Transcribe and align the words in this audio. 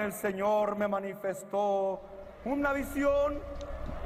El 0.00 0.12
Señor 0.12 0.76
me 0.78 0.86
manifestó 0.88 2.02
una 2.44 2.74
visión, 2.74 3.34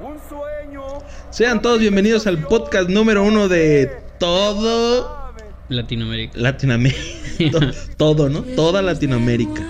un 0.00 0.16
sueño. 0.28 0.82
Sean 1.30 1.60
todos 1.60 1.80
bienvenidos 1.80 2.28
al 2.28 2.38
podcast 2.38 2.88
número 2.88 3.24
uno 3.24 3.48
de 3.48 3.90
todo 4.18 5.32
Latinoamérica. 5.68 6.38
Latinoamérica. 6.38 7.00
todo, 7.96 8.28
¿no? 8.28 8.42
Toda 8.42 8.82
Latinoamérica. 8.82 9.66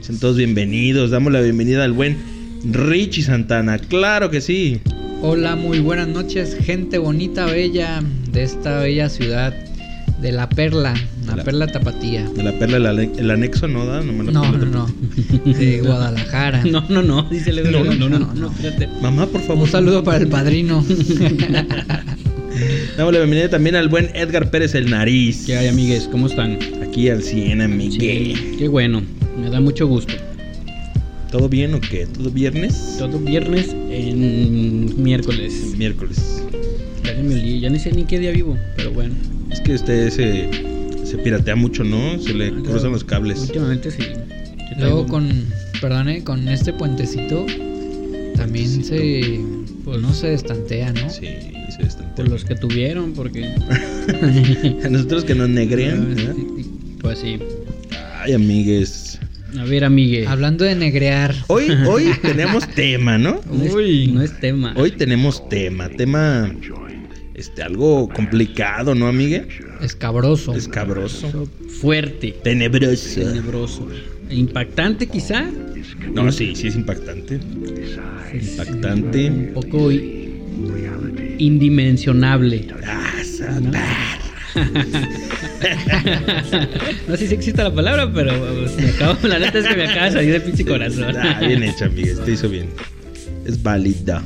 Sean 0.00 0.18
todos 0.18 0.38
bienvenidos. 0.38 1.10
Damos 1.10 1.32
la 1.32 1.42
bienvenida 1.42 1.84
al 1.84 1.92
buen 1.92 2.16
Richie 2.64 3.22
Santana. 3.22 3.78
Claro 3.78 4.30
que 4.30 4.40
sí. 4.40 4.80
Hola, 5.20 5.54
muy 5.54 5.80
buenas 5.80 6.08
noches, 6.08 6.56
gente 6.56 6.96
bonita, 6.96 7.44
bella 7.44 8.02
de 8.30 8.42
esta 8.42 8.78
bella 8.78 9.10
ciudad 9.10 9.54
de 10.22 10.32
La 10.32 10.48
Perla, 10.48 10.94
la, 11.26 11.36
La- 11.36 11.44
Perla 11.44 11.66
Tapatía. 11.66 12.24
De 12.30 12.42
la 12.42 12.58
perla, 12.58 12.76
el, 12.78 12.86
ane- 12.86 13.12
el 13.18 13.30
anexo, 13.30 13.66
¿no? 13.68 13.84
Da? 13.86 14.00
Nomás 14.02 14.26
la 14.26 14.32
No, 14.32 14.52
no, 14.52 14.64
no. 14.66 14.86
De 15.44 15.80
Guadalajara. 15.80 16.62
No, 16.70 16.84
no, 16.88 17.02
no, 17.02 17.28
dice 17.28 17.52
No, 17.52 17.82
no, 17.84 17.94
no, 18.08 18.08
no, 18.18 18.32
no, 18.34 18.50
espérate. 18.52 18.88
Mamá, 19.02 19.26
por 19.26 19.40
favor. 19.42 19.64
Un 19.64 19.68
saludo 19.70 20.02
para 20.04 20.18
el 20.18 20.28
padrino. 20.28 20.84
Damos 22.96 23.12
la 23.12 23.18
bienvenida 23.20 23.48
también 23.48 23.74
al 23.76 23.88
buen 23.88 24.10
Edgar 24.14 24.50
Pérez, 24.50 24.74
el 24.74 24.90
nariz. 24.90 25.44
¿Qué 25.46 25.56
hay, 25.56 25.66
amigues? 25.68 26.08
¿Cómo 26.10 26.26
están? 26.28 26.58
Aquí 26.86 27.08
al 27.08 27.22
100, 27.22 27.60
amigue. 27.62 27.98
Sí, 28.36 28.56
qué 28.58 28.68
bueno, 28.68 29.02
me 29.40 29.50
da 29.50 29.60
mucho 29.60 29.86
gusto. 29.86 30.12
¿Todo 31.30 31.48
bien 31.48 31.74
o 31.74 31.80
qué? 31.80 32.06
¿Todo 32.06 32.30
viernes? 32.30 32.96
Todo 32.98 33.18
viernes 33.18 33.74
en 33.90 35.02
miércoles. 35.02 35.74
Miércoles. 35.78 36.44
Ya 37.02 37.16
se 37.16 37.22
me 37.22 37.34
olvidé, 37.34 37.60
ya 37.60 37.70
ni 37.70 37.78
sé 37.78 37.90
ni 37.92 38.04
qué 38.04 38.18
día 38.18 38.30
vivo, 38.32 38.56
pero 38.76 38.92
bueno. 38.92 39.14
Es 39.52 39.60
que 39.60 39.74
usted 39.74 40.10
se, 40.10 40.48
se 41.06 41.18
piratea 41.18 41.56
mucho, 41.56 41.84
¿no? 41.84 42.18
Se 42.18 42.32
le 42.32 42.48
Ah, 42.48 42.52
cruzan 42.64 42.92
los 42.92 43.04
cables. 43.04 43.40
Últimamente 43.40 43.90
sí. 43.90 44.02
Luego 44.78 45.06
con, 45.06 45.28
perdone, 45.80 46.24
con 46.24 46.48
este 46.48 46.72
puentecito 46.72 47.44
también 48.36 48.82
se, 48.84 49.40
pues 49.84 50.00
no 50.00 50.12
se 50.14 50.28
destantea, 50.28 50.92
¿no? 50.92 51.10
Sí, 51.10 51.26
se 51.76 51.82
está 51.86 52.14
Por 52.14 52.28
los 52.28 52.44
que 52.44 52.54
tuvieron, 52.54 53.12
porque. 53.12 53.44
A 54.84 54.88
nosotros 54.88 55.24
que 55.24 55.34
nos 55.34 55.48
negrean. 55.48 56.14
¿verdad? 56.14 56.34
Pues 57.00 57.18
sí. 57.18 57.38
Ay, 58.20 58.32
amigues. 58.32 59.18
A 59.58 59.64
ver, 59.64 59.84
amigue. 59.84 60.26
Hablando 60.26 60.64
de 60.64 60.74
negrear, 60.74 61.34
Hoy, 61.48 61.66
hoy 61.86 62.06
tenemos 62.22 62.66
tema, 62.68 63.18
¿no? 63.18 63.40
Uy. 63.50 64.06
no 64.08 64.22
es 64.22 64.40
tema. 64.40 64.72
Hoy 64.76 64.92
tenemos 64.92 65.46
tema. 65.50 65.90
Tema. 65.90 66.50
Este, 67.42 67.62
algo 67.64 68.08
complicado, 68.08 68.94
¿no, 68.94 69.08
amigue? 69.08 69.48
escabroso. 69.80 70.54
Escabroso. 70.54 71.48
Fuerte. 71.80 72.36
Tenebroso. 72.44 73.20
Tenebroso. 73.20 73.88
Impactante, 74.30 75.08
quizá. 75.08 75.50
No, 76.14 76.30
sí, 76.30 76.54
sí 76.54 76.68
es 76.68 76.76
impactante. 76.76 77.40
Impactante. 78.32 79.28
Un 79.28 79.50
poco 79.54 79.90
indimensionable. 81.38 82.68
Ah, 82.86 83.10
saber. 83.24 83.72
no 87.08 87.16
sé 87.16 87.26
si 87.26 87.34
existe 87.34 87.60
la 87.60 87.74
palabra, 87.74 88.08
pero 88.14 88.38
pues, 88.54 88.76
me 88.76 88.90
acabo, 88.90 89.26
la 89.26 89.40
neta 89.40 89.58
es 89.58 89.66
que 89.66 89.74
me 89.74 89.88
acaba 89.88 90.04
de 90.04 90.12
salir 90.12 90.32
de 90.32 90.40
pinche 90.42 90.64
corazón. 90.64 91.16
Ah, 91.16 91.40
bien 91.40 91.64
hecho, 91.64 91.86
amigues. 91.86 92.24
Te 92.24 92.34
hizo 92.34 92.48
bien. 92.48 92.68
Es 93.44 93.60
válida. 93.60 94.22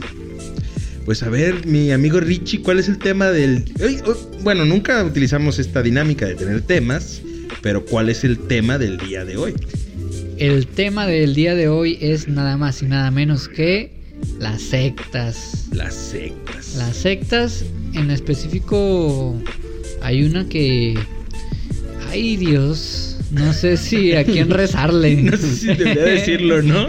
Pues 1.07 1.23
a 1.23 1.31
ver, 1.31 1.67
mi 1.67 1.93
amigo 1.93 2.19
Richie, 2.21 2.61
¿cuál 2.63 2.79
es 2.81 2.89
el 2.89 2.99
tema 2.99 3.31
del... 3.31 3.65
Hoy- 3.81 4.01
bueno, 4.43 4.65
nunca 4.65 5.03
utilizamos 5.05 5.59
esta 5.61 5.81
dinámica 5.83 6.27
de 6.27 6.35
tener 6.35 6.61
temas, 6.63 7.23
pero 7.63 7.85
¿cuál 7.85 8.09
es 8.09 8.25
el 8.25 8.37
tema 8.39 8.77
del 8.77 8.99
día 8.99 9.25
de 9.25 9.37
hoy? 9.37 9.55
El 10.37 10.67
tema 10.67 11.07
del 11.07 11.35
día 11.35 11.55
de 11.55 11.69
hoy 11.69 11.97
es 12.01 12.27
nada 12.29 12.57
más 12.57 12.83
y 12.83 12.87
nada 12.87 13.11
menos 13.13 13.49
que 13.49 13.93
las 14.41 14.61
sectas. 14.61 15.67
Las 15.73 15.95
sectas. 15.95 16.75
Las 16.77 16.97
sectas, 16.97 17.65
en 17.95 18.11
específico, 18.11 19.41
hay 20.03 20.25
una 20.25 20.49
que. 20.49 20.99
Ay, 22.11 22.37
Dios. 22.37 23.06
No 23.33 23.53
sé 23.53 23.77
si 23.77 24.13
a 24.15 24.25
quién 24.25 24.51
rezarle. 24.51 25.17
No 25.23 25.37
sé 25.37 25.49
si 25.57 25.67
debería 25.67 26.05
decirlo, 26.05 26.63
¿no? 26.63 26.87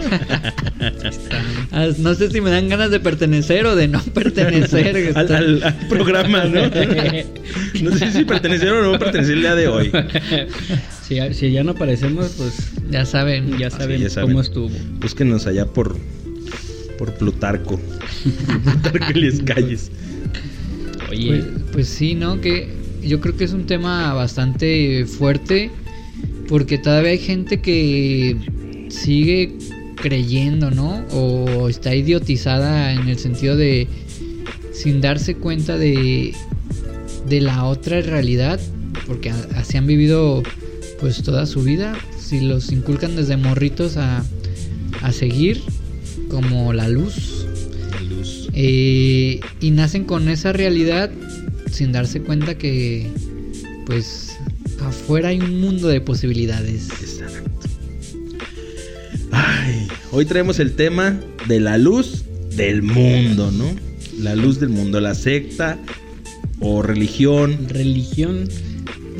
No 1.98 2.14
sé 2.14 2.30
si 2.30 2.40
me 2.40 2.50
dan 2.50 2.68
ganas 2.68 2.90
de 2.90 3.00
pertenecer 3.00 3.66
o 3.66 3.74
de 3.76 3.88
no 3.88 4.00
pertenecer. 4.02 5.12
al, 5.16 5.32
al- 5.34 5.62
al 5.64 5.74
programa, 5.88 6.44
¿no? 6.44 6.62
No 7.82 7.96
sé 7.96 8.12
si 8.12 8.24
pertenecer 8.24 8.68
o 8.72 8.92
no 8.92 8.98
pertenecer 8.98 9.34
el 9.34 9.40
día 9.42 9.54
de 9.54 9.68
hoy. 9.68 9.90
Si, 11.06 11.18
si 11.34 11.50
ya 11.52 11.64
no 11.64 11.72
aparecemos, 11.72 12.34
pues 12.36 12.70
Ya 12.90 13.04
saben. 13.04 13.58
ya 13.58 13.70
saben 13.70 14.00
ya 14.00 14.10
saben. 14.10 14.30
cómo 14.30 14.40
estuvo. 14.40 14.70
Búsquenos 15.00 15.46
allá 15.46 15.66
por, 15.66 15.96
por 16.98 17.14
Plutarco. 17.14 17.80
Plutarco 18.64 19.18
y 19.18 19.22
las 19.30 19.40
calles. 19.42 19.90
Oye, 21.10 21.26
Pues, 21.28 21.44
pues 21.72 21.88
sí, 21.88 22.14
¿no? 22.14 22.40
Que 22.40 22.68
yo 23.02 23.20
creo 23.20 23.36
que 23.36 23.44
es 23.44 23.52
un 23.52 23.66
tema 23.66 24.12
bastante 24.14 25.04
fuerte 25.06 25.70
porque 26.48 26.78
todavía 26.78 27.10
hay 27.12 27.18
gente 27.18 27.60
que 27.60 28.36
sigue 28.88 29.52
creyendo, 29.96 30.70
¿no? 30.70 31.04
O 31.12 31.68
está 31.68 31.94
idiotizada 31.94 32.92
en 32.92 33.08
el 33.08 33.18
sentido 33.18 33.56
de 33.56 33.86
sin 34.72 35.00
darse 35.00 35.34
cuenta 35.34 35.76
de 35.76 36.34
de 37.28 37.40
la 37.40 37.64
otra 37.64 38.00
realidad, 38.00 38.58
porque 39.06 39.30
así 39.30 39.76
han 39.76 39.86
vivido 39.86 40.42
pues 41.00 41.22
toda 41.22 41.46
su 41.46 41.62
vida, 41.62 41.96
si 42.18 42.40
los 42.40 42.72
inculcan 42.72 43.16
desde 43.16 43.36
morritos 43.36 43.96
a, 43.96 44.24
a 45.02 45.12
seguir 45.12 45.60
como 46.28 46.72
la 46.72 46.88
luz, 46.88 47.46
Luz. 48.08 48.48
eh, 48.54 49.40
y 49.60 49.70
nacen 49.70 50.04
con 50.04 50.28
esa 50.28 50.52
realidad 50.52 51.10
sin 51.70 51.92
darse 51.92 52.20
cuenta 52.22 52.56
que 52.56 53.06
pues 53.86 54.27
afuera 54.80 55.28
hay 55.28 55.40
un 55.40 55.60
mundo 55.60 55.88
de 55.88 56.00
posibilidades. 56.00 56.88
Exacto. 56.90 57.50
Ay, 59.30 59.86
hoy 60.12 60.24
traemos 60.24 60.58
el 60.58 60.74
tema 60.74 61.18
de 61.46 61.60
la 61.60 61.78
luz 61.78 62.24
del 62.56 62.82
mundo, 62.82 63.50
¿no? 63.50 63.66
La 64.20 64.34
luz 64.34 64.58
del 64.60 64.70
mundo, 64.70 65.00
la 65.00 65.14
secta 65.14 65.78
o 66.60 66.82
religión, 66.82 67.68
religión. 67.68 68.48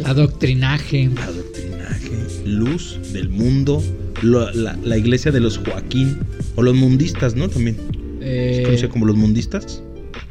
Adoctrinaje. 0.05 1.11
adoctrinaje, 1.21 2.11
luz 2.47 2.99
del 3.13 3.29
mundo, 3.29 3.83
la, 4.23 4.53
la 4.53 4.97
iglesia 4.97 5.31
de 5.33 5.41
los 5.41 5.59
Joaquín 5.59 6.19
o 6.57 6.63
los 6.63 6.75
mundistas, 6.75 7.35
¿no? 7.35 7.49
También. 7.49 7.77
¿Se 8.21 8.61
Eh, 8.61 8.63
conoce 8.65 8.89
como 8.89 9.07
los 9.07 9.17
mundistas? 9.17 9.83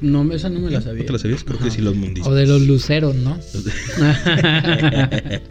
No, 0.02 0.31
esa 0.34 0.50
no 0.50 0.59
me 0.59 0.69
la 0.72 0.81
sabía. 0.81 1.02
¿No 1.02 1.06
te 1.08 1.13
la 1.13 1.19
sabías? 1.19 1.44
Creo 1.44 1.59
que 1.59 1.72
sí, 1.72 1.81
los 1.81 1.96
mundistas. 1.96 2.31
O 2.31 2.35
de 2.35 2.46
los 2.46 2.62
luceros, 2.68 3.16
¿no? 3.16 3.38
Los 3.53 3.63
de- 3.66 3.72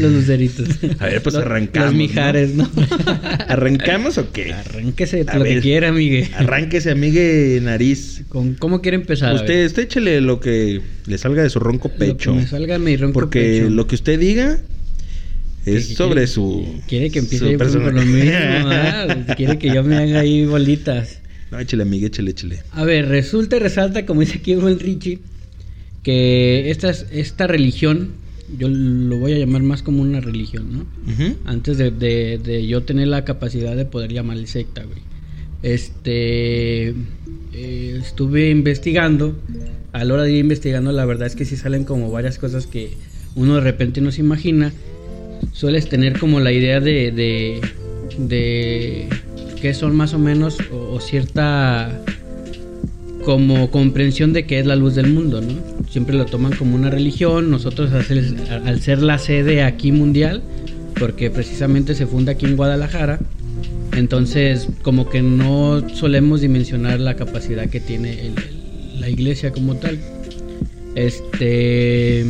Los 0.00 0.12
luceritos. 0.12 0.68
A 0.98 1.06
ver, 1.06 1.22
pues 1.22 1.34
Los- 1.34 1.44
arrancamos, 1.44 1.88
Los 1.90 1.96
mijares, 1.96 2.54
¿no? 2.54 2.68
¿Arrancamos 3.48 4.18
o 4.18 4.32
qué? 4.32 4.52
Arránquese 4.52 5.24
A 5.28 5.38
lo 5.38 5.44
ver. 5.44 5.56
que 5.56 5.60
quiera, 5.60 5.88
amigue. 5.88 6.30
Arránquese, 6.36 6.90
amigue 6.90 7.60
nariz. 7.62 8.22
¿Con, 8.28 8.54
¿Cómo 8.54 8.80
quiere 8.80 8.96
empezar? 8.96 9.34
Usted, 9.34 9.66
usted 9.66 9.82
échele 9.84 10.20
lo 10.20 10.40
que 10.40 10.80
le 11.06 11.18
salga 11.18 11.42
de 11.42 11.50
su 11.50 11.58
ronco 11.60 11.88
Lo 11.88 11.94
que 11.98 12.12
pecho. 12.12 12.34
me 12.34 12.46
salga 12.46 12.78
mi 12.78 12.96
ronco 12.96 13.14
Porque 13.14 13.58
pecho. 13.60 13.70
lo 13.70 13.86
que 13.86 13.94
usted 13.94 14.18
diga 14.18 14.58
es 15.64 15.86
Que- 15.88 15.94
sobre 15.94 16.22
que- 16.22 16.26
su. 16.26 16.80
Quiere 16.88 17.10
que 17.10 17.20
empiece 17.20 17.44
su 17.44 17.50
yo 17.52 17.58
con 17.58 17.94
lo 17.94 18.02
mismo, 18.02 18.68
¿verdad? 18.68 19.36
Quiere 19.36 19.58
que 19.58 19.72
yo 19.72 19.84
me 19.84 19.96
haga 19.96 20.20
ahí 20.20 20.44
bolitas. 20.44 21.18
No, 21.52 21.58
échele, 21.60 21.82
amigue, 21.84 22.06
échele, 22.06 22.30
échele. 22.32 22.62
A 22.72 22.82
ver, 22.84 23.06
resulta 23.08 23.56
y 23.56 23.58
resalta, 23.60 24.04
como 24.06 24.20
dice 24.22 24.38
aquí 24.38 24.52
el 24.52 24.60
buen 24.60 24.78
Richie, 24.80 25.20
que 26.02 26.70
esta, 26.70 26.90
es- 26.90 27.06
esta 27.12 27.46
religión, 27.46 28.08
yo 28.58 28.68
lo 28.68 29.18
voy 29.18 29.34
a 29.34 29.38
llamar 29.38 29.62
más 29.62 29.82
como 29.82 30.02
una 30.02 30.20
religión, 30.20 30.66
¿no? 30.72 30.86
Antes 31.44 31.76
de, 31.78 31.90
de- 31.90 32.38
de 32.42 32.66
yo 32.66 32.82
tener 32.82 33.08
la 33.08 33.24
capacidad 33.24 33.76
de 33.76 33.84
poder 33.84 34.12
llamarle 34.12 34.46
secta, 34.46 34.82
güey. 34.82 34.98
Este. 35.62 36.88
eh, 37.54 37.98
estuve 38.02 38.50
investigando. 38.50 39.36
A 39.92 40.04
la 40.04 40.14
hora 40.14 40.22
de 40.22 40.32
ir 40.32 40.38
investigando, 40.38 40.90
la 40.90 41.04
verdad 41.04 41.26
es 41.26 41.36
que 41.36 41.44
sí 41.44 41.56
salen 41.56 41.84
como 41.84 42.10
varias 42.10 42.38
cosas 42.38 42.66
que 42.66 42.94
uno 43.34 43.56
de 43.56 43.60
repente 43.60 44.00
no 44.00 44.10
se 44.10 44.22
imagina. 44.22 44.72
Sueles 45.52 45.88
tener 45.88 46.18
como 46.18 46.40
la 46.40 46.50
idea 46.52 46.80
de. 46.80 47.12
de. 47.12 47.60
de 48.18 49.06
que 49.62 49.74
son 49.74 49.94
más 49.94 50.12
o 50.12 50.18
menos. 50.18 50.58
o, 50.72 50.98
cierta. 51.00 52.02
como 53.24 53.70
comprensión 53.70 54.32
de 54.32 54.44
que 54.44 54.58
es 54.58 54.66
la 54.66 54.74
luz 54.74 54.96
del 54.96 55.06
mundo, 55.06 55.40
¿no? 55.40 55.54
Siempre 55.88 56.16
lo 56.16 56.26
toman 56.26 56.52
como 56.56 56.74
una 56.74 56.90
religión. 56.90 57.50
Nosotros, 57.50 57.90
al 57.92 58.80
ser, 58.80 59.02
la 59.02 59.18
sede 59.18 59.62
aquí 59.62 59.92
mundial, 59.92 60.42
porque 60.98 61.30
precisamente 61.30 61.94
se 61.94 62.06
funda 62.06 62.32
aquí 62.32 62.46
en 62.46 62.56
Guadalajara. 62.56 63.20
Entonces, 63.96 64.66
como 64.82 65.08
que 65.08 65.22
no 65.22 65.88
solemos 65.94 66.40
dimensionar 66.40 66.98
la 66.98 67.14
capacidad 67.14 67.68
que 67.68 67.78
tiene 67.78 68.32
la 68.98 69.08
iglesia 69.08 69.52
como 69.52 69.76
tal. 69.76 70.00
Este, 70.96 72.26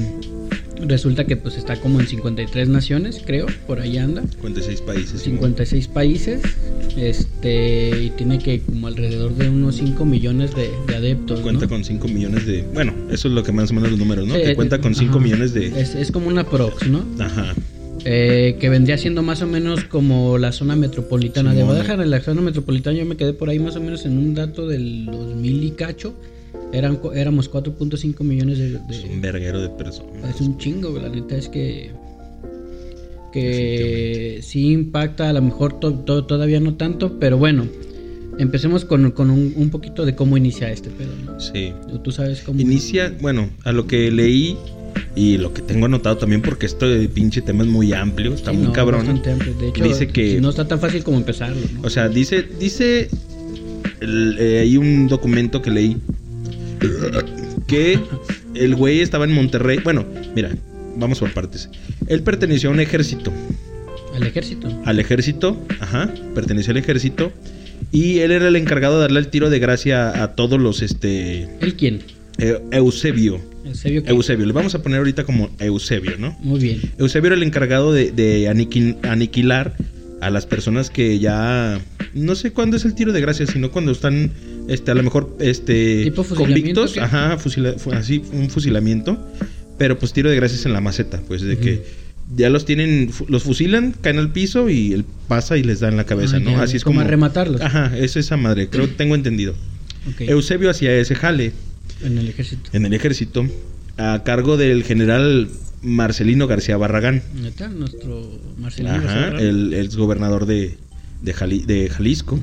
Resulta 0.82 1.24
que 1.24 1.36
pues 1.36 1.56
está 1.56 1.76
como 1.76 2.00
en 2.00 2.06
53 2.06 2.68
naciones, 2.68 3.22
creo, 3.24 3.46
por 3.66 3.80
ahí 3.80 3.98
anda. 3.98 4.22
56 4.22 4.80
países. 4.82 5.20
Simón. 5.20 5.38
56 5.38 5.88
países. 5.88 6.42
Este, 6.96 8.04
y 8.04 8.10
tiene 8.10 8.38
que 8.38 8.60
como 8.60 8.88
alrededor 8.88 9.34
de 9.34 9.48
unos 9.48 9.76
5 9.76 10.04
millones 10.04 10.54
de, 10.54 10.70
de 10.86 10.96
adeptos. 10.96 11.38
¿no? 11.38 11.44
Cuenta 11.44 11.68
con 11.68 11.84
5 11.84 12.08
millones 12.08 12.46
de. 12.46 12.62
Bueno, 12.74 12.94
eso 13.10 13.28
es 13.28 13.34
lo 13.34 13.42
que 13.42 13.52
más 13.52 13.70
o 13.70 13.74
menos 13.74 13.90
los 13.90 13.98
números, 13.98 14.26
¿no? 14.26 14.34
Sí, 14.34 14.42
que 14.42 14.50
eh, 14.50 14.56
cuenta 14.56 14.80
con 14.80 14.94
5 14.94 15.10
ajá. 15.10 15.20
millones 15.20 15.54
de. 15.54 15.80
Es, 15.80 15.94
es 15.94 16.10
como 16.10 16.28
una 16.28 16.44
prox, 16.44 16.88
¿no? 16.88 17.04
Ajá. 17.18 17.54
Eh, 18.04 18.56
que 18.58 18.68
vendría 18.68 18.98
siendo 18.98 19.22
más 19.22 19.42
o 19.42 19.46
menos 19.46 19.84
como 19.84 20.36
la 20.36 20.50
zona 20.50 20.74
metropolitana 20.74 21.50
de 21.50 21.58
Simón. 21.58 21.68
Guadalajara. 21.68 22.02
En 22.02 22.10
la 22.10 22.20
zona 22.20 22.40
metropolitana 22.40 22.96
yo 22.98 23.04
me 23.04 23.16
quedé 23.16 23.32
por 23.32 23.48
ahí 23.48 23.58
más 23.58 23.76
o 23.76 23.80
menos 23.80 24.04
en 24.04 24.18
un 24.18 24.34
dato 24.34 24.66
del 24.66 25.06
2000 25.06 25.64
y 25.64 25.70
cacho. 25.72 26.14
Eran, 26.72 26.98
éramos 27.14 27.50
4.5 27.50 28.20
millones 28.24 28.58
de... 28.58 28.70
de- 28.70 28.78
Es 28.90 29.04
un 29.04 29.20
verguero 29.20 29.60
de 29.60 29.68
personas. 29.68 30.34
es 30.34 30.40
un 30.40 30.56
chingo, 30.58 30.98
la 30.98 31.08
neta 31.08 31.36
es 31.36 31.48
que... 31.48 31.90
Que 33.32 34.40
sí 34.42 34.72
impacta, 34.72 35.30
a 35.30 35.32
lo 35.32 35.40
mejor 35.42 35.80
to- 35.80 35.94
to- 35.94 36.24
todavía 36.24 36.60
no 36.60 36.74
tanto, 36.74 37.18
pero 37.18 37.38
bueno. 37.38 37.66
Empecemos 38.38 38.84
con, 38.86 39.10
con 39.10 39.30
un, 39.30 39.52
un 39.56 39.68
poquito 39.70 40.06
de 40.06 40.14
cómo 40.14 40.36
inicia 40.38 40.70
este 40.70 40.88
pedo, 40.90 41.10
¿no? 41.24 41.38
Sí. 41.38 41.72
Tú 42.02 42.12
sabes 42.12 42.40
cómo... 42.40 42.58
Inicia, 42.60 43.14
bueno, 43.20 43.50
a 43.64 43.72
lo 43.72 43.86
que 43.86 44.10
leí 44.10 44.56
y 45.14 45.36
lo 45.36 45.52
que 45.52 45.60
tengo 45.60 45.84
anotado 45.86 46.16
también, 46.16 46.40
porque 46.40 46.64
esto 46.66 46.88
de 46.88 47.08
pinche 47.08 47.42
tema 47.42 47.62
es 47.64 47.68
muy 47.68 47.92
amplio, 47.92 48.32
está 48.32 48.50
Sí, 48.50 48.56
muy 48.56 48.66
no, 48.68 48.72
cabrón. 48.72 49.00
bastante 49.00 49.32
amplio. 49.32 49.54
De 49.54 49.68
hecho, 49.68 49.84
Dice 49.84 50.08
que- 50.08 50.40
no 50.40 50.48
está 50.50 50.66
tan 50.66 50.80
fácil 50.80 51.04
como 51.04 51.18
empezarlo, 51.18 51.60
¿no? 51.74 51.82
O 51.82 51.90
sea, 51.90 52.08
dice, 52.08 52.42
dice, 52.58 53.08
el- 54.00 54.36
eh, 54.38 54.60
hay 54.60 54.76
un 54.78 55.08
documento 55.08 55.60
que 55.60 55.70
leí 55.70 55.96
que 57.66 57.98
el 58.54 58.74
güey 58.74 59.00
estaba 59.00 59.24
en 59.24 59.32
Monterrey. 59.32 59.78
Bueno, 59.82 60.04
mira, 60.34 60.50
vamos 60.96 61.18
por 61.20 61.32
partes. 61.32 61.68
Él 62.06 62.22
perteneció 62.22 62.70
a 62.70 62.72
un 62.72 62.80
ejército, 62.80 63.32
Al 64.14 64.22
ejército. 64.26 64.68
al 64.84 64.98
ejército, 65.00 65.60
ajá, 65.80 66.12
perteneció 66.34 66.72
al 66.72 66.76
ejército 66.78 67.32
y 67.90 68.18
él 68.20 68.30
era 68.32 68.48
el 68.48 68.56
encargado 68.56 68.96
de 68.96 69.00
darle 69.02 69.20
el 69.20 69.28
tiro 69.28 69.50
de 69.50 69.58
gracia 69.58 70.22
a 70.22 70.34
todos 70.34 70.60
los, 70.60 70.82
este, 70.82 71.48
¿El 71.60 71.74
quién? 71.74 72.00
eh, 72.38 72.58
Eusebio, 72.72 73.40
Eusebio. 73.64 74.02
¿qué? 74.02 74.10
Eusebio. 74.10 74.46
Le 74.46 74.52
vamos 74.52 74.74
a 74.74 74.82
poner 74.82 74.98
ahorita 74.98 75.24
como 75.24 75.50
Eusebio, 75.58 76.12
¿no? 76.18 76.36
Muy 76.40 76.60
bien. 76.60 76.80
Eusebio 76.98 77.28
era 77.28 77.36
el 77.36 77.42
encargado 77.42 77.92
de, 77.92 78.10
de 78.12 78.48
aniqui- 78.50 78.96
aniquilar 79.06 79.76
a 80.20 80.30
las 80.30 80.46
personas 80.46 80.88
que 80.90 81.18
ya 81.18 81.80
no 82.14 82.34
sé 82.34 82.52
cuándo 82.52 82.76
es 82.76 82.84
el 82.84 82.94
tiro 82.94 83.12
de 83.12 83.20
gracia, 83.20 83.46
sino 83.46 83.70
cuando 83.72 83.90
están 83.92 84.30
este 84.72 84.90
a 84.90 84.94
lo 84.94 85.02
mejor 85.02 85.36
este 85.40 86.04
¿Tipo 86.04 86.24
convictos, 86.24 86.96
ajá, 86.98 87.38
fusila- 87.38 87.76
fu- 87.78 87.92
así 87.92 88.22
un 88.32 88.48
fusilamiento, 88.50 89.18
pero 89.78 89.98
pues 89.98 90.12
tiro 90.12 90.30
de 90.30 90.36
gracia 90.36 90.56
es 90.56 90.66
en 90.66 90.72
la 90.72 90.80
maceta, 90.80 91.20
pues 91.26 91.42
de 91.42 91.58
que 91.58 91.82
ya 92.36 92.48
los 92.50 92.64
tienen 92.64 93.10
los 93.28 93.42
fusilan, 93.42 93.94
caen 94.00 94.18
al 94.18 94.30
piso 94.32 94.68
y 94.70 94.92
él 94.92 95.04
pasa 95.28 95.56
y 95.58 95.62
les 95.62 95.80
da 95.80 95.88
en 95.88 95.96
la 95.96 96.04
cabeza, 96.04 96.36
Ah, 96.36 96.40
¿no? 96.40 96.50
ya, 96.52 96.62
Así 96.62 96.76
es 96.76 96.84
como 96.84 96.96
como 96.96 97.06
a 97.06 97.10
rematarlos. 97.10 97.60
Ajá, 97.60 97.96
es 97.98 98.16
esa 98.16 98.36
madre, 98.36 98.68
creo 98.68 98.88
tengo 98.96 99.14
entendido. 99.14 99.54
Eusebio 100.18 100.70
hacía 100.70 100.92
ese 100.96 101.14
jale 101.14 101.52
En 102.02 102.18
el 102.18 102.28
ejército. 102.28 102.70
en 102.72 102.86
el 102.86 102.92
ejército 102.94 103.46
a 103.98 104.22
cargo 104.24 104.56
del 104.56 104.82
general 104.84 105.48
Marcelino 105.82 106.46
García 106.46 106.76
Barragán. 106.76 107.22
Neta, 107.40 107.68
nuestro 107.68 108.30
Marcelino. 108.58 108.94
Ajá, 108.94 109.02
García 109.02 109.20
Barragán. 109.30 109.46
el 109.46 109.74
ex 109.74 109.96
gobernador 109.96 110.46
de, 110.46 110.76
de, 111.22 111.32
Jali- 111.34 111.64
de 111.64 111.88
Jalisco. 111.88 112.38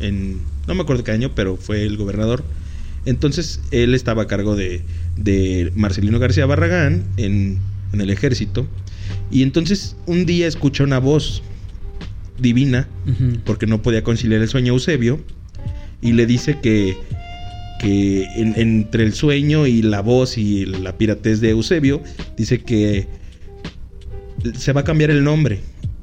en, 0.00 0.38
no 0.66 0.74
me 0.74 0.82
acuerdo 0.82 1.04
qué 1.04 1.12
año, 1.12 1.32
pero 1.34 1.56
fue 1.56 1.84
el 1.84 1.96
gobernador. 1.96 2.44
Entonces 3.06 3.60
él 3.70 3.94
estaba 3.94 4.22
a 4.22 4.26
cargo 4.26 4.56
de, 4.56 4.82
de 5.16 5.70
Marcelino 5.74 6.18
García 6.18 6.46
Barragán 6.46 7.04
en, 7.16 7.58
en 7.92 8.00
el 8.00 8.10
ejército. 8.10 8.66
Y 9.30 9.42
entonces 9.42 9.94
un 10.06 10.24
día 10.26 10.46
escucha 10.46 10.84
una 10.84 10.98
voz 10.98 11.42
divina, 12.38 12.88
porque 13.44 13.66
no 13.66 13.82
podía 13.82 14.02
conciliar 14.02 14.40
el 14.40 14.48
sueño 14.48 14.72
Eusebio, 14.72 15.20
y 16.02 16.12
le 16.12 16.26
dice 16.26 16.58
que, 16.62 16.96
que 17.80 18.24
en- 18.36 18.54
entre 18.56 19.04
el 19.04 19.12
sueño 19.14 19.66
y 19.66 19.82
la 19.82 20.00
voz 20.00 20.36
y 20.38 20.64
la 20.66 20.96
piratez 20.96 21.40
de 21.40 21.50
Eusebio, 21.50 22.02
dice 22.36 22.62
que 22.62 23.06
se 24.56 24.72
va 24.72 24.80
a 24.80 24.84
cambiar 24.84 25.10
el 25.10 25.22
nombre. 25.24 25.60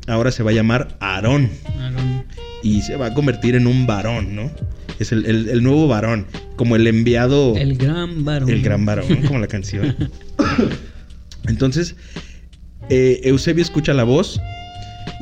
Ahora 0.07 0.31
se 0.31 0.41
va 0.43 0.51
a 0.51 0.53
llamar 0.53 0.97
Aarón 0.99 1.49
Aarón. 1.79 2.10
Y 2.63 2.81
se 2.81 2.95
va 2.95 3.07
a 3.07 3.13
convertir 3.13 3.55
en 3.55 3.67
un 3.67 3.85
varón, 3.87 4.35
¿no? 4.35 4.51
Es 4.99 5.11
el, 5.11 5.25
el- 5.25 5.49
el 5.49 5.63
nuevo 5.63 5.87
varón, 5.87 6.25
como 6.55 6.75
el 6.75 6.85
enviado, 6.87 7.55
El 7.57 7.75
gran 7.77 8.23
varón. 8.23 8.49
el 8.49 8.61
gran 8.61 8.85
varón, 8.85 9.07
como 9.27 9.39
la 9.39 9.47
canción. 9.47 9.95
Entonces, 11.47 11.95
eh, 12.89 13.21
Eusebio 13.23 13.63
escucha 13.63 13.93
la 13.93 14.03
voz 14.03 14.39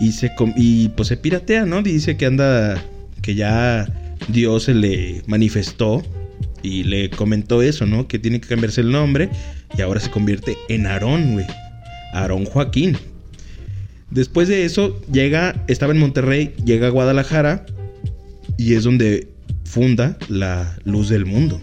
y 0.02 0.12
se 0.12 0.32
y 0.58 0.90
pues 0.90 1.08
se 1.08 1.18
piratea, 1.18 1.66
¿no? 1.66 1.82
Dice 1.82 2.18
que 2.18 2.26
anda, 2.26 2.82
que 3.22 3.36
ya 3.36 3.88
Dios 4.28 4.64
se 4.64 4.74
le 4.74 5.24
manifestó 5.28 6.04
y 6.62 6.84
le 6.84 7.10
comentó 7.10 7.62
eso, 7.62 7.86
¿no? 7.86 8.08
Que 8.08 8.20
tiene 8.20 8.42
que 8.42 8.48
cambiarse 8.50 8.82
el 8.82 8.92
nombre 8.92 9.30
y 9.78 9.82
ahora 9.82 10.00
se 10.00 10.10
convierte 10.10 10.58
en 10.68 10.88
Aarón, 10.88 11.34
güey. 11.34 11.46
Aarón 12.14 12.46
Joaquín. 12.46 12.98
Después 14.12 14.48
de 14.48 14.66
eso, 14.66 15.00
llega, 15.12 15.64
estaba 15.68 15.94
en 15.94 16.00
Monterrey, 16.00 16.54
llega 16.66 16.88
a 16.88 16.90
Guadalajara 16.90 17.66
y 18.58 18.74
es 18.74 18.84
donde 18.84 19.28
funda 19.66 20.18
la 20.30 20.78
Luz 20.84 21.10
del 21.10 21.26
Mundo, 21.26 21.62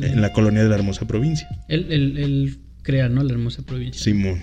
en 0.00 0.20
la 0.20 0.32
colonia 0.32 0.62
de 0.62 0.68
la 0.68 0.76
hermosa 0.76 1.06
provincia. 1.06 1.48
Él, 1.68 1.86
él, 1.90 2.16
él 2.18 2.58
crea, 2.82 3.08
¿no? 3.08 3.22
La 3.24 3.32
hermosa 3.32 3.62
provincia. 3.62 4.02
Simón, 4.02 4.38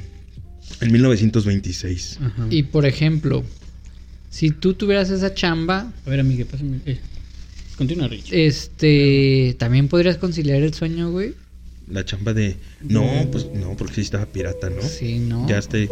en 0.81 0.91
1926. 0.91 2.19
Ajá. 2.21 2.47
Y 2.49 2.63
por 2.63 2.85
ejemplo, 2.85 3.43
si 4.29 4.51
tú 4.51 4.73
tuvieras 4.73 5.09
esa 5.09 5.33
chamba, 5.33 5.91
A 6.05 6.09
ver, 6.09 6.19
amiga, 6.19 6.45
pásame. 6.49 6.79
Eh, 6.85 6.99
continúa, 7.77 8.07
Rich. 8.09 8.29
este, 8.33 9.55
también 9.57 9.87
podrías 9.87 10.17
conciliar 10.17 10.61
el 10.61 10.73
sueño, 10.73 11.11
güey. 11.11 11.33
La 11.89 12.05
chamba 12.05 12.33
de... 12.33 12.55
No, 12.81 13.27
pues 13.31 13.47
no, 13.53 13.75
porque 13.75 13.95
sí 13.95 14.01
estaba 14.01 14.25
pirata, 14.25 14.69
¿no? 14.69 14.81
Sí, 14.81 15.19
¿no? 15.19 15.47
Ya 15.47 15.57
este... 15.57 15.89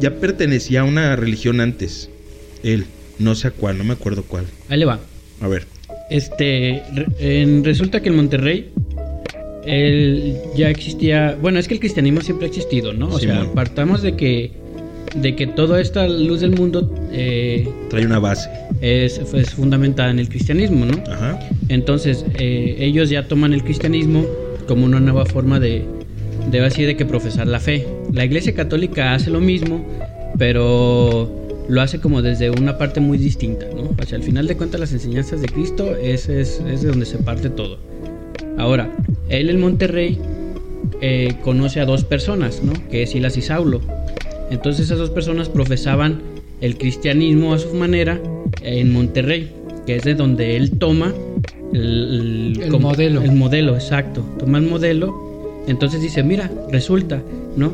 Ya 0.00 0.14
pertenecía 0.16 0.80
a 0.80 0.84
una 0.84 1.16
religión 1.16 1.60
antes. 1.60 2.08
Él, 2.62 2.86
no 3.18 3.34
sé 3.34 3.48
a 3.48 3.50
cuál, 3.50 3.78
no 3.78 3.84
me 3.84 3.92
acuerdo 3.94 4.22
cuál. 4.24 4.44
Ahí 4.68 4.78
le 4.78 4.84
va. 4.84 5.00
A 5.40 5.48
ver. 5.48 5.66
Este, 6.10 6.82
en- 7.20 7.64
resulta 7.64 8.00
que 8.00 8.08
en 8.08 8.16
Monterrey 8.16 8.70
él 9.66 10.36
ya 10.56 10.70
existía, 10.70 11.36
bueno, 11.40 11.58
es 11.58 11.68
que 11.68 11.74
el 11.74 11.80
cristianismo 11.80 12.20
siempre 12.20 12.46
ha 12.46 12.48
existido, 12.48 12.92
¿no? 12.92 13.08
O 13.08 13.18
sea, 13.18 13.40
Simón. 13.40 13.54
partamos 13.54 14.02
de 14.02 14.16
que 14.16 14.52
de 15.16 15.34
que 15.34 15.46
toda 15.46 15.80
esta 15.80 16.06
luz 16.06 16.40
del 16.42 16.50
mundo 16.50 16.94
eh, 17.12 17.66
Trae 17.88 18.04
una 18.04 18.18
base. 18.18 18.50
es, 18.82 19.18
es 19.32 19.50
fundamentada 19.50 20.10
en 20.10 20.18
el 20.18 20.28
cristianismo, 20.28 20.84
¿no? 20.84 21.02
Ajá. 21.10 21.38
Entonces, 21.70 22.26
eh, 22.38 22.76
ellos 22.78 23.08
ya 23.08 23.26
toman 23.26 23.54
el 23.54 23.64
cristianismo 23.64 24.26
como 24.66 24.84
una 24.84 25.00
nueva 25.00 25.24
forma 25.24 25.58
de, 25.60 25.82
de 26.50 26.60
así 26.64 26.82
de 26.84 26.96
que 26.96 27.04
profesar 27.04 27.46
la 27.46 27.60
fe. 27.60 27.86
La 28.12 28.24
Iglesia 28.24 28.54
Católica 28.54 29.14
hace 29.14 29.30
lo 29.30 29.40
mismo, 29.40 29.84
pero 30.38 31.30
lo 31.68 31.80
hace 31.82 32.00
como 32.00 32.22
desde 32.22 32.50
una 32.50 32.78
parte 32.78 33.00
muy 33.00 33.18
distinta, 33.18 33.66
¿no? 33.74 33.90
O 34.00 34.06
sea, 34.06 34.16
al 34.16 34.22
final 34.24 34.46
de 34.46 34.56
cuentas 34.56 34.80
las 34.80 34.92
enseñanzas 34.92 35.42
de 35.42 35.48
Cristo 35.48 35.96
es, 35.96 36.28
es, 36.28 36.60
es 36.66 36.82
de 36.82 36.88
donde 36.88 37.04
se 37.06 37.18
parte 37.18 37.50
todo. 37.50 37.78
Ahora, 38.56 38.90
él 39.28 39.50
en 39.50 39.60
Monterrey 39.60 40.18
eh, 41.00 41.34
conoce 41.42 41.80
a 41.80 41.84
dos 41.84 42.04
personas, 42.04 42.62
¿no? 42.62 42.72
Que 42.90 43.02
es 43.02 43.10
Silas 43.10 43.36
y 43.36 43.42
Saulo. 43.42 43.80
Entonces 44.50 44.86
esas 44.86 44.98
dos 44.98 45.10
personas 45.10 45.48
profesaban 45.50 46.20
el 46.60 46.78
cristianismo 46.78 47.52
a 47.52 47.58
su 47.58 47.74
manera 47.74 48.18
en 48.62 48.92
Monterrey, 48.92 49.50
que 49.86 49.96
es 49.96 50.04
de 50.04 50.14
donde 50.14 50.56
él 50.56 50.72
toma 50.78 51.12
el, 51.74 52.58
El 52.62 52.70
como- 52.70 52.88
modelo. 52.88 53.20
El 53.22 53.32
modelo, 53.32 53.74
exacto. 53.74 54.24
Toma 54.38 54.58
el 54.58 54.64
modelo. 54.64 55.27
Entonces 55.68 56.00
dice, 56.00 56.22
mira, 56.22 56.50
resulta, 56.72 57.22
¿no? 57.56 57.72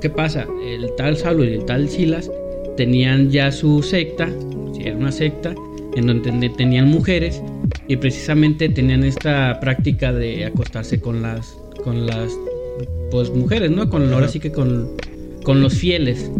¿Qué 0.00 0.10
pasa? 0.10 0.46
El 0.64 0.94
tal 0.96 1.16
Saulo 1.16 1.44
y 1.44 1.54
el 1.54 1.64
tal 1.64 1.88
Silas 1.88 2.30
tenían 2.76 3.30
ya 3.30 3.50
su 3.50 3.82
secta, 3.82 4.28
si 4.72 4.82
era 4.82 4.96
una 4.96 5.10
secta, 5.10 5.54
en 5.96 6.06
donde 6.06 6.48
tenían 6.50 6.88
mujeres 6.88 7.42
y 7.88 7.96
precisamente 7.96 8.68
tenían 8.68 9.04
esta 9.04 9.58
práctica 9.60 10.12
de 10.12 10.44
acostarse 10.44 11.00
con 11.00 11.22
las, 11.22 11.56
con 11.82 12.06
las, 12.06 12.32
pues 13.10 13.30
mujeres, 13.30 13.70
¿no? 13.70 13.90
Con 13.90 14.12
ahora 14.12 14.28
sí 14.28 14.38
que 14.38 14.52
con, 14.52 14.90
con 15.42 15.60
los 15.60 15.74
fieles. 15.74 16.30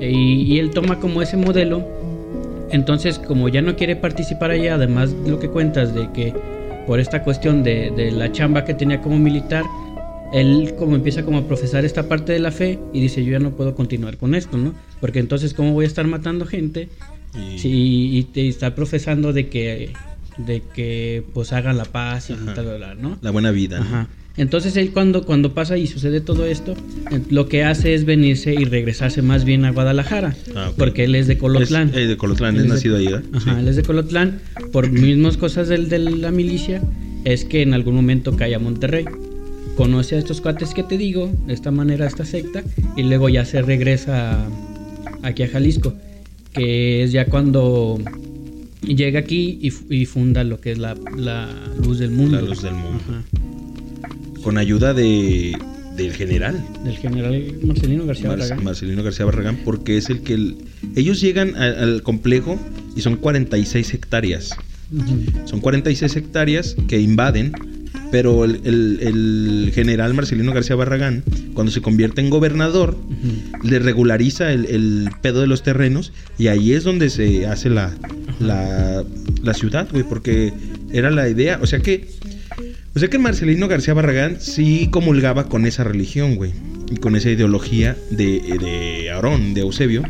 Y, 0.00 0.42
y 0.42 0.58
él 0.58 0.70
toma 0.70 1.00
como 1.00 1.22
ese 1.22 1.36
modelo. 1.36 1.84
Entonces, 2.70 3.18
como 3.18 3.48
ya 3.48 3.62
no 3.62 3.76
quiere 3.76 3.96
participar 3.96 4.50
allá, 4.50 4.74
además 4.74 5.14
de 5.24 5.30
lo 5.30 5.38
que 5.38 5.48
cuentas 5.48 5.94
de 5.94 6.10
que 6.12 6.34
por 6.86 7.00
esta 7.00 7.22
cuestión 7.22 7.62
de, 7.62 7.90
de 7.90 8.10
la 8.10 8.30
chamba 8.32 8.64
que 8.64 8.74
tenía 8.74 9.00
como 9.00 9.16
militar, 9.18 9.64
él 10.34 10.74
como 10.78 10.96
empieza 10.96 11.22
como 11.24 11.38
a 11.38 11.46
profesar 11.46 11.84
esta 11.84 12.08
parte 12.08 12.32
de 12.32 12.38
la 12.40 12.50
fe 12.50 12.78
y 12.92 13.00
dice 13.00 13.24
yo 13.24 13.32
ya 13.32 13.38
no 13.38 13.52
puedo 13.52 13.74
continuar 13.74 14.16
con 14.18 14.34
esto, 14.34 14.56
¿no? 14.58 14.74
Porque 15.00 15.20
entonces 15.20 15.54
cómo 15.54 15.72
voy 15.72 15.84
a 15.84 15.88
estar 15.88 16.06
matando 16.06 16.44
gente 16.46 16.88
Y- 17.36 17.58
Sí, 17.58 18.26
y 18.34 18.48
está 18.48 18.74
profesando 18.76 19.32
de 19.32 19.48
que 19.48 19.90
de 20.38 20.62
que 20.74 21.22
pues 21.32 21.52
hagan 21.52 21.76
la 21.76 21.84
paz 21.84 22.30
y 22.30 22.32
Ajá. 22.34 22.54
tal. 22.54 22.96
La 23.22 23.30
buena 23.30 23.50
vida. 23.50 24.08
Entonces 24.36 24.76
él 24.76 24.90
cuando, 24.92 25.24
cuando 25.24 25.54
pasa 25.54 25.76
y 25.78 25.86
sucede 25.86 26.20
todo 26.20 26.44
esto, 26.46 26.72
eh, 27.12 27.20
lo 27.30 27.48
que 27.48 27.62
hace 27.62 27.94
es 27.94 28.04
venirse 28.04 28.52
y 28.54 28.64
regresarse 28.64 29.22
más 29.22 29.44
bien 29.44 29.64
a 29.64 29.70
Guadalajara. 29.70 30.34
Ah. 30.56 30.72
Porque 30.76 31.04
él 31.04 31.14
es 31.14 31.28
de 31.28 31.38
Colotlán. 31.38 31.90
Es, 31.90 31.96
eh, 31.96 32.06
de 32.08 32.16
Colotlán, 32.16 32.54
Él 32.56 32.62
es 32.62 32.68
de- 32.68 32.74
nacido 32.74 32.96
ahí, 32.96 33.04
¿verdad? 33.06 33.22
Ajá, 33.32 33.54
Sí. 33.54 33.60
él 33.60 33.68
es 33.68 33.76
de 33.76 33.82
Colotlán. 33.82 34.40
Por 34.72 34.90
mismas 34.90 35.36
cosas 35.36 35.68
del, 35.68 35.88
de 35.88 35.98
la 36.00 36.30
milicia, 36.32 36.82
es 37.24 37.44
que 37.44 37.62
en 37.62 37.74
algún 37.74 37.94
momento 37.94 38.36
cae 38.36 38.54
a 38.56 38.58
Monterrey. 38.58 39.04
Conoce 39.76 40.14
a 40.16 40.18
estos 40.18 40.40
cuates 40.40 40.72
que 40.74 40.82
te 40.84 40.96
digo, 40.98 41.32
de 41.46 41.52
esta 41.54 41.70
manera, 41.70 42.06
esta 42.06 42.24
secta, 42.24 42.62
y 42.96 43.02
luego 43.02 43.28
ya 43.28 43.44
se 43.44 43.60
regresa 43.62 44.46
aquí 45.22 45.42
a 45.42 45.48
Jalisco, 45.48 45.94
que 46.52 47.02
es 47.02 47.10
ya 47.12 47.26
cuando 47.26 47.98
llega 48.82 49.18
aquí 49.18 49.58
y, 49.60 49.70
fu- 49.70 49.92
y 49.92 50.04
funda 50.06 50.44
lo 50.44 50.60
que 50.60 50.72
es 50.72 50.78
la, 50.78 50.94
la 51.16 51.48
luz 51.82 51.98
del 51.98 52.10
mundo. 52.10 52.40
La 52.40 52.42
Luz 52.48 52.62
del 52.62 52.74
Mundo. 52.74 53.00
Ajá. 53.08 53.22
Con 54.42 54.58
ayuda 54.58 54.94
de, 54.94 55.56
del 55.96 56.12
general. 56.12 56.62
Del 56.84 56.96
general 56.98 57.42
Marcelino 57.62 58.06
García 58.06 58.28
Mar- 58.28 58.38
Barragán. 58.38 58.64
Marcelino 58.64 59.02
García 59.02 59.24
Barragán, 59.24 59.56
porque 59.64 59.96
es 59.96 60.08
el 60.10 60.20
que... 60.20 60.34
el- 60.34 60.56
ellos 60.94 61.20
llegan 61.20 61.56
a- 61.56 61.64
al 61.82 62.02
complejo 62.02 62.58
y 62.94 63.00
son 63.00 63.16
46 63.16 63.94
hectáreas. 63.94 64.50
Son 65.46 65.60
46 65.60 66.14
hectáreas 66.14 66.76
que 66.86 67.00
invaden, 67.00 67.52
pero 68.14 68.44
el, 68.44 68.60
el- 68.62 68.98
el 69.00 69.72
general 69.74 70.14
Marcelino 70.14 70.52
García 70.52 70.76
Barragán, 70.76 71.24
cuando 71.52 71.72
se 71.72 71.80
convierte 71.80 72.20
en 72.20 72.30
gobernador, 72.30 72.96
le 73.64 73.80
regulariza 73.80 74.52
el, 74.52 74.66
el 74.66 75.10
pedo 75.20 75.40
de 75.40 75.48
los 75.48 75.64
terrenos 75.64 76.12
y 76.38 76.46
ahí 76.46 76.74
es 76.74 76.84
donde 76.84 77.10
se 77.10 77.44
hace 77.46 77.70
la, 77.70 77.92
la, 78.38 79.02
la 79.42 79.54
ciudad, 79.54 79.88
güey, 79.90 80.04
porque 80.04 80.52
era 80.92 81.10
la 81.10 81.28
idea, 81.28 81.58
o 81.60 81.66
sea 81.66 81.80
que... 81.80 82.06
O 82.94 83.00
sea 83.00 83.08
que 83.10 83.18
Marcelino 83.18 83.66
García 83.66 83.94
Barragán 83.94 84.36
sí 84.40 84.86
comulgaba 84.92 85.48
con 85.48 85.66
esa 85.66 85.82
religión, 85.82 86.36
güey. 86.36 86.52
Y 86.92 86.96
con 86.98 87.16
esa 87.16 87.28
ideología 87.30 87.96
de, 88.12 88.40
de 88.60 89.10
Aarón, 89.10 89.54
de 89.54 89.62
Eusebio. 89.62 90.04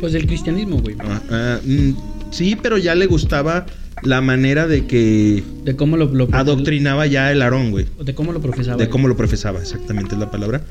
Pues 0.00 0.14
del 0.14 0.26
cristianismo, 0.26 0.78
güey. 0.80 0.96
Ah, 1.00 1.20
ah, 1.30 1.58
mm, 1.62 1.90
sí, 2.30 2.56
pero 2.62 2.78
ya 2.78 2.94
le 2.94 3.04
gustaba 3.04 3.66
la 4.02 4.20
manera 4.20 4.66
de 4.66 4.86
que 4.86 5.42
De 5.64 5.76
cómo 5.76 5.96
lo, 5.96 6.06
lo 6.12 6.28
adoctrinaba 6.32 7.06
ya 7.06 7.30
el 7.32 7.42
Aarón, 7.42 7.70
güey. 7.70 7.86
De 8.04 8.14
cómo 8.14 8.32
lo 8.32 8.40
profesaba. 8.40 8.76
De 8.76 8.88
cómo 8.88 9.08
lo 9.08 9.16
profesaba, 9.16 9.60
exactamente 9.60 10.14
es 10.14 10.20
la 10.20 10.30
palabra. 10.30 10.62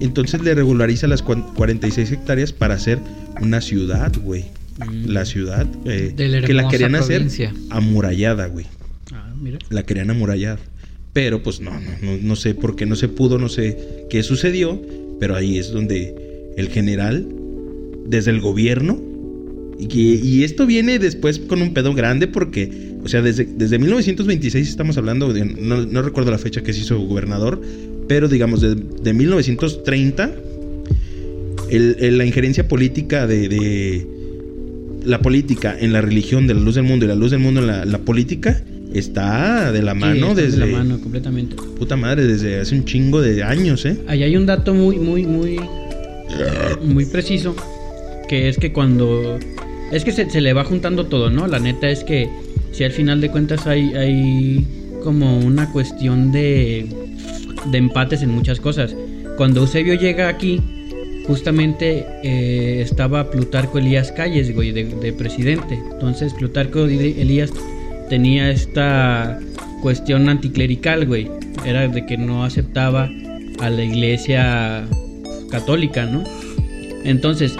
Entonces 0.00 0.42
le 0.42 0.54
regulariza 0.54 1.06
las 1.06 1.22
cuan- 1.22 1.54
46 1.54 2.12
hectáreas 2.12 2.52
para 2.52 2.74
hacer 2.74 2.98
una 3.40 3.60
ciudad, 3.60 4.12
güey. 4.22 4.44
Mm. 4.78 5.06
La 5.10 5.24
ciudad 5.24 5.66
eh, 5.84 6.12
De 6.16 6.28
la 6.28 6.42
que 6.42 6.52
la 6.52 6.68
querían 6.68 6.94
hacer 6.96 7.16
provincia. 7.18 7.54
amurallada, 7.70 8.46
güey. 8.46 8.66
Ah, 9.12 9.32
mira. 9.40 9.58
La 9.70 9.84
querían 9.84 10.10
amurallar. 10.10 10.58
Pero 11.12 11.42
pues 11.44 11.60
no, 11.60 11.70
no, 11.70 11.90
no, 12.02 12.16
no 12.20 12.36
sé 12.36 12.54
por 12.56 12.74
qué 12.74 12.86
no 12.86 12.96
se 12.96 13.06
pudo, 13.08 13.38
no 13.38 13.48
sé 13.48 14.06
qué 14.10 14.22
sucedió. 14.24 14.82
Pero 15.20 15.36
ahí 15.36 15.58
es 15.58 15.70
donde 15.70 16.52
el 16.56 16.68
general, 16.70 17.24
desde 18.08 18.32
el 18.32 18.40
gobierno, 18.40 19.00
y, 19.78 19.86
que- 19.86 19.98
y 19.98 20.44
esto 20.44 20.66
viene 20.66 20.98
después 20.98 21.38
con 21.38 21.60
un 21.62 21.74
pedo 21.74 21.94
grande 21.94 22.26
porque, 22.28 22.70
o 23.04 23.08
sea, 23.08 23.22
desde, 23.22 23.44
desde 23.44 23.78
1926 23.78 24.68
estamos 24.68 24.96
hablando, 24.98 25.32
de- 25.32 25.44
no, 25.44 25.84
no 25.84 26.02
recuerdo 26.02 26.30
la 26.30 26.38
fecha 26.38 26.62
que 26.62 26.72
se 26.72 26.80
hizo 26.80 26.98
gobernador, 27.00 27.60
pero 28.08 28.28
digamos, 28.28 28.60
de, 28.60 28.74
de 28.76 29.12
1930, 29.14 30.34
el- 31.70 31.96
el- 32.00 32.18
la 32.18 32.24
injerencia 32.26 32.68
política 32.68 33.26
de, 33.26 33.48
de 33.48 34.06
la 35.04 35.20
política 35.20 35.76
en 35.78 35.92
la 35.92 36.00
religión 36.00 36.46
de 36.46 36.54
la 36.54 36.60
luz 36.60 36.74
del 36.76 36.84
mundo 36.84 37.04
y 37.04 37.08
la 37.08 37.14
luz 37.14 37.30
del 37.30 37.40
mundo 37.40 37.60
en 37.60 37.66
la, 37.66 37.84
la 37.84 37.98
política 37.98 38.62
está 38.92 39.72
de 39.72 39.82
la 39.82 39.92
Sí, 39.92 39.98
mano 39.98 40.28
está 40.28 40.34
de 40.40 40.46
desde 40.46 40.58
la 40.58 40.66
mano 40.66 41.00
completamente. 41.00 41.56
puta 41.78 41.96
madre 41.96 42.26
desde 42.26 42.60
hace 42.60 42.74
un 42.76 42.84
chingo 42.84 43.20
de 43.20 43.42
años, 43.42 43.84
¿eh? 43.86 43.96
Ahí 44.06 44.22
hay 44.22 44.36
un 44.36 44.46
dato 44.46 44.72
muy, 44.72 44.98
muy, 44.98 45.24
muy, 45.26 45.58
muy 46.82 47.04
preciso, 47.06 47.56
que 48.28 48.48
es 48.48 48.56
que 48.56 48.72
cuando... 48.72 49.38
Es 49.92 50.04
que 50.04 50.12
se, 50.12 50.28
se 50.28 50.40
le 50.40 50.52
va 50.52 50.64
juntando 50.64 51.06
todo, 51.06 51.30
¿no? 51.30 51.46
La 51.46 51.58
neta 51.58 51.88
es 51.88 52.04
que 52.04 52.28
si 52.72 52.84
al 52.84 52.90
final 52.90 53.20
de 53.20 53.30
cuentas 53.30 53.66
hay, 53.66 53.94
hay 53.94 54.66
como 55.02 55.38
una 55.38 55.70
cuestión 55.70 56.32
de, 56.32 56.86
de 57.70 57.78
empates 57.78 58.22
en 58.22 58.30
muchas 58.30 58.60
cosas. 58.60 58.96
Cuando 59.36 59.60
Eusebio 59.60 59.94
llega 59.94 60.28
aquí, 60.28 60.60
justamente 61.26 62.04
eh, 62.22 62.80
estaba 62.82 63.30
Plutarco 63.30 63.78
Elías 63.78 64.12
Calles, 64.12 64.54
güey, 64.54 64.72
de, 64.72 64.84
de 64.84 65.12
presidente. 65.12 65.78
Entonces 65.92 66.32
Plutarco 66.34 66.84
Elías 66.84 67.50
tenía 68.08 68.50
esta 68.50 69.38
cuestión 69.82 70.28
anticlerical, 70.28 71.06
güey. 71.06 71.30
Era 71.64 71.86
de 71.88 72.06
que 72.06 72.16
no 72.16 72.44
aceptaba 72.44 73.10
a 73.60 73.70
la 73.70 73.84
iglesia 73.84 74.86
católica, 75.50 76.06
¿no? 76.06 76.24
Entonces, 77.04 77.54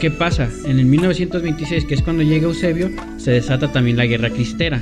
¿qué 0.00 0.10
pasa? 0.10 0.48
En 0.64 0.78
el 0.78 0.86
1926, 0.86 1.84
que 1.84 1.94
es 1.94 2.02
cuando 2.02 2.22
llega 2.22 2.46
Eusebio, 2.46 2.90
se 3.16 3.30
desata 3.32 3.72
también 3.72 3.96
la 3.96 4.06
guerra 4.06 4.30
cristera. 4.30 4.80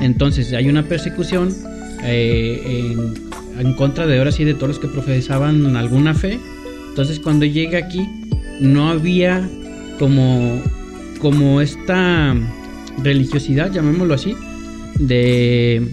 Entonces 0.00 0.52
hay 0.52 0.68
una 0.68 0.84
persecución 0.84 1.54
eh, 2.02 2.62
en, 2.64 3.66
en 3.66 3.74
contra 3.74 4.06
de 4.06 4.18
ahora 4.18 4.32
sí 4.32 4.44
de 4.44 4.54
todos 4.54 4.68
los 4.68 4.78
que 4.78 4.88
profesaban 4.88 5.76
alguna 5.76 6.14
fe. 6.14 6.38
Entonces 6.90 7.20
cuando 7.20 7.44
llega 7.46 7.78
aquí 7.78 8.06
no 8.60 8.90
había 8.90 9.48
como, 9.98 10.62
como 11.20 11.60
esta 11.60 12.34
religiosidad, 13.02 13.72
llamémoslo 13.72 14.14
así, 14.14 14.36
de, 14.98 15.86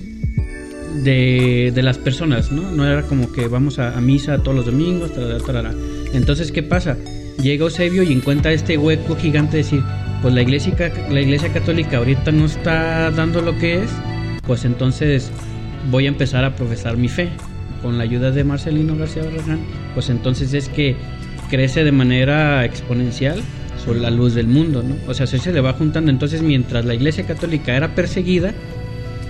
de, 1.04 1.72
de 1.74 1.84
las 1.84 1.98
personas, 1.98 2.52
¿no? 2.52 2.72
No 2.72 2.86
era 2.86 3.04
como 3.04 3.32
que 3.32 3.48
vamos 3.48 3.80
a, 3.80 3.98
a 3.98 4.02
misa 4.02 4.40
todos 4.40 4.56
los 4.56 4.66
domingos, 4.66 5.14
tarara, 5.14 5.40
tarara. 5.40 5.74
Entonces, 6.14 6.52
¿qué 6.52 6.64
pasa? 6.64 6.98
Llega 7.42 7.66
Eusebio 7.66 8.04
y 8.04 8.14
encuentra 8.14 8.54
este 8.54 8.78
hueco 8.78 9.16
gigante 9.16 9.58
de 9.58 9.64
decir, 9.64 9.84
pues 10.22 10.34
la 10.34 10.42
iglesia, 10.42 10.74
la 11.10 11.22
iglesia 11.22 11.52
católica 11.52 11.98
ahorita 11.98 12.32
no 12.32 12.46
está 12.46 13.12
dando 13.12 13.42
lo 13.42 13.58
que 13.58 13.84
es, 13.84 13.92
pues 14.48 14.66
entonces 14.66 15.32
voy 15.92 16.06
a 16.06 16.10
empezar 16.10 16.46
a 16.46 16.56
profesar 16.56 16.98
mi 16.98 17.08
fe. 17.08 17.30
Con 17.82 18.00
la 18.00 18.04
ayuda 18.04 18.32
de 18.32 18.44
Marcelino 18.44 18.98
García 18.98 19.24
Barragán, 19.24 19.60
pues 19.94 20.10
entonces 20.10 20.54
es 20.54 20.70
que 20.70 20.96
crece 21.52 21.84
de 21.84 21.92
manera 21.92 22.66
exponencial 22.66 23.40
sobre 23.84 24.00
la 24.00 24.10
luz 24.10 24.34
del 24.34 24.48
mundo, 24.48 24.82
¿no? 24.82 24.96
O 25.08 25.14
sea, 25.14 25.28
se 25.28 25.38
se 25.38 25.54
le 25.54 25.62
va 25.62 25.74
juntando. 25.74 26.10
Entonces, 26.10 26.42
mientras 26.42 26.86
la 26.86 26.96
iglesia 26.96 27.28
católica 27.28 27.76
era 27.76 27.94
perseguida, 27.94 28.56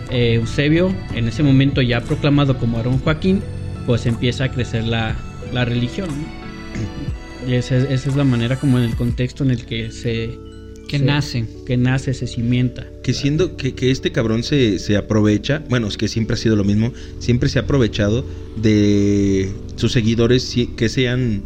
eh, 0.09 0.35
Eusebio, 0.35 0.93
en 1.13 1.27
ese 1.27 1.43
momento 1.43 1.81
ya 1.81 1.99
proclamado 1.99 2.57
como 2.57 2.77
Aarón 2.77 2.99
Joaquín, 2.99 3.41
pues 3.85 4.05
empieza 4.05 4.45
a 4.45 4.51
crecer 4.51 4.85
la, 4.85 5.15
la 5.51 5.65
religión, 5.65 6.07
¿no? 6.07 6.45
Y 7.47 7.53
esa, 7.55 7.77
es- 7.77 7.89
esa 7.91 8.09
es 8.09 8.15
la 8.15 8.23
manera 8.23 8.59
como 8.59 8.77
en 8.79 8.85
el 8.85 8.95
contexto 8.95 9.43
en 9.43 9.51
el 9.51 9.65
que 9.65 9.91
se... 9.91 10.31
Que 10.87 10.99
se- 10.99 11.05
nace. 11.05 11.45
Que 11.65 11.77
nace, 11.77 12.13
se 12.13 12.27
cimienta. 12.27 12.85
Que 13.03 13.13
siendo 13.13 13.57
que, 13.57 13.73
que 13.73 13.89
este 13.91 14.11
cabrón 14.11 14.43
se, 14.43 14.77
se 14.79 14.97
aprovecha, 14.97 15.63
bueno, 15.69 15.87
es 15.87 15.97
que 15.97 16.07
siempre 16.07 16.35
ha 16.35 16.37
sido 16.37 16.55
lo 16.55 16.63
mismo, 16.63 16.93
siempre 17.19 17.49
se 17.49 17.57
ha 17.59 17.63
aprovechado 17.63 18.23
de 18.61 19.51
sus 19.75 19.91
seguidores 19.91 20.43
si- 20.43 20.67
que 20.67 20.89
sean 20.89 21.41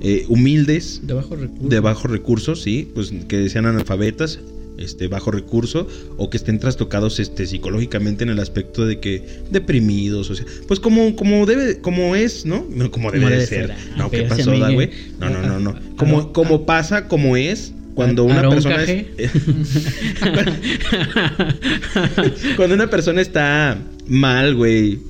eh, 0.00 0.24
humildes, 0.28 1.00
De 1.04 1.14
bajo 1.14 1.34
recurso. 1.34 1.68
de 1.68 1.80
bajos 1.80 2.10
recursos, 2.10 2.62
sí, 2.62 2.88
pues 2.94 3.12
que 3.28 3.48
sean 3.48 3.66
analfabetas, 3.66 4.38
este, 4.78 5.08
bajo 5.08 5.30
recurso, 5.30 5.86
o 6.16 6.30
que 6.30 6.36
estén 6.36 6.58
trastocados 6.58 7.18
este, 7.20 7.46
psicológicamente 7.46 8.24
en 8.24 8.30
el 8.30 8.38
aspecto 8.38 8.86
de 8.86 9.00
que 9.00 9.22
deprimidos, 9.50 10.30
o 10.30 10.34
sea, 10.34 10.44
pues 10.66 10.80
como, 10.80 11.14
como 11.16 11.46
debe, 11.46 11.80
como 11.80 12.14
es, 12.16 12.46
¿no? 12.46 12.66
No, 12.70 12.90
Como 12.90 13.10
debe, 13.10 13.30
de 13.30 13.46
ser. 13.46 13.72
Ah, 13.72 13.76
No, 13.96 14.10
¿qué 14.10 14.22
pasó, 14.22 14.52
güey? 14.72 14.90
No, 15.18 15.30
no, 15.30 15.42
no, 15.42 15.60
no. 15.60 15.74
Como, 15.96 16.32
como 16.32 16.54
ah. 16.56 16.66
pasa, 16.66 17.08
como 17.08 17.36
es, 17.36 17.72
cuando 17.94 18.22
una 18.22 18.48
persona 18.48 18.84
es, 18.84 19.06
cuando 22.56 22.76
una 22.76 22.88
persona 22.88 23.20
está 23.20 23.76
mal, 24.06 24.54
güey, 24.54 25.00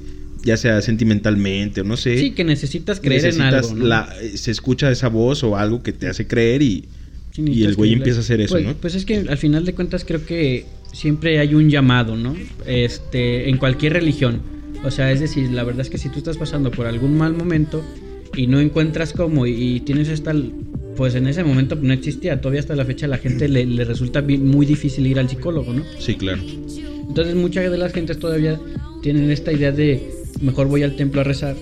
ya 0.45 0.57
sea 0.57 0.81
sentimentalmente 0.81 1.83
o 1.83 1.85
no 1.85 1.97
sé. 1.97 2.19
Sí, 2.19 2.31
que 2.31 2.45
necesitas 2.45 3.01
creer 3.01 3.35
en 3.35 3.43
algo. 3.43 3.75
¿no? 3.75 3.85
la- 3.87 4.15
eh, 4.23 4.39
se 4.39 4.51
escucha 4.51 4.91
esa 4.91 5.09
voz 5.09 5.45
o 5.45 5.57
algo 5.57 5.83
que 5.83 5.93
te 5.93 6.09
hace 6.09 6.27
creer 6.27 6.63
y, 6.63 6.87
Y 7.47 7.65
el 7.65 7.77
güey 7.77 7.93
empieza 7.93 8.19
a 8.19 8.23
hacer 8.23 8.41
eso, 8.41 8.55
pues, 8.55 8.65
¿no? 8.65 8.75
Pues 8.75 8.95
es 8.95 9.05
que 9.05 9.17
al 9.17 9.39
final 9.39 9.65
de 9.65 9.75
cuentas 9.75 10.05
creo 10.05 10.25
que 10.25 10.65
siempre 10.93 11.39
hay 11.39 11.55
un 11.55 11.71
llamado, 11.71 12.17
¿no? 12.17 12.37
Este, 12.67 13.49
en 13.49 13.57
cualquier 13.59 13.93
religión. 13.93 14.41
O 14.85 14.91
sea, 14.91 15.13
es 15.13 15.21
decir, 15.21 15.51
la 15.51 15.65
verdad 15.65 15.83
es 15.83 15.91
que 15.91 15.99
si 15.99 16.09
tú 16.09 16.19
estás 16.19 16.37
pasando 16.37 16.71
por 16.71 16.87
algún 16.87 17.17
mal 17.17 17.35
momento 17.35 17.83
y 18.37 18.47
no 18.47 18.61
encuentras 18.61 19.13
cómo 19.13 19.47
y, 19.47 19.53
y 19.53 19.81
tienes 19.81 20.09
esta, 20.09 20.35
pues 20.97 21.15
en 21.15 21.27
ese 21.27 21.45
momento 21.45 21.77
no 21.77 21.93
existía, 21.93 22.41
todavía 22.41 22.61
hasta 22.61 22.77
la 22.77 22.85
fecha 22.85 23.07
la 23.07 23.19
gente 23.19 23.49
le, 23.49 23.67
le 23.67 23.85
resulta 23.85 24.23
muy 24.23 24.67
difícil 24.67 25.07
ir 25.07 25.19
al 25.19 25.29
psicólogo, 25.29 25.73
¿no? 25.73 25.85
Sí, 25.99 26.15
claro. 26.15 26.43
Entonces 27.09 27.35
muchas 27.35 27.71
de 27.71 27.79
las 27.79 27.93
gentes 27.93 28.19
todavía 28.19 28.61
tienen 29.03 29.31
esta 29.31 29.53
idea 29.53 29.73
de 29.73 30.11
mejor 30.41 30.69
voy 30.69 30.83
al 30.83 30.97
templo 30.97 31.21
a 31.21 31.25
rezar 31.25 31.57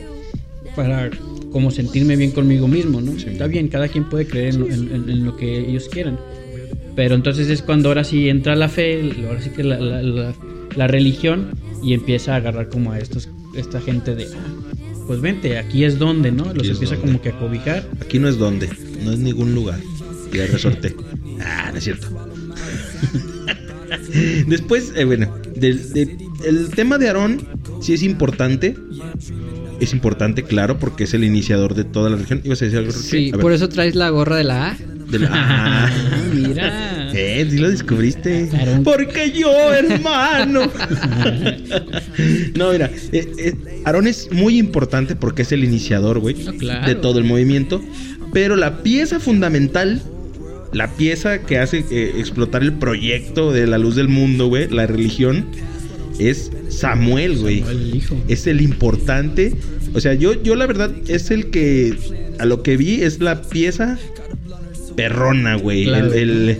para 0.74 1.10
como 1.52 1.70
sentirme 1.70 2.16
bien 2.16 2.30
conmigo 2.32 2.68
mismo, 2.68 3.00
¿no? 3.00 3.18
Sí. 3.18 3.26
Está 3.30 3.46
bien, 3.46 3.68
cada 3.68 3.88
quien 3.88 4.08
puede 4.08 4.26
creer 4.26 4.54
en 4.54 4.60
lo, 4.60 4.66
en- 4.68 4.94
en- 4.94 5.10
en 5.10 5.24
lo 5.24 5.36
que 5.36 5.58
ellos 5.68 5.88
quieran. 5.88 6.18
Pero 6.94 7.14
entonces 7.14 7.48
es 7.50 7.62
cuando 7.62 7.88
ahora 7.88 8.04
sí 8.04 8.28
entra 8.28 8.56
la 8.56 8.68
fe, 8.68 9.12
ahora 9.28 9.40
sí 9.42 9.50
que 9.50 9.62
la, 9.64 9.78
la- 9.78 10.02
la- 10.02 10.34
la 10.76 10.86
religión 10.86 11.50
y 11.82 11.92
empieza 11.94 12.34
a 12.34 12.36
agarrar 12.36 12.68
como 12.68 12.92
a 12.92 12.98
estos, 12.98 13.28
esta 13.56 13.80
gente 13.80 14.14
de, 14.14 14.24
"Ah, 14.24 15.04
pues 15.06 15.20
vente, 15.20 15.58
aquí 15.58 15.84
es 15.84 15.98
donde, 15.98 16.32
¿no? 16.32 16.52
Los 16.52 16.68
empieza 16.68 16.96
donde. 16.96 17.06
como 17.12 17.22
que 17.22 17.28
a 17.30 17.38
cobijar. 17.38 17.88
Aquí 18.00 18.18
no 18.18 18.28
es 18.28 18.38
donde, 18.38 18.68
no 19.04 19.12
es 19.12 19.18
ningún 19.18 19.54
lugar. 19.54 19.78
Ya 20.32 20.46
resorté. 20.46 20.94
Ah, 21.40 21.70
no 21.72 21.78
es 21.78 21.84
cierto. 21.84 22.08
Después, 24.46 24.92
eh, 24.96 25.04
bueno, 25.04 25.32
de- 25.54 26.16
el 26.44 26.70
tema 26.70 26.98
de 26.98 27.08
Aarón 27.08 27.40
sí 27.80 27.92
es 27.92 28.02
importante. 28.02 28.74
Es 29.80 29.92
importante, 29.92 30.42
claro, 30.42 30.78
porque 30.78 31.04
es 31.04 31.14
el 31.14 31.24
iniciador 31.24 31.74
de 31.74 31.84
toda 31.84 32.08
la 32.10 32.16
religión. 32.16 32.40
¿Ibas 32.44 32.62
a 32.62 32.64
decir 32.64 32.78
algo? 32.80 32.92
Sí, 32.92 33.30
A 33.34 33.38
por 33.38 33.52
eso 33.52 33.68
traes 33.68 33.94
la 33.94 34.08
gorra 34.10 34.36
de 34.36 34.44
la 34.44 34.70
A. 34.70 34.76
De 35.10 35.18
la- 35.18 35.28
Ah, 35.32 35.90
Mira. 36.34 36.92
Eh, 37.18 37.46
sí 37.48 37.56
lo 37.58 37.70
descubriste. 37.70 38.50
Aarón. 38.52 38.84
Porque 38.84 39.30
yo, 39.32 39.72
hermano. 39.72 40.62
no, 42.54 42.72
mira, 42.72 42.90
eh, 43.12 43.26
eh, 43.38 43.54
Aarón 43.84 44.06
es 44.06 44.30
muy 44.32 44.58
importante 44.58 45.16
porque 45.16 45.42
es 45.42 45.52
el 45.52 45.64
iniciador, 45.64 46.18
güey, 46.18 46.34
No, 46.34 46.52
claro. 46.54 46.86
de 46.86 46.94
todo 46.94 47.18
el 47.18 47.24
movimiento. 47.24 47.80
Pero 48.34 48.56
la 48.56 48.82
pieza 48.82 49.18
fundamental, 49.20 50.02
la 50.72 50.88
pieza 50.92 51.38
que 51.42 51.58
hace 51.58 51.84
eh, 51.90 52.14
explotar 52.18 52.62
el 52.62 52.72
proyecto 52.74 53.50
de 53.52 53.66
la 53.66 53.78
luz 53.78 53.96
del 53.96 54.08
mundo, 54.08 54.48
güey, 54.48 54.68
la 54.68 54.86
religión, 54.86 55.46
es 56.18 56.50
Samuel, 56.68 57.38
güey. 57.38 57.60
Samuel, 57.60 57.82
el 57.88 57.94
hijo. 57.96 58.16
Es 58.28 58.46
el 58.46 58.60
importante. 58.60 59.54
O 59.94 60.00
sea, 60.00 60.14
yo, 60.14 60.40
yo 60.42 60.54
la 60.56 60.66
verdad 60.66 60.90
es 61.08 61.30
el 61.30 61.50
que, 61.50 61.96
a 62.38 62.44
lo 62.44 62.62
que 62.62 62.76
vi, 62.76 63.02
es 63.02 63.20
la 63.20 63.42
pieza 63.42 63.98
perrona, 64.96 65.56
güey. 65.56 65.84
Claro. 65.84 66.12
El, 66.12 66.28
el- 66.50 66.58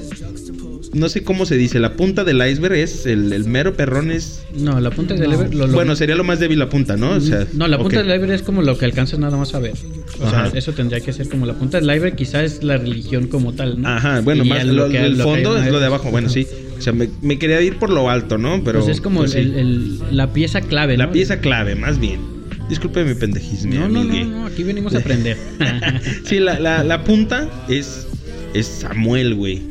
no 0.95 1.11
sé 1.11 1.23
cómo 1.25 1.45
se 1.45 1.57
dice, 1.59 1.79
la 1.79 1.93
punta 1.93 2.25
del 2.25 2.37
iceberg 2.49 2.75
es, 2.75 3.05
el, 3.05 3.31
el 3.35 3.45
mero 3.45 3.75
perrón 3.77 4.11
es... 4.11 4.45
No, 4.59 4.81
la 4.81 4.91
punta 4.91 5.13
del 5.13 5.25
No. 5.29 5.35
iceberg. 5.35 5.55
lo- 5.55 5.67
lo- 5.67 5.73
Bueno, 5.75 5.95
sería 5.95 6.15
lo 6.17 6.25
más 6.25 6.41
débil 6.41 6.59
la 6.59 6.71
punta, 6.71 6.97
¿no? 6.97 7.11
O 7.11 7.21
sea, 7.21 7.47
no, 7.53 7.69
la 7.69 7.77
punta 7.77 8.03
del 8.03 8.07
iceberg 8.15 8.33
es 8.33 8.41
como 8.43 8.63
lo 8.63 8.79
que 8.79 8.87
alcanzas 8.87 9.19
nada 9.19 9.37
más 9.37 9.53
a 9.55 9.59
ver. 9.59 9.75
O 10.21 10.27
Ajá. 10.27 10.49
sea, 10.51 10.59
eso 10.59 10.73
tendría 10.73 11.01
que 11.01 11.13
ser 11.13 11.29
como 11.29 11.45
la 11.45 11.53
punta 11.53 11.79
del 11.81 11.91
iceberg, 11.95 12.17
quizás 12.17 12.45
es 12.45 12.63
la 12.63 12.79
religión 12.79 13.27
como 13.27 13.53
tal, 13.53 13.83
¿no? 13.83 13.89
Ajá, 13.89 14.21
bueno, 14.23 14.45
Y 14.45 14.49
más 14.49 14.65
lo, 14.65 14.89
que- 14.89 15.05
el 15.05 15.17
que 15.19 15.23
fondo 15.23 15.59
es 15.59 15.71
lo 15.71 15.81
de 15.81 15.87
abajo. 15.87 16.11
Bueno, 16.11 16.31
sí. 16.31 16.47
O 16.79 16.81
sea, 16.83 16.93
me, 16.93 17.09
me 17.23 17.39
quería 17.39 17.61
ir 17.63 17.77
por 17.77 17.91
lo 17.91 18.09
alto, 18.11 18.39
¿no? 18.39 18.63
Pero 18.65 18.81
pues 18.81 18.91
es 18.97 19.01
como 19.01 19.21
pues 19.21 19.33
sí. 19.33 19.39
el- 19.39 19.55
el- 19.55 19.99
la 20.17 20.33
pieza 20.33 20.61
clave, 20.61 20.97
la 20.97 21.11
pieza 21.11 21.41
clave, 21.41 21.75
más 21.75 21.99
bien. 21.99 22.21
Disculpe 22.69 23.05
mi 23.05 23.15
pendejismo. 23.15 23.75
No, 23.75 23.89
no, 23.89 24.03
no, 24.05 24.25
no, 24.25 24.47
aquí 24.47 24.63
venimos 24.65 24.95
a 24.95 24.99
aprender. 24.99 25.37
Sí, 26.25 26.39
la, 26.41 26.59
la- 26.59 26.83
la 26.85 27.05
punta 27.05 27.49
es, 27.69 28.07
es 28.55 28.67
Samuel, 28.67 29.35
güey. 29.35 29.63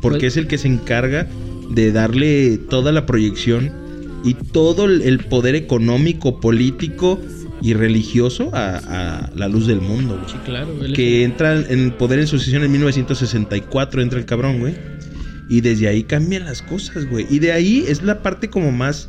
Porque 0.00 0.18
Pues- 0.20 0.32
es 0.34 0.36
el 0.36 0.46
que 0.46 0.58
se 0.58 0.68
encarga 0.68 1.26
de 1.70 1.90
darle 1.92 2.58
toda 2.70 2.92
la 2.92 3.06
proyección 3.06 3.72
y 4.24 4.34
todo 4.34 4.84
el, 4.86 5.18
poder 5.18 5.54
económico, 5.54 6.40
político 6.40 7.20
y 7.60 7.72
religioso 7.74 8.50
a, 8.52 8.76
a 9.26 9.30
la 9.34 9.48
luz 9.48 9.66
del 9.66 9.80
mundo, 9.80 10.16
güey. 10.18 10.30
sí, 10.30 10.36
claro. 10.44 10.68
es- 10.84 10.92
Que 10.92 11.24
entra 11.24 11.58
en 11.58 11.90
poder 11.92 12.18
en 12.20 12.26
sucesión 12.26 12.62
en 12.62 12.70
1964, 12.72 14.02
entra 14.02 14.18
el 14.18 14.26
cabrón, 14.26 14.60
güey. 14.60 14.74
Y 15.48 15.60
desde 15.60 15.88
ahí 15.88 16.04
cambian 16.04 16.44
las 16.44 16.62
cosas, 16.62 17.04
güey. 17.08 17.26
Y 17.30 17.38
de 17.38 17.52
ahí 17.52 17.84
es 17.86 18.02
la 18.02 18.22
parte 18.22 18.48
como 18.50 18.72
más 18.72 19.08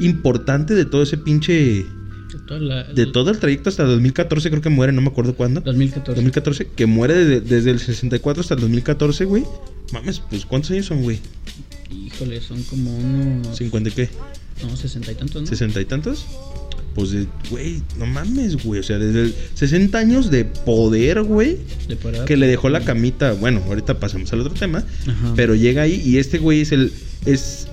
importante 0.00 0.74
de 0.74 0.84
todo 0.84 1.02
ese 1.02 1.18
pinche... 1.18 1.52
de 1.84 2.38
toda 2.46 2.60
la- 2.60 2.84
De 2.84 3.06
todo 3.06 3.30
el 3.30 3.38
trayecto 3.38 3.68
hasta 3.68 3.84
2014, 3.84 4.50
creo 4.50 4.62
que 4.62 4.68
muere, 4.70 4.92
no 4.92 5.00
me 5.02 5.08
acuerdo 5.08 5.34
cuándo. 5.34 5.60
2014. 5.60 6.14
2014, 6.20 6.68
que 6.76 6.86
muere 6.86 7.14
desde, 7.14 7.40
desde 7.40 7.70
el 7.72 7.78
64 7.80 8.40
hasta 8.40 8.54
el 8.54 8.60
2014, 8.60 9.24
güey. 9.24 9.44
Mames, 9.92 10.20
pues 10.20 10.46
¿cuántos 10.46 10.70
años 10.70 10.86
son, 10.86 11.02
güey? 11.02 11.18
Híjole, 11.90 12.40
son 12.40 12.62
como 12.64 12.96
unos. 12.96 13.60
¿50 13.60 13.88
y 13.88 13.90
qué? 13.90 14.08
No, 14.62 14.76
sesenta 14.76 15.12
y 15.12 15.14
tantos, 15.14 15.42
¿no? 15.42 15.48
¿60 15.48 15.82
y 15.82 15.84
tantos? 15.84 16.24
Pues, 16.94 17.10
de- 17.12 17.26
güey, 17.50 17.82
no 17.98 18.06
mames, 18.06 18.62
güey. 18.62 18.80
O 18.80 18.82
sea, 18.82 18.98
desde 18.98 19.22
el 19.22 19.34
60 19.54 19.98
años 19.98 20.30
de 20.30 20.44
poder, 20.44 21.22
güey. 21.22 21.56
Que 22.26 22.36
le 22.36 22.46
dejó 22.46 22.68
la 22.68 22.80
camita. 22.80 23.32
Bueno, 23.32 23.62
ahorita 23.66 23.98
pasamos 23.98 24.32
al 24.32 24.40
otro 24.40 24.52
tema. 24.54 24.84
Ajá. 25.06 25.32
Pero 25.34 25.54
llega 25.54 25.82
ahí 25.82 26.02
y 26.04 26.18
este 26.18 26.38
güey 26.38 26.60
es 26.60 26.72
el. 26.72 26.92
Es, 27.24 27.68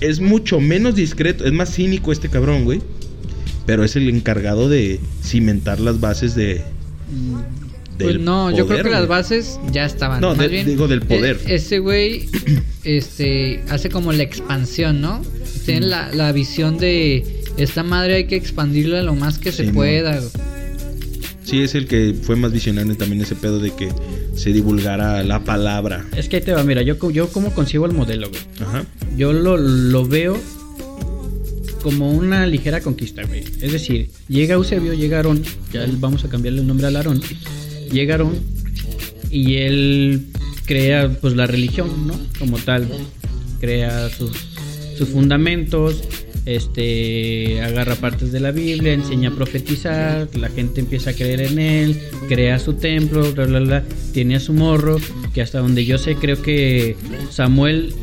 es 0.00 0.20
mucho 0.20 0.58
menos 0.60 0.94
discreto. 0.94 1.44
Es 1.44 1.52
más 1.52 1.74
cínico 1.74 2.12
este 2.12 2.28
cabrón, 2.30 2.64
güey. 2.64 2.80
Pero 3.66 3.84
es 3.84 3.94
el 3.94 4.08
encargado 4.08 4.68
de 4.68 4.98
cimentar 5.22 5.78
las 5.78 6.00
bases 6.00 6.34
de. 6.34 6.62
Mm, 7.10 7.98
Pues 7.98 8.18
no, 8.18 8.50
yo 8.50 8.66
creo 8.66 8.78
poder, 8.78 8.84
que 8.84 8.90
las 8.90 9.06
bases 9.06 9.60
ya 9.70 9.84
estaban. 9.84 10.20
No, 10.20 10.34
de- 10.34 10.48
bien, 10.48 10.66
digo 10.66 10.88
del 10.88 11.02
poder. 11.02 11.38
e- 11.46 11.54
ese 11.56 11.78
güey 11.78 12.28
este, 12.84 13.62
hace 13.68 13.88
como 13.90 14.12
la 14.12 14.22
expansión, 14.22 15.00
¿no? 15.00 15.22
Tiene 15.66 15.86
la, 15.86 16.12
la 16.12 16.32
visión 16.32 16.78
de 16.78 17.41
esta 17.56 17.82
madre 17.82 18.14
hay 18.14 18.24
que 18.26 18.36
expandirla 18.36 19.02
lo 19.02 19.14
más 19.14 19.38
que 19.38 19.52
se 19.52 19.64
pueda. 19.72 20.20
Sí, 21.44 21.62
es 21.62 21.74
el 21.74 21.86
que 21.86 22.14
fue 22.20 22.36
más 22.36 22.52
visionario 22.52 22.96
también 22.96 23.20
ese 23.22 23.34
pedo 23.34 23.58
de 23.58 23.74
que 23.74 23.88
se 24.34 24.52
divulgara 24.52 25.22
la 25.22 25.44
palabra. 25.44 26.06
Es 26.16 26.28
que 26.28 26.36
ahí 26.36 26.42
te 26.42 26.52
va, 26.52 26.62
mira, 26.62 26.82
yo, 26.82 27.10
yo 27.10 27.28
como 27.28 27.52
concibo 27.52 27.86
el 27.86 27.92
modelo, 27.92 28.28
güey. 28.28 28.40
Ajá. 28.60 28.84
Yo 29.16 29.32
lo, 29.32 29.56
lo 29.56 30.06
veo 30.06 30.40
como 31.82 32.12
una 32.12 32.46
ligera 32.46 32.80
conquista, 32.80 33.24
güey. 33.24 33.44
Es 33.60 33.72
decir, 33.72 34.08
llega 34.28 34.54
Eusebio, 34.54 34.94
llega 34.94 35.18
Aarón, 35.18 35.42
ya 35.72 35.86
vamos 35.98 36.24
a 36.24 36.28
cambiarle 36.28 36.60
el 36.60 36.66
nombre 36.66 36.86
al 36.86 36.96
Aarón. 36.96 37.20
Llega 37.90 38.14
Aarón 38.14 38.38
y 39.30 39.56
él 39.56 40.28
crea 40.64 41.10
pues 41.20 41.34
la 41.34 41.46
religión, 41.46 42.06
¿no? 42.06 42.18
Como 42.38 42.58
tal, 42.58 42.88
crea 43.60 44.08
sus, 44.10 44.30
sus 44.96 45.08
fundamentos, 45.08 46.02
este 46.46 47.60
agarra 47.62 47.94
partes 47.96 48.32
de 48.32 48.40
la 48.40 48.50
Biblia, 48.50 48.92
enseña 48.92 49.30
a 49.30 49.34
profetizar, 49.34 50.28
la 50.36 50.48
gente 50.48 50.80
empieza 50.80 51.10
a 51.10 51.12
creer 51.12 51.40
en 51.42 51.58
él, 51.58 52.00
crea 52.28 52.58
su 52.58 52.74
templo, 52.74 53.32
bla 53.32 53.46
bla 53.46 53.60
bla, 53.60 53.84
tiene 54.12 54.36
a 54.36 54.40
su 54.40 54.52
morro, 54.52 54.98
que 55.34 55.42
hasta 55.42 55.58
donde 55.60 55.84
yo 55.84 55.98
sé 55.98 56.16
creo 56.16 56.40
que 56.42 56.96
Samuel 57.30 57.94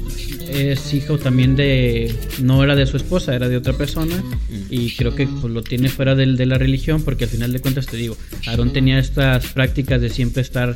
es 0.52 0.94
hijo 0.96 1.20
también 1.20 1.56
de 1.56 2.14
no 2.42 2.64
era 2.64 2.76
de 2.76 2.86
su 2.88 2.98
esposa, 2.98 3.36
era 3.36 3.48
de 3.50 3.58
otra 3.58 3.74
persona 3.74 4.24
y 4.70 4.92
creo 4.96 5.14
que 5.16 5.28
pues, 5.28 5.54
lo 5.54 5.62
tiene 5.62 5.90
fuera 5.90 6.16
del- 6.16 6.38
de 6.38 6.46
la 6.48 6.58
religión 6.58 7.04
porque 7.04 7.26
al 7.26 7.30
final 7.30 7.54
de 7.54 7.60
cuentas 7.60 7.86
te 7.86 7.98
digo, 7.98 8.18
Aarón 8.48 8.74
tenía 8.74 8.98
estas 9.00 9.48
prácticas 9.54 10.02
de 10.02 10.10
siempre 10.10 10.42
estar 10.42 10.76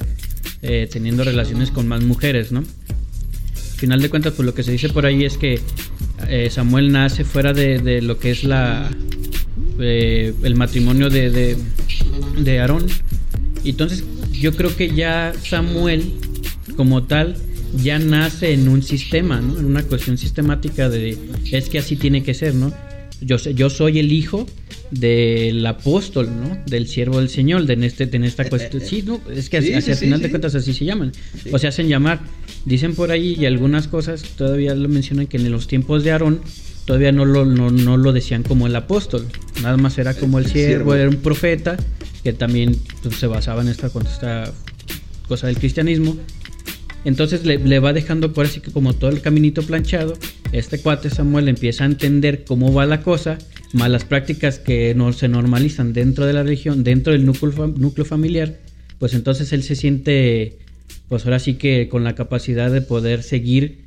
eh, 0.61 0.87
teniendo 0.91 1.23
relaciones 1.23 1.71
con 1.71 1.87
más 1.87 2.03
mujeres, 2.03 2.51
¿no? 2.51 2.63
Al 3.83 3.87
final 3.87 4.01
de 4.01 4.09
cuentas, 4.09 4.31
pues 4.37 4.45
lo 4.45 4.53
que 4.55 4.63
se 4.63 4.71
dice 4.71 4.87
por 4.87 5.05
ahí 5.05 5.25
es 5.25 5.37
que 5.37 5.59
eh, 6.29 6.47
Samuel 6.49 6.93
nace 6.93 7.25
fuera 7.25 7.51
de, 7.51 7.79
de 7.79 8.01
lo 8.01 8.17
que 8.17 8.31
es 8.31 8.45
la 8.45 8.89
eh, 9.77 10.33
el 10.41 10.55
matrimonio 10.55 11.09
de, 11.09 11.29
de, 11.29 11.57
de 12.37 12.59
Aarón. 12.61 12.85
Entonces 13.65 14.05
yo 14.31 14.53
creo 14.55 14.73
que 14.73 14.95
ya 14.95 15.33
Samuel, 15.45 16.13
como 16.77 17.03
tal, 17.03 17.35
ya 17.83 17.99
nace 17.99 18.53
en 18.53 18.69
un 18.69 18.83
sistema, 18.83 19.41
¿no? 19.41 19.59
En 19.59 19.65
una 19.65 19.83
cuestión 19.83 20.17
sistemática 20.17 20.87
de 20.87 21.17
es 21.51 21.67
que 21.67 21.79
así 21.79 21.97
tiene 21.97 22.23
que 22.23 22.33
ser, 22.33 22.55
¿no? 22.55 22.73
Yo, 23.19 23.37
sé- 23.37 23.53
yo 23.53 23.69
soy 23.69 23.99
el 23.99 24.13
hijo 24.13 24.47
del 24.91 25.65
apóstol, 25.65 26.29
¿no? 26.41 26.57
Del 26.67 26.87
siervo 26.87 27.19
del 27.19 27.27
Señor, 27.27 27.65
de 27.65 27.73
en, 27.73 27.83
este, 27.83 28.07
en 28.15 28.23
esta 28.23 28.47
cuestión. 28.47 28.81
Sí, 28.81 29.01
no, 29.05 29.19
es 29.29 29.49
que 29.49 29.61
Sí, 29.61 29.73
así, 29.73 29.85
sí, 29.87 29.91
al 29.91 29.97
final 29.97 30.19
sí. 30.19 30.23
de 30.23 30.29
cuentas 30.29 30.55
así 30.55 30.71
se 30.73 30.85
llaman. 30.85 31.11
O 31.51 31.59
se 31.59 31.67
hacen 31.67 31.89
llamar. 31.89 32.21
Dicen 32.65 32.95
por 32.95 33.11
ahí 33.11 33.35
y 33.39 33.45
algunas 33.45 33.87
cosas 33.87 34.23
todavía 34.37 34.73
lo 34.75 34.87
mencionan 34.89 35.27
que 35.27 35.37
en 35.37 35.51
los 35.51 35.67
tiempos 35.67 36.03
de 36.03 36.11
Aarón 36.11 36.41
todavía 36.85 37.11
no 37.11 37.25
lo, 37.25 37.45
no, 37.45 37.69
no 37.69 37.97
lo 37.97 38.13
decían 38.13 38.43
como 38.43 38.67
el 38.67 38.75
apóstol. 38.75 39.27
Nada 39.61 39.77
más 39.77 39.97
era 39.97 40.13
como 40.13 40.39
el 40.39 40.45
El 40.45 40.51
siervo, 40.51 40.95
era 40.95 41.09
un 41.09 41.17
profeta 41.17 41.77
que 42.23 42.33
también 42.33 42.77
pues, 43.01 43.15
se 43.15 43.27
basaba 43.27 43.61
en 43.61 43.67
esta, 43.67 43.87
esta 43.87 44.51
cosa 45.27 45.47
del 45.47 45.57
cristianismo. 45.57 46.17
Entonces 47.05 47.45
le, 47.45 47.57
le 47.57 47.79
va 47.79 47.91
dejando 47.91 48.31
por 48.31 48.45
así 48.45 48.61
que 48.61 48.71
como 48.71 48.93
todo 48.93 49.09
el 49.09 49.21
caminito 49.21 49.61
planchado, 49.63 50.13
este 50.53 50.79
cuate 50.79 51.09
Samuel 51.09 51.49
empieza 51.49 51.83
a 51.83 51.87
entender 51.87 52.45
cómo 52.45 52.73
va 52.73 52.85
la 52.85 53.01
cosa, 53.01 53.37
más 53.73 53.89
las 53.89 54.05
prácticas 54.05 54.59
que 54.59 54.93
no 54.95 55.11
se 55.11 55.27
normalizan 55.27 55.91
dentro 55.91 56.25
de 56.25 56.33
la 56.33 56.43
religión, 56.43 56.83
dentro 56.83 57.11
del 57.11 57.25
núcleo, 57.25 57.67
núcleo 57.67 58.05
familiar, 58.05 58.59
pues 58.99 59.13
entonces 59.15 59.51
él 59.51 59.63
se 59.63 59.75
siente, 59.75 60.59
pues 61.09 61.25
ahora 61.25 61.39
sí 61.39 61.55
que 61.55 61.89
con 61.89 62.03
la 62.03 62.15
capacidad 62.15 62.71
de 62.71 62.81
poder 62.81 63.23
seguir, 63.23 63.83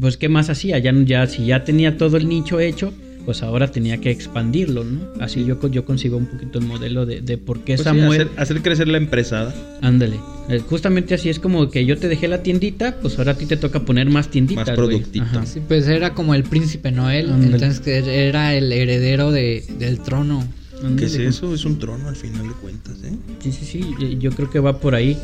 pues 0.00 0.16
qué 0.16 0.28
más 0.28 0.50
hacía, 0.50 0.78
ya, 0.78 0.92
ya 1.04 1.26
si 1.26 1.46
ya 1.46 1.64
tenía 1.64 1.96
todo 1.96 2.16
el 2.16 2.28
nicho 2.28 2.58
hecho, 2.60 2.92
pues 3.24 3.42
ahora 3.42 3.70
tenía 3.70 3.98
que 3.98 4.10
expandirlo, 4.10 4.84
¿no? 4.84 5.00
Así 5.20 5.44
yo, 5.44 5.60
yo 5.70 5.84
consigo 5.84 6.16
un 6.16 6.26
poquito 6.26 6.58
el 6.58 6.64
modelo 6.64 7.04
de, 7.04 7.20
de 7.20 7.36
por 7.36 7.58
qué 7.58 7.74
Pues 7.74 7.80
sí, 7.80 7.84
Samuel... 7.84 8.22
hacer, 8.22 8.28
hacer 8.40 8.62
crecer 8.62 8.88
la 8.88 8.96
empresa. 8.96 9.54
Ándale. 9.82 10.16
Eh, 10.48 10.60
Justamente 10.66 11.14
así 11.14 11.28
es 11.28 11.38
como 11.38 11.68
que 11.68 11.84
yo 11.84 11.98
te 11.98 12.08
dejé 12.08 12.26
la 12.26 12.42
tiendita, 12.42 12.96
pues 13.02 13.18
ahora 13.18 13.32
a 13.32 13.34
ti 13.36 13.44
te 13.44 13.58
toca 13.58 13.80
poner 13.80 14.08
más 14.08 14.30
tienditas. 14.30 14.78
Más. 14.78 15.00
Ajá. 15.20 15.44
Sí, 15.46 15.60
pues 15.68 15.86
era 15.88 16.14
como 16.14 16.34
el 16.34 16.42
príncipe 16.44 16.90
Noel, 16.90 17.30
Ándale. 17.30 17.52
entonces 17.54 17.80
que 17.80 18.28
era 18.28 18.54
el 18.54 18.72
heredero 18.72 19.30
de, 19.30 19.62
del 19.78 20.00
trono. 20.00 20.42
¿Qué 20.96 21.04
es 21.06 21.12
Ándale, 21.12 21.28
eso? 21.28 21.54
Es 21.54 21.64
un 21.64 21.78
trono 21.78 22.08
al 22.08 22.16
final 22.16 22.46
de 22.48 22.54
cuentas, 22.54 22.96
¿eh? 23.04 23.12
Sí, 23.40 23.52
sí, 23.52 23.64
sí, 23.64 23.94
yo- 24.00 24.08
yo 24.08 24.30
creo 24.30 24.48
que 24.50 24.60
va 24.60 24.78
por 24.80 24.94
ahí. 24.94 25.16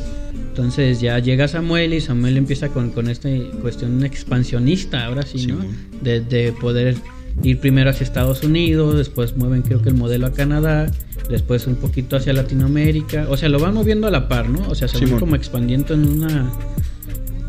Entonces 0.49 0.99
ya 1.01 1.19
llega 1.19 1.47
Samuel 1.47 1.93
y 1.93 2.01
Samuel 2.01 2.37
empieza 2.37 2.69
con, 2.69 2.89
con 2.91 3.09
esta 3.09 3.29
cuestión 3.61 4.03
expansionista, 4.03 5.05
ahora 5.05 5.23
sí, 5.23 5.47
¿no? 5.47 5.57
De, 6.01 6.21
de 6.21 6.51
poder 6.53 6.95
ir 7.43 7.59
primero 7.59 7.89
hacia 7.89 8.03
Estados 8.05 8.43
Unidos, 8.43 8.97
después 8.97 9.35
mueven 9.35 9.61
creo 9.61 9.81
que 9.81 9.89
el 9.89 9.95
modelo 9.95 10.27
a 10.27 10.31
Canadá, 10.33 10.89
después 11.29 11.67
un 11.67 11.75
poquito 11.75 12.15
hacia 12.15 12.31
Latinoamérica, 12.33 13.27
o 13.29 13.35
sea, 13.37 13.49
lo 13.49 13.59
van 13.59 13.73
moviendo 13.73 14.07
a 14.07 14.11
la 14.11 14.27
par, 14.29 14.47
¿no? 14.49 14.67
O 14.69 14.75
sea, 14.75 14.87
se 14.87 14.97
van 14.97 15.05
Simón. 15.05 15.19
como 15.19 15.35
expandiendo 15.35 15.93
en 15.93 16.07
una... 16.07 16.49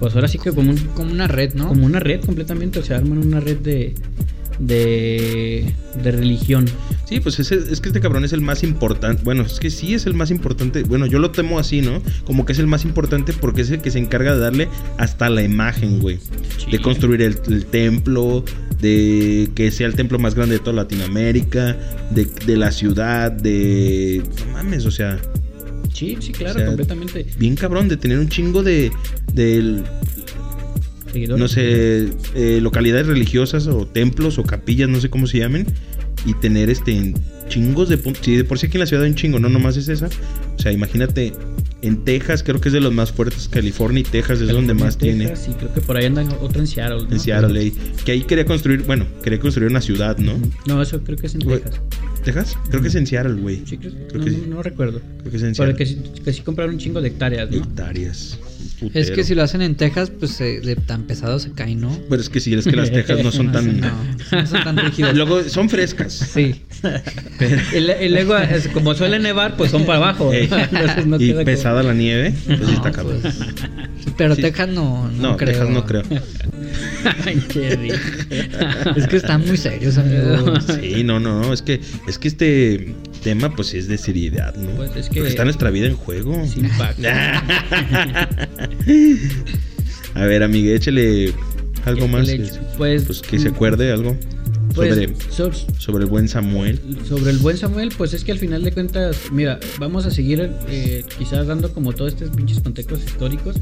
Pues 0.01 0.15
ahora 0.15 0.29
sí 0.29 0.39
que 0.39 0.53
como, 0.53 0.71
un- 0.73 0.79
Como 0.95 1.13
una 1.13 1.27
red, 1.27 1.55
¿no? 1.55 1.69
como 1.69 1.87
una 1.87 2.01
red 2.01 2.21
completamente, 2.25 2.79
o 2.81 2.83
sea, 2.85 2.99
arman 2.99 3.19
una 3.19 3.41
red 3.41 3.59
de, 3.59 3.95
de, 4.59 5.73
de 6.03 6.11
religión. 6.11 6.67
Sí, 7.09 7.21
pues 7.21 7.39
ese- 7.39 7.57
es 7.71 7.81
que 7.81 7.89
este 7.89 8.01
cabrón 8.01 8.25
es 8.25 8.33
el 8.33 8.41
más 8.41 8.63
importante. 8.63 9.23
Bueno, 9.23 9.43
es 9.43 9.61
que 9.61 9.71
sí 9.71 9.95
es 9.95 10.07
el 10.07 10.15
más 10.15 10.31
importante. 10.31 10.83
Bueno, 10.83 11.07
yo 11.07 11.19
lo 11.19 11.31
temo 11.31 11.59
así, 11.59 11.81
¿no? 11.83 12.03
Como 12.25 12.45
que 12.45 12.53
es 12.53 12.59
el 12.59 12.67
más 12.67 12.85
importante 12.85 13.33
porque 13.33 13.61
es 13.63 13.71
el 13.71 13.81
que 13.81 13.91
se 13.91 13.99
encarga 13.99 14.35
de 14.35 14.41
darle 14.41 14.69
hasta 14.99 15.29
la 15.31 15.43
imagen, 15.43 16.01
güey. 16.01 16.19
Sí. 16.59 16.71
De 16.73 16.81
construir 16.81 17.23
el, 17.23 17.39
el 17.49 17.65
templo, 17.67 18.45
de 18.81 19.49
que 19.55 19.71
sea 19.71 19.87
el 19.87 19.95
templo 19.95 20.19
más 20.19 20.35
grande 20.35 20.55
de 20.57 20.61
toda 20.61 20.73
Latinoamérica, 20.77 21.77
de, 22.11 22.27
de 22.47 22.57
la 22.57 22.73
ciudad, 22.73 23.31
de... 23.33 24.23
No 24.47 24.53
mames, 24.53 24.85
o 24.87 24.91
sea, 24.91 25.19
Sí, 25.93 26.19
sí, 26.21 26.33
claro, 26.33 26.57
O 26.57 26.59
sea, 26.59 26.67
completamente. 26.67 27.27
bien 27.39 27.55
cabrón 27.57 27.89
de 27.89 27.97
tener 27.97 28.19
un 28.19 28.29
chingo 28.29 28.63
de... 28.63 28.91
de 29.33 29.83
Seguidores. 31.17 31.41
no 31.41 31.49
sé, 31.49 32.09
eh, 32.35 32.61
localidades 32.63 33.07
religiosas 33.07 33.67
o 33.67 33.87
templos 33.87 34.39
o 34.39 34.43
capillas, 34.45 34.89
no 34.89 35.01
sé 35.01 35.09
cómo 35.11 35.27
se 35.27 35.39
llamen, 35.39 35.67
y 36.25 36.35
tener 36.35 36.71
este 36.71 37.15
chingos 37.49 37.89
de 37.89 37.99
puntos. 37.99 38.25
Sí, 38.25 38.37
de 38.37 38.45
por 38.45 38.59
sí 38.59 38.67
aquí 38.67 38.77
en 38.77 38.81
la 38.81 38.87
ciudad 38.87 39.05
hay 39.05 39.11
un 39.11 39.17
chingo, 39.17 39.39
no 39.39 39.49
nomás 39.49 39.77
es 39.77 39.89
esa. 39.89 40.09
O 40.57 40.59
sea, 40.61 40.73
imagínate, 40.73 41.33
en 41.83 42.05
Texas 42.05 42.43
creo 42.43 42.61
que 42.61 42.69
es 42.71 42.73
de 42.73 42.81
los 42.81 42.93
más 42.93 43.13
fuertes, 43.13 43.49
California 43.49 44.01
y 44.01 44.03
Texas 44.05 44.41
es 44.41 44.49
donde 44.49 44.75
más 44.75 44.99
tiene. 44.99 45.37
Sí, 45.37 45.53
creo 45.57 45.73
que 45.73 45.81
por 45.81 45.97
ahí 45.97 46.07
andan 46.07 46.29
otro 46.41 46.61
en 46.61 46.67
Seattle. 46.67 47.05
¿no? 47.07 47.13
En 47.13 47.21
Seattle, 47.21 47.59
ahí. 47.61 47.73
que 48.05 48.13
ahí 48.13 48.23
quería 48.23 48.45
construir, 48.45 48.83
bueno, 48.83 49.07
quería 49.23 49.39
construir 49.39 49.71
una 49.71 49.81
ciudad, 49.81 50.19
¿no? 50.19 50.33
No, 50.67 50.83
eso 50.83 51.01
creo 51.05 51.17
que 51.17 51.27
es 51.29 51.35
en 51.37 51.43
Texas. 51.43 51.81
¿Texas? 52.25 52.59
Creo 52.71 52.83
que 52.83 52.89
es 52.89 52.95
en 52.97 53.07
Seattle, 53.07 53.35
güey. 53.35 53.63
Sí, 53.67 53.77
creo, 53.79 53.93
Creo 54.09 54.19
no, 54.19 54.25
que 54.25 54.31
sí. 54.33 54.43
no, 54.49 54.57
no 54.57 54.63
recuerdo. 54.65 55.01
Creo 55.21 55.31
que 55.31 55.37
es 55.37 55.43
en 55.45 55.53
Pero 55.55 55.55
Seattle. 55.55 55.77
que, 55.77 55.87
sí- 55.87 56.23
que 56.25 56.33
sí 56.33 56.43
compraron 56.43 56.75
un 56.75 56.81
chingo 56.81 57.01
de 57.01 57.09
hectáreas, 57.09 57.49
¿no? 57.51 57.59
Hectáreas. 57.59 58.37
Es 58.95 59.11
que 59.11 59.25
si 59.25 59.35
lo 59.35 59.43
hacen 59.43 59.63
en 59.63 59.75
Texas, 59.75 60.11
pues 60.11 60.33
se- 60.33 60.61
de 60.61 60.77
tan 60.77 61.05
pesado 61.05 61.39
se 61.39 61.53
cae, 61.53 61.75
¿no? 61.75 61.97
Pero 62.11 62.21
es 62.21 62.29
que 62.29 62.41
si 62.41 62.53
es 62.55 62.65
que 62.67 62.77
las 62.77 62.91
Texas 62.91 63.23
no 63.25 63.33
son 63.33 63.51
tan. 63.53 63.81
No, 63.81 63.91
no 64.33 64.47
son 64.47 64.65
tan 64.65 64.77
rígidas. 64.77 65.15
Luego 65.17 65.43
son 65.45 65.69
frescas. 65.71 66.13
Sí. 66.13 66.63
Le- 67.73 68.05
y 68.05 68.09
luego, 68.09 68.35
como 68.75 68.95
suele 68.95 69.19
nevar, 69.19 69.57
pues 69.57 69.71
son 69.71 69.85
para 69.87 69.99
abajo. 69.99 70.33
Ey, 70.33 70.49
no 71.07 71.17
y 71.21 71.33
como- 71.33 71.45
pesada 71.45 71.83
la 71.83 71.95
nieve, 71.95 72.35
pues 72.47 72.59
sí 72.67 72.75
está 72.75 72.91
No, 72.91 72.95
cabrón. 72.97 73.19
pues, 73.23 73.37
Pero 74.17 74.35
Sí. 74.35 74.43
Texas 74.43 74.69
no, 74.69 75.11
no, 75.11 75.31
No, 75.33 75.37
creo. 75.37 75.51
Texas 75.53 75.71
no 75.71 75.85
creo. 75.85 76.03
Ay, 77.25 77.43
qué 77.49 77.77
rico. 77.77 77.97
Es 78.97 79.07
que 79.07 79.17
están 79.17 79.47
muy 79.47 79.57
serios, 79.57 79.97
amigos. 79.99 80.65
Sí, 80.81 81.03
no, 81.05 81.19
no, 81.21 81.41
no, 81.43 81.53
es 81.53 81.63
que 81.63 81.81
es 82.09 82.19
que 82.19 82.29
este 82.29 82.95
tema 83.35 83.55
pues 83.57 83.75
es 83.75 83.89
de 83.89 83.99
seriedad, 83.99 84.55
¿no? 84.55 84.71
Pues 84.77 84.95
es 84.97 85.09
que- 85.09 85.17
Porque 85.17 85.31
está 85.31 85.45
nuestra 85.45 85.71
vida 85.71 85.87
en 85.89 85.97
juego. 85.97 86.47
Sin. 86.47 86.67
A 90.15 90.25
ver, 90.25 90.43
amiga, 90.43 90.73
échale 90.75 91.33
algo 91.85 92.09
más. 92.09 92.29
El- 92.29 92.51
pues, 92.79 93.05
Pues 93.05 93.21
que 93.23 93.39
se 93.39 93.49
acuerde 93.49 93.91
algo 93.93 94.17
pues, 94.75 94.91
sobre, 94.95 95.15
so- 95.31 95.53
sobre 95.79 96.05
el 96.05 96.11
buen 96.11 96.29
Samuel. 96.29 96.81
sobre 97.07 97.31
el 97.33 97.39
buen 97.39 97.57
Samuel, 97.57 97.91
pues 97.97 98.15
es 98.15 98.25
que 98.25 98.33
al 98.33 98.39
final 98.39 98.63
de 98.63 98.73
cuentas, 98.73 99.17
mira, 99.33 99.59
vamos 99.79 100.07
a 100.07 100.11
seguir 100.11 100.51
eh, 100.69 101.05
quizás 101.19 101.47
dando 101.47 101.73
como 101.73 101.93
todos 101.93 102.13
estos 102.15 102.31
pinches 102.31 102.61
contextos 102.61 103.03
históricos, 103.05 103.57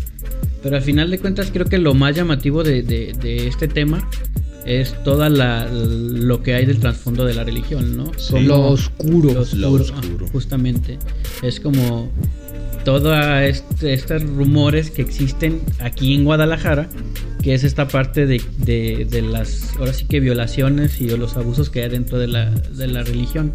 pero 0.63 0.77
al 0.77 0.83
final 0.83 1.11
de 1.11 1.19
cuentas 1.19 1.51
creo 1.53 1.67
que 1.67 1.79
lo 1.79 1.95
más 1.95 2.15
llamativo 2.17 2.63
de, 2.63 2.83
de- 2.83 3.15
de 3.21 3.47
este 3.49 3.69
tema 3.69 4.09
es 4.67 4.95
toda 5.05 5.29
la 5.29 5.67
lo 5.71 6.43
que 6.43 6.55
hay 6.55 6.65
del 6.67 6.79
trasfondo 6.81 7.25
de 7.25 7.35
la 7.35 7.45
religión, 7.45 7.97
¿no? 7.97 8.11
Sí. 8.17 8.33
Como- 8.33 8.47
Lo 8.49 8.61
oscuro. 8.69 9.29
Lo 9.29 9.35
Lo 9.35 9.41
oscuro, 9.43 9.83
oscuro. 9.85 10.27
ah, 10.27 10.31
justamente. 10.33 10.99
Es 11.43 11.61
como 11.61 12.11
todos 12.85 13.17
estos 13.83 14.23
rumores 14.23 14.91
que 14.91 15.03
existen 15.03 15.61
aquí 15.81 16.15
en 16.15 16.25
Guadalajara, 16.25 16.89
que 17.43 17.55
es 17.55 17.65
esta 17.65 17.89
parte 17.89 18.27
de, 18.27 18.43
de- 18.59 19.07
de 19.11 19.23
las, 19.23 19.75
ahora 19.79 19.93
sí 19.93 20.07
que 20.07 20.21
violaciones 20.21 21.01
y 21.01 21.09
los 21.09 21.37
abusos 21.37 21.71
que 21.71 21.83
hay 21.83 21.91
dentro 21.91 22.19
de 22.19 22.27
la, 22.29 22.51
de 22.51 22.87
la 22.87 23.03
religión. 23.03 23.53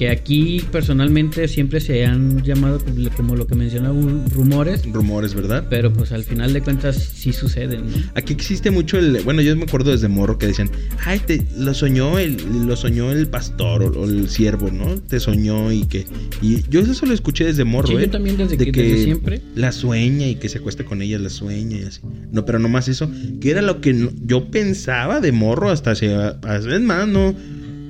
Que 0.00 0.08
aquí 0.08 0.64
personalmente 0.72 1.46
siempre 1.46 1.78
se 1.78 2.06
han 2.06 2.42
llamado 2.42 2.80
como 3.18 3.36
lo 3.36 3.46
que 3.46 3.54
mencionaba 3.54 4.00
rumores, 4.34 4.82
Rumores, 4.90 5.34
¿verdad? 5.34 5.66
pero 5.68 5.92
pues 5.92 6.10
al 6.12 6.24
final 6.24 6.54
de 6.54 6.62
cuentas 6.62 6.96
sí 6.96 7.34
suceden, 7.34 7.82
¿no? 7.90 7.96
Aquí 8.14 8.32
existe 8.32 8.70
mucho 8.70 8.96
el, 8.98 9.20
bueno, 9.24 9.42
yo 9.42 9.54
me 9.56 9.64
acuerdo 9.64 9.90
desde 9.90 10.08
morro 10.08 10.38
que 10.38 10.46
decían, 10.46 10.70
ay, 11.04 11.18
te, 11.26 11.46
lo 11.58 11.74
soñó 11.74 12.18
el, 12.18 12.38
lo 12.66 12.76
soñó 12.76 13.12
el 13.12 13.28
pastor 13.28 13.82
o, 13.82 14.00
o 14.00 14.04
el 14.06 14.30
siervo, 14.30 14.70
¿no? 14.70 14.86
Te 15.02 15.20
soñó 15.20 15.70
y 15.70 15.82
que, 15.84 16.06
y 16.40 16.62
yo 16.70 16.80
eso 16.80 17.04
lo 17.04 17.12
escuché 17.12 17.44
desde 17.44 17.64
morro, 17.64 17.88
Sí, 17.88 17.96
¿eh? 17.96 18.00
yo 18.06 18.10
también 18.10 18.38
desde 18.38 18.56
de 18.56 18.72
que- 18.72 18.82
desde 18.82 19.04
siempre. 19.04 19.42
La 19.54 19.70
sueña 19.70 20.26
y 20.28 20.36
que 20.36 20.48
se 20.48 20.60
acueste 20.60 20.82
con 20.82 21.02
ella, 21.02 21.18
la 21.18 21.28
sueña 21.28 21.76
y 21.76 21.82
así. 21.82 22.00
No, 22.32 22.46
pero 22.46 22.58
no 22.58 22.70
más 22.70 22.88
eso, 22.88 23.10
que 23.42 23.50
era 23.50 23.60
lo 23.60 23.82
que 23.82 23.92
no- 23.92 24.12
yo 24.24 24.50
pensaba 24.50 25.20
de 25.20 25.30
morro 25.32 25.68
hasta 25.68 25.90
hace, 25.90 26.14
hace- 26.14 26.74
es 26.74 26.80
más, 26.80 27.06
no, 27.06 27.34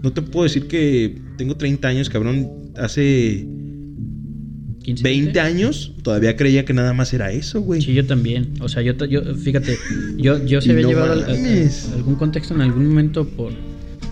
no 0.02 0.12
te 0.12 0.22
puedo 0.22 0.42
decir 0.42 0.66
que 0.66 1.29
tengo 1.40 1.56
30 1.56 1.88
años, 1.88 2.10
cabrón, 2.10 2.50
hace 2.76 3.46
15, 4.82 5.02
20 5.02 5.40
años 5.40 5.92
todavía 6.02 6.36
creía 6.36 6.66
que 6.66 6.74
nada 6.74 6.92
más 6.92 7.14
era 7.14 7.32
eso, 7.32 7.62
güey. 7.62 7.80
Sí, 7.80 7.94
yo 7.94 8.04
también. 8.06 8.54
O 8.60 8.68
sea, 8.68 8.82
yo, 8.82 8.92
fíjate, 9.36 9.76
yo, 10.18 10.44
yo 10.44 10.60
se 10.60 10.72
había 10.72 10.82
no 10.82 10.88
llevado 10.90 11.12
al- 11.14 11.22
mames. 11.26 11.90
algún 11.94 12.16
contexto 12.16 12.54
en 12.54 12.60
algún 12.60 12.88
momento 12.88 13.26
por 13.26 13.52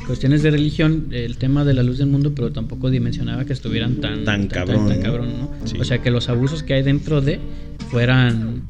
cuestiones 0.07 0.43
de 0.43 0.51
religión, 0.51 1.09
el 1.11 1.37
tema 1.37 1.67
de 1.67 1.75
la 1.75 1.83
luz 1.83 1.99
del 1.99 2.07
mundo, 2.09 2.33
pero 2.35 2.51
tampoco 2.51 2.89
dimensionaba 2.91 3.45
que 3.45 3.53
estuvieran 3.53 3.97
tan, 3.97 4.25
Tan 4.25 4.47
cabrón, 4.47 4.89
tan 4.89 4.99
¿no? 5.01 5.05
cabrón, 5.05 5.29
¿no? 5.39 5.67
Sí. 5.67 5.77
O 5.79 5.85
sea, 5.85 5.99
que 6.01 6.11
los 6.11 6.31
abusos 6.31 6.63
que 6.63 6.73
hay 6.73 6.83
dentro 6.83 7.21
de 7.21 7.39
fueran 7.91 8.63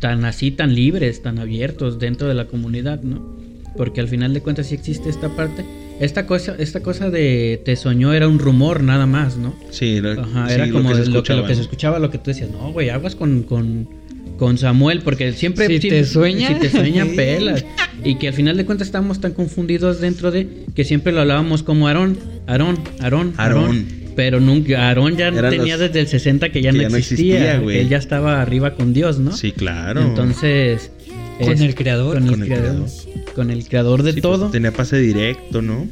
tan 0.00 0.24
así, 0.24 0.50
tan 0.50 0.74
libres, 0.74 1.20
tan 1.22 1.38
abiertos 1.38 1.98
dentro 1.98 2.26
de 2.28 2.34
la 2.34 2.46
comunidad, 2.46 3.02
¿no? 3.02 3.36
Porque 3.76 4.00
al 4.00 4.08
final 4.08 4.32
de 4.32 4.40
cuentas 4.40 4.68
sí 4.68 4.74
existe 4.74 5.10
esta 5.10 5.28
parte. 5.36 5.62
Esta 6.00 6.26
cosa, 6.26 6.54
esta 6.58 6.80
cosa 6.80 7.10
de 7.10 7.60
te 7.64 7.74
soñó 7.76 8.12
era 8.12 8.28
un 8.28 8.38
rumor 8.38 8.82
nada 8.82 9.06
más, 9.06 9.36
¿no? 9.36 9.54
Sí, 9.70 9.96
era, 9.96 10.12
Ajá, 10.12 10.46
sí, 10.48 10.54
era 10.54 10.66
lo 10.66 10.72
como 10.72 10.90
que 10.90 10.94
se 11.04 11.06
lo, 11.10 11.22
que, 11.22 11.34
lo 11.34 11.46
se 11.48 11.60
escuchaba, 11.60 11.98
lo 11.98 12.10
que 12.10 12.18
tú 12.18 12.30
decías, 12.30 12.50
no, 12.50 12.72
güey, 12.72 12.88
aguas 12.90 13.16
con, 13.16 13.42
con, 13.42 13.88
con 14.36 14.58
Samuel, 14.58 15.00
porque 15.02 15.32
siempre... 15.32 15.66
Si 15.66 15.78
siempre- 15.80 16.00
te 16.02 16.04
sueña. 16.06 16.48
Si 16.48 16.54
te 16.54 16.70
sueña, 16.70 17.04
pelas. 17.16 17.64
Y 18.04 18.14
que 18.16 18.28
al 18.28 18.34
final 18.34 18.56
de 18.56 18.64
cuentas 18.64 18.86
estábamos 18.88 19.20
tan 19.20 19.32
confundidos 19.32 20.00
dentro 20.00 20.30
de 20.30 20.46
que 20.74 20.84
siempre 20.84 21.12
lo 21.12 21.20
hablábamos 21.22 21.64
como 21.64 21.88
Aarón, 21.88 22.16
Aarón, 22.46 22.78
Aarón, 23.00 23.34
Aarón. 23.36 23.86
Pero 24.14 24.40
nunca, 24.40 24.88
Aarón 24.88 25.16
ya 25.16 25.28
Eran 25.28 25.50
tenía 25.50 25.76
los- 25.76 25.88
desde 25.88 26.00
el 26.00 26.06
60 26.08 26.50
que 26.50 26.62
ya, 26.62 26.70
que 26.70 26.76
no, 26.76 26.82
ya 26.84 26.88
no 26.90 26.96
existía, 26.96 27.58
güey. 27.58 27.78
él 27.78 27.88
ya 27.88 27.98
estaba 27.98 28.40
arriba 28.40 28.74
con 28.74 28.92
Dios, 28.92 29.18
¿no? 29.18 29.36
Sí, 29.36 29.50
claro. 29.52 30.02
Entonces... 30.02 30.92
Con 31.38 31.62
el 31.62 31.74
creador. 31.74 32.14
Con 32.14 32.24
el, 32.24 32.30
Con 32.30 32.42
el 32.42 32.48
creador. 32.48 32.86
creador. 32.86 33.34
Con 33.34 33.50
el 33.50 33.68
creador 33.68 34.02
de 34.02 34.12
Sí, 34.12 34.20
pues, 34.20 34.38
todo. 34.38 34.50
tenía 34.50 34.72
pase 34.72 34.98
directo, 34.98 35.62
¿no? 35.62 35.86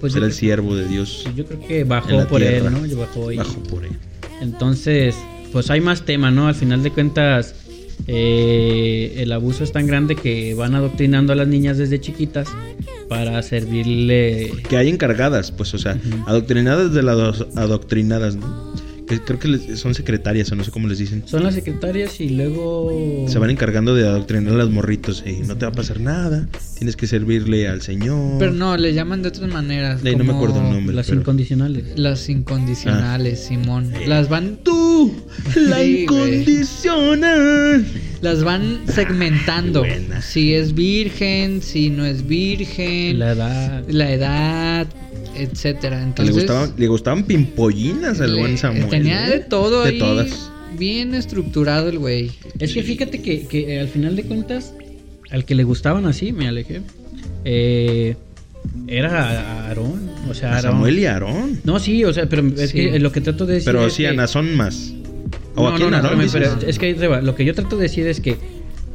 Pues 0.00 0.14
era 0.16 0.26
el 0.26 0.32
siervo 0.32 0.74
de 0.74 0.86
Dios. 0.88 1.24
Yo 1.36 1.44
creo 1.46 1.60
que 1.66 1.84
bajó 1.84 2.26
por 2.26 2.40
tierra. 2.40 2.68
él, 2.68 2.72
¿no? 2.72 2.84
Yo 2.86 2.98
bajó 2.98 3.30
y... 3.32 3.36
Bajo 3.36 3.62
por 3.64 3.84
él. 3.84 3.92
Entonces, 4.40 5.14
pues 5.52 5.70
hay 5.70 5.80
más 5.80 6.04
tema, 6.04 6.30
¿no? 6.30 6.48
Al 6.48 6.54
final 6.56 6.82
de 6.82 6.90
cuentas, 6.90 7.54
eh, 8.08 9.14
el 9.18 9.30
abuso 9.32 9.62
es 9.64 9.70
tan 9.72 9.86
grande 9.86 10.16
que 10.16 10.54
van 10.54 10.74
adoctrinando 10.74 11.32
a 11.32 11.36
las 11.36 11.46
niñas 11.46 11.78
desde 11.78 12.00
chiquitas 12.00 12.48
para 13.08 13.40
servirle... 13.42 14.50
Que 14.68 14.76
hay 14.76 14.88
encargadas, 14.88 15.52
pues, 15.52 15.72
o 15.74 15.78
sea, 15.78 15.96
adoctrinadas 16.26 16.92
de 16.92 17.02
las 17.02 17.40
adoctrinadas, 17.56 18.34
¿no? 18.36 18.72
Que 19.06 19.20
creo 19.20 19.38
que 19.38 19.48
les- 19.48 19.78
son 19.80 19.94
secretarias 19.94 20.50
o 20.52 20.54
no 20.56 20.64
sé 20.64 20.70
cómo 20.70 20.88
les 20.88 20.98
dicen. 20.98 21.22
Son 21.26 21.42
las 21.42 21.54
secretarias 21.54 22.20
y 22.20 22.30
luego... 22.30 23.26
Se 23.28 23.38
van 23.38 23.50
encargando 23.50 23.94
de 23.94 24.06
adoctrinar 24.06 24.54
a 24.54 24.56
los 24.56 24.70
morritos 24.70 25.22
y 25.26 25.40
no 25.46 25.56
te 25.56 25.66
va 25.66 25.72
a 25.72 25.74
pasar 25.74 26.00
nada. 26.00 26.48
Tienes 26.78 26.96
que 26.96 27.06
servirle 27.06 27.68
al 27.68 27.82
Señor. 27.82 28.38
Pero 28.38 28.52
no, 28.52 28.76
le 28.76 28.94
llaman 28.94 29.22
de 29.22 29.28
otras 29.28 29.50
maneras. 29.50 30.02
No 30.02 30.24
me 30.24 30.32
acuerdo 30.32 30.60
el 30.60 30.70
nombre. 30.72 30.94
Las 30.94 31.06
pero- 31.08 31.20
incondicionales. 31.20 31.84
Las 31.98 32.28
incondicionales, 32.28 33.40
Simón. 33.44 33.92
Eh. 33.94 34.06
Las 34.06 34.28
van 34.28 34.58
Tú, 34.62 35.12
la 35.56 35.78
Sí, 35.78 36.02
incondicional. 36.02 37.84
Las 38.22 38.42
van 38.44 38.80
segmentando. 38.86 39.84
Si 40.22 40.54
es 40.54 40.74
virgen, 40.74 41.60
si 41.60 41.90
no 41.90 42.04
es 42.06 42.26
virgen, 42.26 43.18
La 43.18 43.34
la, 43.34 43.82
edad... 43.84 43.84
edad, 43.88 44.86
etcétera. 45.36 46.02
Entonces 46.02 46.34
le 46.34 46.40
gustaban, 46.42 46.72
le 46.76 46.86
gustaban 46.88 47.24
pimpollinas 47.24 48.20
al 48.20 48.34
le- 48.34 48.40
buen 48.40 48.56
Samuel. 48.58 48.88
Tenía 48.88 49.26
¿eh? 49.26 49.30
de 49.30 49.38
todo 49.40 49.82
De 49.82 49.90
ahí. 49.90 49.98
todas. 49.98 50.50
Bien 50.78 51.14
estructurado 51.14 51.88
el 51.90 51.98
güey. 51.98 52.30
Es 52.58 52.72
que 52.72 52.82
fíjate 52.82 53.20
que, 53.20 53.46
que, 53.46 53.74
eh, 53.76 53.80
al 53.80 53.88
final 53.88 54.16
de 54.16 54.22
cuentas, 54.22 54.72
al 55.30 55.44
que 55.44 55.54
le 55.54 55.64
gustaban 55.64 56.06
así, 56.06 56.32
me 56.32 56.48
alejé. 56.48 56.80
eh, 57.44 58.16
Era 58.86 59.66
Aarón. 59.66 60.10
O 60.30 60.34
sea, 60.34 60.54
Aarón. 60.56 60.72
Samuel 60.72 60.98
y 60.98 61.06
Aarón. 61.06 61.60
No, 61.64 61.78
sí, 61.78 62.04
o 62.04 62.12
sea, 62.12 62.28
pero 62.28 62.46
es 62.56 62.70
Sí. 62.70 62.76
que 62.90 62.98
lo 63.00 63.10
que 63.12 63.20
trato 63.20 63.44
de 63.46 63.54
decir. 63.54 63.66
Pero 63.66 63.86
es 63.86 63.92
sí, 63.94 64.02
que- 64.04 64.08
Ana 64.08 64.26
son 64.26 64.54
más. 64.56 64.92
O 65.54 65.62
No, 65.62 65.68
aquí 65.68 65.82
no, 65.82 65.96
en 65.96 66.02
no, 66.02 66.10
pero 66.32 66.46
es 66.66 66.78
que 66.78 66.94
lo 66.94 67.34
que 67.34 67.44
yo 67.44 67.54
trato 67.54 67.76
de 67.76 67.82
decir 67.82 68.06
es 68.06 68.20
que 68.20 68.36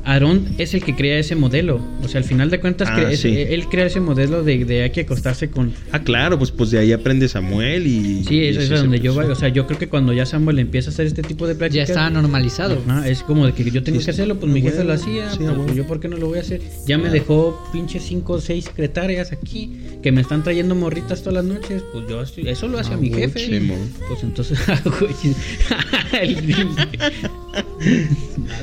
Aarón 0.07 0.45
es 0.57 0.73
el 0.73 0.83
que 0.83 0.95
crea 0.95 1.19
ese 1.19 1.35
modelo. 1.35 1.81
O 2.03 2.07
sea, 2.07 2.19
al 2.19 2.23
final 2.23 2.49
de 2.49 2.59
cuentas, 2.59 2.87
Ah, 2.91 2.97
cre- 2.97 3.11
es- 3.11 3.19
sí. 3.21 3.35
él 3.37 3.65
crea 3.67 3.85
ese 3.87 3.99
modelo 3.99 4.41
de, 4.43 4.63
de 4.65 4.83
hay 4.83 4.89
que 4.91 5.01
acostarse 5.01 5.49
con. 5.49 5.73
Ah, 5.91 5.99
claro, 5.99 6.37
pues, 6.39 6.51
pues 6.51 6.71
de 6.71 6.79
ahí 6.79 6.91
aprende 6.93 7.27
Samuel 7.27 7.85
y. 7.85 8.23
Sí, 8.23 8.35
y 8.35 8.47
eso 8.47 8.61
es 8.61 8.69
donde 8.69 8.99
yo 8.99 9.13
voy. 9.13 9.25
O 9.25 9.35
sea, 9.35 9.49
yo 9.49 9.67
creo 9.67 9.77
que 9.77 9.87
cuando 9.89 10.13
ya 10.13 10.25
Samuel 10.25 10.59
empieza 10.59 10.89
a 10.89 10.93
hacer 10.93 11.05
este 11.07 11.21
tipo 11.23 11.45
de 11.45 11.53
Ya 11.53 11.59
prácticas. 11.59 11.89
está 11.89 12.09
normalizado. 12.09 12.81
Ajá, 12.87 13.07
es 13.07 13.21
como 13.23 13.45
de 13.45 13.51
que 13.53 13.69
yo 13.69 13.83
tengo 13.83 13.99
Sí, 13.99 14.05
que 14.05 14.11
hacerlo, 14.11 14.39
pues 14.39 14.51
mi 14.51 14.61
Ah, 14.61 14.63
jefe 14.63 14.83
lo 14.85 14.93
hacía, 14.93 15.29
Sí, 15.31 15.37
pues, 15.39 15.49
ah, 15.49 15.53
huevo. 15.53 15.73
yo 15.73 15.85
por 15.85 15.99
qué 15.99 16.07
no 16.07 16.17
lo 16.17 16.27
voy 16.27 16.37
a 16.37 16.41
hacer. 16.41 16.61
Ya 16.85 16.97
me 16.97 17.09
dejó 17.09 17.61
pinche 17.73 17.99
cinco 17.99 18.33
o 18.33 18.41
seis 18.41 18.63
secretarias 18.65 19.31
aquí 19.33 19.71
que 20.01 20.11
me 20.13 20.21
están 20.21 20.41
trayendo 20.43 20.73
morritas 20.75 21.21
todas 21.21 21.43
las 21.45 21.53
noches, 21.53 21.83
pues 21.91 22.05
yo 22.07 22.21
eso 22.49 22.67
lo 22.67 22.79
hace 22.79 22.93
Ah, 22.93 22.97
mi 22.97 23.09
jefe. 23.09 23.61
Pues 24.07 24.23
entonces, 24.23 24.57
ah, 24.69 24.79
güey, 24.85 25.11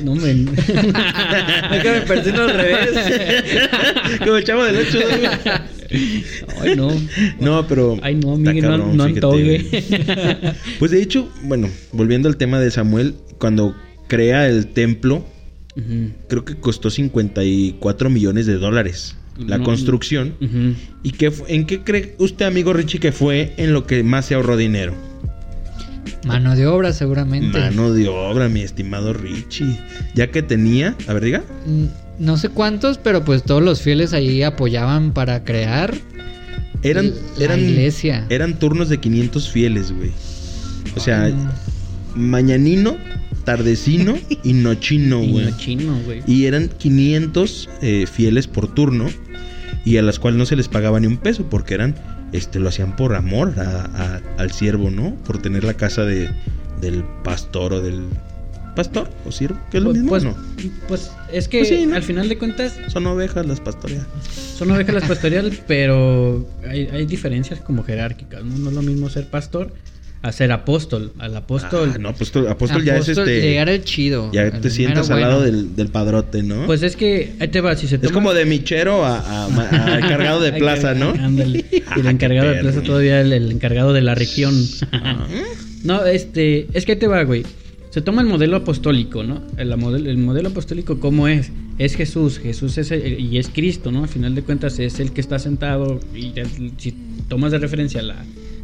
me 1.83 2.01
persino 2.01 2.41
al 2.43 2.53
revés. 2.53 2.89
Como 4.25 4.39
chavo 4.41 4.63
del 4.63 4.77
8. 4.77 4.99
Ay, 6.61 6.75
no. 6.75 6.89
No, 7.39 7.67
pero. 7.67 7.97
Ay, 8.01 8.15
no, 8.15 8.37
no, 8.37 8.61
cabrón, 8.61 8.97
no 8.97 9.05
fíjate, 9.05 9.25
antoje. 9.25 9.43
güey. 9.43 9.83
Pues 10.79 10.91
de 10.91 11.01
hecho, 11.01 11.29
bueno, 11.43 11.69
volviendo 11.91 12.27
al 12.27 12.37
tema 12.37 12.59
de 12.59 12.71
Samuel, 12.71 13.15
cuando 13.37 13.75
crea 14.07 14.47
el 14.47 14.67
templo, 14.67 15.25
creo 16.27 16.45
que 16.45 16.55
costó 16.55 16.89
54 16.89 18.09
millones 18.09 18.45
de 18.45 18.55
dólares 18.57 19.15
la 19.37 19.57
No, 19.57 19.63
construcción. 19.65 20.33
¿Y 21.03 21.11
qué, 21.11 21.31
en 21.47 21.65
qué 21.65 21.81
cree 21.81 22.15
usted, 22.19 22.45
amigo 22.45 22.73
Richie, 22.73 22.99
que 22.99 23.11
fue 23.11 23.53
en 23.57 23.73
lo 23.73 23.85
que 23.85 24.03
más 24.03 24.25
se 24.27 24.35
ahorró 24.35 24.57
dinero? 24.57 24.93
Mano 26.25 26.55
de 26.55 26.67
obra, 26.67 26.93
seguramente. 26.93 27.57
Mano 27.59 27.91
de 27.93 28.07
obra, 28.07 28.49
mi 28.49 28.61
estimado 28.61 29.13
Richie. 29.13 29.79
Ya 30.15 30.31
que 30.31 30.41
tenía, 30.41 30.95
a 31.07 31.13
ver, 31.13 31.23
diga. 31.23 31.43
Mm, 31.65 31.85
No 32.23 32.37
sé 32.37 32.49
cuántos, 32.49 32.97
pero 32.97 33.23
pues 33.25 33.43
todos 33.43 33.61
los 33.63 33.81
fieles 33.81 34.13
ahí 34.13 34.41
apoyaban 34.43 35.11
para 35.13 35.43
crear 35.43 35.93
Eran, 36.83 37.11
la 37.37 37.43
eran, 37.45 37.59
iglesia. 37.59 38.25
eran 38.29 38.57
turnos 38.59 38.89
de 38.89 38.99
500 38.99 39.49
fieles, 39.49 39.91
güey. 39.91 40.11
O 40.95 40.99
sea, 40.99 41.23
Ay, 41.23 41.33
no. 41.33 41.51
mañanino, 42.15 42.97
tardecino 43.43 44.15
y 44.43 44.53
nochino, 44.53 45.23
Y 45.23 45.31
güey. 45.31 45.51
güey. 46.05 46.23
Y 46.27 46.45
eran 46.45 46.69
500 46.69 47.69
eh, 47.81 48.05
fieles 48.11 48.47
por 48.47 48.73
turno 48.73 49.07
y 49.83 49.97
a 49.97 50.01
las 50.01 50.19
cuales 50.19 50.37
no 50.37 50.45
se 50.45 50.55
les 50.55 50.67
pagaba 50.67 50.99
ni 50.99 51.07
un 51.07 51.17
peso 51.17 51.45
porque 51.49 51.73
eran, 51.73 51.95
este, 52.35 52.59
lo 52.59 52.69
hacían 52.69 52.95
por 52.95 53.15
amor 53.15 53.53
a- 53.57 53.85
a- 53.85 54.21
al 54.37 54.51
siervo, 54.51 54.89
¿no? 54.89 55.15
Por 55.25 55.41
tener 55.41 55.63
la 55.63 55.73
casa 55.75 56.03
de, 56.03 56.29
del 56.81 57.03
pastor 57.23 57.73
o 57.73 57.81
del 57.81 58.03
pastor 58.75 59.09
o 59.25 59.31
siervo, 59.31 59.57
que 59.71 59.77
es 59.77 59.83
lo 59.83 59.91
Pues, 59.91 60.01
mismo, 60.01 60.09
pues, 60.09 60.23
¿no? 60.23 60.35
pues, 60.89 61.11
es 61.31 61.47
que 61.47 61.59
Pues 61.59 61.69
sí, 61.69 61.85
¿no? 61.85 61.95
al 61.95 62.03
final 62.03 62.27
de 62.27 62.37
cuentas 62.37 62.73
Son 62.87 63.07
ovejas 63.07 63.45
las 63.45 63.61
pastoreas. 63.61 64.05
son 64.57 64.69
ovejas 64.71 64.93
las 64.95 65.05
pastoriales, 65.07 65.61
pero 65.65 66.45
hay, 66.67 66.87
hay 66.91 67.05
diferencias 67.05 67.59
como 67.61 67.83
jerárquicas. 67.83 68.43
¿no? 68.43 68.57
No 68.57 68.69
es 68.69 68.75
lo 68.75 68.81
mismo 68.81 69.09
ser 69.09 69.27
pastor 69.29 69.71
a 70.21 70.31
ser 70.31 70.51
apóstol. 70.51 71.11
Al 71.19 71.35
apóstol, 71.37 71.91
Ah, 71.93 71.97
no, 71.99 72.09
apóstol, 72.09 72.47
apóstol 72.47 72.83
ya 72.83 72.97
es 72.97 73.07
este. 73.09 73.41
Llegar 73.41 73.69
el 73.69 73.83
chido. 73.83 74.31
Ya 74.33 74.43
el 74.43 74.59
te 74.61 74.69
sientas 74.69 75.09
al 75.11 75.21
lado 75.21 75.39
bueno. 75.41 75.57
del, 75.57 75.75
del 75.75 75.87
padrote, 75.89 76.41
¿no? 76.43 76.65
pues 76.65 76.81
es 76.83 76.95
que 76.95 77.33
ahí 77.39 77.47
te 77.49 77.61
va. 77.61 77.75
Si 77.75 77.87
se 77.87 77.95
es 77.95 78.01
toma- 78.01 78.13
como 78.13 78.33
de 78.33 78.45
michero 78.45 79.05
a, 79.05 79.19
a- 79.19 79.45
a 79.45 79.99
encargado 79.99 80.41
de 80.41 80.53
plaza, 80.53 80.93
¿no? 80.95 81.09
Ándale. 81.11 81.65
Y 81.71 81.99
el 81.99 82.07
encargado 82.07 82.49
de 82.51 82.61
plaza 82.61 82.81
todavía 82.81 83.21
el, 83.21 83.31
el 83.33 83.51
encargado 83.51 83.93
de 83.93 84.01
la 84.01 84.15
región. 84.15 84.55
No, 85.83 86.03
este, 86.05 86.67
es 86.73 86.85
que 86.85 86.93
ahí 86.93 86.97
te 86.97 87.07
va, 87.07 87.23
güey. 87.23 87.43
Se 87.91 88.01
toma 88.01 88.21
el 88.21 88.27
modelo 88.27 88.57
apostólico, 88.57 89.23
¿no? 89.23 89.43
El, 89.57 89.75
modelo, 89.77 90.09
el 90.09 90.17
modelo 90.17 90.49
apostólico, 90.49 90.99
¿cómo 90.99 91.27
es? 91.27 91.51
Es 91.77 91.95
Jesús, 91.95 92.39
Jesús 92.39 92.77
es 92.77 92.91
el- 92.91 93.19
y 93.19 93.37
es 93.37 93.49
Cristo, 93.49 93.91
¿no? 93.91 94.03
Al 94.03 94.09
final 94.09 94.33
de 94.35 94.41
cuentas 94.41 94.79
es 94.79 94.99
el 94.99 95.11
que 95.11 95.21
está 95.21 95.39
sentado 95.39 95.99
y 96.15 96.33
si 96.77 96.93
tomas 97.29 97.51
de 97.51 97.59
referencia 97.59 98.01
la, 98.01 98.15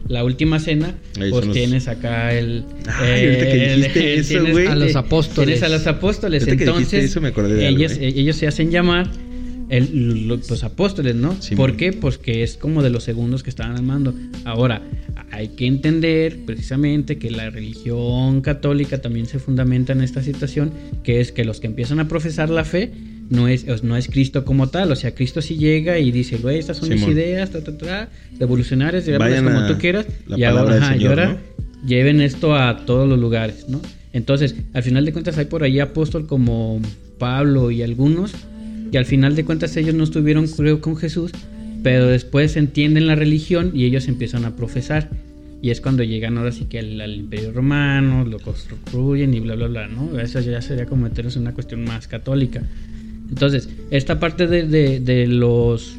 la 0.08 0.24
última 0.24 0.60
cena, 0.60 0.96
Ahí 1.20 1.30
pues 1.32 1.46
los- 1.46 1.54
tienes 1.56 1.88
acá 1.88 2.34
el... 2.34 2.64
Ay, 2.88 3.26
ahorita 3.26 3.46
que 3.46 3.76
dijiste 3.76 4.14
eso, 4.16 4.30
tienes- 4.34 4.52
güey. 4.52 4.68
A 4.68 4.76
los 4.76 4.96
apóstoles. 4.96 5.60
Tienes 5.60 5.64
a 5.64 5.70
los 5.70 5.88
apóstoles, 5.88 6.44
Ahorita 6.44 6.58
que 6.58 6.64
entonces 6.70 7.04
eso 7.06 7.22
me 7.22 7.30
acordé 7.30 7.56
de 7.56 7.68
algo, 7.68 7.80
ellos, 7.80 7.94
¿eh? 7.94 8.08
ellos 8.08 8.36
se 8.36 8.48
hacen 8.48 8.72
llamar 8.72 9.10
el- 9.70 10.28
los 10.28 10.64
apóstoles, 10.66 11.16
¿no? 11.16 11.36
Sí, 11.42 11.56
¿Por 11.56 11.78
qué? 11.78 11.94
Porque 11.94 12.44
es 12.44 12.58
como 12.58 12.84
de 12.84 12.90
los 12.90 13.04
segundos 13.06 13.42
que 13.44 13.50
estaban 13.50 13.78
al 13.78 13.84
mando. 13.84 14.14
Ahora, 14.44 14.82
hay 15.32 15.50
que 15.50 15.66
entender 15.66 16.40
precisamente 16.46 17.18
que 17.18 17.32
la 17.32 17.50
religión 17.50 18.42
católica 18.42 19.02
también 19.02 19.28
se 19.28 19.40
fundamenta 19.40 19.94
en 19.94 20.02
esta 20.02 20.22
situación, 20.22 20.72
que 21.04 21.22
es 21.22 21.32
que 21.32 21.46
los 21.46 21.62
que 21.62 21.68
empiezan 21.68 22.02
a 22.02 22.10
profesar 22.10 22.50
la 22.50 22.66
fe 22.66 22.92
no 23.32 23.48
es, 23.48 23.65
no 23.84 23.96
es 23.98 24.08
Cristo 24.08 24.44
como 24.46 24.67
tal, 24.67 24.91
o 24.91 24.96
sea, 24.96 25.15
Cristo 25.15 25.41
sí 25.41 25.58
llega 25.58 25.98
y 25.98 26.12
dice, 26.12 26.38
güey, 26.38 26.60
estas 26.60 26.78
son 26.78 26.89
mis 26.89 27.00
Simón. 27.00 27.15
ideas, 27.15 27.50
ta, 27.50 27.63
ta, 27.63 27.78
ta, 27.78 28.10
revolucionarias, 28.38 29.06
como 29.06 29.67
tú 29.67 29.78
quieras, 29.80 30.06
y 30.36 30.44
ahora, 30.44 30.78
ajá, 30.78 30.96
y 30.96 31.00
Señor, 31.00 31.20
ahora 31.20 31.34
¿no? 31.34 31.88
lleven 31.88 32.20
esto 32.20 32.56
a 32.56 32.86
todos 32.86 33.08
los 33.08 33.17
lugares, 33.17 33.70
¿no? 33.70 33.82
Entonces, 34.12 34.56
al 34.74 34.84
final 34.84 35.06
de 35.06 35.13
cuentas 35.13 35.38
hay 35.38 35.46
por 35.46 35.63
ahí 35.63 35.80
apóstol 35.80 36.28
como 36.28 36.82
Pablo 37.17 37.72
y 37.72 37.82
algunos, 37.82 38.34
y 38.91 38.98
al 38.98 39.06
final 39.06 39.36
de 39.36 39.46
cuentas 39.46 39.78
ellos 39.78 39.96
no 39.96 40.04
estuvieron, 40.04 40.48
creo, 40.48 40.82
con 40.82 40.98
Jesús, 40.98 41.32
pero 41.84 42.08
después 42.08 42.58
entienden 42.58 43.08
la 43.08 43.15
religión 43.15 43.72
y 43.74 43.86
ellos 43.86 44.10
empiezan 44.10 44.44
a 44.44 44.58
profesar. 44.58 45.10
Y 45.62 45.70
es 45.70 45.80
cuando 45.80 46.04
llegan 46.04 46.38
ahora 46.38 46.52
sí 46.52 46.65
que 46.65 46.80
al, 46.80 47.00
al 47.00 47.15
Imperio 47.15 47.52
Romano, 47.54 48.26
lo 48.26 48.39
construyen 48.39 49.34
y 49.34 49.39
bla, 49.39 49.56
bla, 49.56 49.67
bla, 49.67 49.88
¿no? 49.88 50.20
Eso 50.20 50.41
ya 50.41 50.62
sería 50.62 50.88
como 50.88 51.04
meternos 51.04 51.36
en 51.38 51.44
una 51.44 51.54
cuestión 51.54 51.84
más 51.84 52.08
católica. 52.08 52.63
Entonces, 53.32 53.70
esta 53.89 54.20
parte 54.20 54.46
de, 54.48 54.63
de- 54.67 55.00
de 55.00 55.26
los 55.28 55.96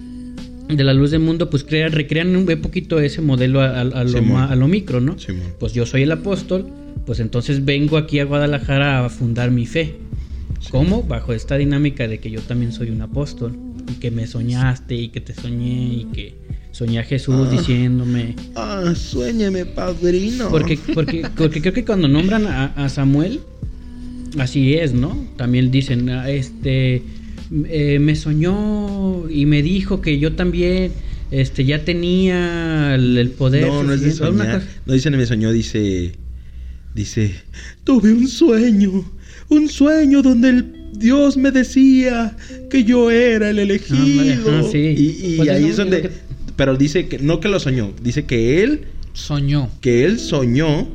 de 0.68 0.84
la 0.84 0.94
luz 0.94 1.10
del 1.10 1.20
mundo, 1.20 1.50
pues 1.50 1.64
crea, 1.64 1.88
recrean 1.88 2.34
un 2.36 2.46
poquito 2.62 2.98
ese 3.00 3.20
modelo 3.20 3.60
a, 3.60 3.66
a- 3.66 3.80
a 3.80 4.04
lo, 4.04 4.22
ma- 4.22 4.46
a 4.46 4.54
lo 4.56 4.68
micro, 4.68 5.00
¿no? 5.00 5.18
Simón. 5.18 5.42
Pues 5.58 5.72
yo 5.74 5.84
soy 5.84 6.02
el 6.02 6.12
apóstol, 6.12 6.66
pues 7.04 7.20
entonces 7.20 7.64
vengo 7.64 7.96
aquí 7.98 8.20
a 8.20 8.24
Guadalajara 8.24 9.04
a 9.04 9.08
fundar 9.10 9.50
mi 9.50 9.66
fe. 9.66 9.96
¿Cómo? 10.70 11.02
Bajo 11.02 11.32
esta 11.32 11.56
dinámica 11.58 12.06
de 12.06 12.20
que 12.20 12.30
yo 12.30 12.40
también 12.40 12.72
soy 12.72 12.90
un 12.90 13.02
apóstol 13.02 13.56
y 13.90 13.94
que 13.94 14.10
me 14.12 14.26
soñaste 14.26 14.94
y 14.94 15.08
que 15.08 15.20
te 15.20 15.34
soñé 15.34 15.94
y 15.94 16.04
que 16.12 16.34
soñé 16.70 17.00
a 17.00 17.02
Jesús 17.02 17.48
Ah. 17.48 17.50
diciéndome. 17.50 18.36
Ah, 18.54 18.92
sueñeme, 18.94 19.66
padrino. 19.66 20.48
Porque, 20.48 20.78
porque, 20.94 21.26
porque 21.36 21.60
creo 21.60 21.72
que 21.74 21.84
cuando 21.84 22.06
nombran 22.08 22.46
a, 22.46 22.66
a 22.66 22.88
Samuel, 22.88 23.40
así 24.38 24.74
es, 24.74 24.94
¿no? 24.94 25.26
También 25.36 25.70
dicen, 25.70 26.08
ah, 26.08 26.30
este, 26.30 27.02
eh, 27.68 27.98
me 27.98 28.16
soñó 28.16 29.28
y 29.28 29.46
me 29.46 29.62
dijo 29.62 30.00
que 30.00 30.18
yo 30.18 30.34
también, 30.34 30.92
este, 31.30 31.64
ya 31.64 31.84
tenía 31.84 32.94
el, 32.94 33.18
el 33.18 33.30
poder. 33.30 33.66
No, 33.66 33.82
no 33.82 33.92
es 33.92 34.00
de 34.00 34.12
soñar. 34.12 34.62
No 34.86 34.94
dice 34.94 35.10
ni 35.10 35.16
me 35.16 35.26
soñó, 35.26 35.52
dice. 35.52 36.12
Dice. 36.94 37.34
Tuve 37.84 38.12
un 38.12 38.28
sueño. 38.28 39.10
Un 39.48 39.68
sueño 39.68 40.22
donde 40.22 40.48
el 40.50 40.74
Dios 40.94 41.36
me 41.36 41.50
decía 41.50 42.36
que 42.70 42.84
yo 42.84 43.10
era 43.10 43.50
el 43.50 43.58
elegido. 43.58 44.60
Ajá, 44.60 44.68
sí. 44.70 44.78
Y, 44.78 45.34
y 45.34 45.36
Pues 45.36 45.48
ahí 45.48 45.66
es 45.66 45.76
donde. 45.76 46.10
Pero 46.56 46.76
dice 46.76 47.08
que 47.08 47.18
no 47.18 47.40
que 47.40 47.48
lo 47.48 47.58
soñó. 47.60 47.92
Dice 48.02 48.24
que 48.24 48.62
él. 48.62 48.82
Soñó. 49.14 49.70
Que 49.80 50.04
él 50.04 50.18
soñó. 50.18 50.88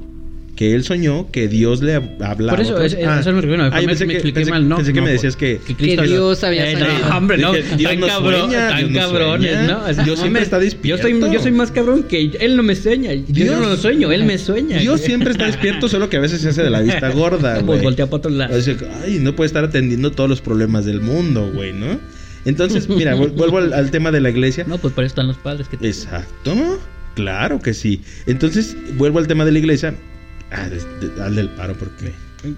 Que 0.58 0.74
él 0.74 0.84
soñó 0.84 1.30
que 1.32 1.48
Dios 1.48 1.84
le 1.84 1.94
hablaba. 1.94 2.50
Por 2.50 2.60
eso, 2.62 2.82
es, 2.82 2.94
es- 2.94 3.06
Ah. 3.08 3.20
eso 3.20 3.32
me 3.32 3.42
refiero. 3.42 3.64
Ah, 3.64 3.70
me, 3.76 3.82
yo 3.84 3.88
pensé 3.90 4.06
me 4.08 4.14
que- 4.14 4.18
expliqué 4.18 4.40
pensé- 4.42 4.50
mal, 4.50 4.68
¿no? 4.68 4.76
pensé 4.78 4.92
que 4.92 5.00
no, 5.00 5.06
me 5.06 5.12
decías 5.12 5.36
que- 5.36 5.62
Dios 5.78 6.44
había 6.44 6.70
Eh, 6.70 6.74
soñado. 6.74 7.10
no, 7.10 7.18
hombre, 7.18 7.38
no. 7.38 7.54
Dije, 7.54 7.76
Dios 7.78 7.92
tan 7.92 8.00
no 8.00 8.08
cabrón, 8.08 8.40
sueña, 8.50 8.68
tan 8.70 8.78
Dios 8.80 8.92
no 8.92 9.00
cabrones, 9.00 9.52
sueña. 9.54 9.68
¿no? 9.96 10.04
Dios 10.04 10.20
siempre 10.20 10.42
está 10.42 10.58
Yo 10.58 10.62
soy, 10.62 10.66
despierto. 11.14 11.32
yo 11.32 11.40
soy 11.40 11.52
más 11.52 11.72
cabrón 11.72 12.04
que 12.10 12.32
él 12.40 12.58
no 12.58 12.64
me 12.64 12.76
sueña. 12.76 13.14
Yo 13.14 13.24
Dios- 13.28 13.56
no 13.60 13.70
lo 13.70 13.78
sueño, 13.78 14.12
él 14.12 14.24
me 14.24 14.40
sueña. 14.40 14.80
Dios 14.80 15.00
siempre 15.00 15.30
está 15.30 15.46
despierto, 15.46 15.88
solo 15.88 16.10
que 16.10 16.18
a 16.18 16.22
veces 16.22 16.42
se 16.42 16.50
hace 16.50 16.64
de 16.64 16.72
la 16.72 16.82
vista 16.82 17.08
gorda, 17.12 17.54
Pues 17.60 17.66
güey. 17.66 17.82
voltea 17.84 18.08
para 18.08 18.18
otro 18.18 18.32
lado. 18.32 18.58
O 18.58 18.60
sea, 18.62 18.76
ay, 19.06 19.20
no 19.22 19.36
puede 19.36 19.46
estar 19.46 19.64
atendiendo 19.64 20.12
todos 20.12 20.28
los 20.28 20.42
problemas 20.42 20.86
del 20.86 21.02
mundo, 21.02 21.52
güey, 21.54 21.72
¿no? 21.72 22.00
Entonces, 22.46 22.90
mira, 22.90 23.16
vuel- 23.16 23.34
vuelvo 23.36 23.60
al, 23.60 23.74
al 23.74 23.92
tema 23.92 24.12
de 24.12 24.22
la 24.22 24.32
iglesia. 24.32 24.66
No, 24.68 24.80
pues 24.80 24.92
por 24.96 25.04
eso 25.04 25.12
están 25.12 25.28
los 25.28 25.38
padres 25.38 25.68
que 25.68 25.78
te... 25.78 25.88
Exacto. 25.88 26.80
Claro 27.14 27.60
que 27.62 27.74
sí. 27.74 28.02
Entonces, 28.26 28.76
vuelvo 28.96 29.20
al 29.20 29.28
tema 29.28 29.46
de 29.46 29.52
la 29.52 29.60
iglesia. 29.60 29.94
Ah, 30.52 30.68
dale 31.18 31.42
el 31.42 31.50
paro 31.50 31.74
porque. 31.76 32.14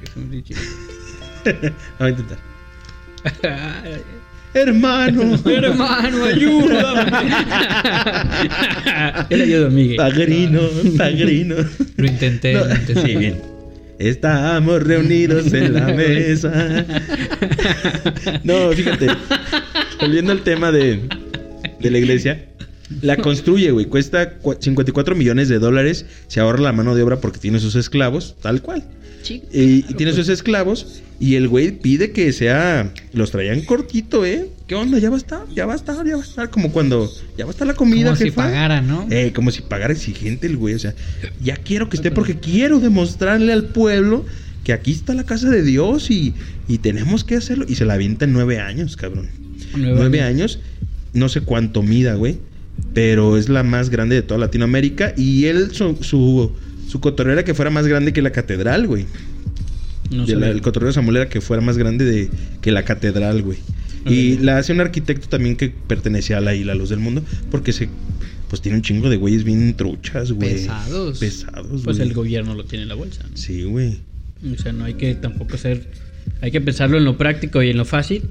Voy 1.99 2.08
a 2.08 2.10
intentar. 2.10 2.38
Hermano. 4.54 5.38
Hermano, 5.45 6.25
ayúdame. 6.25 7.12
Él 9.30 9.41
ayuda, 9.41 9.69
Miguel. 9.69 9.97
Pagrino, 9.97 10.62
pagrino. 10.97 11.56
Lo 11.97 12.06
intenté, 12.06 12.54
No, 12.54 12.65
lo 12.65 12.75
intenté. 12.75 13.02
sí, 13.06 13.15
bien. 13.15 13.41
Estamos 13.99 14.82
reunidos 14.84 15.54
en 15.54 15.73
la 15.73 15.88
mesa. 15.88 16.86
No, 18.43 18.71
fíjate. 18.71 19.08
Volviendo 19.99 20.32
al 20.32 20.41
tema 20.41 20.71
de, 20.71 21.02
de 21.80 21.91
la 21.91 21.97
iglesia. 21.97 22.45
La 23.02 23.17
construye, 23.21 23.71
güey. 23.71 23.86
Cuesta 23.86 24.39
cua- 24.39 24.58
54 24.60 25.15
millones 25.15 25.49
de 25.49 25.60
dólares. 25.60 26.06
Se 26.28 26.39
ahorra 26.39 26.62
la 26.62 26.73
mano 26.73 26.95
de 26.95 27.04
obra 27.04 27.19
porque 27.21 27.39
tiene 27.39 27.60
sus 27.60 27.75
esclavos, 27.75 28.36
tal 28.41 28.62
cual. 28.62 28.84
Sí. 29.21 29.43
Y, 29.52 29.62
y 29.62 29.82
claro, 29.82 29.97
tiene 29.97 30.13
sus 30.13 30.30
esclavos. 30.30 31.02
Y 31.19 31.36
el 31.36 31.49
güey 31.49 31.71
pide 31.71 32.12
que 32.12 32.32
sea. 32.32 32.93
Los 33.12 33.32
traían 33.32 33.62
cortito, 33.62 34.25
¿eh? 34.25 34.49
¿Qué 34.67 34.75
onda? 34.75 34.99
Ya 34.99 35.10
va 35.10 35.15
a 35.15 35.19
estar, 35.19 35.41
ya 35.54 35.65
va 35.65 35.73
a 35.73 35.75
estar, 35.75 36.06
ya 36.08 36.15
va 36.15 36.21
a 36.21 36.25
estar. 36.25 36.49
Como 36.49 36.71
cuando. 36.71 37.12
Ya 37.38 37.43
va 37.45 37.52
a 37.52 37.54
estar 37.54 37.67
la 37.67 37.73
comida, 37.73 38.06
Como 38.12 38.15
si 38.15 38.32
pagara, 38.32 38.82
¿no? 38.82 39.06
Eh, 39.12 39.34
como 39.36 39.52
si 39.52 39.62
pagara 39.62 39.91
exigente 39.93 40.47
el 40.47 40.56
güey. 40.56 40.75
O 40.75 40.80
sea, 40.80 40.95
ya 41.43 41.58
quiero 41.58 41.89
que 41.89 41.97
esté 41.97 42.12
porque 42.12 42.39
quiero 42.39 42.80
demostrarle 42.80 43.52
al 43.52 43.65
pueblo 43.65 44.25
que 44.63 44.71
aquí 44.71 44.91
está 44.91 45.13
la 45.13 45.25
casa 45.25 45.49
de 45.49 45.63
Dios 45.63 46.10
y, 46.12 46.34
y 46.69 46.78
tenemos 46.78 47.25
que 47.25 47.36
hacerlo. 47.36 47.65
Y 47.67 47.75
se 47.75 47.84
la 47.86 47.95
avienta 47.95 48.23
en 48.25 48.32
nueve 48.32 48.60
años, 48.60 48.95
cabrón. 48.95 49.28
Nueve 49.75 50.21
años. 50.21 50.60
No 51.12 51.28
sé 51.28 51.41
cuánto 51.41 51.84
mida, 51.84 52.13
güey. 52.15 52.38
Pero 52.93 53.38
es 53.38 53.49
la 53.49 53.63
más 53.63 53.89
grande 53.89 54.15
de 54.15 54.21
toda 54.21 54.39
Latinoamérica. 54.39 55.13
Y 55.15 55.45
él, 55.45 55.71
su, 55.71 55.97
su, 56.02 56.52
su 56.88 56.99
cotorreo 56.99 57.34
era 57.34 57.43
que 57.45 57.54
fuera 57.54 57.69
más 57.71 57.88
grande 57.88 58.13
que 58.13 58.21
la 58.21 58.32
catedral, 58.32 58.88
güey. 58.88 59.06
No 60.12 60.25
De 60.25 60.36
la- 60.36 60.49
el 60.49 60.62
cotorreo 60.62 60.88
de 60.88 60.93
Samuel 60.93 61.17
era 61.17 61.30
que 61.30 61.39
fuera 61.41 61.62
más 61.62 61.78
grande 61.78 62.04
de, 62.06 62.30
que 62.62 62.71
la 62.71 62.84
catedral, 62.84 63.41
güey. 63.43 63.60
Y 64.06 64.38
la 64.38 64.58
hace 64.58 64.71
un 64.73 64.80
arquitecto 64.80 65.28
también 65.28 65.56
que 65.56 65.69
pertenecía 65.69 66.38
a 66.38 66.41
la 66.41 66.56
isla 66.56 66.73
Luz 66.73 66.89
del 66.89 66.99
Mundo. 66.99 67.21
Porque 67.52 67.73
se. 67.73 67.89
Pues 68.49 68.62
tiene 68.62 68.78
un 68.78 68.82
chingo 68.82 69.10
de 69.10 69.17
güeyes 69.17 69.43
bien 69.43 69.75
truchas, 69.75 70.32
güey. 70.32 70.54
Pesados. 70.54 71.19
Pesados, 71.19 71.82
Pues 71.84 71.97
güey. 71.97 72.08
el 72.10 72.15
gobierno 72.15 72.56
lo 72.56 72.65
tiene 72.65 72.84
en 72.84 72.89
la 72.89 72.95
bolsa. 72.95 73.21
¿no? 73.30 73.38
Sí, 73.38 73.63
güey. 73.63 73.99
O 74.52 74.58
sea, 74.60 74.71
no 74.71 74.86
hay 74.86 74.95
que 74.95 75.13
tampoco 75.13 75.58
ser... 75.58 75.86
Hay 76.41 76.49
que 76.49 76.60
pensarlo 76.62 76.97
en 76.97 77.06
lo 77.06 77.15
práctico 77.17 77.62
y 77.62 77.69
en 77.69 77.78
lo 77.78 77.86
fácil. 77.86 78.23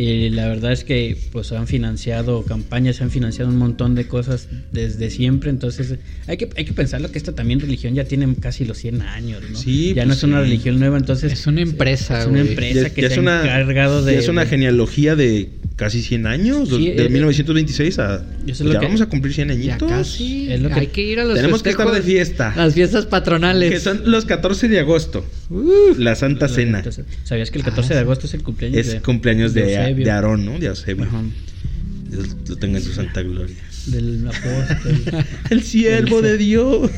Eh, 0.00 0.30
la 0.32 0.46
verdad 0.46 0.70
es 0.70 0.84
que 0.84 1.16
pues 1.32 1.50
han 1.50 1.66
financiado 1.66 2.44
campañas, 2.44 2.94
se 2.94 3.02
han 3.02 3.10
financiado 3.10 3.50
un 3.50 3.56
montón 3.56 3.96
de 3.96 4.06
cosas 4.06 4.46
desde 4.70 5.10
siempre. 5.10 5.50
Entonces 5.50 5.96
hay 6.28 6.36
que, 6.36 6.48
hay 6.56 6.64
que 6.64 6.72
pensarlo 6.72 7.10
que 7.10 7.18
esta 7.18 7.32
también 7.32 7.58
religión 7.58 7.94
ya 7.96 8.04
tiene 8.04 8.32
casi 8.40 8.64
los 8.64 8.78
100 8.78 9.02
años, 9.02 9.42
¿no? 9.50 9.58
Sí, 9.58 9.88
ya 9.88 10.04
pues 10.04 10.06
no 10.06 10.12
es 10.14 10.22
una 10.22 10.36
sí. 10.38 10.42
religión 10.44 10.78
nueva, 10.78 10.98
entonces... 10.98 11.32
Es 11.32 11.48
una 11.48 11.62
empresa, 11.62 12.20
Es 12.20 12.26
una 12.28 12.42
empresa 12.42 12.82
Ya- 12.82 12.90
que 12.94 13.02
ya 13.02 13.08
se 13.08 13.14
es 13.20 13.26
ha 13.26 13.42
encargado 13.42 14.04
de... 14.04 14.12
Ya 14.12 14.18
es 14.20 14.28
una 14.28 14.44
de- 14.44 14.50
genealogía 14.50 15.16
de 15.16 15.48
casi 15.78 16.02
100 16.02 16.26
años. 16.26 16.68
Sí, 16.68 16.90
de 16.90 17.06
eh, 17.06 17.08
1926 17.08 17.98
a. 18.00 18.22
pues 18.44 18.60
lo 18.60 18.72
ya 18.74 18.80
que- 18.80 18.86
vamos 18.86 19.00
a 19.00 19.06
cumplir 19.06 19.32
100 19.32 19.48
Ya 19.48 19.54
añitos. 19.54 19.88
casi. 19.90 20.52
Es 20.52 20.60
lo 20.60 20.68
que- 20.68 20.74
Hay 20.74 20.86
que 20.88 21.00
ir 21.02 21.20
a 21.20 21.24
los 21.24 21.36
Tenemos 21.36 21.62
que 21.62 21.70
estar 21.70 21.86
de 21.86 21.92
festejos, 21.94 22.12
fiesta. 22.28 22.52
Las 22.56 22.74
fiestas 22.74 23.06
patronales. 23.06 23.70
Que 23.70 23.80
son 23.80 24.02
los 24.10 24.26
14 24.26 24.68
de 24.68 24.80
agosto. 24.80 25.24
la 25.96 26.14
Santa 26.16 26.48
la- 26.48 26.52
Cena. 26.54 26.78
entonces, 26.78 27.06
¿Sabías 27.24 27.50
que 27.50 27.58
el 27.58 27.64
14 27.64 27.94
de 27.94 28.00
agosto 28.00 28.26
es 28.26 28.34
el 28.34 28.42
cumpleaños 28.42 28.78
Es 28.78 28.92
de- 28.92 29.00
cumpleaños 29.00 29.54
de, 29.54 29.74
Eusebio? 29.76 30.04
de 30.04 30.10
Aarón, 30.10 30.44
¿no? 30.44 30.58
De 30.58 30.66
Eusebio. 30.66 31.04
Ajá. 31.04 31.22
Dios 32.10 32.36
lo 32.48 32.56
tenga 32.56 32.78
en 32.78 32.84
su 32.84 32.92
santa 32.92 33.22
gloria. 33.22 33.56
Del 33.90 34.26
apóstol. 34.28 35.24
El 35.50 35.62
siervo 35.62 36.22
de 36.22 36.38
Dios. 36.38 36.90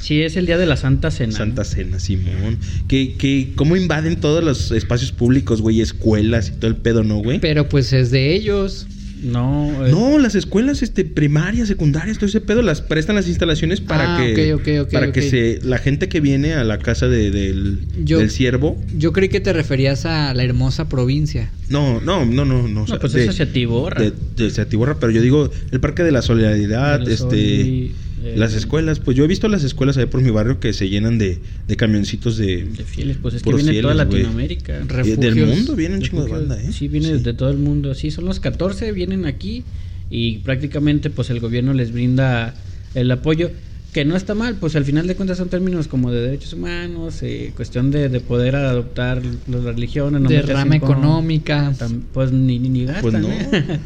sí, 0.00 0.22
es 0.22 0.36
el 0.36 0.46
día 0.46 0.58
de 0.58 0.66
la 0.66 0.76
Santa 0.76 1.10
Cena. 1.10 1.32
Santa 1.32 1.64
Cena, 1.64 2.00
Simón. 2.00 2.58
Que, 2.88 3.14
que, 3.14 3.52
¿cómo 3.54 3.76
invaden 3.76 4.16
todos 4.16 4.42
los 4.42 4.72
espacios 4.72 5.12
públicos, 5.12 5.62
güey? 5.62 5.80
Escuelas 5.80 6.48
y 6.48 6.52
todo 6.52 6.70
el 6.70 6.76
pedo, 6.76 7.04
¿no, 7.04 7.18
güey? 7.18 7.38
Pero 7.38 7.68
pues 7.68 7.92
es 7.92 8.10
de 8.10 8.34
ellos. 8.34 8.86
No, 9.22 9.86
eh, 9.86 9.90
No, 9.90 10.18
las 10.18 10.34
escuelas 10.34 10.82
este, 10.82 11.04
primarias, 11.04 11.68
secundarias, 11.68 12.18
todo 12.18 12.26
ese 12.26 12.40
pedo, 12.40 12.62
las 12.62 12.80
prestan 12.82 13.16
las 13.16 13.26
instalaciones 13.28 13.80
para 13.80 14.16
Ah, 14.16 14.18
que, 14.24 14.86
para 14.92 15.12
que 15.12 15.22
se, 15.22 15.58
la 15.62 15.78
gente 15.78 16.08
que 16.08 16.20
viene 16.20 16.54
a 16.54 16.64
la 16.64 16.78
casa 16.78 17.08
de- 17.08 17.30
del, 17.30 17.80
Yo- 18.04 18.18
del 18.18 18.30
siervo. 18.30 18.80
Yo 18.96 19.12
creí 19.12 19.28
que 19.28 19.40
te 19.40 19.52
referías 19.52 20.06
a 20.06 20.32
la 20.34 20.44
hermosa 20.44 20.88
provincia. 20.88 21.50
No, 21.68 22.00
no, 22.00 22.24
no, 22.24 22.44
no, 22.44 22.68
no. 22.68 22.86
no, 22.86 22.98
pues 22.98 23.12
de- 23.12 23.24
eso 23.24 23.32
se 23.32 23.42
atiborra. 23.44 24.00
de, 24.02 24.12
de- 24.36 24.50
se 24.50 24.60
atiborra, 24.60 24.98
pero 24.98 25.10
yo 25.12 25.20
digo, 25.20 25.50
el 25.70 25.80
Parque 25.80 26.02
de 26.04 26.12
la 26.12 26.22
Solidaridad, 26.22 27.02
El 27.02 27.08
este, 27.08 27.90
eh, 28.24 28.34
las 28.36 28.54
escuelas, 28.54 29.00
pues 29.00 29.16
yo 29.16 29.24
he 29.24 29.26
visto 29.26 29.48
las 29.48 29.64
escuelas 29.64 29.96
ahí 29.96 30.06
por 30.06 30.20
mi 30.22 30.30
barrio 30.30 30.60
que 30.60 30.72
se 30.72 30.88
llenan 30.88 31.18
de, 31.18 31.38
de 31.66 31.76
camioncitos 31.76 32.36
de, 32.36 32.64
De 32.64 32.84
fieles, 32.84 33.16
pues 33.20 33.34
es 33.34 33.42
que 33.42 33.52
viene 33.52 33.80
toda 33.80 33.94
fieles, 33.94 34.08
güey. 34.08 34.22
Latinoamérica. 34.22 34.80
Y 35.04 35.10
del 35.16 35.46
mundo, 35.46 35.76
viene 35.76 35.96
un 35.96 36.02
chingo 36.02 36.24
de 36.24 36.30
banda, 36.30 36.60
¿eh? 36.62 36.72
Sí, 36.72 36.88
viene 36.88 37.16
de 37.18 37.32
todo 37.34 37.50
el 37.50 37.58
mundo. 37.58 37.94
Sí, 37.94 38.10
son 38.10 38.24
los 38.24 38.40
14, 38.40 38.92
vienen 38.92 39.24
aquí 39.26 39.64
y 40.10 40.38
prácticamente 40.38 41.10
pues 41.10 41.30
el 41.30 41.40
gobierno 41.40 41.72
les 41.74 41.92
brinda 41.92 42.54
el 42.94 43.10
apoyo. 43.10 43.50
Que 43.92 44.04
no 44.04 44.16
está 44.16 44.34
mal, 44.34 44.56
pues 44.56 44.76
al 44.76 44.84
final 44.84 45.06
de 45.06 45.16
cuentas 45.16 45.38
son 45.38 45.48
términos 45.48 45.88
como 45.88 46.12
de 46.12 46.20
derechos 46.20 46.52
humanos, 46.52 47.22
eh, 47.22 47.54
cuestión 47.56 47.90
de, 47.90 48.10
de 48.10 48.20
poder 48.20 48.54
adoptar 48.54 49.22
las 49.50 49.64
religiones, 49.64 50.20
no 50.20 50.28
Derrama 50.28 50.78
con- 50.78 50.90
económica. 50.90 51.72
Pues 52.12 52.30
ni, 52.30 52.58
ni, 52.58 52.68
ni 52.68 52.84
gastan. 52.84 53.00
Pues 53.00 53.14
no. 53.14 53.28
¿eh? 53.30 53.80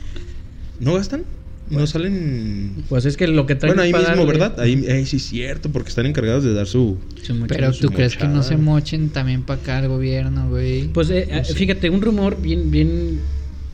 ¿No 0.80 0.94
gastan? 0.94 1.24
No 1.70 1.86
salen... 1.86 2.72
Pues 2.88 3.04
es 3.04 3.16
que 3.16 3.26
lo 3.26 3.46
que 3.46 3.54
traen 3.54 3.76
Bueno, 3.76 3.82
ahí 3.82 3.92
mismo, 3.92 4.24
darle- 4.24 4.26
¿verdad? 4.26 4.60
Ahí, 4.60 4.86
ahí 4.86 5.06
sí 5.06 5.16
es 5.16 5.24
cierto, 5.24 5.70
porque 5.70 5.88
están 5.88 6.06
encargados 6.06 6.44
de 6.44 6.54
dar 6.54 6.66
su... 6.66 6.98
Mucho. 7.30 7.46
Pero 7.48 7.72
su 7.72 7.88
tú 7.88 7.92
crees 7.92 8.16
que 8.16 8.26
no 8.26 8.42
se 8.42 8.56
mochen 8.56 9.10
también 9.10 9.42
para 9.42 9.60
acá 9.60 9.78
el 9.80 9.88
gobierno, 9.88 10.48
güey. 10.48 10.88
Pues 10.88 11.10
eh, 11.10 11.28
eh, 11.30 11.42
fíjate, 11.44 11.90
un 11.90 12.00
rumor 12.00 12.40
bien, 12.40 12.70
bien, 12.70 13.20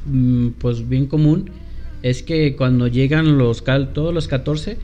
mm, 0.07 0.49
pues 0.59 0.89
bien 0.89 1.07
común 1.07 1.51
es 2.03 2.23
que 2.23 2.57
cuando 2.57 2.87
llegan 2.89 3.39
los 3.39 3.63
cal 3.63 3.93
todos 3.93 4.13
los 4.13 4.29
14, 4.29 4.77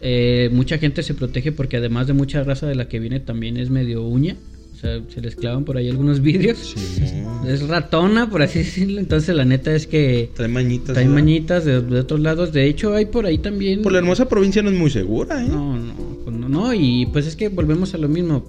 eh, 0.00 0.48
mucha 0.52 0.78
gente 0.78 1.02
se 1.02 1.14
protege 1.14 1.52
porque 1.52 1.76
además 1.76 2.06
de 2.06 2.12
mucha 2.12 2.42
raza 2.42 2.66
de 2.66 2.74
la 2.74 2.88
que 2.88 2.98
viene 3.00 3.20
también 3.20 3.56
es 3.56 3.70
medio 3.70 4.02
uña. 4.02 4.36
Sea, 4.82 5.00
se 5.14 5.20
les 5.20 5.36
clavan 5.36 5.64
por 5.64 5.76
ahí 5.76 5.88
algunos 5.88 6.20
vidrios. 6.20 6.58
Simón. 6.58 7.46
Es 7.48 7.68
ratona, 7.68 8.28
por 8.28 8.42
así 8.42 8.58
decirlo. 8.58 8.98
Entonces 8.98 9.34
la 9.34 9.44
neta 9.44 9.72
es 9.74 9.86
que 9.86 10.30
Trae 10.34 10.48
mañitas. 10.48 10.96
¿verdad? 10.96 11.08
mañitas 11.10 11.64
de, 11.64 11.80
de 11.80 12.00
otros 12.00 12.18
lados. 12.18 12.52
De 12.52 12.66
hecho, 12.66 12.92
hay 12.94 13.06
por 13.06 13.24
ahí 13.24 13.38
también... 13.38 13.82
Por 13.82 13.92
la 13.92 13.98
hermosa 13.98 14.28
provincia 14.28 14.60
no 14.60 14.70
es 14.70 14.76
muy 14.76 14.90
segura, 14.90 15.40
¿eh? 15.40 15.48
No, 15.48 15.76
no, 15.78 15.94
pues 16.24 16.36
no, 16.36 16.48
no, 16.48 16.74
y 16.74 17.06
pues 17.12 17.26
es 17.26 17.36
que 17.36 17.48
volvemos 17.48 17.94
a 17.94 17.98
lo 17.98 18.08
mismo. 18.08 18.44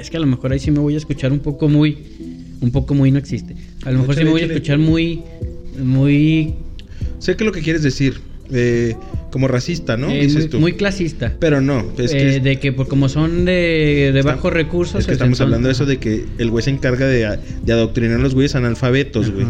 Es 0.00 0.10
que 0.10 0.16
a 0.16 0.20
lo 0.20 0.26
mejor 0.26 0.52
ahí 0.52 0.60
sí 0.60 0.70
me 0.70 0.78
voy 0.78 0.94
a 0.94 0.98
escuchar 0.98 1.32
un 1.32 1.40
poco 1.40 1.68
muy, 1.68 1.98
un 2.60 2.70
poco 2.70 2.94
muy 2.94 3.10
no 3.10 3.18
existe. 3.18 3.56
A 3.84 3.90
lo 3.90 3.98
mejor 3.98 4.14
sí 4.14 4.22
me 4.24 4.30
voy 4.30 4.42
a 4.42 4.46
escuchar 4.46 4.78
muy, 4.78 5.22
muy, 5.82 6.54
Sé 7.18 7.36
que 7.36 7.44
lo 7.44 7.50
que 7.52 7.62
quieres 7.62 7.82
decir. 7.82 8.20
eh, 8.52 8.94
como 9.34 9.48
racista, 9.48 9.96
¿no? 9.96 10.10
eh, 10.10 10.20
Dices 10.20 10.42
muy, 10.42 10.48
tú. 10.48 10.60
muy 10.60 10.72
clasista. 10.74 11.34
Pero 11.40 11.60
no, 11.60 11.84
es 11.98 12.12
que... 12.12 12.18
Eh, 12.18 12.36
es- 12.36 12.44
de 12.44 12.60
que 12.60 12.70
por 12.72 12.86
como 12.86 13.08
son 13.08 13.44
de, 13.44 14.12
de 14.14 14.22
bajos 14.22 14.52
recursos. 14.52 15.00
Es 15.00 15.06
que 15.08 15.12
estamos 15.14 15.40
hablando 15.40 15.66
de 15.66 15.72
eso 15.72 15.86
de 15.86 15.98
que 15.98 16.24
el 16.38 16.50
güey 16.50 16.62
se 16.62 16.70
encarga 16.70 17.08
de, 17.08 17.36
de 17.64 17.72
adoctrinar 17.72 18.20
a 18.20 18.22
los 18.22 18.32
güeyes 18.32 18.54
analfabetos, 18.54 19.32
güey. 19.32 19.44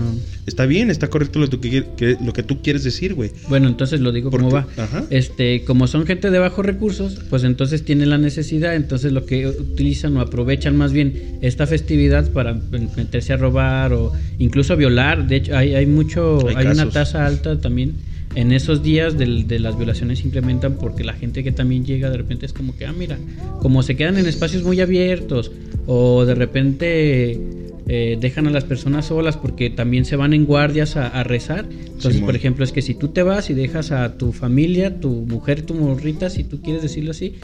Está 0.47 0.65
bien, 0.65 0.91
está 0.91 1.09
correcto 1.09 1.39
lo, 1.39 1.51
que 1.51 1.85
que, 1.99 2.17
lo 2.25 2.33
que 2.33 2.43
tú 2.43 2.63
quieres 2.63 2.83
decir, 2.83 3.13
güey. 3.13 3.31
Bueno, 3.51 3.69
entonces 3.69 4.01
lo 4.01 4.11
digo 4.11 4.31
como 4.31 4.51
va. 4.51 4.67
ajá. 4.79 5.05
Este, 5.11 5.65
como 5.65 5.87
son 5.87 6.07
gente 6.07 6.31
de 6.31 6.39
bajos 6.39 6.65
recursos, 6.65 7.21
pues 7.29 7.45
entonces 7.45 7.85
tienen 7.85 8.09
la 8.09 8.17
necesidad, 8.17 8.75
entonces 8.77 9.13
lo 9.13 9.27
que 9.27 9.47
utilizan 9.49 10.17
o 10.17 10.21
aprovechan 10.23 10.77
más 10.79 10.95
bien 10.95 11.39
esta 11.43 11.67
festividad 11.67 12.31
para 12.33 12.55
meterse 12.97 13.35
a 13.35 13.37
robar 13.37 13.93
o 13.93 14.13
incluso 14.39 14.77
violar. 14.79 15.29
De 15.29 15.37
hecho, 15.37 15.55
hay, 15.57 15.75
hay 15.75 15.85
mucho, 15.87 16.49
Hay 16.49 16.57
hay, 16.57 16.67
una 16.69 16.89
tasa 16.89 17.27
alta 17.27 17.61
también. 17.61 17.93
En 18.35 18.53
esos 18.53 18.83
días 18.83 19.17
de, 19.17 19.59
las 19.59 19.77
violaciones 19.77 20.19
se 20.21 20.27
incrementan 20.27 20.75
porque 20.75 21.05
la 21.05 21.13
gente 21.13 21.45
que 21.45 21.53
también 21.53 21.85
llega 21.85 22.11
de 22.11 22.17
repente 22.17 22.47
es 22.47 22.53
como 22.53 22.77
que, 22.77 22.87
ah, 22.87 22.93
mira, 22.93 23.19
como 23.61 23.83
se 23.83 23.97
quedan 23.97 24.19
en 24.19 24.27
espacios 24.27 24.65
muy 24.65 24.81
abiertos 24.81 25.53
o 25.87 26.25
de 26.25 26.35
repente 26.35 27.41
eh, 27.87 28.19
dejan 28.21 28.47
a 28.49 28.51
las 28.51 28.65
personas 28.65 29.07
solas 29.07 29.37
porque 29.37 29.71
también 29.71 30.05
se 30.05 30.17
van 30.17 30.33
en 30.35 30.47
guardias 30.47 30.97
a, 30.97 31.07
a 31.07 31.23
rezar. 31.23 31.67
Entonces, 31.71 32.21
por 32.23 32.35
ejemplo, 32.35 32.65
es 32.65 32.73
que 32.73 32.83
si 32.83 32.95
tú 32.95 33.09
te 33.09 33.23
vas 33.23 33.51
y 33.51 33.55
dejas 33.55 33.93
a 33.93 34.19
tu 34.19 34.33
familia, 34.33 34.99
tu 34.99 35.11
mujer, 35.11 35.63
tu 35.63 35.75
morrita, 35.75 36.29
si 36.29 36.43
tú 36.43 36.61
quieres 36.61 36.83
decirlo 36.83 37.13
así, 37.13 37.35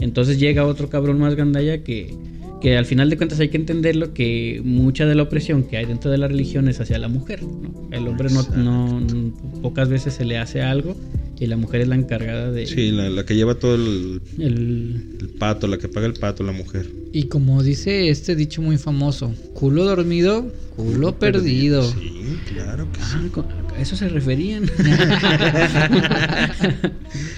entonces 0.00 0.38
llega 0.38 0.64
otro 0.64 0.88
cabrón 0.88 1.18
más 1.18 1.34
gandalla 1.34 1.82
que, 1.82 2.14
que 2.60 2.76
al 2.76 2.86
final 2.86 3.08
de 3.10 3.16
cuentas 3.16 3.40
hay 3.40 3.48
que 3.48 3.56
entenderlo 3.56 4.12
que 4.14 4.60
mucha 4.64 5.06
de 5.06 5.14
la 5.14 5.22
opresión 5.22 5.62
que 5.62 5.76
hay 5.76 5.86
dentro 5.86 6.10
de 6.10 6.18
la 6.18 6.28
religión 6.28 6.68
es 6.68 6.80
hacia 6.80 6.98
la 6.98 7.08
mujer. 7.08 7.42
¿no? 7.42 7.88
El 7.90 8.08
hombre 8.08 8.28
no, 8.30 8.40
Exacto. 8.40 8.58
no, 8.58 9.32
pocas 9.62 9.88
veces 9.88 10.14
se 10.14 10.24
le 10.24 10.38
hace 10.38 10.62
algo 10.62 10.96
y 11.40 11.46
la 11.46 11.56
mujer 11.56 11.82
es 11.82 11.88
la 11.88 11.94
encargada 11.94 12.50
de 12.50 12.66
Sí, 12.66 12.90
la, 12.90 13.08
la 13.10 13.24
que 13.24 13.34
lleva 13.36 13.54
todo 13.54 13.74
el, 13.76 14.20
el 14.38 15.02
el 15.20 15.28
pato, 15.38 15.66
la 15.68 15.78
que 15.78 15.88
paga 15.88 16.06
el 16.06 16.14
pato, 16.14 16.42
la 16.42 16.52
mujer. 16.52 16.86
Y 17.12 17.24
como 17.24 17.62
dice 17.62 18.08
este 18.10 18.34
dicho 18.36 18.60
muy 18.62 18.76
famoso, 18.78 19.32
culo 19.54 19.84
dormido, 19.84 20.52
culo 20.76 21.18
perdido. 21.18 21.82
Sí, 21.90 22.38
claro 22.52 22.88
que 22.92 23.00
sí. 23.00 23.06
Ah, 23.36 23.74
a 23.76 23.80
eso 23.80 23.94
se 23.96 24.08
referían. 24.08 24.66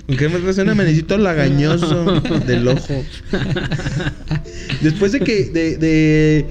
¿Con 0.07 0.17
qué 0.17 0.29
me 0.29 0.39
resuena 0.39 0.75
manecito 0.75 1.17
lagañoso 1.19 2.21
del 2.47 2.69
ojo? 2.69 3.05
Después 4.81 5.13
de 5.13 5.21
que. 5.21 5.45
De, 5.47 5.77
de- 5.77 6.47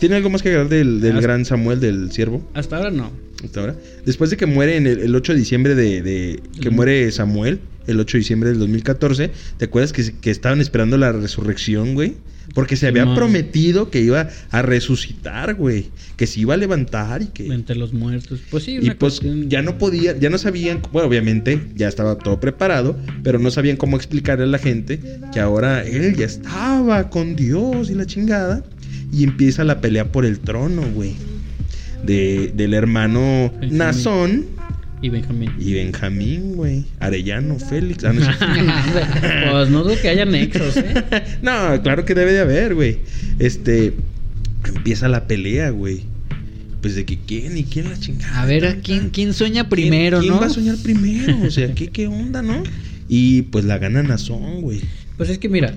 ¿Tiene 0.00 0.16
algo 0.16 0.28
más 0.28 0.42
que 0.42 0.48
agregar 0.48 0.68
del, 0.68 1.00
del 1.00 1.12
Hasta- 1.12 1.22
gran 1.22 1.44
Samuel, 1.44 1.80
del 1.80 2.10
siervo? 2.12 2.46
Hasta 2.54 2.76
ahora 2.76 2.90
no. 2.90 3.10
Hasta 3.46 3.60
ahora. 3.60 3.76
Después 4.04 4.30
de 4.30 4.36
que 4.36 4.46
muere 4.46 4.76
en 4.76 4.86
el, 4.86 5.00
el 5.00 5.14
8 5.14 5.32
de 5.32 5.38
diciembre 5.38 5.74
de, 5.74 6.02
de- 6.02 6.42
que 6.60 6.70
muere 6.70 7.10
Samuel, 7.12 7.60
el 7.86 8.00
8 8.00 8.16
de 8.16 8.20
diciembre 8.20 8.48
del 8.50 8.58
2014, 8.58 9.30
¿te 9.58 9.64
acuerdas 9.66 9.92
que, 9.92 10.12
que 10.20 10.30
estaban 10.30 10.60
esperando 10.60 10.96
la 10.96 11.12
resurrección, 11.12 11.94
güey? 11.94 12.14
Porque 12.54 12.76
se 12.76 12.86
había 12.86 13.14
prometido 13.14 13.90
que 13.90 14.02
iba 14.02 14.28
a 14.50 14.62
resucitar, 14.62 15.54
güey. 15.54 15.86
Que 16.16 16.26
se 16.26 16.40
iba 16.40 16.52
a 16.54 16.56
levantar 16.58 17.22
y 17.22 17.26
que... 17.28 17.46
Entre 17.46 17.74
los 17.74 17.94
muertos. 17.94 18.40
Pues 18.50 18.64
sí, 18.64 18.76
Y 18.76 18.90
pues 18.90 19.20
cuestión- 19.20 19.48
ya 19.48 19.62
no 19.62 19.78
podía, 19.78 20.16
ya 20.18 20.28
no 20.28 20.36
sabían, 20.38 20.80
bueno, 20.92 21.08
obviamente 21.08 21.58
ya 21.74 21.88
estaba 21.88 22.16
todo 22.18 22.40
preparado, 22.40 22.96
pero 23.22 23.38
no 23.38 23.50
sabían 23.50 23.76
cómo 23.78 23.96
explicarle 23.96 24.44
a 24.44 24.48
la 24.48 24.58
gente 24.58 25.00
que 25.32 25.40
ahora 25.40 25.82
él 25.84 26.14
ya 26.16 26.26
estaba 26.26 27.08
con 27.08 27.34
Dios 27.34 27.88
y 27.90 27.94
la 27.94 28.04
chingada. 28.06 28.62
Y 29.12 29.24
empieza 29.24 29.64
la 29.64 29.80
pelea 29.80 30.10
por 30.12 30.24
el 30.26 30.40
trono, 30.40 30.82
güey. 30.94 31.14
De, 32.04 32.52
del 32.54 32.74
hermano 32.74 33.50
Benjamín. 33.52 33.78
Nazón 33.78 34.46
Y 35.02 35.08
Benjamín. 35.08 35.50
y 35.58 35.72
Benjamín, 35.74 36.56
güey. 36.56 36.84
Arellano, 37.00 37.58
Félix. 37.70 38.04
Ah, 38.04 38.12
no, 38.12 38.20
pues 39.52 39.70
no 39.70 39.82
dudo 39.84 39.94
que 40.00 40.08
haya 40.08 40.24
nexos, 40.24 40.76
¿eh? 40.76 41.04
No, 41.42 41.80
claro 41.82 42.04
que 42.04 42.14
debe 42.14 42.32
de 42.32 42.40
haber, 42.40 42.74
güey. 42.74 42.98
Este, 43.38 43.94
empieza 44.66 45.08
la 45.08 45.26
pelea, 45.26 45.70
güey. 45.70 46.02
Pues 46.82 46.94
de 46.96 47.06
que 47.06 47.18
quién 47.18 47.56
y 47.56 47.64
quién 47.64 47.88
la 47.88 47.98
chingada. 47.98 48.42
A 48.42 48.46
ver, 48.46 48.66
¿a 48.66 48.74
quién, 48.76 49.08
quién 49.10 49.32
sueña 49.32 49.62
¿Quién- 49.62 49.70
primero, 49.70 50.20
¿Quién 50.20 50.34
no? 50.34 50.40
va 50.40 50.46
a 50.46 50.50
soñar 50.50 50.76
primero? 50.82 51.38
O 51.46 51.50
sea, 51.50 51.72
¿qué, 51.74 51.88
qué 51.88 52.06
onda, 52.06 52.42
no? 52.42 52.62
Y 53.08 53.42
pues 53.42 53.64
la 53.64 53.78
gana 53.78 54.02
Nazón, 54.02 54.60
güey. 54.60 54.80
Pues 55.16 55.30
es 55.30 55.38
que 55.38 55.48
mira, 55.48 55.72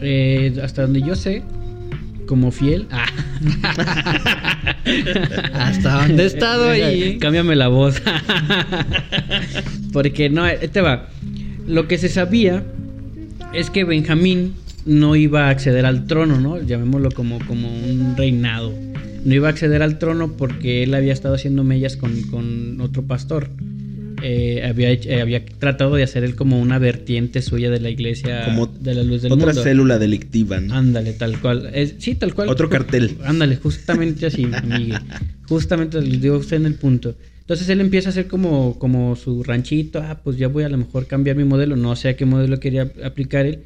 eh, 0.00 0.54
hasta 0.62 0.82
donde 0.82 1.00
yo 1.02 1.16
sé, 1.16 1.42
como 2.26 2.50
fiel. 2.50 2.86
Ah. 2.90 3.06
Hasta 5.54 6.02
dónde 6.02 6.24
he 6.24 6.26
estado 6.26 6.70
ahí. 6.70 7.18
Cámbiame 7.18 7.56
la 7.56 7.68
voz. 7.68 8.02
Porque 9.92 10.28
no, 10.28 10.46
eh, 10.46 10.68
te 10.68 10.80
va. 10.80 11.08
Lo 11.66 11.88
que 11.88 11.98
se 11.98 12.08
sabía 12.08 12.64
es 13.52 13.70
que 13.70 13.84
Benjamín 13.84 14.54
no 14.84 15.16
iba 15.16 15.46
a 15.46 15.50
acceder 15.50 15.86
al 15.86 16.06
trono, 16.06 16.40
¿no? 16.40 16.60
Llamémoslo 16.60 17.10
como, 17.10 17.38
como 17.46 17.68
un 17.68 18.14
reinado. 18.16 18.72
No 19.24 19.34
iba 19.34 19.48
a 19.48 19.50
acceder 19.50 19.82
al 19.82 19.98
trono 19.98 20.36
porque 20.36 20.84
él 20.84 20.94
había 20.94 21.12
estado 21.12 21.34
haciendo 21.34 21.64
mellas 21.64 21.96
con, 21.96 22.22
con 22.24 22.80
otro 22.80 23.02
pastor. 23.02 23.50
Eh, 24.28 24.64
había, 24.66 24.90
eh, 24.92 25.20
había 25.20 25.44
tratado 25.44 25.94
de 25.94 26.02
hacer 26.02 26.24
él 26.24 26.34
como 26.34 26.58
una 26.60 26.80
vertiente 26.80 27.42
suya 27.42 27.70
de 27.70 27.78
la 27.78 27.90
iglesia 27.90 28.44
Como 28.44 28.66
de 28.66 28.92
la 28.94 29.04
luz 29.04 29.22
del 29.22 29.30
Otra 29.30 29.46
mundo. 29.46 29.62
célula 29.62 30.00
delictiva, 30.00 30.58
¿no? 30.60 30.74
Ándale, 30.74 31.12
tal 31.12 31.40
cual. 31.40 31.70
Es- 31.72 31.94
sí, 31.98 32.16
tal 32.16 32.34
cual. 32.34 32.48
Otro 32.48 32.68
cartel. 32.68 33.18
Ándale, 33.22 33.54
justamente 33.56 34.26
así. 34.26 34.46
Justamente 35.48 36.00
les 36.00 36.20
digo 36.20 36.34
a 36.34 36.38
usted 36.38 36.56
en 36.56 36.66
el 36.66 36.74
punto. 36.74 37.14
Entonces 37.40 37.68
él 37.68 37.80
empieza 37.80 38.08
a 38.08 38.10
hacer 38.10 38.26
como, 38.26 38.78
como 38.80 39.14
su 39.14 39.44
ranchito. 39.44 40.00
Ah, 40.00 40.20
pues 40.24 40.36
ya 40.36 40.48
voy 40.48 40.64
a 40.64 40.68
lo 40.68 40.76
mejor 40.78 41.06
cambiar 41.06 41.36
mi 41.36 41.44
modelo. 41.44 41.76
No 41.76 41.94
sé 41.94 42.08
a 42.08 42.16
qué 42.16 42.24
modelo 42.26 42.58
quería 42.58 42.90
aplicar 43.04 43.46
él. 43.46 43.60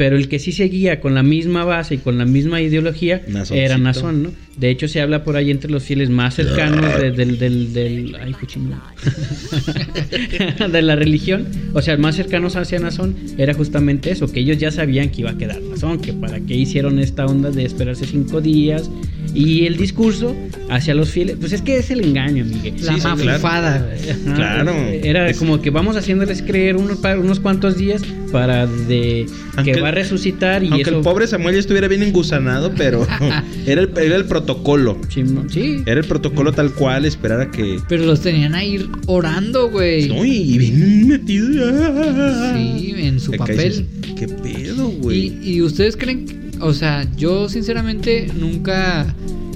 Pero 0.00 0.16
el 0.16 0.30
que 0.30 0.38
sí 0.38 0.50
seguía 0.52 0.98
con 0.98 1.14
la 1.14 1.22
misma 1.22 1.66
base 1.66 1.96
y 1.96 1.98
con 1.98 2.16
la 2.16 2.24
misma 2.24 2.62
ideología 2.62 3.20
Nazoncito. 3.28 3.60
era 3.60 3.76
Nazón, 3.76 4.22
¿no? 4.22 4.30
De 4.56 4.70
hecho, 4.70 4.88
se 4.88 5.02
habla 5.02 5.24
por 5.24 5.36
ahí 5.36 5.50
entre 5.50 5.70
los 5.70 5.82
fieles 5.82 6.08
más 6.08 6.36
cercanos 6.36 6.98
de- 6.98 7.10
del, 7.10 7.38
del, 7.38 7.74
del- 7.74 8.16
Ay, 8.18 8.34
de 10.72 10.82
la 10.82 10.96
religión. 10.96 11.46
O 11.74 11.82
sea, 11.82 11.96
más 11.96 12.16
cercanos 12.16 12.56
hacia 12.56 12.78
Nazón 12.78 13.14
era 13.38 13.54
justamente 13.54 14.10
eso, 14.10 14.30
que 14.30 14.40
ellos 14.40 14.58
ya 14.58 14.70
sabían 14.70 15.10
que 15.10 15.22
iba 15.22 15.30
a 15.30 15.38
quedar 15.38 15.60
Nazón, 15.62 16.00
que 16.00 16.12
para 16.12 16.40
qué 16.40 16.54
hicieron 16.54 16.98
esta 16.98 17.26
onda 17.26 17.50
de 17.50 17.64
esperarse 17.64 18.06
cinco 18.06 18.40
días. 18.40 18.90
Y 19.32 19.66
el 19.66 19.76
discurso 19.76 20.34
hacia 20.70 20.92
los 20.94 21.10
fieles, 21.10 21.36
pues 21.38 21.52
es 21.52 21.62
que 21.62 21.76
es 21.78 21.90
el 21.90 22.00
engaño, 22.04 22.44
Miguel. 22.44 22.74
La 22.82 22.94
Sí, 22.96 23.00
mafufada. 23.02 23.88
Claro. 24.34 24.72
Era 24.74 25.32
como 25.34 25.60
que 25.62 25.70
vamos 25.70 25.96
haciéndoles 25.96 26.42
creer 26.42 26.76
unos, 26.76 26.98
unos 27.18 27.38
cuantos 27.38 27.78
días 27.78 28.02
para 28.32 28.66
de 28.66 29.26
Aunque- 29.56 29.72
que 29.72 29.80
va 29.80 29.89
a 29.90 29.94
resucitar 29.94 30.62
y 30.64 30.68
Aunque 30.68 30.82
eso. 30.82 30.98
el 30.98 31.02
pobre 31.04 31.26
Samuel 31.26 31.54
ya 31.54 31.60
estuviera 31.60 31.88
bien 31.88 32.02
engusanado, 32.02 32.72
pero 32.76 33.06
era 33.66 33.82
el, 33.82 33.90
era 33.98 34.16
el 34.16 34.24
protocolo. 34.24 34.98
Sí, 35.08 35.24
sí. 35.48 35.82
Era 35.86 36.00
el 36.00 36.06
protocolo 36.06 36.52
tal 36.52 36.72
cual, 36.72 37.04
esperar 37.04 37.40
a 37.40 37.50
que. 37.50 37.78
Pero 37.88 38.04
los 38.04 38.20
tenían 38.20 38.54
ahí 38.54 38.88
orando, 39.06 39.70
güey. 39.70 40.08
No, 40.08 40.24
y 40.24 40.58
bien 40.58 41.08
metido. 41.08 42.54
Sí, 42.54 42.94
en 42.96 43.20
su 43.20 43.32
papel. 43.32 43.56
dices, 43.56 43.84
¿Qué 44.16 44.28
pedo, 44.28 44.88
güey? 44.88 45.38
Y, 45.42 45.54
y 45.54 45.62
ustedes 45.62 45.96
creen, 45.96 46.50
o 46.60 46.72
sea, 46.74 47.06
yo 47.16 47.48
sinceramente 47.48 48.28
nunca 48.38 49.14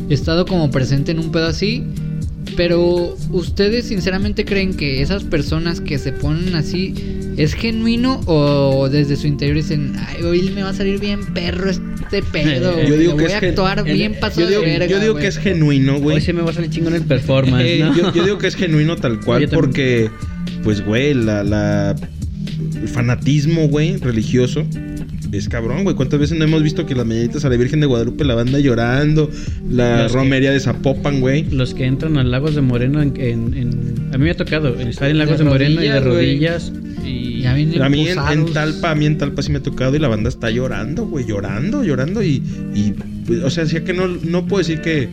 he 0.08 0.14
estado 0.14 0.46
como 0.46 0.70
presente 0.70 1.12
en 1.12 1.18
un 1.18 1.30
pedo 1.32 1.46
así, 1.46 1.82
pero 2.56 3.16
ustedes 3.30 3.86
sinceramente 3.86 4.44
creen 4.44 4.74
que 4.74 5.02
esas 5.02 5.24
personas 5.24 5.80
que 5.80 5.98
se 5.98 6.12
ponen 6.12 6.54
así 6.54 6.94
es 7.36 7.54
genuino 7.54 8.20
o 8.26 8.88
desde 8.88 9.16
su 9.16 9.26
interior 9.26 9.56
dicen, 9.56 9.92
ay, 9.98 10.22
hoy 10.22 10.50
me 10.54 10.62
va 10.62 10.70
a 10.70 10.74
salir 10.74 11.00
bien 11.00 11.20
perro 11.34 11.70
este 11.70 12.22
pedo, 12.22 12.76
Yo 12.80 12.86
güey, 12.88 12.98
digo 12.98 13.16
que 13.16 13.22
voy 13.22 13.32
es 13.32 13.42
a 13.42 13.46
actuar 13.46 13.84
bien 13.84 14.14
Yo 14.14 14.20
pasado 14.20 14.46
digo, 14.48 14.60
de 14.60 14.66
verga, 14.66 14.86
yo 14.86 15.00
digo 15.00 15.12
güey". 15.12 15.22
que 15.22 15.28
es 15.28 15.38
genuino, 15.38 15.98
güey. 16.00 16.16
Hoy 16.16 16.22
se 16.22 16.32
me 16.32 16.42
va 16.42 16.50
a 16.50 16.54
salir 16.54 16.70
chingón 16.70 16.94
el 16.94 17.02
performance, 17.02 17.64
Eh, 17.66 17.78
¿no? 17.80 17.96
yo, 17.96 18.12
yo 18.14 18.24
digo 18.24 18.38
que 18.38 18.46
es 18.46 18.54
genuino 18.56 18.96
tal 18.96 19.20
cual 19.20 19.42
Yo 19.42 19.48
también. 19.48 19.66
porque, 19.68 20.10
pues, 20.62 20.84
güey, 20.84 21.14
la, 21.14 21.42
la- 21.44 21.94
el 22.80 22.88
fanatismo, 22.88 23.68
güey, 23.68 23.96
religioso. 23.96 24.64
Es 25.32 25.48
cabrón, 25.48 25.82
güey. 25.82 25.96
¿Cuántas 25.96 26.20
veces 26.20 26.38
no 26.38 26.44
hemos 26.44 26.62
visto 26.62 26.86
que 26.86 26.94
las 26.94 27.04
mañanitas 27.04 27.44
a 27.44 27.48
la 27.48 27.56
Virgen 27.56 27.80
de 27.80 27.86
Guadalupe 27.86 28.22
la 28.24 28.36
banda 28.36 28.60
llorando? 28.60 29.28
La 29.68 30.04
Los 30.04 30.12
que- 30.12 30.18
romería 30.18 30.52
de 30.52 30.60
Zapopan, 30.60 31.20
güey. 31.20 31.44
Los 31.50 31.74
que 31.74 31.86
entran 31.86 32.16
a 32.18 32.22
Lagos 32.22 32.54
de 32.54 32.60
Moreno 32.60 33.02
en, 33.02 33.14
en- 33.20 33.54
en- 33.54 34.10
a 34.12 34.18
mí 34.18 34.24
me 34.24 34.30
ha 34.30 34.36
tocado 34.36 34.78
estar 34.78 35.10
en 35.10 35.18
Lagos 35.18 35.38
De 35.38 35.44
de, 35.44 35.50
Moreno 35.50 35.82
y 35.82 35.88
de 35.88 35.98
rodillas, 36.00 36.70
güey. 36.70 36.83
Ya 37.44 37.54
vienen 37.54 37.82
A 37.82 37.88
mí 37.88 38.08
en. 38.08 38.52
Talpa, 38.52 38.90
a 38.90 38.94
mí 38.94 39.06
en 39.06 39.18
Talpa 39.18 39.42
sí 39.42 39.52
me 39.52 39.58
ha 39.58 39.62
tocado 39.62 39.94
y 39.94 39.98
la 39.98 40.08
banda 40.08 40.28
está 40.28 40.50
llorando, 40.50 41.06
güey, 41.06 41.26
llorando, 41.26 41.84
llorando 41.84 42.22
y, 42.22 42.42
y 42.74 42.94
pues, 43.26 43.42
o 43.42 43.50
sea, 43.50 43.66
sí 43.66 43.80
que 43.80 43.92
no, 43.92 44.06
no 44.08 44.46
puedo 44.46 44.58
decir 44.66 44.80
que, 44.80 45.08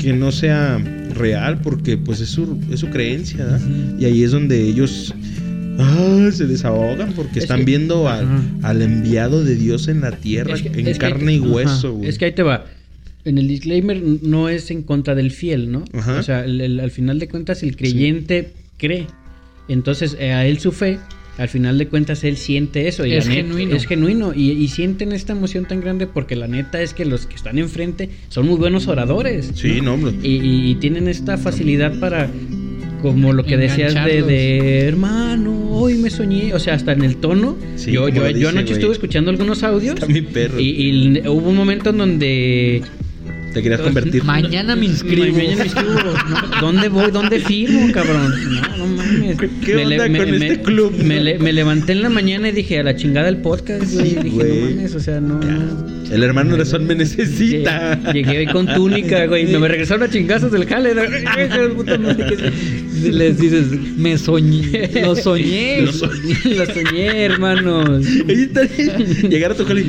que 0.00 0.12
no 0.12 0.32
sea 0.32 0.78
real 1.14 1.60
porque 1.62 1.96
pues 1.96 2.20
es 2.20 2.28
su, 2.30 2.58
es 2.70 2.80
su 2.80 2.88
creencia, 2.90 3.44
¿verdad? 3.44 3.60
Y 3.98 4.04
ahí 4.04 4.22
es 4.24 4.32
donde 4.32 4.60
ellos 4.62 5.14
ah, 5.78 6.28
se 6.32 6.46
desahogan 6.46 7.12
porque 7.12 7.38
Es 7.38 7.44
están 7.44 7.60
que- 7.60 7.64
viendo 7.66 8.08
al, 8.08 8.26
al 8.62 8.82
enviado 8.82 9.44
de 9.44 9.54
Dios 9.56 9.88
en 9.88 10.00
la 10.00 10.12
tierra, 10.12 10.54
Es 10.54 10.62
que- 10.62 10.68
en 10.80 10.96
carne 10.98 11.34
y 11.34 11.38
hueso, 11.40 11.94
güey. 11.94 12.08
Es 12.08 12.18
que 12.18 12.24
ahí 12.26 12.32
te 12.32 12.42
va. 12.42 12.66
En 13.24 13.38
el 13.38 13.48
disclaimer 13.48 14.02
no 14.22 14.48
es 14.48 14.70
en 14.70 14.82
contra 14.82 15.14
del 15.14 15.30
fiel, 15.30 15.70
¿no? 15.72 15.84
Ajá. 15.94 16.18
O 16.18 16.22
sea, 16.22 16.44
el- 16.44 16.60
el- 16.60 16.80
al 16.80 16.90
final 16.90 17.18
de 17.18 17.28
cuentas 17.28 17.62
el 17.62 17.76
creyente 17.76 18.52
cree. 18.76 19.06
Entonces, 19.68 20.16
eh, 20.20 20.32
a 20.32 20.44
él 20.46 20.58
su 20.58 20.72
fe, 20.72 20.98
al 21.38 21.48
final 21.48 21.78
de 21.78 21.88
cuentas 21.88 22.22
él 22.24 22.36
siente 22.36 22.86
eso. 22.88 23.04
Y 23.06 23.12
Es 23.14 23.26
la 23.26 23.34
neta- 23.34 23.46
genuino. 23.48 23.76
Es 23.76 23.86
genuino. 23.86 24.32
Y, 24.34 24.50
y 24.52 24.68
sienten 24.68 25.12
esta 25.12 25.32
emoción 25.32 25.64
tan 25.66 25.80
grande 25.80 26.06
porque 26.06 26.36
la 26.36 26.46
neta 26.48 26.80
es 26.80 26.94
que 26.94 27.04
los 27.04 27.26
que 27.26 27.34
están 27.36 27.58
enfrente 27.58 28.08
son 28.28 28.46
muy 28.46 28.56
buenos 28.56 28.86
oradores. 28.88 29.50
Sí, 29.54 29.80
no, 29.82 29.94
hombre. 29.94 30.12
Y, 30.22 30.36
y- 30.36 30.70
y 30.70 30.74
tienen 30.76 31.08
esta 31.08 31.36
facilidad 31.36 31.98
para, 31.98 32.30
como 33.02 33.32
lo 33.32 33.44
que 33.44 33.56
decías 33.56 33.94
de, 33.94 34.80
hermano, 34.86 35.68
hoy 35.70 35.94
me 35.94 36.08
soñé, 36.10 36.54
o 36.54 36.58
sea, 36.58 36.74
hasta 36.74 36.92
en 36.92 37.02
el 37.02 37.16
tono. 37.16 37.56
Sí, 37.76 37.92
yo, 37.92 38.06
anoche 38.06 38.72
estuve 38.74 38.92
escuchando 38.92 39.30
algunos 39.30 39.62
audios. 39.62 39.94
Está 39.94 40.06
mi 40.06 40.22
perro. 40.22 40.58
Y, 40.60 40.64
y 41.18 41.28
hubo 41.28 41.50
un 41.50 41.56
momento 41.56 41.90
en 41.90 41.98
donde... 41.98 42.82
Te 43.54 43.62
querías 43.62 43.80
convertir. 43.88 44.22
Mañana 44.24 44.76
me 44.76 44.86
inscribo. 44.86 45.34
Mañana 45.36 45.56
me 45.56 45.64
inscribo. 45.64 45.92
No, 45.94 46.60
¿Dónde 46.60 46.88
voy? 46.88 47.10
¿Dónde 47.10 47.38
firmo, 47.40 47.90
cabrón? 47.92 48.34
No, 48.50 48.76
no 48.78 48.86
mames. 48.86 49.38
¿Qué- 49.38 49.48
qué 49.64 49.76
onda 49.76 50.06
con 50.08 50.34
este 50.34 50.60
club, 50.62 50.92
Me, 51.02 51.20
le- 51.20 51.38
me 51.38 51.52
levanté 51.52 51.92
en 51.92 52.02
la 52.02 52.08
mañana 52.10 52.48
y 52.48 52.52
dije, 52.52 52.80
a 52.80 52.82
la 52.82 52.96
chingada 52.96 53.28
el 53.28 53.38
podcast, 53.38 53.92
güey. 53.94 54.10
Sí, 54.10 54.16
dije, 54.22 54.28
güey. 54.36 54.60
no 54.64 54.70
mames, 54.76 54.94
o 54.94 55.00
sea, 55.00 55.20
no... 55.20 55.40
El 56.10 56.22
hermano 56.22 56.56
Razón 56.56 56.86
me 56.86 56.94
necesita. 56.94 57.98
Llegué, 58.12 58.24
llegué 58.28 58.38
hoy 58.40 58.46
con 58.46 58.66
túnica, 58.66 59.24
güey. 59.26 59.46
Me 59.46 59.66
regresaron 59.68 60.02
a 60.02 60.10
chingazos 60.10 60.52
del 60.52 60.66
jale. 60.66 60.94
Les 63.02 63.38
dices, 63.38 63.66
me 63.96 64.16
soñé, 64.18 64.90
lo 65.02 65.16
soñé. 65.16 65.82
Lo 65.82 65.92
soñé. 65.92 66.34
Lo 66.56 66.66
soñé, 66.66 67.24
hermanos. 67.24 68.06
Llegar 69.28 69.52
a 69.52 69.54
tu 69.54 69.64
jale 69.64 69.84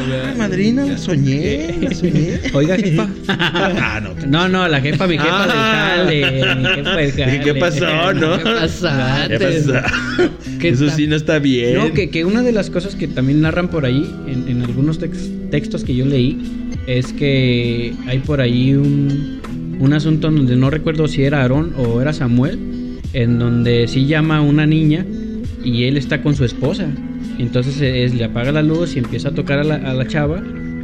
Ah, 0.00 0.34
madrina, 0.36 0.84
la 0.84 0.98
soñé, 0.98 1.74
la 1.80 1.94
soñé. 1.94 2.40
Oiga, 2.54 2.76
jefa. 2.76 3.08
Ah, 3.28 4.00
no. 4.02 4.14
No, 4.26 4.48
no, 4.48 4.68
la 4.68 4.80
jefa, 4.80 5.06
mi 5.06 5.18
jefa 5.18 5.44
Ah. 5.44 6.04
del 6.04 6.24
jale. 6.24 6.56
Mi 6.56 6.66
jefa 6.76 6.96
del 6.96 7.06
Dije, 7.06 7.24
jale. 7.24 7.40
¿Qué 7.44 7.54
pasó, 7.54 8.14
no? 8.14 8.38
¿Qué 8.38 8.44
pasaste? 8.44 9.38
¿Qué 9.38 9.44
pasó? 9.44 10.30
¿Qué 10.60 10.68
Eso 10.68 10.90
sí 10.90 11.06
no 11.06 11.16
está 11.16 11.38
bien. 11.38 11.74
No, 11.74 11.92
que, 11.92 12.10
que 12.10 12.24
una 12.24 12.42
de 12.42 12.52
las 12.52 12.70
cosas 12.70 12.94
que 12.94 13.08
también 13.08 13.40
narran 13.40 13.68
por 13.68 13.84
ahí, 13.84 14.08
en, 14.26 14.48
en 14.48 14.62
algunos 14.62 15.00
tex- 15.00 15.50
textos 15.50 15.84
que 15.84 15.94
yo 15.94 16.04
leí, 16.06 16.38
es 16.86 17.12
que 17.12 17.92
hay 18.06 18.18
por 18.18 18.40
ahí 18.40 18.74
un, 18.74 19.40
un 19.80 19.92
asunto 19.92 20.30
donde 20.30 20.56
no 20.56 20.70
recuerdo 20.70 21.06
si 21.08 21.22
era 21.24 21.42
Aarón 21.42 21.74
o 21.76 22.00
era 22.00 22.12
Samuel, 22.12 22.58
en 23.12 23.38
donde 23.38 23.86
sí 23.88 24.06
llama 24.06 24.38
a 24.38 24.40
una 24.40 24.66
niña 24.66 25.04
y 25.64 25.84
él 25.84 25.96
está 25.96 26.22
con 26.22 26.34
su 26.34 26.44
esposa. 26.44 26.86
Entonces 27.38 27.80
es- 27.80 28.14
le 28.14 28.24
apaga 28.24 28.52
la 28.52 28.62
luz 28.62 28.96
y 28.96 28.98
empieza 28.98 29.28
a 29.28 29.32
tocar 29.32 29.58
a 29.60 29.64
la, 29.64 29.76
a 29.76 29.94
la 29.94 30.06
chava 30.06 30.42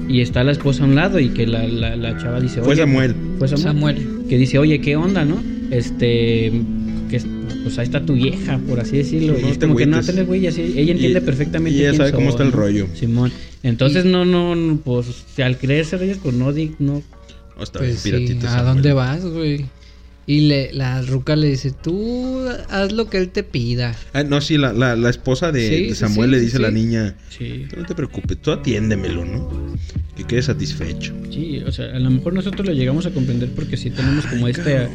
y 0.09 0.21
está 0.21 0.45
la 0.45 0.53
esposa 0.53 0.85
a 0.85 0.87
un 0.87 0.95
lado 0.95 1.19
y 1.19 1.31
que 1.31 1.47
la, 1.47 1.67
la- 1.67 1.97
la 1.97 2.17
chava 2.19 2.41
dice... 2.41 2.61
Fue 2.61 2.73
"Oye, 2.75 2.83
Samuel. 2.83 3.15
Fue 3.39 3.49
Samuel. 3.49 3.65
Samuel. 3.97 4.27
Que 4.29 4.39
dice, 4.39 4.59
oye, 4.59 4.81
¿qué 4.81 4.97
onda, 4.97 5.25
no? 5.25 5.43
este, 5.71 6.53
que 7.11 7.17
es- 7.17 7.27
pues 7.63 7.79
ahí 7.79 7.85
está 7.85 8.05
tu 8.05 8.13
vieja, 8.15 8.59
por 8.69 8.79
así 8.79 8.99
decirlo. 8.99 9.33
No 9.41 9.49
y 9.49 9.51
es 9.53 9.59
como 9.59 9.75
que 9.75 9.87
no 9.87 10.01
tener 10.03 10.27
güey, 10.27 10.47
así, 10.47 10.61
ella 10.77 10.93
entiende 10.93 11.19
Y- 11.21 11.23
perfectamente. 11.23 11.79
y 11.79 11.81
ella 11.81 11.91
quién 11.91 11.99
sabe 11.99 12.13
cómo 12.13 12.29
está 12.31 12.43
el 12.43 12.51
¿no? 12.51 12.57
rollo. 12.57 12.87
Simón. 12.95 13.33
Entonces 13.63 14.05
no, 14.05 14.25
no, 14.27 14.55
no, 14.55 14.77
pues 14.85 15.07
al 15.43 15.57
creerse 15.57 15.97
reyes, 15.97 16.19
pues 16.23 16.35
no, 16.35 16.53
di- 16.53 16.73
no 16.79 17.03
No, 17.57 17.63
está 17.63 17.79
Pues 17.79 17.99
sí, 18.01 18.11
piratita 18.11 18.49
¿a 18.49 18.51
Samuel. 18.59 18.75
dónde 18.75 18.93
vas, 18.93 19.25
güey? 19.25 19.65
Y 20.27 20.43
le, 20.49 20.73
la 20.73 21.03
ruca 21.03 21.37
le 21.37 21.49
dice, 21.49 21.71
tú 21.71 22.47
haz 22.71 22.93
lo 22.93 23.11
que 23.11 23.19
él 23.19 23.29
te 23.29 23.43
pida. 23.43 23.95
Ah, 24.15 24.23
no, 24.25 24.41
sí, 24.41 24.57
la, 24.57 24.73
la, 24.73 24.97
la 24.97 25.11
esposa 25.11 25.53
de, 25.53 25.69
Sí, 25.69 25.83
de 25.85 25.89
sí, 25.91 25.95
Samuel 25.97 26.31
sí, 26.31 26.33
le 26.33 26.39
sí, 26.39 26.45
dice 26.47 26.57
a 26.57 26.61
la 26.61 26.69
sí. 26.69 26.75
niña, 26.75 27.15
Sí, 27.29 27.67
"Tú 27.69 27.77
no 27.81 27.85
te 27.87 27.95
preocupes, 27.95 28.39
tú 28.41 28.51
atiéndemelo, 28.53 29.25
¿no? 29.25 29.75
Que 30.17 30.25
quede 30.25 30.43
satisfecho. 30.43 31.13
sí, 31.31 31.61
o 31.67 31.73
sea, 31.73 31.87
a 31.95 31.99
lo 31.99 32.09
mejor 32.11 32.33
nosotros 32.35 32.67
lo 32.67 32.73
llegamos 32.73 33.05
a 33.07 33.11
comprender 33.11 33.51
porque 33.51 33.77
sí 33.77 33.91
tenemos 33.91 34.25
como 34.27 34.47
este, 34.47 34.89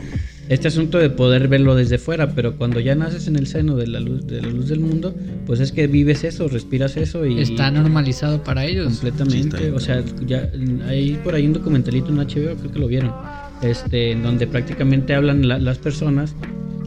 este 0.48 0.70
asunto 0.70 0.98
de 0.98 1.10
poder 1.10 1.50
verlo 1.50 1.76
desde 1.76 1.98
fuera, 1.98 2.34
pero 2.34 2.56
cuando 2.58 2.80
ya 2.80 2.96
naces 2.96 3.28
en 3.28 3.36
el 3.36 3.46
seno 3.46 3.76
de 3.76 3.86
la 3.88 4.00
luz, 4.00 4.26
de 4.26 4.42
la 4.42 4.48
luz 4.50 4.70
del 4.70 4.80
mundo, 4.80 5.14
pues 5.46 5.60
es 5.60 5.74
que 5.74 5.88
vives 5.88 6.24
eso, 6.24 6.48
respiras 6.48 6.96
eso 6.98 7.26
y 7.26 7.40
Está 7.42 7.70
normalizado 7.70 8.44
para 8.44 8.66
ellos. 8.66 8.86
Completamente, 8.88 9.72
o 9.72 9.80
sea, 9.82 10.02
ya 10.26 10.50
hay 10.88 11.20
por 11.24 11.36
ahí 11.36 11.46
un 11.46 11.54
documentalito 11.54 12.08
en 12.10 12.16
HBO, 12.18 12.56
creo 12.56 12.72
que 12.72 12.80
lo 12.80 12.88
vieron, 12.88 13.14
este, 13.62 14.12
en 14.12 14.24
donde 14.24 14.48
prácticamente 14.48 15.14
hablan 15.14 15.48
la- 15.48 15.60
las 15.60 15.78
personas 15.78 16.34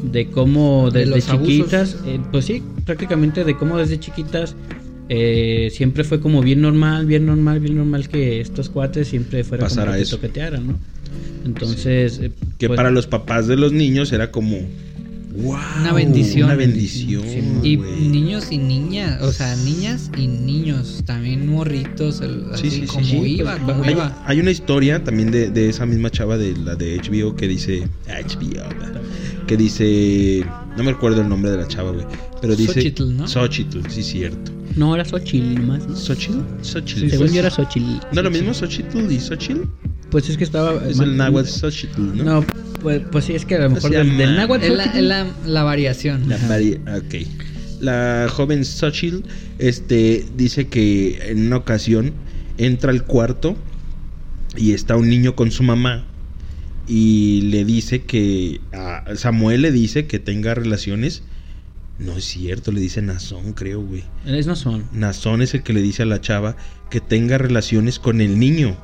de 0.02 0.26
cómo 0.28 0.90
De 0.90 1.00
desde 1.00 1.16
los 1.16 1.28
abusos. 1.28 1.48
chiquitas, 1.56 1.96
eh, 2.06 2.18
pues 2.32 2.44
sí, 2.46 2.62
prácticamente 2.84 3.44
de 3.44 3.56
cómo 3.56 3.78
desde 3.78 4.00
chiquitas 4.00 4.56
eh, 5.08 5.68
siempre 5.72 6.04
fue 6.04 6.20
como 6.20 6.40
bien 6.42 6.60
normal, 6.62 7.06
bien 7.06 7.26
normal, 7.26 7.60
bien 7.60 7.76
normal 7.76 8.08
que 8.08 8.40
estos 8.40 8.68
cuates 8.70 9.08
siempre 9.08 9.44
fuera 9.44 9.64
Pasara 9.64 9.86
como 9.86 9.92
que 9.92 9.98
te 9.98 10.02
eso. 10.04 10.16
toquetearan, 10.16 10.66
¿no? 10.66 10.78
Entonces, 11.44 12.18
eh, 12.22 12.30
Que 12.58 12.68
pues, 12.68 12.76
para 12.76 12.90
los 12.90 13.06
papás 13.06 13.46
de 13.46 13.56
los 13.56 13.72
niños 13.72 14.12
era 14.12 14.30
como, 14.30 14.58
wow. 15.36 15.56
Una 15.80 15.92
bendición. 15.92 16.44
Una 16.46 16.54
bendición. 16.56 17.22
Sí, 17.24 17.42
Y 17.62 17.76
niños 17.76 18.48
y 18.50 18.58
niñas, 18.58 19.22
o 19.22 19.32
sea, 19.32 19.54
niñas 19.56 20.10
y 20.16 20.26
niños, 20.26 21.02
también 21.06 21.46
morritos, 21.48 22.20
el- 22.20 22.42
Sí, 22.54 22.68
así 22.68 22.70
sí, 22.70 22.80
sí, 22.82 22.86
como 22.86 23.04
sí, 23.04 23.16
iba, 23.16 23.56
pues, 23.56 23.76
como 23.76 23.84
Hay, 23.84 23.92
iba. 23.92 24.22
hay 24.26 24.40
una 24.40 24.50
historia 24.50 25.02
también 25.02 25.30
de, 25.30 25.50
de 25.50 25.68
esa 25.68 25.86
misma 25.86 26.10
chava 26.10 26.36
de 26.38 26.56
la 26.56 26.74
de 26.76 26.98
HBO 27.00 27.34
que 27.36 27.48
dice 27.48 27.88
HBO 28.06 28.62
que 29.46 29.56
dice 29.56 30.44
no 30.76 30.84
me 30.84 30.92
recuerdo 30.92 31.20
el 31.22 31.28
nombre 31.28 31.50
de 31.50 31.56
la 31.58 31.68
chava 31.68 31.90
güey 31.90 32.06
pero 32.40 32.54
dice 32.56 32.74
Xochitl, 32.74 33.16
¿no? 33.16 33.26
Xochitl, 33.28 33.80
sí 33.88 34.02
cierto 34.02 34.52
no 34.76 34.94
era 34.94 35.04
Xochitl 35.04 35.54
nomás, 35.54 35.86
¿no? 35.86 35.96
Xochitl 35.96 36.40
Xochitl 36.62 37.10
Según 37.10 37.18
pues, 37.18 37.32
yo 37.32 37.40
era 37.40 37.50
Xochitl. 37.50 37.86
no 38.12 38.20
es 38.20 38.24
lo 38.24 38.30
mismo 38.30 38.54
Xochitl 38.54 39.10
y 39.10 39.20
Xochitl 39.20 39.62
Pues 40.12 40.28
es 40.28 40.36
que 40.36 40.44
estaba 40.44 40.88
es 40.88 41.00
el 41.00 41.16
náhuatl 41.16 41.48
Xochitl 41.48 42.00
¿no? 42.18 42.24
No, 42.24 42.46
pues, 42.82 43.02
pues 43.10 43.24
sí, 43.24 43.32
es 43.34 43.44
que 43.44 43.56
a 43.56 43.58
lo 43.58 43.64
¿Cómo 43.64 43.74
mejor 43.76 43.90
del, 43.90 44.16
del 44.16 44.36
náhuatl 44.36 44.64
Es 44.64 44.72
la, 44.76 44.84
es 44.84 45.02
la, 45.02 45.26
la 45.46 45.62
variación. 45.64 46.28
La 46.28 46.38
Mari- 46.38 46.78
ok. 46.86 47.26
La 47.80 48.28
joven 48.30 48.64
Xochitl 48.64 49.22
este, 49.58 50.24
dice 50.36 50.68
que 50.68 51.18
en 51.30 51.46
una 51.46 51.56
ocasión 51.56 52.12
entra 52.58 52.90
al 52.92 53.04
cuarto 53.04 53.56
y 54.56 54.72
está 54.72 54.94
un 54.96 55.08
niño 55.08 55.34
con 55.34 55.50
su 55.50 55.62
mamá 55.64 56.04
y 56.86 57.42
le 57.50 57.64
dice 57.64 58.02
que 58.02 58.60
a 58.72 59.04
Samuel 59.16 59.62
le 59.62 59.72
dice 59.72 60.06
que 60.06 60.18
tenga 60.18 60.54
relaciones. 60.54 61.22
No 61.98 62.16
es 62.16 62.24
cierto, 62.24 62.72
le 62.72 62.80
dice 62.80 63.00
Nazón, 63.02 63.52
creo, 63.52 63.80
güey. 63.80 64.02
Es 64.26 64.46
no 64.46 64.56
son. 64.56 64.84
Nazón 64.92 65.40
es 65.42 65.54
el 65.54 65.62
que 65.62 65.72
le 65.72 65.80
dice 65.82 66.02
a 66.02 66.06
la 66.06 66.20
chava 66.20 66.56
que 66.90 67.00
tenga 67.00 67.38
relaciones 67.38 67.98
con 67.98 68.20
el 68.20 68.38
niño. 68.38 68.76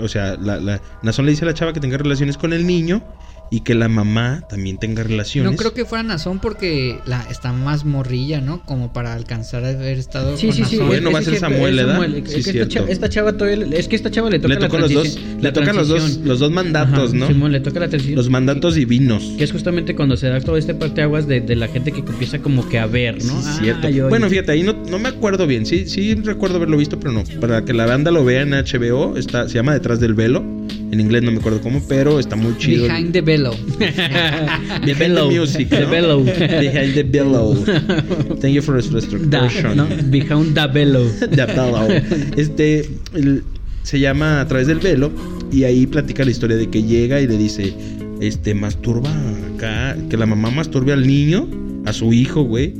O 0.00 0.08
sea, 0.08 0.36
la, 0.36 0.60
la, 0.60 0.80
le 1.02 1.30
dice 1.30 1.44
a 1.44 1.46
la 1.46 1.54
chava 1.54 1.72
que 1.72 1.80
tenga 1.80 1.98
relaciones 1.98 2.36
con 2.36 2.52
el 2.52 2.66
niño 2.66 3.02
y 3.50 3.60
que 3.60 3.74
la 3.74 3.88
mamá 3.88 4.42
también 4.48 4.78
tenga 4.78 5.02
relaciones. 5.02 5.50
No 5.50 5.56
creo 5.56 5.72
que 5.74 5.84
fuera 5.84 6.02
Nazón 6.02 6.38
porque 6.38 6.98
la, 7.06 7.22
está 7.30 7.52
más 7.52 7.84
morrilla, 7.84 8.40
¿no? 8.40 8.62
Como 8.64 8.92
para 8.92 9.14
alcanzar 9.14 9.64
a 9.64 9.68
haber 9.70 9.98
estado 9.98 10.36
Sí, 10.36 10.48
con 10.48 10.56
sí, 10.56 10.64
sí. 10.64 10.72
Nazón. 10.76 10.86
Bueno, 10.88 11.08
es- 11.08 11.14
va 11.14 11.18
a 11.18 11.22
es 11.22 11.26
ser 11.28 11.38
Samuel, 11.38 11.78
es 11.78 11.86
¿verdad? 11.86 11.92
Samuel. 12.02 12.12
Sí, 12.12 12.18
Es 12.18 12.24
que 12.32 12.38
esta 12.40 12.52
cierto. 12.52 12.74
chava, 12.74 12.88
esta 12.90 13.08
chava 13.08 13.32
todavía, 13.32 13.66
es 13.78 13.88
que 13.88 13.96
esta 13.96 14.10
chava 14.10 14.28
le 14.30 14.38
toca 14.38 14.54
le 14.54 14.60
la 14.60 14.66
tocan 14.66 14.80
los 14.82 14.92
dos, 14.92 15.18
le 15.40 15.52
tocan 15.52 15.76
los 15.76 15.88
dos, 15.88 16.16
los 16.18 16.38
dos 16.40 16.50
mandatos, 16.52 17.10
Ajá, 17.10 17.18
¿no? 17.18 17.26
Simón, 17.28 17.52
le 17.52 17.60
toca 17.60 17.80
la 17.80 17.88
transición. 17.88 18.16
Los 18.16 18.28
mandatos 18.28 18.74
divinos. 18.74 19.22
Que 19.38 19.44
es 19.44 19.52
justamente 19.52 19.94
cuando 19.96 20.16
se 20.16 20.28
da 20.28 20.40
todo 20.40 20.56
este 20.56 20.74
parteaguas 20.74 21.26
de, 21.26 21.40
de 21.40 21.56
la 21.56 21.68
gente 21.68 21.92
que 21.92 22.00
empieza 22.00 22.40
como 22.40 22.68
que 22.68 22.78
a 22.78 22.86
ver, 22.86 23.24
¿no? 23.24 23.32
Sí, 23.40 23.46
Ah, 23.48 23.58
cierto. 23.62 23.88
yo- 23.88 24.08
bueno, 24.08 24.28
fíjate, 24.28 24.52
ahí 24.52 24.62
no, 24.62 24.74
no 24.74 24.98
me 24.98 25.08
acuerdo 25.08 25.46
bien. 25.46 25.64
Sí, 25.64 25.86
sí 25.86 26.14
recuerdo 26.14 26.56
haberlo 26.56 26.76
visto, 26.76 26.98
pero 27.00 27.12
no. 27.12 27.24
Para 27.40 27.64
que 27.64 27.72
la 27.72 27.86
banda 27.86 28.10
lo 28.10 28.24
vea 28.24 28.42
en 28.42 28.50
HBO, 28.52 29.16
está, 29.16 29.48
se 29.48 29.54
llama 29.54 29.72
Detrás 29.72 30.00
del 30.00 30.14
Velo. 30.14 30.44
En 30.90 31.00
inglés 31.00 31.22
no 31.22 31.30
me 31.30 31.38
acuerdo 31.38 31.60
cómo, 31.60 31.82
pero 31.86 32.18
está 32.18 32.34
muy 32.34 32.56
chido. 32.56 32.86
Behind 32.86 33.12
the 33.12 33.20
Bellow. 33.38 33.56
Behind 33.78 34.98
Bellow. 34.98 35.28
the 35.28 35.34
music, 35.34 35.68
The 35.70 35.86
bellow. 35.86 36.22
Behind 36.24 36.94
the 36.94 37.02
bellow. 37.04 37.54
Thank 38.40 38.54
you 38.54 38.62
for 38.62 38.80
the. 38.80 39.74
¿no? 39.74 39.86
Behind 40.10 40.54
the 40.54 40.66
bellow. 40.72 41.08
The 41.20 41.46
bellow. 41.46 41.88
Este 42.36 42.88
el- 43.14 43.42
se 43.82 44.00
llama 44.00 44.40
A 44.40 44.46
través 44.48 44.66
del 44.66 44.80
velo 44.80 45.10
y 45.50 45.64
ahí 45.64 45.86
platica 45.86 46.24
la 46.24 46.30
historia 46.30 46.56
de 46.56 46.68
que 46.68 46.82
llega 46.82 47.20
y 47.22 47.26
le 47.26 47.38
dice, 47.38 47.72
este, 48.20 48.54
masturba 48.54 49.10
acá, 49.54 49.96
que 50.10 50.16
la 50.18 50.26
mamá 50.26 50.50
masturbe 50.50 50.92
al 50.92 51.06
niño, 51.06 51.48
a 51.86 51.92
su 51.92 52.12
hijo, 52.12 52.42
güey. 52.42 52.74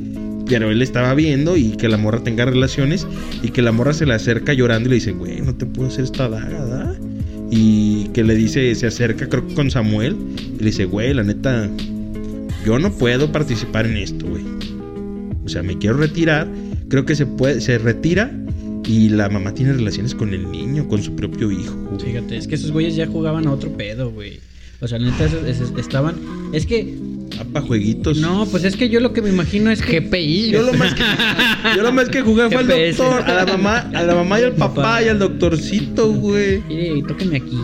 Pero 0.47 0.69
él 0.71 0.81
estaba 0.81 1.13
viendo 1.15 1.57
y 1.57 1.71
que 1.77 1.87
la 1.89 1.97
morra 1.97 2.19
tenga 2.23 2.43
relaciones 2.45 3.07
y 3.43 3.49
que 3.49 3.61
la 3.61 3.71
morra 3.71 3.93
se 3.93 4.05
le 4.05 4.13
acerca 4.15 4.53
llorando 4.53 4.87
y 4.87 4.89
le 4.89 4.95
dice, 4.95 5.11
güey, 5.13 5.41
no 5.41 5.55
te 5.55 5.65
puedo 5.65 5.87
hacer 5.89 6.03
esta 6.05 6.27
daga, 6.27 6.65
¿da? 6.65 6.88
Y 7.51 8.05
que 8.09 8.23
le 8.23 8.35
dice, 8.35 8.73
se 8.75 8.87
acerca 8.87 9.27
creo 9.27 9.47
que 9.47 9.53
con 9.55 9.71
Samuel 9.71 10.15
y 10.55 10.59
le 10.59 10.65
dice, 10.65 10.85
güey, 10.85 11.13
la 11.13 11.23
neta, 11.23 11.69
yo 12.65 12.77
no 12.77 12.91
puedo 12.91 13.31
participar 13.31 13.85
en 13.85 13.97
esto, 13.97 14.27
güey. 14.27 14.43
O 15.45 15.49
sea, 15.49 15.63
me 15.63 15.77
quiero 15.77 15.97
retirar. 15.97 16.47
Creo 16.89 17.05
que 17.05 17.15
se 17.15 17.25
puede, 17.25 17.61
se 17.61 17.77
retira 17.77 18.31
y 18.85 19.09
la 19.09 19.29
mamá 19.29 19.53
tiene 19.53 19.73
relaciones 19.73 20.15
con 20.15 20.33
el 20.33 20.51
niño, 20.51 20.87
con 20.87 21.01
su 21.01 21.15
propio 21.15 21.51
hijo. 21.51 21.75
Fíjate, 22.03 22.37
es 22.37 22.47
que 22.47 22.55
esos 22.55 22.71
güeyes 22.71 22.95
ya 22.95 23.07
jugaban 23.07 23.47
a 23.47 23.51
otro 23.51 23.71
pedo, 23.71 24.11
güey. 24.11 24.39
O 24.81 24.87
sea, 24.87 24.97
neta, 24.97 25.25
estaban. 25.77 26.15
Es 26.53 26.65
que. 26.65 26.97
Ah, 27.37 27.45
pa' 27.53 27.61
jueguitos. 27.61 28.17
No, 28.17 28.45
pues 28.49 28.63
es 28.63 28.75
que 28.75 28.89
yo 28.89 28.99
lo 28.99 29.13
que 29.13 29.21
me 29.21 29.29
imagino 29.29 29.69
es 29.71 29.81
que. 29.81 29.99
GPI. 29.99 30.51
Yo 30.51 30.61
lo 30.63 30.73
más 30.73 30.93
que, 30.93 31.03
yo 31.75 31.83
lo 31.83 31.91
más 31.91 32.09
que 32.09 32.21
jugué 32.21 32.47
fue 32.49 32.57
al 32.57 32.67
doctor, 32.67 33.21
a 33.23 33.33
la 33.33 33.45
mamá, 33.45 33.77
a 33.93 34.03
la 34.03 34.15
mamá 34.15 34.39
y 34.39 34.43
al 34.43 34.53
papá 34.53 34.75
Papá. 34.75 35.03
y 35.03 35.07
al 35.09 35.19
doctorcito, 35.19 36.11
güey. 36.13 36.61
Mire, 36.67 37.03
tóqueme 37.07 37.37
aquí. 37.37 37.57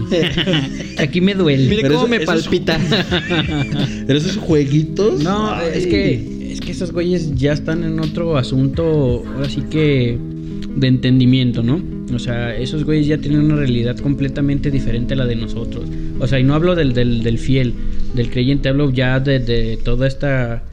aquí 1.00 1.22
me 1.22 1.34
duele. 1.34 1.68
Mire 1.70 1.82
Pero 1.84 1.96
cómo 2.02 2.06
eso- 2.14 2.20
me 2.20 2.26
palpita. 2.26 2.80
Pero 4.08 4.20
esos 4.20 4.38
jueguitos. 4.38 5.24
No, 5.24 5.52
ay. 5.54 5.70
es 5.74 5.88
que 5.88 6.52
es 6.54 6.62
que 6.62 6.72
esos 6.72 6.92
güeyes 6.92 7.36
ya 7.36 7.52
están 7.54 7.84
en 7.84 8.00
otro 8.00 8.38
asunto, 8.38 9.24
ahora 9.36 9.50
sí 9.50 9.62
que 9.70 10.18
de 10.78 10.88
entendimiento, 10.88 11.64
¿no? 11.64 11.82
O 12.14 12.20
sea, 12.20 12.56
esos 12.56 12.84
güeyes 12.84 13.08
ya 13.08 13.18
tienen 13.18 13.42
una 13.42 13.56
realidad 13.56 13.98
completamente 13.98 14.70
diferente 14.72 15.16
a 15.16 15.18
la 15.18 15.26
de 15.26 15.36
nosotros. 15.36 15.86
O 16.20 16.28
sea, 16.28 16.40
y 16.40 16.44
no 16.44 16.54
hablo 16.54 16.76
del, 16.76 16.94
del, 16.94 17.24
del 17.24 17.40
fiel, 17.40 17.74
del 18.14 18.30
creyente, 18.30 18.70
hablo 18.70 18.92
ya 18.92 19.20
de, 19.20 19.40
de 19.40 19.78
toda 19.78 20.08
esta... 20.08 20.64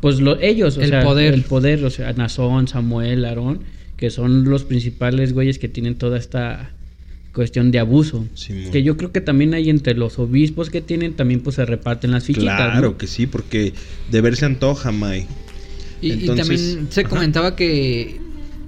Pues 0.00 0.20
lo, 0.20 0.38
ellos, 0.40 0.76
o 0.76 0.82
El 0.82 0.90
sea, 0.90 1.02
poder. 1.04 1.32
el 1.32 1.42
poder, 1.42 1.84
o 1.84 1.90
sea, 1.90 2.12
Nazón, 2.12 2.66
Samuel, 2.66 3.24
Aarón, 3.24 3.60
que 3.96 4.10
son 4.10 4.44
los 4.44 4.64
principales 4.64 5.32
güeyes 5.32 5.58
que 5.58 5.68
tienen 5.68 5.94
toda 5.94 6.18
esta 6.18 6.72
cuestión 7.32 7.70
de 7.70 7.78
abuso. 7.78 8.26
Simón. 8.34 8.72
Que 8.72 8.82
yo 8.82 8.96
creo 8.96 9.12
que 9.12 9.20
también 9.20 9.54
hay 9.54 9.70
entre 9.70 9.94
los 9.94 10.18
obispos 10.18 10.70
que 10.70 10.80
tienen, 10.80 11.14
también 11.14 11.40
pues 11.40 11.56
se 11.56 11.64
reparten 11.64 12.10
las 12.10 12.24
fichitas. 12.24 12.56
Claro 12.56 12.90
¿no? 12.90 12.98
que 12.98 13.06
sí, 13.06 13.26
porque 13.26 13.72
de 14.10 14.20
ver 14.20 14.36
se 14.36 14.44
antoja, 14.44 14.92
May. 14.92 15.26
Y, 16.00 16.26
también 16.26 16.88
se 16.90 17.00
ajá. 17.02 17.08
comentaba 17.08 17.54
que 17.54 18.20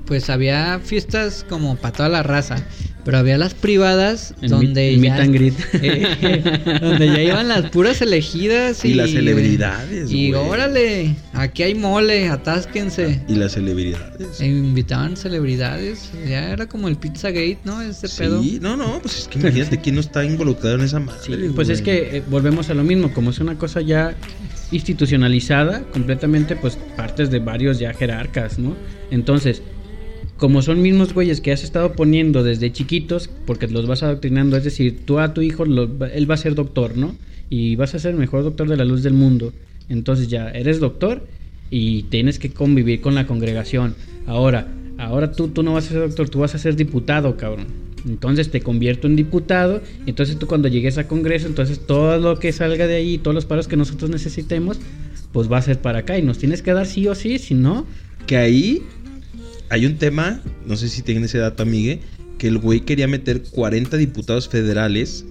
pues 0.06 0.28
había 0.30 0.80
fiestas 0.82 1.44
como 1.48 1.76
para 1.76 1.92
toda 1.92 2.08
la 2.08 2.22
raza, 2.22 2.56
pero 3.04 3.18
había 3.18 3.36
las 3.38 3.54
privadas 3.54 4.34
El 4.42 4.50
donde 4.50 4.96
meet- 4.96 5.02
ya. 5.02 5.14
Eh, 5.82 6.78
donde 6.80 7.06
ya 7.06 7.22
iban 7.22 7.48
las 7.48 7.70
puras 7.70 8.00
elegidas 8.02 8.84
y, 8.84 8.88
Y 8.88 8.94
las 8.94 9.10
celebridades, 9.10 10.10
Y 10.10 10.32
órale, 10.34 11.14
aquí 11.32 11.62
hay 11.62 11.74
mole, 11.74 12.28
atásquense. 12.28 13.22
Y 13.28 13.34
las 13.34 13.52
celebridades. 13.52 14.40
E 14.40 14.46
invitaban 14.46 15.16
celebridades, 15.16 16.10
ya 16.28 16.50
era 16.52 16.66
como 16.66 16.88
el 16.88 16.96
Pizzagate, 16.96 17.58
¿no? 17.64 17.80
Ese 17.82 18.08
pedo. 18.08 18.42
Sí, 18.42 18.58
no, 18.60 18.76
no, 18.76 19.00
pues 19.02 19.20
es 19.20 19.28
que 19.28 19.38
imagínate 19.38 19.80
quién 19.80 19.94
no 19.96 20.00
está 20.00 20.24
involucrado 20.24 20.76
en 20.76 20.82
esa 20.82 21.00
madre. 21.00 21.20
Sí, 21.24 21.36
pues 21.54 21.68
es 21.68 21.82
que 21.82 22.18
eh, 22.18 22.22
volvemos 22.28 22.70
a 22.70 22.74
lo 22.74 22.84
mismo, 22.84 23.12
como 23.12 23.30
es 23.30 23.38
una 23.38 23.56
cosa 23.58 23.80
ya 23.80 24.14
institucionalizada, 24.70 25.82
completamente, 25.92 26.56
pues 26.56 26.76
partes 26.96 27.30
de 27.30 27.38
varios 27.38 27.78
ya 27.78 27.92
jerarcas, 27.94 28.58
¿no? 28.58 28.74
Entonces, 29.10 29.62
como 30.36 30.62
son 30.62 30.82
mismos 30.82 31.14
güeyes 31.14 31.40
que 31.40 31.52
has 31.52 31.64
estado 31.64 31.92
poniendo 31.92 32.42
desde 32.42 32.72
chiquitos, 32.72 33.28
porque 33.46 33.68
los 33.68 33.86
vas 33.86 34.02
adoctrinando, 34.02 34.56
es 34.56 34.64
decir, 34.64 35.04
tú 35.06 35.18
a 35.18 35.32
tu 35.32 35.42
hijo, 35.42 35.64
lo- 35.64 35.88
él 36.06 36.30
va 36.30 36.34
a 36.34 36.38
ser 36.38 36.54
doctor, 36.54 36.96
¿no? 36.96 37.14
Y 37.48 37.76
vas 37.76 37.94
a 37.94 37.98
ser 37.98 38.12
el 38.12 38.18
mejor 38.18 38.42
doctor 38.42 38.68
de 38.68 38.76
la 38.76 38.84
luz 38.84 39.02
del 39.02 39.12
mundo. 39.14 39.52
Entonces 39.88 40.28
ya 40.28 40.50
eres 40.50 40.80
doctor 40.80 41.26
y 41.70 42.04
tienes 42.04 42.38
que 42.38 42.50
convivir 42.50 43.00
con 43.00 43.14
la 43.14 43.26
congregación. 43.26 43.94
Ahora, 44.26 44.66
ahora 44.98 45.32
tú, 45.32 45.48
tú 45.48 45.62
no 45.62 45.74
vas 45.74 45.86
a 45.86 45.90
ser 45.90 46.00
doctor, 46.00 46.28
tú 46.28 46.40
vas 46.40 46.54
a 46.54 46.58
ser 46.58 46.74
diputado, 46.76 47.36
cabrón. 47.36 47.66
Entonces 48.06 48.50
te 48.50 48.60
convierto 48.60 49.06
en 49.06 49.16
diputado. 49.16 49.82
Entonces 50.06 50.38
tú 50.38 50.46
cuando 50.46 50.68
llegues 50.68 50.98
a 50.98 51.08
Congreso, 51.08 51.46
entonces 51.46 51.80
todo 51.86 52.18
lo 52.18 52.38
que 52.38 52.52
salga 52.52 52.86
de 52.86 52.96
ahí, 52.96 53.18
todos 53.18 53.34
los 53.34 53.46
paros 53.46 53.68
que 53.68 53.76
nosotros 53.76 54.10
necesitemos, 54.10 54.78
pues 55.32 55.50
va 55.50 55.58
a 55.58 55.62
ser 55.62 55.80
para 55.80 56.00
acá. 56.00 56.18
Y 56.18 56.22
nos 56.22 56.38
tienes 56.38 56.60
que 56.62 56.72
dar 56.72 56.86
sí 56.86 57.06
o 57.08 57.14
sí, 57.14 57.38
si 57.38 57.54
no, 57.54 57.86
Que 58.26 58.38
ahí 58.38 58.82
hay 59.74 59.86
un 59.86 59.96
tema, 59.98 60.40
no 60.66 60.76
sé 60.76 60.88
si 60.88 61.02
tienen 61.02 61.24
ese 61.24 61.38
dato, 61.38 61.62
amigue, 61.64 62.00
que 62.38 62.48
el 62.48 62.58
güey 62.58 62.80
quería 62.80 63.08
meter 63.08 63.42
40 63.42 63.96
diputados 63.96 64.48
federales. 64.48 65.24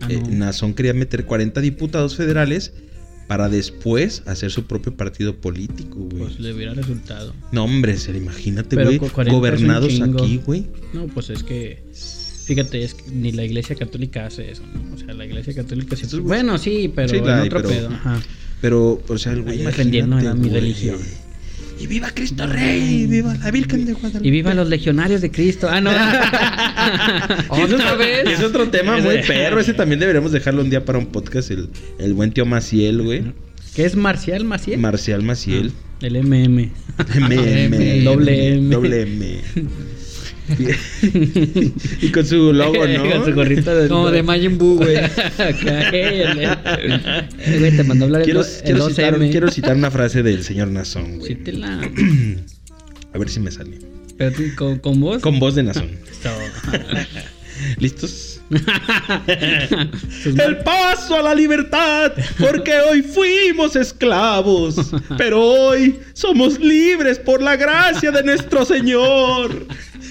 Ah, 0.00 0.06
eh, 0.10 0.20
no. 0.22 0.28
Nazón 0.46 0.74
quería 0.74 0.94
meter 0.94 1.24
40 1.24 1.60
diputados 1.60 2.16
federales 2.16 2.72
para 3.26 3.48
después 3.48 4.22
hacer 4.26 4.52
su 4.52 4.66
propio 4.66 4.96
partido 4.96 5.34
político, 5.36 5.96
güey. 5.98 6.18
pues 6.22 6.38
le 6.38 6.54
hubiera 6.54 6.74
resultado. 6.74 7.34
No, 7.50 7.64
hombre, 7.64 7.96
se 7.96 8.16
imagínate, 8.16 8.76
Pero 8.76 8.86
güey. 8.88 8.98
con 8.98 9.08
40 9.08 9.30
es 9.30 9.34
un 9.34 9.40
Gobernados 9.40 10.00
aquí, 10.00 10.40
güey. 10.46 10.66
No, 10.92 11.06
pues 11.08 11.30
es 11.30 11.42
que. 11.42 11.82
Fíjate, 12.44 12.84
es 12.84 12.94
que 12.94 13.10
ni 13.10 13.32
la 13.32 13.42
iglesia 13.44 13.74
católica 13.74 14.26
hace 14.26 14.52
eso, 14.52 14.62
¿no? 14.72 14.94
O 14.94 14.98
sea, 14.98 15.12
la 15.14 15.26
iglesia 15.26 15.52
católica 15.52 15.96
es- 15.96 16.20
Bueno, 16.20 16.56
sí, 16.58 16.92
pero 16.94 17.08
Sí, 17.08 17.16
en 17.16 17.28
hay, 17.28 17.46
otro 17.48 17.58
pero- 17.62 17.68
pedo. 17.68 17.88
Ajá. 17.88 18.20
Pero, 18.60 19.02
o 19.08 19.18
sea, 19.18 19.32
el 19.32 19.42
güey. 19.42 19.58
Defendiendo 19.58 20.16
mi 20.36 20.48
religión. 20.48 20.98
Y 21.78 21.86
viva 21.86 22.10
Cristo 22.14 22.46
Rey, 22.46 23.06
viva 23.06 23.34
la 23.34 23.50
Virgen 23.50 23.84
de 23.84 23.92
Guadalupe. 23.92 24.26
Y 24.26 24.30
viva 24.30 24.54
los 24.54 24.68
legionarios 24.68 25.20
de 25.20 25.30
Cristo. 25.30 25.68
Ah, 25.70 25.80
no. 25.80 25.90
¿Otra 27.50 27.64
otro- 27.64 27.98
vez? 27.98 28.26
Es 28.28 28.42
otro 28.42 28.68
tema 28.70 28.96
muy 28.98 29.18
perro. 29.26 29.60
Ese 29.60 29.74
también 29.74 30.00
deberíamos 30.00 30.32
dejarlo 30.32 30.62
un 30.62 30.70
día 30.70 30.84
para 30.84 30.98
un 30.98 31.06
podcast. 31.06 31.50
El, 31.50 31.68
el 31.98 32.14
buen 32.14 32.32
tío 32.32 32.46
Maciel, 32.46 33.02
güey. 33.02 33.24
¿Qué 33.74 33.84
es 33.84 33.94
Marcial 33.94 34.44
Maciel? 34.44 34.78
Marcial 34.80 35.22
Maciel. 35.22 35.72
El 36.00 36.22
MM. 36.22 36.70
M, 37.14 37.64
M, 37.64 38.00
Doble 38.04 38.54
M. 38.54 38.74
Doble 38.74 39.02
M. 39.02 39.42
y 42.00 42.08
con 42.10 42.24
su 42.26 42.52
logo, 42.52 42.86
¿no? 42.88 43.10
Con 43.10 43.24
su 43.24 43.32
gorrito 43.34 43.74
de. 43.74 43.88
Como 43.88 44.10
de 44.10 44.22
Majin 44.22 44.58
Buu, 44.58 44.76
güey. 44.76 44.96
Eh, 45.92 47.58
güey, 47.58 47.76
te 47.76 47.84
mandó 47.84 48.04
a 48.04 48.06
hablar 48.06 48.20
el, 48.22 48.24
Quiero, 48.26 48.40
el 48.42 48.62
quiero, 48.62 48.88
citar, 48.88 49.18
2M. 49.18 49.30
quiero 49.30 49.50
citar 49.50 49.76
una 49.76 49.90
frase 49.90 50.22
del 50.22 50.42
señor 50.44 50.68
Nazón, 50.68 51.18
güey. 51.18 51.28
Sí 51.32 51.34
te 51.36 51.52
la- 51.52 51.80
A 53.12 53.18
ver 53.18 53.28
si 53.28 53.40
me 53.40 53.50
sale. 53.50 53.78
Pero 54.18 54.32
tú, 54.32 54.42
¿con, 54.56 54.78
con 54.78 55.00
vos. 55.00 55.22
Con 55.22 55.38
voz 55.38 55.54
de 55.54 55.62
Nazón. 55.64 55.90
¿Listos? 57.78 58.35
El 60.24 60.58
paso 60.64 61.16
a 61.16 61.22
la 61.22 61.34
libertad, 61.34 62.12
porque 62.38 62.72
hoy 62.90 63.02
fuimos 63.02 63.76
esclavos, 63.76 64.76
pero 65.18 65.42
hoy 65.42 65.98
somos 66.12 66.58
libres 66.60 67.18
por 67.18 67.42
la 67.42 67.56
gracia 67.56 68.10
de 68.10 68.22
nuestro 68.22 68.64
Señor. 68.64 69.66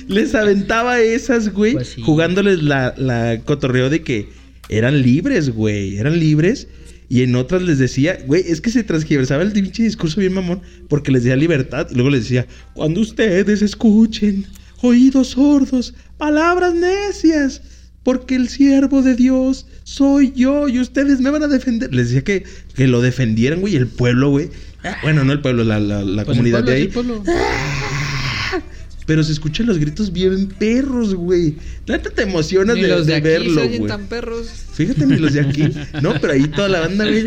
Les 0.08 0.36
aventaba 0.36 1.00
esas, 1.00 1.52
güey, 1.52 1.74
Pues 1.74 1.90
sí. 1.90 2.02
jugándoles 2.02 2.62
la, 2.62 2.94
la 2.98 3.40
cotorreo 3.44 3.90
de 3.90 4.04
que 4.04 4.30
eran 4.70 5.02
libres, 5.02 5.50
güey, 5.50 5.98
eran 5.98 6.20
libres. 6.20 6.68
Y 7.08 7.22
en 7.22 7.36
otras 7.36 7.62
les 7.62 7.78
decía, 7.78 8.18
güey, 8.26 8.44
es 8.48 8.62
que 8.62 8.72
se 8.72 8.84
transgiversaba 8.84 9.44
el 9.44 9.52
pinche 9.52 9.84
discurso 9.84 10.20
bien 10.20 10.34
mamón, 10.34 10.62
porque 10.90 11.12
les 11.12 11.24
decía 11.24 11.36
libertad. 11.36 11.88
Y 11.92 11.94
luego 11.94 12.10
les 12.10 12.22
decía, 12.24 12.48
cuando 12.74 13.00
ustedes 13.02 13.62
escuchen, 13.62 14.46
oídos 14.82 15.30
sordos, 15.30 15.94
palabras 16.18 16.74
necias, 16.74 17.62
porque 18.06 18.36
el 18.36 18.48
siervo 18.48 19.02
de 19.02 19.16
Dios 19.16 19.66
soy 19.84 20.32
yo 20.34 20.70
y 20.70 20.80
ustedes 20.80 21.20
me 21.20 21.30
van 21.32 21.44
a 21.44 21.48
defender. 21.48 21.94
Les 21.94 22.08
decía 22.08 22.24
que, 22.24 22.44
que 22.76 22.88
lo 22.88 23.02
defendieran, 23.02 23.60
güey, 23.60 23.76
el 23.76 23.88
pueblo, 23.88 24.30
güey. 24.30 24.50
Bueno, 25.02 25.26
no 25.26 25.34
el 25.34 25.42
pueblo, 25.42 25.64
la, 25.66 25.80
la- 25.80 26.04
la 26.04 26.24
Pues 26.24 26.38
comunidad 26.38 26.60
pueblo, 26.64 26.72
de 26.72 26.78
ahí. 26.78 26.88
pueblo. 26.88 27.24
Pero 29.08 29.24
se 29.24 29.32
escuchan 29.34 29.68
los 29.68 29.78
gritos 29.78 30.12
bien 30.14 30.48
perros, 30.48 31.14
güey. 31.14 31.56
Neta 31.88 32.10
te 32.10 32.24
emocionas 32.24 32.76
Ni 32.76 32.84
de, 32.84 32.88
los 32.88 33.06
de 33.06 33.14
de 33.14 33.18
aquí 33.18 33.28
verlo, 33.28 33.62
se 33.62 33.68
oyen 33.68 33.78
güey. 33.80 33.90
tan 33.90 34.06
perros. 34.08 34.48
Fíjate, 34.74 35.06
ni 35.06 35.18
los 35.18 35.34
de 35.34 35.42
aquí. 35.42 35.64
No, 36.02 36.14
pero 36.20 36.34
ahí 36.34 36.48
toda 36.48 36.70
la 36.70 36.80
banda, 36.82 37.06
güey. 37.06 37.26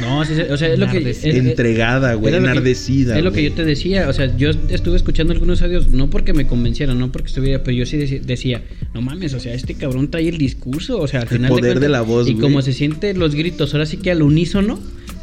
No, 0.00 0.24
sí, 0.24 0.34
sí, 0.34 0.42
o 0.50 0.56
sea, 0.56 0.72
es 0.72 0.78
lo 0.78 0.88
que. 0.88 1.10
Es- 1.10 1.24
entregada, 1.24 2.14
güey. 2.14 2.34
Enardecida. 2.34 3.18
Es 3.18 3.24
lo 3.24 3.32
que 3.32 3.42
yo 3.42 3.52
te 3.52 3.64
decía, 3.64 4.08
o 4.08 4.12
sea, 4.12 4.34
yo 4.36 4.50
estuve 4.68 4.96
escuchando 4.96 5.32
algunos 5.32 5.62
audios, 5.62 5.88
no 5.88 6.08
porque 6.10 6.32
me 6.32 6.46
convencieran, 6.46 6.98
no 6.98 7.10
porque 7.12 7.28
estuviera, 7.28 7.62
pero 7.62 7.76
yo 7.76 7.86
sí 7.86 7.96
decía, 7.96 8.62
no 8.94 9.02
mames, 9.02 9.34
o 9.34 9.40
sea, 9.40 9.52
este 9.54 9.74
cabrón 9.74 10.10
trae 10.10 10.28
el 10.28 10.38
discurso, 10.38 10.98
o 10.98 11.06
sea, 11.08 11.20
al 11.20 11.26
El 11.26 11.30
final 11.36 11.48
poder 11.50 11.64
de 11.64 11.70
cuentas, 11.72 11.90
la 11.90 12.00
voz, 12.02 12.28
Y 12.28 12.32
güey. 12.32 12.42
como 12.42 12.62
se 12.62 12.72
siente 12.72 13.12
los 13.14 13.34
gritos, 13.34 13.74
ahora 13.74 13.86
sí 13.86 13.96
que 13.98 14.10
al 14.10 14.22
unísono, 14.22 14.78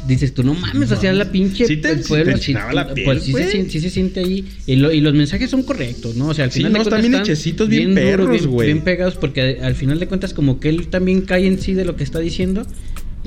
dices 0.06 0.32
tú, 0.32 0.42
no 0.42 0.54
mames, 0.54 0.90
o 0.92 0.96
sea, 0.96 1.12
la 1.12 1.30
pinche 1.30 1.66
Sí 1.66 1.76
te- 1.78 1.90
el 1.90 2.02
sí 2.02 2.08
pueblo, 2.08 2.34
te 2.34 2.40
sí, 2.42 2.52
la 2.52 2.94
piel, 2.94 3.04
pues 3.04 3.22
sí 3.24 3.32
se, 3.32 3.50
siente, 3.50 3.70
sí 3.72 3.80
se 3.80 3.90
siente 3.90 4.20
ahí, 4.20 4.44
y, 4.66 4.76
lo- 4.76 4.92
y 4.92 5.00
los 5.00 5.12
mensajes 5.14 5.50
son 5.50 5.62
correctos, 5.64 6.14
¿no? 6.16 6.28
O 6.28 6.34
sea, 6.34 6.44
al 6.44 6.50
Sí, 6.52 6.58
final 6.58 6.72
no, 6.72 6.78
de 6.78 6.82
están 6.84 7.00
bien 7.00 7.14
hechecitos, 7.14 7.68
bien 7.68 7.90
duros, 7.94 8.04
perros, 8.04 8.30
bien- 8.30 8.46
güey. 8.50 8.66
bien 8.68 8.84
pegados, 8.84 9.16
porque 9.16 9.58
al 9.62 9.74
final 9.74 9.98
de 9.98 10.06
cuentas 10.06 10.32
como 10.34 10.60
que 10.60 10.68
él 10.68 10.86
también 10.88 11.22
cae 11.22 11.46
en 11.46 11.58
sí 11.60 11.74
de 11.74 11.84
lo 11.84 11.96
que 11.96 12.04
está 12.04 12.20
diciendo. 12.20 12.66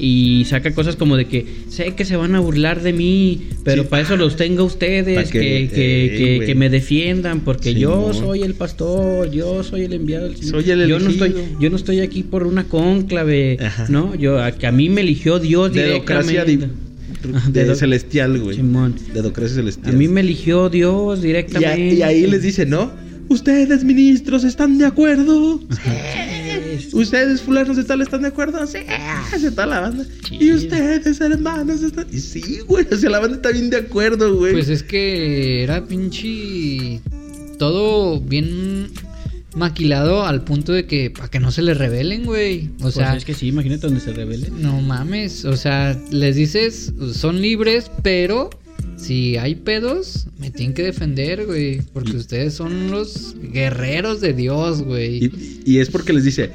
Y 0.03 0.45
saca 0.45 0.73
cosas 0.73 0.95
como 0.95 1.15
de 1.15 1.25
que 1.27 1.45
sé 1.69 1.93
que 1.93 2.05
se 2.05 2.15
van 2.15 2.33
a 2.33 2.39
burlar 2.39 2.81
de 2.81 2.91
mí, 2.91 3.49
pero 3.63 3.83
Sí. 3.83 3.87
para 3.91 4.01
eso 4.01 4.17
los 4.17 4.35
tengo 4.35 4.63
a 4.63 4.65
ustedes, 4.65 5.29
que, 5.29 5.39
que- 5.39 5.69
que, 5.75 6.35
eh, 6.37 6.45
que- 6.47 6.55
me 6.55 6.71
defiendan, 6.71 7.41
porque 7.41 7.75
yo 7.75 8.11
soy 8.11 8.41
el 8.41 8.55
pastor, 8.55 9.29
yo 9.29 9.63
soy 9.63 9.81
el 9.83 9.93
enviado 9.93 10.25
del 10.25 10.37
Señor. 10.37 10.63
Soy 10.63 10.71
el 10.71 10.87
yo 10.87 10.99
no 10.99 11.09
estoy, 11.11 11.35
yo 11.59 11.69
no 11.69 11.75
estoy 11.75 11.99
aquí 11.99 12.23
por 12.23 12.47
una 12.47 12.63
cónclave, 12.63 13.57
Ajá. 13.61 13.85
¿no? 13.89 14.15
Yo 14.15 14.41
a, 14.43 14.51
que 14.53 14.65
a 14.65 14.71
mí 14.71 14.89
me 14.89 15.01
eligió 15.01 15.37
Dios 15.37 15.71
Dedocracia 15.71 16.45
directamente. 16.45 16.81
Ajá, 17.37 17.49
de 17.51 17.65
dedo- 17.67 17.75
celestial, 17.75 18.39
güey. 18.39 18.55
Simón. 18.55 18.95
Dedocracia 19.13 19.55
celestial. 19.57 19.93
A 19.93 19.95
mí 19.95 20.07
me 20.07 20.21
eligió 20.21 20.69
Dios 20.69 21.19
y, 21.19 21.27
directamente. 21.27 22.03
a- 22.03 22.11
y 22.11 22.23
ahí 22.23 22.25
les 22.25 22.41
dice, 22.41 22.65
¿no? 22.65 22.91
Ustedes, 23.29 23.83
ministros, 23.83 24.43
¿están 24.43 24.79
de 24.79 24.85
acuerdo? 24.85 25.61
Es- 26.71 26.93
¿Ustedes, 26.93 27.41
fulanos 27.41 27.77
de 27.77 27.83
tal, 27.83 28.01
están 28.01 28.21
de 28.21 28.29
acuerdo? 28.29 28.65
Sí, 28.67 28.79
hace 28.87 29.51
toda 29.51 29.65
la 29.67 29.79
banda. 29.81 30.05
Y 30.31 30.51
ustedes, 30.53 31.19
hermanos, 31.21 31.81
están... 31.83 32.07
Y 32.11 32.19
sí, 32.19 32.59
güey, 32.67 32.85
o 32.91 32.95
sea, 32.97 33.09
la 33.09 33.19
banda 33.19 33.35
está 33.37 33.51
bien 33.51 33.69
de 33.69 33.77
acuerdo, 33.77 34.35
güey. 34.35 34.53
Pues 34.53 34.69
es 34.69 34.83
que 34.83 35.63
era 35.63 35.85
pinche. 35.85 37.01
Todo 37.59 38.19
bien 38.19 38.89
maquilado 39.55 40.25
al 40.25 40.43
punto 40.43 40.71
de 40.71 40.85
que 40.85 41.09
para 41.11 41.27
que 41.29 41.39
no 41.39 41.51
se 41.51 41.61
le 41.61 41.73
rebelen, 41.73 42.25
güey. 42.25 42.69
O 42.79 42.83
pues 42.83 42.93
sea, 42.95 43.15
es 43.15 43.25
que 43.25 43.33
sí, 43.33 43.47
imagínate 43.47 43.87
donde 43.87 43.99
se 43.99 44.13
revele. 44.13 44.49
no 44.49 44.79
mames. 44.81 45.45
O 45.45 45.57
sea, 45.57 45.97
les 46.09 46.35
dices, 46.35 46.93
son 47.13 47.41
libres, 47.41 47.91
pero 48.01 48.49
si 48.97 49.37
hay 49.37 49.55
pedos, 49.55 50.27
me 50.39 50.51
tienen 50.51 50.73
que 50.75 50.83
defender, 50.83 51.45
güey. 51.45 51.81
Porque 51.93 52.17
ustedes 52.17 52.53
son 52.53 52.91
los 52.91 53.35
guerreros 53.51 54.21
de 54.21 54.33
Dios, 54.33 54.83
güey. 54.83 55.25
Y, 55.25 55.61
y 55.65 55.77
es 55.79 55.89
porque 55.89 56.13
les 56.13 56.23
dice, 56.23 56.51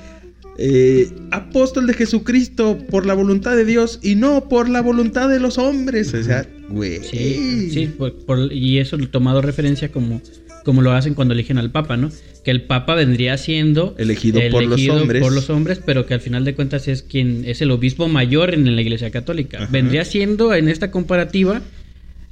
eh, 0.58 1.08
apóstol 1.32 1.86
de 1.86 1.94
Jesucristo 1.94 2.78
por 2.90 3.04
la 3.06 3.14
voluntad 3.14 3.56
de 3.56 3.64
Dios 3.64 3.98
y 4.02 4.14
no 4.14 4.48
por 4.48 4.68
la 4.68 4.80
voluntad 4.80 5.28
de 5.28 5.40
los 5.40 5.58
hombres. 5.58 6.14
O 6.14 6.22
sea, 6.22 6.46
güey. 6.70 7.00
Sí, 7.02 7.70
sí, 7.72 7.86
por- 7.86 8.14
por- 8.24 8.52
y 8.52 8.78
eso 8.78 8.96
lo 8.96 9.08
tomado 9.08 9.42
referencia 9.42 9.90
como, 9.92 10.22
como 10.64 10.82
lo 10.82 10.92
hacen 10.92 11.14
cuando 11.14 11.34
eligen 11.34 11.58
al 11.58 11.70
Papa, 11.70 11.96
¿no? 11.96 12.10
Que 12.44 12.52
el 12.52 12.62
Papa 12.62 12.94
vendría 12.94 13.36
siendo 13.38 13.94
Elegido 13.98 14.40
por 14.52 14.64
los 14.64 14.88
hombres. 14.88 15.22
por 15.22 15.32
los 15.32 15.50
hombres, 15.50 15.80
pero 15.84 16.06
que 16.06 16.14
al 16.14 16.20
final 16.20 16.44
de 16.44 16.54
cuentas 16.54 16.86
es 16.88 17.02
quien 17.02 17.44
es 17.44 17.60
el 17.60 17.70
obispo 17.72 18.06
mayor 18.08 18.54
en 18.54 18.72
la 18.74 18.80
Iglesia 18.80 19.10
Católica. 19.10 19.58
Ajá. 19.64 19.68
Vendría 19.72 20.04
siendo 20.04 20.54
en 20.54 20.68
esta 20.68 20.90
comparativa 20.92 21.60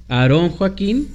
Aarón 0.08 0.50
Joaquín 0.50 1.08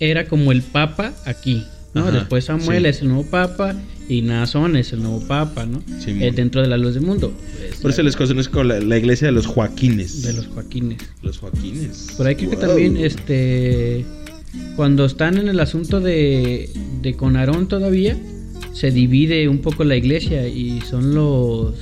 era 0.00 0.26
como 0.28 0.52
el 0.52 0.62
Papa 0.62 1.12
aquí, 1.24 1.64
¿no? 1.94 2.02
Ajá, 2.02 2.10
Después 2.12 2.44
Samuel 2.44 2.82
sí. 2.82 2.88
es 2.88 3.02
el 3.02 3.08
nuevo 3.08 3.24
Papa 3.24 3.74
y 4.08 4.22
Nazón 4.22 4.76
es 4.76 4.92
el 4.92 5.02
nuevo 5.02 5.20
Papa, 5.26 5.66
¿no? 5.66 5.82
Simón. 6.00 6.22
Eh, 6.22 6.32
dentro 6.32 6.62
de 6.62 6.68
la 6.68 6.76
luz 6.76 6.94
del 6.94 7.02
mundo. 7.04 7.32
Es 7.70 7.76
Por 7.80 7.90
eso 7.90 8.02
les 8.02 8.16
conoce 8.16 8.50
como 8.50 8.64
la, 8.64 8.80
la 8.80 8.96
iglesia 8.98 9.26
de 9.26 9.32
los 9.32 9.46
Joaquines. 9.46 10.22
de 10.22 10.32
los 10.34 10.46
Joaquines. 10.46 10.98
Los 11.22 11.38
Joaquines. 11.38 12.08
Por 12.16 12.26
ahí 12.26 12.36
creo 12.36 12.50
que 12.50 12.56
también, 12.56 12.96
este, 12.96 14.04
cuando 14.76 15.04
están 15.04 15.36
en 15.38 15.48
el 15.48 15.60
asunto 15.60 16.00
de, 16.00 16.70
de 17.02 17.16
con 17.16 17.36
Aarón 17.36 17.68
todavía, 17.68 18.16
se 18.72 18.90
divide 18.92 19.48
un 19.48 19.58
poco 19.58 19.82
la 19.84 19.96
iglesia 19.96 20.46
y 20.46 20.80
son 20.82 21.14
los, 21.14 21.74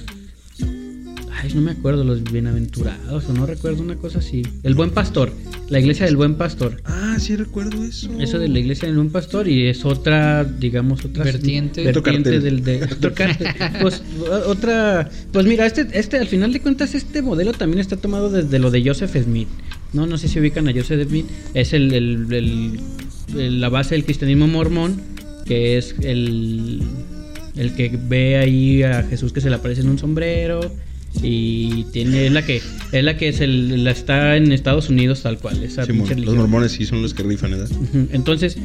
ay, 1.42 1.52
no 1.54 1.60
me 1.60 1.70
acuerdo, 1.72 2.04
los 2.04 2.22
bienaventurados 2.24 3.24
o 3.26 3.32
no 3.32 3.46
recuerdo 3.46 3.82
una 3.82 3.96
cosa 3.96 4.18
así. 4.20 4.42
El 4.62 4.74
buen 4.74 4.90
pastor, 4.90 5.32
la 5.68 5.78
iglesia 5.80 6.06
del 6.06 6.16
buen 6.16 6.34
pastor. 6.36 6.80
Ah, 6.84 7.16
sí 7.18 7.36
recuerdo 7.36 7.82
eso. 7.84 8.10
Eso 8.20 8.38
de 8.38 8.48
la 8.48 8.58
iglesia 8.58 8.86
del 8.88 8.96
buen 8.96 9.10
pastor 9.10 9.48
y 9.48 9.66
es 9.68 9.84
otra, 9.84 10.44
digamos, 10.44 11.04
otra 11.04 11.24
Vertiente. 11.24 11.88
Otro 11.88 12.02
vertiente 12.02 12.40
del 12.40 12.62
de 12.64 12.84
otro. 12.84 13.12
Pues 13.80 14.02
otra, 14.46 15.08
pues 15.32 15.46
mira, 15.46 15.66
este 15.66 15.86
este 15.92 16.18
al 16.18 16.26
final 16.26 16.52
de 16.52 16.60
cuentas 16.60 16.94
este 16.94 17.22
modelo 17.22 17.52
también 17.52 17.80
está 17.80 17.96
tomado 17.96 18.30
desde 18.30 18.58
lo 18.58 18.70
de 18.70 18.82
Joseph 18.84 19.14
Smith. 19.22 19.48
No, 19.92 20.06
no 20.06 20.18
sé 20.18 20.28
si 20.28 20.38
ubican 20.40 20.68
a 20.68 20.72
Joseph 20.72 21.08
Smith, 21.08 21.26
es 21.54 21.72
el, 21.72 21.92
el- 21.92 22.26
el- 22.32 22.80
el- 23.36 23.60
la 23.60 23.68
base 23.68 23.94
del 23.94 24.04
cristianismo 24.04 24.46
mormón, 24.46 25.00
que 25.46 25.76
es 25.78 25.94
el 26.00 26.82
el 27.56 27.74
que 27.74 27.88
ve 28.08 28.36
ahí 28.36 28.82
a 28.82 29.02
Jesús 29.04 29.32
que 29.32 29.40
se 29.40 29.48
le 29.48 29.56
aparece 29.56 29.80
en 29.80 29.88
un 29.88 29.98
sombrero 29.98 30.60
y 31.22 31.84
tiene 31.92 32.26
es 32.26 32.32
la 32.32 32.44
que 32.44 32.60
es 32.92 33.04
la 33.04 33.16
que 33.16 33.28
es 33.28 33.40
el, 33.40 33.84
la 33.84 33.90
está 33.90 34.36
en 34.36 34.52
Estados 34.52 34.88
Unidos 34.88 35.22
tal 35.22 35.38
cual, 35.38 35.62
esa 35.62 35.84
los 35.86 36.34
mormones 36.34 36.72
sí 36.72 36.84
son 36.86 37.02
los 37.02 37.14
que 37.14 37.22
rifan, 37.22 37.52
¿verdad? 37.52 37.70
Entonces, 38.12 38.56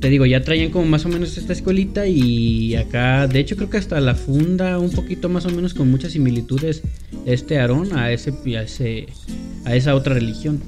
te 0.00 0.10
digo, 0.10 0.26
ya 0.26 0.42
traían 0.42 0.70
como 0.70 0.84
más 0.86 1.04
o 1.06 1.08
menos 1.08 1.36
esta 1.38 1.52
escuelita 1.52 2.06
y 2.06 2.74
acá, 2.76 3.26
de 3.26 3.38
hecho 3.40 3.56
creo 3.56 3.70
que 3.70 3.78
hasta 3.78 4.00
la 4.00 4.14
funda 4.14 4.78
un 4.78 4.90
poquito 4.90 5.28
más 5.28 5.46
o 5.46 5.50
menos 5.50 5.72
con 5.74 5.90
muchas 5.90 6.12
similitudes 6.12 6.82
este 7.26 7.58
Aarón 7.58 7.96
a 7.96 8.12
ese, 8.12 8.32
a 8.58 8.62
ese, 8.62 9.06
a 9.64 9.74
esa 9.76 9.94
otra 9.94 10.14
religión. 10.14 10.60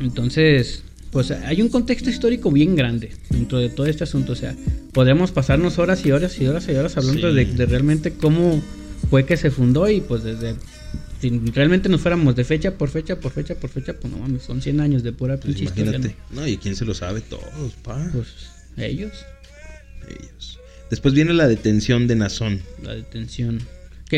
Entonces, 0.00 0.82
pues 1.10 1.30
hay 1.30 1.60
un 1.60 1.68
contexto 1.68 2.08
histórico 2.08 2.50
bien 2.50 2.74
grande 2.76 3.10
dentro 3.28 3.58
de 3.58 3.68
todo 3.68 3.86
este 3.86 4.04
asunto. 4.04 4.32
O 4.32 4.36
sea, 4.36 4.54
podríamos 4.92 5.30
pasarnos 5.32 5.78
horas 5.78 6.04
y 6.06 6.12
horas 6.12 6.40
y 6.40 6.46
horas 6.46 6.66
y 6.68 6.72
horas 6.72 6.96
hablando 6.96 7.30
Sí. 7.30 7.34
de, 7.36 7.44
de 7.46 7.66
realmente 7.66 8.12
cómo 8.12 8.62
fue 9.08 9.24
que 9.24 9.36
se 9.36 9.50
fundó 9.50 9.88
y 9.88 10.00
pues 10.00 10.22
desde... 10.22 10.54
Si 11.20 11.28
realmente 11.52 11.88
nos 11.90 12.00
fuéramos 12.00 12.34
de 12.34 12.44
fecha 12.44 12.78
por 12.78 12.88
fecha 12.88 13.20
por 13.20 13.30
fecha 13.30 13.54
por 13.54 13.68
fecha, 13.68 13.92
pues 13.94 14.10
no 14.12 14.18
mames, 14.20 14.42
son 14.42 14.62
100 14.62 14.80
años 14.80 15.02
de 15.02 15.12
pura 15.12 15.36
Pues 15.36 15.54
pinche 15.54 15.64
historia, 15.64 15.96
imagínate. 15.96 16.16
No, 16.30 16.46
y 16.46 16.56
quién 16.56 16.74
se 16.76 16.84
lo 16.86 16.94
sabe 16.94 17.20
todos, 17.20 17.72
pa. 17.82 17.98
¿no? 17.98 18.12
Pues 18.12 18.28
ellos, 18.76 19.12
Ellos. 20.08 20.58
Después 20.88 21.14
viene 21.14 21.34
la 21.34 21.46
detención 21.46 22.06
de 22.06 22.16
Nazón. 22.16 22.62
la 22.82 22.94
detención. 22.94 23.60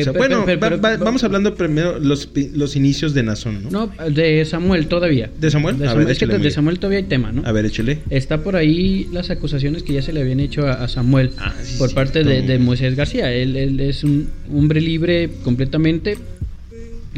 O 0.01 0.05
sea, 0.05 0.13
bueno, 0.13 0.45
pero- 0.47 0.81
va- 0.81 0.97
vamos 0.97 1.23
hablando 1.25 1.55
primero 1.55 1.99
los, 1.99 2.29
los 2.55 2.77
inicios 2.77 3.13
de 3.15 3.23
Nazón, 3.23 3.63
¿no? 3.65 3.71
No, 3.71 4.11
de 4.11 4.45
Samuel 4.45 4.87
todavía. 4.87 5.31
¿De 5.39 5.51
Samuel? 5.51 5.79
De 5.79 5.85
A 5.85 5.89
Samuel. 5.89 6.07
ver, 6.07 6.13
es 6.13 6.19
que 6.19 6.27
de. 6.27 6.51
Samuel 6.51 6.79
todavía 6.79 6.99
hay 7.01 7.05
tema, 7.05 7.31
¿no? 7.33 7.43
A 7.45 7.53
ver, 7.53 7.67
échale. 7.67 7.99
Está 8.09 8.43
por 8.43 8.57
ahí 8.57 9.09
las 9.13 9.31
acusaciones 9.31 9.83
que 9.83 9.93
ya 9.93 10.03
se 10.03 10.13
le 10.13 10.21
habían 10.23 10.41
hecho 10.41 10.67
a, 10.67 10.73
a 10.73 10.89
Samuel 10.89 11.33
Ah, 11.39 11.53
sí, 11.63 11.79
por 11.79 11.93
parte 11.93 12.25
de, 12.25 12.59
Moisés 12.59 12.97
García. 12.97 13.33
Él, 13.33 13.57
él 13.57 13.81
es 13.81 14.03
un 14.05 14.29
hombre 14.51 14.81
libre 14.81 15.29
completamente. 15.45 16.17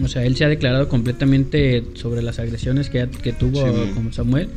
O 0.03 0.09
sea, 0.09 0.25
él 0.25 0.35
se 0.35 0.45
ha 0.45 0.49
declarado 0.49 0.89
completamente 0.89 1.85
sobre 1.95 2.21
las 2.23 2.41
agresiones 2.41 2.91
que, 2.91 3.07
que 3.23 3.33
tuvo 3.33 3.65
Sí, 3.67 3.91
con 3.95 4.13
Samuel. 4.13 4.49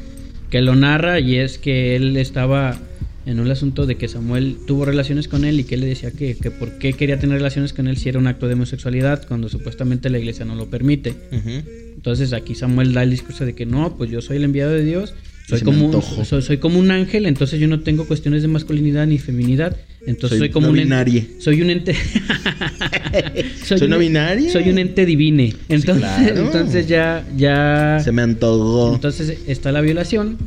Que 0.50 0.62
lo 0.62 0.76
narra 0.76 1.20
y 1.20 1.36
es 1.36 1.58
que 1.60 1.96
él 1.96 2.18
estaba 2.18 2.80
en 3.28 3.40
un 3.40 3.52
asunto 3.52 3.86
de 3.86 3.96
que 3.98 4.08
Samuel 4.08 4.58
tuvo 4.66 4.86
relaciones 4.86 5.28
con 5.28 5.44
él 5.46 5.60
y 5.60 5.64
que 5.66 5.76
él 5.76 5.82
le 5.82 5.88
decía 5.88 6.12
que, 6.12 6.36
que 6.36 6.50
por 6.50 6.78
qué 6.80 6.94
quería 6.94 7.20
tener 7.20 7.38
relaciones 7.38 7.74
con 7.74 7.88
él 7.88 7.98
si 7.98 8.10
era 8.10 8.18
un 8.20 8.26
acto 8.28 8.48
de 8.48 8.54
homosexualidad 8.54 9.28
cuando 9.28 9.50
supuestamente 9.50 10.10
la 10.10 10.18
iglesia 10.18 10.46
no 10.46 10.56
lo 10.56 10.70
permite. 10.70 11.12
Ujú. 11.32 11.50
Entonces 11.96 12.34
aquí 12.34 12.56
Samuel 12.56 12.94
da 12.94 13.04
el 13.04 13.10
discurso 13.12 13.46
de 13.46 13.54
que 13.54 13.66
no, 13.66 13.96
pues 13.98 14.10
yo 14.10 14.22
soy 14.22 14.38
el 14.38 14.44
enviado 14.46 14.72
de 14.72 14.84
Dios, 14.86 15.14
soy 15.48 15.62
como, 15.62 15.86
antojó. 15.86 16.26
soy, 16.26 16.42
soy 16.42 16.58
como 16.58 16.78
un 16.80 16.92
ángel, 16.92 17.26
entonces 17.26 17.60
yo 17.60 17.68
no 17.68 17.80
tengo 17.82 18.06
cuestiones 18.06 18.42
de 18.42 18.48
masculinidad 18.50 19.08
ni 19.08 19.18
feminidad, 19.18 19.76
entonces 20.06 20.40
Soy 20.40 20.48
soy, 20.48 20.50
como 20.54 20.68
no 20.68 20.74
un 20.74 20.80
ente- 20.80 21.28
soy 21.40 21.62
un 21.62 21.70
ente 21.70 21.96
¿Soy 23.66 23.82
un- 23.84 23.90
no 23.90 23.98
binaria? 24.00 24.52
soy 24.52 24.70
un 24.70 24.78
ente 24.78 25.06
divine. 25.06 25.54
Entonces, 25.70 26.04
claro. 26.04 26.46
entonces 26.46 26.88
ya 26.88 27.26
ya 27.36 28.00
Se 28.04 28.12
me 28.12 28.22
antojó. 28.22 28.94
entonces 28.96 29.40
está 29.48 29.72
la 29.72 29.82
violación, 29.82 30.38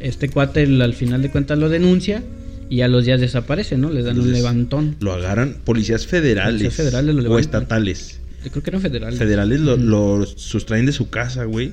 este 0.00 0.28
cuate 0.28 0.62
el- 0.62 0.80
al 0.82 0.94
final 0.94 1.22
de 1.22 1.30
cuentas 1.30 1.58
lo 1.58 1.68
denuncia 1.68 2.22
y 2.70 2.82
a 2.82 2.88
los 2.88 3.04
días 3.04 3.20
desaparece, 3.20 3.78
¿no? 3.78 3.90
Le 3.90 4.02
dan 4.02 4.18
un 4.20 4.30
levantón. 4.32 4.96
Lo 5.00 5.12
agarran 5.14 5.56
policías 5.64 6.06
federales. 6.06 6.60
Policías 6.62 6.74
federales 6.74 7.14
lo 7.14 7.32
o 7.32 7.38
estatales. 7.38 8.20
Yo 8.44 8.50
creo 8.50 8.62
que 8.62 8.70
eran 8.70 8.82
federales. 8.82 9.18
Federales 9.18 9.60
lo, 9.60 9.76
lo 9.76 10.24
sustraen 10.26 10.86
de 10.86 10.92
su 10.92 11.08
casa, 11.10 11.44
güey. 11.44 11.72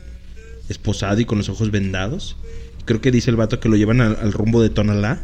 Esposado 0.69 1.19
y 1.19 1.25
con 1.25 1.37
los 1.37 1.49
ojos 1.49 1.69
vendados. 1.71 2.37
Creo 2.85 3.01
que 3.01 3.11
dice 3.11 3.29
el 3.29 3.35
vato 3.35 3.59
que 3.59 3.69
lo 3.69 3.75
llevan 3.75 4.01
al, 4.01 4.15
al 4.21 4.31
rumbo 4.31 4.61
de 4.61 4.69
Tonalá. 4.69 5.19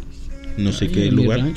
No 0.57 0.71
sé 0.73 0.89
qué 0.89 1.09
lugar. 1.11 1.41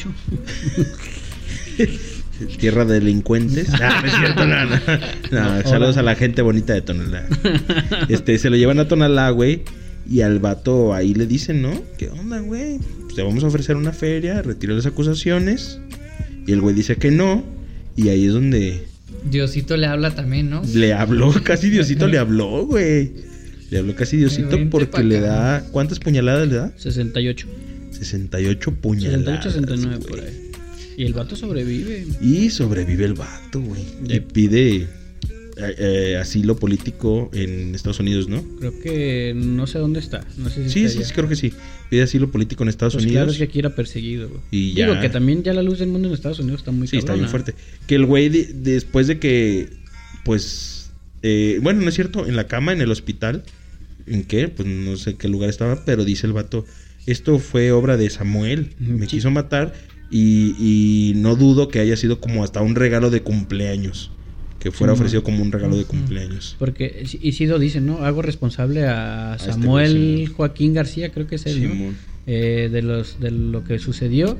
Tierra 2.58 2.84
de 2.84 2.94
delincuentes. 3.00 3.68
Ah, 3.80 4.00
no 4.02 4.08
es 4.08 4.14
cierto, 4.14 4.46
no, 4.46 4.64
no. 4.64 4.76
No, 5.30 5.62
No, 5.62 5.68
saludos 5.68 5.96
a 5.96 6.02
la 6.02 6.14
gente 6.14 6.42
bonita 6.42 6.72
de 6.72 6.82
Tonalá. 6.82 7.26
Este, 8.08 8.38
se 8.38 8.50
lo 8.50 8.56
llevan 8.56 8.78
a 8.78 8.88
Tonalá, 8.88 9.30
güey. 9.30 9.62
Y 10.08 10.20
al 10.20 10.38
vato 10.38 10.92
ahí 10.94 11.14
le 11.14 11.26
dicen, 11.26 11.62
¿no? 11.62 11.72
¿Qué 11.98 12.08
onda, 12.08 12.40
güey? 12.40 12.78
Pues 13.02 13.14
te 13.14 13.22
vamos 13.22 13.42
a 13.44 13.46
ofrecer 13.46 13.76
una 13.76 13.92
feria, 13.92 14.42
retira 14.42 14.74
las 14.74 14.86
acusaciones. 14.86 15.80
Y 16.46 16.52
el 16.52 16.60
güey 16.60 16.74
dice 16.74 16.96
que 16.96 17.10
no. 17.10 17.42
Y 17.96 18.08
ahí 18.08 18.26
es 18.26 18.32
donde 18.32 18.86
Diosito 19.30 19.76
le 19.76 19.86
habla 19.86 20.14
también, 20.14 20.50
¿no? 20.50 20.62
le 20.74 20.92
habló, 20.92 21.32
casi 21.44 21.70
Diosito 21.70 22.06
le 22.06 22.18
habló, 22.18 22.66
güey. 22.66 23.12
Le 23.70 23.78
habló 23.78 23.94
casi 23.94 24.16
Diosito 24.18 24.50
Vente 24.50 24.70
porque 24.70 25.02
le 25.02 25.20
da. 25.20 25.64
¿Cuántas 25.72 25.98
puñaladas 25.98 26.46
le 26.48 26.54
da? 26.56 26.72
68. 26.76 27.46
68 27.92 28.74
puñaladas. 28.74 29.42
68, 29.44 29.50
69 29.50 29.98
por 30.06 30.18
güey. 30.20 30.28
ahí. 30.28 30.50
Y 30.96 31.04
el 31.04 31.14
vato 31.14 31.34
sobrevive. 31.34 32.06
Y 32.20 32.50
sobrevive 32.50 33.04
el 33.04 33.14
vato, 33.14 33.60
güey. 33.60 33.82
Y 34.08 34.20
pide 34.20 34.86
eh, 35.56 35.74
eh, 35.78 36.16
asilo 36.16 36.56
político 36.56 37.30
en 37.32 37.74
Estados 37.74 38.00
Unidos, 38.00 38.28
¿no? 38.28 38.42
Creo 38.58 38.78
que 38.80 39.32
no 39.36 39.66
sé 39.66 39.78
dónde 39.78 40.00
está. 40.00 40.24
No 40.36 40.50
sé 40.50 40.64
si 40.64 40.70
Sí, 40.70 40.84
está 40.84 40.98
sí, 41.02 41.08
sí, 41.08 41.14
creo 41.14 41.28
que 41.28 41.36
sí. 41.36 41.52
Pide 41.90 42.02
asilo 42.02 42.30
político 42.30 42.62
en 42.64 42.68
Estados 42.70 42.94
Pues 42.94 43.04
claro 43.06 43.20
Unidos. 43.20 43.34
es 43.34 43.38
que 43.38 43.44
aquí 43.44 43.58
era 43.60 43.74
perseguido. 43.74 44.30
Y 44.50 44.74
Digo 44.74 44.94
ya. 44.94 45.00
que 45.00 45.08
también 45.10 45.42
ya 45.42 45.52
la 45.52 45.62
luz 45.62 45.78
del 45.78 45.88
mundo 45.88 46.08
en 46.08 46.14
Estados 46.14 46.38
Unidos 46.40 46.60
está 46.60 46.70
muy 46.72 46.86
Sí, 46.88 46.96
está 46.96 47.12
bien 47.14 47.26
cabrona. 47.26 47.44
fuerte. 47.44 47.54
Que 47.86 47.94
el 47.94 48.06
güey, 48.06 48.28
de- 48.28 48.52
después 48.52 49.06
de 49.06 49.18
que, 49.18 49.68
pues, 50.24 50.90
eh, 51.22 51.58
bueno, 51.62 51.82
no 51.82 51.88
es 51.88 51.94
cierto, 51.94 52.26
en 52.26 52.36
la 52.36 52.46
cama, 52.46 52.72
en 52.72 52.80
el 52.80 52.90
hospital, 52.90 53.44
¿en 54.06 54.24
qué? 54.24 54.48
Pues 54.48 54.66
no 54.68 54.96
sé 54.96 55.14
qué 55.16 55.28
lugar 55.28 55.50
estaba, 55.50 55.84
pero 55.84 56.04
dice 56.04 56.26
el 56.26 56.32
vato, 56.32 56.66
esto 57.06 57.38
fue 57.38 57.72
obra 57.72 57.96
de 57.96 58.10
Samuel, 58.10 58.70
me 58.78 59.06
Sí. 59.06 59.16
quiso 59.16 59.30
matar 59.30 59.72
y, 60.10 60.54
y 60.58 61.14
no 61.16 61.36
dudo 61.36 61.68
que 61.68 61.80
haya 61.80 61.96
sido 61.96 62.20
como 62.20 62.44
hasta 62.44 62.60
un 62.62 62.74
regalo 62.74 63.10
de 63.10 63.22
cumpleaños, 63.22 64.10
que 64.64 64.72
fuera 64.72 64.94
Sí, 64.94 65.00
ofrecido 65.00 65.22
como 65.22 65.42
un 65.42 65.52
regalo 65.52 65.76
de 65.76 65.84
cumpleaños. 65.84 66.56
Porque 66.58 67.04
Isidro 67.20 67.58
dice, 67.58 67.82
¿no? 67.82 67.98
Hago 67.98 68.22
responsable 68.22 68.84
a 68.84 69.36
este 69.38 69.52
Samuel. 69.52 70.32
Joaquín 70.34 70.72
García, 70.72 71.12
creo 71.12 71.26
que 71.26 71.34
es 71.34 71.44
él, 71.44 71.62
¿no? 71.62 71.70
Simón. 71.74 71.96
Eh, 72.26 72.70
de, 72.72 72.80
los, 72.80 73.20
de 73.20 73.30
lo 73.30 73.62
que 73.62 73.78
sucedió 73.78 74.38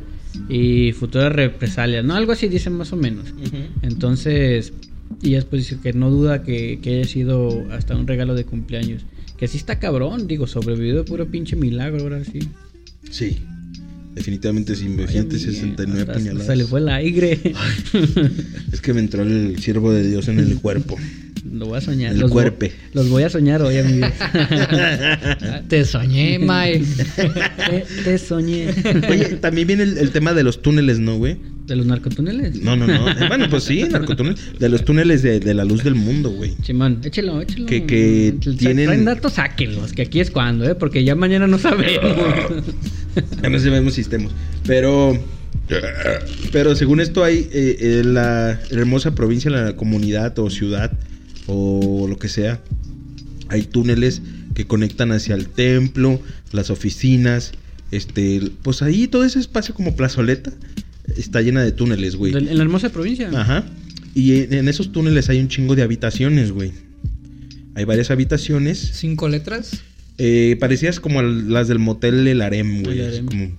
y 0.48 0.92
futuras 0.92 1.30
represalias, 1.30 2.02
¿no? 2.02 2.14
Algo 2.14 2.32
así 2.32 2.48
dicen 2.48 2.72
más 2.72 2.94
o 2.94 2.96
menos. 2.96 3.34
Entonces, 3.82 4.72
y 5.20 5.32
después 5.32 5.68
dice 5.68 5.78
que 5.82 5.92
no 5.92 6.08
duda 6.08 6.42
que, 6.42 6.78
que 6.80 6.96
haya 6.96 7.04
sido 7.04 7.66
hasta 7.70 7.94
un 7.94 8.06
regalo 8.06 8.34
de 8.34 8.46
cumpleaños. 8.46 9.02
Que 9.36 9.46
sí 9.46 9.58
está 9.58 9.78
cabrón, 9.78 10.26
digo, 10.26 10.46
sobrevivió 10.46 10.96
de 10.96 11.04
puro 11.04 11.26
pinche 11.26 11.54
milagro, 11.54 12.04
ahora 12.04 12.24
sí. 12.24 12.38
Sí, 13.10 13.44
definitivamente 14.14 14.74
sí, 14.76 14.86
imagínate 14.86 15.36
Ay, 15.36 15.40
69 15.42 16.00
hasta- 16.02 16.12
puñaladas. 16.14 16.40
hasta 16.42 16.54
le 16.56 16.64
fue 16.64 16.80
el 16.80 16.88
aire. 16.88 17.38
Es 18.72 18.80
que 18.80 18.92
me 18.94 19.00
entró 19.00 19.22
el 19.22 19.58
siervo 19.60 19.92
de 19.92 20.08
Dios 20.08 20.28
en 20.28 20.38
el 20.38 20.56
cuerpo. 20.56 20.96
Lo 21.52 21.66
voy 21.66 21.78
a 21.78 21.80
soñar. 21.82 22.12
El 22.12 22.20
los 22.20 22.30
voy- 22.30 22.42
cuerpe. 22.42 22.72
los 22.94 23.08
voy 23.10 23.22
a 23.22 23.28
soñar 23.30 23.60
hoy, 23.62 23.76
amigos. 23.76 24.10
Te 25.68 25.84
soñé, 25.84 26.38
Mae. 26.38 26.82
te, 27.16 27.84
te 28.02 28.18
soñé. 28.18 28.68
Oye, 29.08 29.24
también 29.40 29.66
viene 29.68 29.82
el, 29.84 29.98
el 29.98 30.10
tema 30.10 30.32
de 30.34 30.42
los 30.42 30.62
túneles, 30.62 30.98
¿no, 30.98 31.16
güey? 31.16 31.36
¿De 31.66 31.76
los 31.76 31.86
narcotúneles? 31.86 32.60
No, 32.60 32.76
no, 32.76 32.86
no. 32.86 33.08
Eh, 33.10 33.28
Bueno, 33.28 33.48
pues 33.48 33.64
sí, 33.64 33.82
narcotúnel. 33.84 34.36
De 34.58 34.68
los 34.68 34.84
túneles 34.84 35.22
de, 35.22 35.38
de 35.40 35.54
la 35.54 35.64
luz 35.64 35.82
del 35.84 35.94
mundo, 35.94 36.30
güey. 36.30 36.54
Chimón, 36.62 37.00
échelo, 37.04 37.40
échelo. 37.40 37.66
Que- 37.66 37.84
que 37.86 38.34
tienen- 38.58 38.86
Traen 38.86 39.04
datos, 39.04 39.34
sáquenlos, 39.34 39.92
que 39.92 40.02
aquí 40.02 40.20
es 40.20 40.30
cuando, 40.30 40.68
¿eh? 40.68 40.74
Porque 40.74 41.04
ya 41.04 41.14
mañana 41.14 41.46
no 41.46 41.58
sabemos. 41.58 42.16
No 43.50 43.58
sabemos 43.58 43.94
si 43.94 44.00
estemos. 44.00 44.32
Pero. 44.66 45.18
Pero 46.52 46.76
según 46.76 47.00
esto 47.00 47.24
hay 47.24 47.48
eh, 47.52 47.76
eh, 47.80 48.02
la 48.04 48.60
hermosa 48.70 49.14
provincia, 49.14 49.50
la 49.50 49.76
comunidad 49.76 50.38
o 50.38 50.50
ciudad 50.50 50.92
o 51.46 52.06
lo 52.08 52.18
que 52.18 52.28
sea. 52.28 52.60
Hay 53.48 53.62
túneles 53.62 54.20
que 54.54 54.66
conectan 54.66 55.12
hacia 55.12 55.34
el 55.34 55.48
templo, 55.48 56.20
las 56.52 56.70
oficinas. 56.70 57.52
Este, 57.90 58.42
pues 58.62 58.82
ahí 58.82 59.08
todo 59.08 59.24
ese 59.24 59.38
espacio 59.38 59.74
como 59.74 59.96
plazoleta 59.96 60.52
está 61.16 61.40
llena 61.40 61.62
de 61.62 61.72
túneles, 61.72 62.16
güey. 62.16 62.36
En 62.36 62.56
la 62.56 62.62
hermosa 62.62 62.90
provincia. 62.90 63.30
Ajá. 63.32 63.64
Y 64.14 64.42
en, 64.42 64.52
en 64.52 64.68
esos 64.68 64.92
túneles 64.92 65.28
hay 65.30 65.40
un 65.40 65.48
chingo 65.48 65.76
de 65.76 65.82
habitaciones, 65.82 66.52
güey. 66.52 66.72
Hay 67.74 67.84
varias 67.84 68.10
habitaciones. 68.10 68.78
¿Cinco 68.94 69.28
letras? 69.28 69.82
Eh, 70.18 70.56
parecías 70.60 71.00
como 71.00 71.22
las 71.22 71.68
del 71.68 71.78
motel 71.78 72.26
El 72.26 72.40
Harem, 72.42 72.82
güey. 72.82 73.00
El 73.00 73.08
así 73.08 73.18
Harem. 73.18 73.56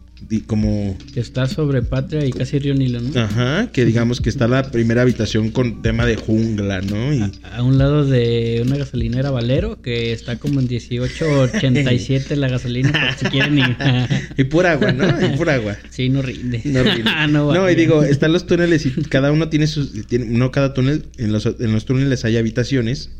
Como. 0.47 0.97
Que 1.13 1.19
está 1.19 1.45
sobre 1.45 1.81
Patria 1.83 2.25
y 2.25 2.31
casi 2.31 2.57
Río 2.57 2.73
Nilo, 2.73 2.99
¿no? 2.99 3.19
Ajá, 3.19 3.69
que 3.71 3.85
digamos 3.85 4.21
que 4.21 4.29
está 4.29 4.47
la 4.47 4.71
primera 4.71 5.03
habitación 5.03 5.51
con 5.51 5.81
tema 5.83 6.05
de 6.05 6.15
jungla, 6.15 6.81
¿no? 6.81 7.13
Y, 7.13 7.31
A 7.43 7.61
un 7.61 7.77
lado 7.77 8.05
de 8.05 8.63
una 8.65 8.77
gasolinera 8.77 9.29
Valero, 9.29 9.81
que 9.81 10.13
está 10.13 10.39
como 10.39 10.61
en 10.61 10.67
1887 10.67 12.37
la 12.37 12.47
gasolina, 12.47 12.91
por 12.91 13.19
si 13.19 13.25
quieren 13.25 13.59
ir. 13.59 13.77
y 14.37 14.45
pura 14.45 14.71
agua, 14.71 14.93
¿no? 14.93 15.05
Y 15.25 15.37
pura 15.37 15.55
agua. 15.55 15.77
sí, 15.89 16.09
no 16.09 16.21
rinde. 16.21 16.61
No, 16.63 16.81
rinde. 16.81 17.03
no, 17.27 17.27
no, 17.27 17.47
vale. 17.47 17.73
y 17.73 17.75
digo, 17.75 18.01
están 18.01 18.33
los 18.33 18.47
túneles 18.47 18.85
y 18.85 18.91
cada 19.03 19.31
uno 19.31 19.49
tiene 19.49 19.67
sus... 19.67 20.07
Tiene, 20.07 20.25
no 20.25 20.49
cada 20.49 20.73
túnel, 20.73 21.05
en 21.17 21.33
los, 21.33 21.45
en 21.45 21.71
los 21.71 21.85
túneles 21.85 22.25
hay 22.25 22.37
habitaciones 22.37 23.11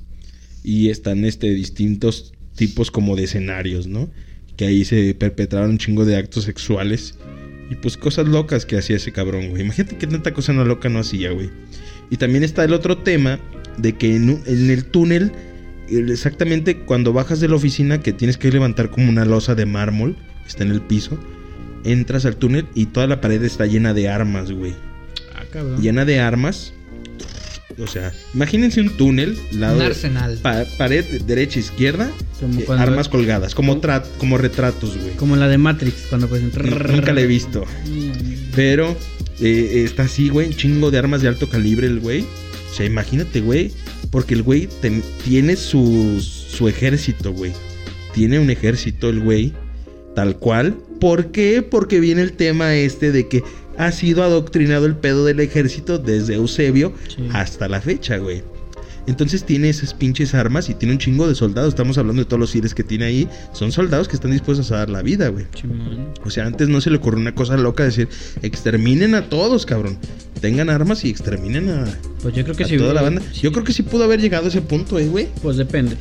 y 0.64 0.90
están 0.90 1.26
este, 1.26 1.54
distintos 1.54 2.34
tipos 2.56 2.92
como 2.92 3.16
de 3.16 3.24
escenarios, 3.26 3.88
¿no? 3.88 4.10
Que 4.58 4.66
ahí 4.66 4.86
se 4.86 5.14
perpetraron 5.16 5.72
un 5.72 5.78
chingo 5.78 6.06
de 6.06 6.16
actos 6.16 6.46
sexuales 6.46 7.16
y 7.70 7.76
pues 7.76 7.98
cosas 7.98 8.28
locas 8.28 8.66
que 8.66 8.78
hacía 8.78 8.96
ese 8.98 9.12
cabrón, 9.12 9.50
güey. 9.50 9.64
Imagínate 9.64 9.98
qué 9.98 10.08
tanta 10.08 10.34
cosa 10.34 10.54
no 10.54 10.64
loca 10.66 10.88
no 10.90 11.00
hacía, 11.00 11.32
güey. 11.32 11.50
Y 12.10 12.18
también 12.18 12.44
está 12.44 12.64
el 12.64 12.74
otro 12.74 12.98
tema 13.00 13.40
de 13.78 13.94
que 13.98 14.16
en, 14.16 14.42
en 14.46 14.70
el 14.70 14.86
túnel, 14.86 15.32
el- 15.90 16.10
exactamente 16.12 16.78
cuando 16.78 17.12
bajas 17.12 17.40
de 17.40 17.48
la 17.50 17.56
oficina, 17.56 18.00
que 18.02 18.14
tienes 18.14 18.38
que 18.38 18.52
levantar 18.52 18.92
como 18.92 19.10
una 19.10 19.26
losa 19.26 19.56
de 19.56 19.66
mármol 19.66 20.16
está 20.46 20.64
en 20.64 20.72
el 20.72 20.82
piso. 20.82 21.18
Entras 21.84 22.26
al 22.26 22.38
túnel 22.38 22.68
y 22.76 22.86
toda 22.88 23.08
la 23.08 23.20
pared 23.22 23.44
está 23.44 23.66
llena 23.66 23.94
de 23.94 24.08
armas, 24.10 24.52
güey. 24.52 24.74
Ah, 25.36 25.44
cabrón. 25.52 25.82
Llena 25.82 26.06
de 26.06 26.20
armas. 26.20 26.74
O 27.80 27.88
sea, 27.88 28.14
imagínense 28.34 28.80
un 28.80 28.96
túnel, 28.96 29.38
lado 29.52 29.76
Un 29.78 29.82
arsenal. 29.82 30.38
pa- 30.42 30.64
pared 30.78 31.04
derecha 31.24 31.60
izquierda, 31.60 32.10
Como 32.40 32.60
eh, 32.62 32.66
armas 32.70 33.10
colgadas, 33.10 33.54
como 33.54 33.82
tra- 33.82 34.04
como 34.18 34.38
retratos, 34.38 34.98
güey. 34.98 35.12
Como 35.18 35.36
la 35.36 35.48
de 35.48 35.58
Matrix, 35.58 36.06
cuando 36.10 36.28
pues... 36.30 36.42
Nunca 36.42 37.12
la 37.14 37.22
he 37.22 37.28
visto. 37.28 37.66
Pero 38.56 38.96
eh, 39.42 39.84
está 39.86 40.04
así, 40.04 40.30
güey, 40.30 40.48
un 40.48 40.54
chingo 40.56 40.92
de 40.92 40.98
armas 41.00 41.22
de 41.22 41.28
alto 41.28 41.50
calibre 41.50 41.88
el 41.88 42.00
güey. 42.00 42.22
O 42.22 42.74
sea, 42.76 42.86
imagínate, 42.86 43.42
güey. 43.42 43.72
Porque 44.12 44.34
el 44.34 44.44
güey 44.44 44.70
tiene 45.26 45.56
su, 45.58 46.22
su 46.22 46.68
ejército, 46.70 47.34
güey. 47.34 47.52
Tiene 48.14 48.40
un 48.40 48.50
ejército 48.50 49.10
el 49.10 49.20
güey. 49.20 49.52
Tal 50.16 50.38
cual. 50.38 50.78
¿Por 51.02 51.32
qué? 51.32 51.62
Porque 51.62 52.00
viene 52.00 52.22
el 52.22 52.32
tema 52.34 52.74
este 52.76 53.12
de 53.12 53.28
que 53.28 53.44
ha 53.78 53.92
sido 53.92 54.24
adoctrinado 54.24 54.86
el 54.86 54.96
pedo 54.96 55.26
del 55.26 55.40
ejército 55.40 55.98
desde 55.98 56.36
Eusebio 56.36 56.94
Sí. 57.16 57.28
hasta 57.34 57.68
la 57.68 57.82
fecha, 57.82 58.18
güey. 58.18 58.44
Entonces 59.08 59.44
tiene 59.44 59.70
esas 59.70 59.94
pinches 59.94 60.34
armas 60.34 60.68
y 60.68 60.74
tiene 60.74 60.94
un 60.94 60.98
chingo 61.00 61.28
de 61.28 61.36
soldados. 61.36 61.70
Estamos 61.70 61.96
hablando 62.00 62.24
de 62.24 62.26
todos 62.26 62.40
los 62.40 62.50
sires 62.50 62.74
que 62.74 62.84
tiene 62.84 63.06
ahí. 63.06 63.30
Son 63.54 63.72
soldados 63.72 64.08
que 64.08 64.16
están 64.16 64.32
dispuestos 64.32 64.72
a 64.72 64.78
dar 64.78 64.90
la 64.90 65.04
vida, 65.04 65.28
güey. 65.28 65.46
O 66.26 66.32
sea, 66.32 66.48
antes 66.48 66.70
no 66.70 66.82
se 66.82 66.90
le 66.90 66.98
ocurrió 66.98 67.20
una 67.20 67.36
cosa 67.36 67.56
loca 67.56 67.84
decir, 67.84 68.10
exterminen 68.42 69.14
a 69.14 69.30
todos, 69.30 69.68
cabrón. 69.68 70.00
Tengan 70.42 70.72
armas 70.72 71.06
y 71.06 71.10
exterminen 71.12 71.70
a, 71.70 71.86
Pues 72.24 72.34
yo 72.34 72.44
creo 72.44 72.56
que 72.56 72.64
a 72.64 72.68
sí. 72.68 72.78
toda 72.78 72.96
la 72.96 73.04
banda. 73.04 73.22
sí. 73.32 73.42
Yo 73.42 73.52
creo 73.52 73.64
que 73.64 73.74
sí 73.74 73.84
pudo 73.84 74.06
haber 74.06 74.20
llegado 74.22 74.46
a 74.46 74.48
ese 74.48 74.62
punto, 74.64 74.98
eh, 74.98 75.08
güey. 75.08 75.28
Pues 75.44 75.58
depende. 75.58 75.98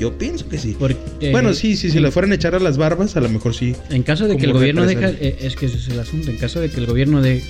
Yo 0.00 0.16
pienso 0.18 0.48
que 0.48 0.58
sí. 0.58 0.76
Porque, 0.78 0.96
bueno, 1.30 1.54
sí, 1.54 1.76
sí, 1.76 1.90
si 1.90 2.00
le 2.00 2.10
fueran 2.10 2.32
a 2.32 2.34
echar 2.34 2.54
a 2.54 2.58
las 2.60 2.76
barbas, 2.76 3.16
a 3.16 3.20
lo 3.20 3.28
mejor 3.28 3.54
sí. 3.54 3.74
En 3.90 4.02
caso 4.02 4.26
de 4.28 4.36
que 4.36 4.46
el 4.46 4.52
gobierno 4.52 4.84
deja, 4.86 5.10
eh, 5.10 5.38
es 5.40 5.56
que 5.56 5.66
ese 5.66 5.76
es 5.78 5.88
el 5.88 6.00
asunto, 6.00 6.30
en 6.30 6.36
caso 6.38 6.60
de 6.60 6.70
que 6.70 6.78
el 6.80 6.86
gobierno 6.86 7.20
de, 7.22 7.42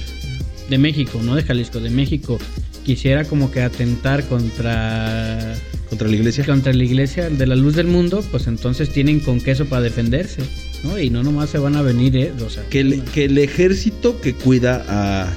de 0.69 0.79
México, 0.79 1.21
no 1.23 1.35
de 1.35 1.43
Jalisco, 1.43 1.81
de 1.81 1.91
México, 1.91 2.39
quisiera 2.85 3.25
como 3.25 3.51
que 3.51 3.63
atentar 3.63 4.25
contra, 4.29 5.55
Contra 5.89 6.09
la 6.09 6.17
iglesia. 6.17 6.45
contra 6.45 6.73
la 6.73 6.85
iglesia 6.85 7.31
de 7.31 7.47
la 7.47 7.55
luz 7.57 7.75
del 7.77 7.87
mundo, 7.87 8.25
pues 8.31 8.47
entonces 8.47 8.91
tienen 8.91 9.21
con 9.21 9.41
queso 9.41 9.67
para 9.67 9.83
defenderse, 9.83 10.43
¿no? 10.85 10.99
Y 10.99 11.11
no 11.11 11.23
nomás 11.23 11.51
se 11.51 11.59
van 11.59 11.77
a 11.77 11.83
venir, 11.83 12.17
¿eh? 12.17 12.33
O 12.45 12.51
sea, 12.51 12.65
Que 12.71 12.81
el, 12.81 13.03
que 13.05 13.27
el 13.27 13.39
ejército 13.39 14.21
que 14.21 14.35
cuida 14.35 14.85
a, 14.89 15.37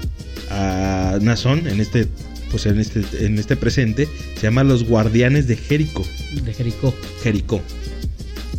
a 0.49 1.19
Nazón 1.21 1.67
en 1.67 1.79
este, 1.81 2.07
pues 2.55 2.67
en 2.67 2.79
este, 2.79 3.03
en 3.25 3.37
este 3.37 3.57
presente, 3.57 4.07
se 4.35 4.43
llama 4.43 4.63
los 4.63 4.85
guardianes 4.85 5.45
de 5.45 5.57
Jericó. 5.57 6.05
de 6.41 6.53
Jericó. 6.53 6.95
Jericó. 7.21 7.61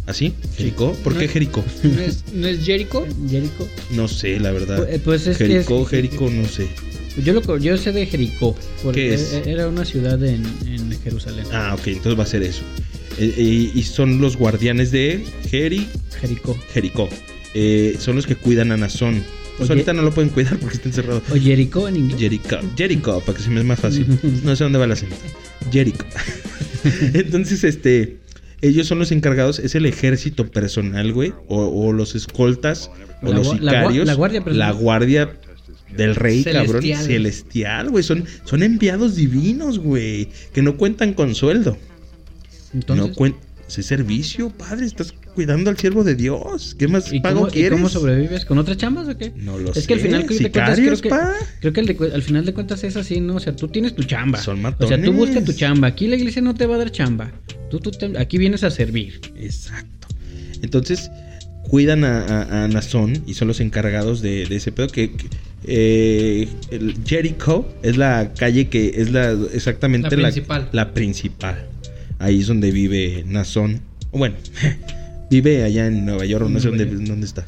¿Así? 0.05 0.35
¿Jericó? 0.55 0.93
¿Por 1.03 1.15
No- 1.15 1.19
qué 1.21 1.29
Jericó? 1.29 1.65
¿No 1.83 2.01
es, 2.03 2.25
no 2.35 2.47
es 2.47 2.63
Jericho? 2.63 3.07
Jerico. 3.31 3.67
No 3.93 4.07
sé, 4.07 4.39
la 4.39 4.51
verdad. 4.53 4.77
Pues, 4.87 5.01
pues 5.01 5.27
es 5.29 5.39
que 5.39 5.47
Jericó, 5.47 5.83
es- 5.85 5.89
Jericó, 5.89 6.29
no 6.31 6.47
sé. 6.47 6.69
Yo, 7.25 7.33
lo, 7.33 7.57
yo 7.57 7.79
sé 7.79 7.93
de 7.93 8.05
Jericó, 8.05 8.55
porque 8.83 9.09
¿Qué 9.09 9.15
es? 9.15 9.33
era 9.47 9.67
una 9.67 9.87
ciudad 9.87 10.23
en, 10.23 10.45
en 10.67 10.91
Jerusalén. 11.03 11.47
Ah, 11.51 11.75
ok, 11.79 11.87
entonces 11.87 12.19
va 12.19 12.25
a 12.25 12.27
ser 12.27 12.43
eso. 12.43 12.61
Eh, 13.19 13.33
eh, 13.35 13.71
y 13.75 13.83
son 13.85 14.21
los 14.21 14.37
guardianes 14.37 14.91
de 14.91 15.25
Jeri, 15.49 15.87
Jericó. 16.21 16.55
Jericó. 16.75 17.09
Eh, 17.55 17.97
son 17.99 18.17
los 18.17 18.27
que 18.27 18.37
cuidan 18.37 18.73
a 18.73 18.77
Nazón. 18.77 19.25
Pues 19.59 19.71
Oye. 19.71 19.81
ahorita 19.81 19.93
no 19.95 20.03
lo 20.03 20.13
pueden 20.13 20.31
cuidar 20.31 20.59
porque 20.59 20.77
está 20.77 20.89
encerrado. 20.89 21.23
O 21.31 21.35
Jericó 21.35 21.89
en 21.89 21.97
inglés. 21.97 22.21
Jericho, 22.21 22.59
Jericho, 22.77 23.21
para 23.21 23.39
que 23.39 23.43
se 23.45 23.51
me 23.51 23.61
es 23.61 23.67
más 23.67 23.81
fácil. 23.81 24.07
No 24.45 24.55
sé 24.55 24.65
dónde 24.65 24.79
va 24.79 24.85
el 24.85 24.93
acento. 24.93 25.17
Jericho. 25.73 26.05
Entonces, 27.15 27.65
este, 27.65 28.19
ellos 28.61 28.87
son 28.87 28.99
los 28.99 29.13
encargados, 29.13 29.59
es 29.59 29.75
el 29.75 29.87
ejército 29.87 30.51
personal, 30.51 31.13
güey, 31.13 31.33
o, 31.49 31.65
o 31.67 31.93
los 31.93 32.15
escoltas, 32.15 32.91
o 33.23 33.27
La 33.31 33.37
los 33.37 33.47
la 33.61 33.73
sicarios. 33.73 34.07
la 34.07 34.15
guardia 34.15 34.45
personal. 34.45 34.69
La 34.69 34.73
guardia 34.75 35.37
del 35.97 36.15
rey, 36.15 36.45
cabrón, 36.45 36.83
Celestial. 36.83 37.89
güey. 37.91 38.05
Son, 38.05 38.25
son 38.45 38.63
enviados 38.63 39.17
divinos, 39.17 39.79
güey, 39.79 40.29
que 40.53 40.61
no 40.63 40.77
cuentan 40.77 41.15
con 41.15 41.35
sueldo. 41.35 41.79
Entonces, 42.75 43.07
no 43.09 43.15
cuentan. 43.15 43.41
Es 43.69 43.85
servicio, 43.87 44.51
padre, 44.51 44.87
estás 44.87 45.13
cuidando 45.37 45.71
al 45.71 45.77
siervo 45.79 46.03
de 46.03 46.17
Dios. 46.17 46.75
¿Qué 46.77 46.89
más 46.89 47.13
¿y 47.13 47.21
pago 47.21 47.37
cómo, 47.43 47.49
y 47.49 47.53
quieres? 47.53 47.71
cómo 47.73 47.89
sobrevives? 47.89 48.45
¿Con 48.45 48.59
otras 48.59 48.77
chambas 48.77 49.07
o 49.07 49.17
qué? 49.17 49.33
No 49.37 49.57
lo 49.57 49.71
es 49.71 49.77
sé. 49.83 49.87
que 49.87 49.95
al 49.95 50.01
final 50.01 50.23
de 50.23 50.27
cuentas, 50.27 50.77
creo 50.81 50.97
que, 51.01 51.09
pa. 51.09 51.33
creo 51.61 51.73
que 51.73 51.81
al, 51.81 51.87
de 51.87 51.95
cu- 51.97 52.11
al 52.13 52.23
final 52.23 52.45
de 52.45 52.53
cuentas 52.55 52.83
es 52.83 52.97
así, 52.97 53.21
¿no? 53.21 53.37
O 53.37 53.41
sea, 53.41 53.55
tú 53.55 53.69
tienes 53.69 53.95
tu 53.95 54.03
chamba. 54.03 54.41
Son 54.41 54.59
O 54.59 54.63
sea, 54.63 54.73
tú 54.73 54.89
matones. 54.89 55.15
buscas 55.15 55.45
tu 55.45 55.53
chamba. 55.53 55.87
Aquí 55.87 56.09
la 56.09 56.17
iglesia 56.17 56.43
no 56.43 56.55
te 56.55 56.67
va 56.67 56.75
a 56.75 56.79
dar 56.79 56.91
chamba. 56.91 57.31
Tú, 57.71 57.79
tú 57.79 57.93
te- 57.93 58.19
aquí 58.19 58.39
vienes 58.39 58.65
a 58.65 58.71
servir. 58.73 59.21
Exacto. 59.37 60.09
Entonces, 60.63 61.11
cuidan 61.69 62.03
a, 62.05 62.23
a, 62.25 62.65
a 62.65 62.69
Nazón 62.69 63.23
y 63.27 63.35
son 63.35 63.49
los 63.49 63.61
encargados 63.61 64.23
de, 64.23 64.47
de 64.47 64.57
ese 64.57 64.73
pedo 64.73 64.89
que, 64.89 65.13
que, 65.13 65.27
eh, 65.65 66.49
el 66.71 66.95
Jericho 67.05 67.69
es 67.83 67.97
la 67.97 68.33
calle 68.39 68.69
que 68.69 68.93
es 68.97 69.11
la 69.13 69.33
exactamente 69.53 70.17
La 70.17 70.23
principal. 70.29 70.69
la 70.73 70.95
principal. 70.95 71.67
Ahí 72.19 72.41
es 72.41 72.47
donde 72.47 72.71
vive 72.71 73.25
Nazón. 73.27 73.81
Bueno, 74.13 74.37
vive 75.31 75.65
allá 75.65 75.87
en 75.87 76.05
Nueva 76.05 76.25
York, 76.25 76.49
no 76.49 76.61
sé 76.61 76.69
dónde, 76.69 76.87
dónde 76.87 77.27
está. 77.27 77.45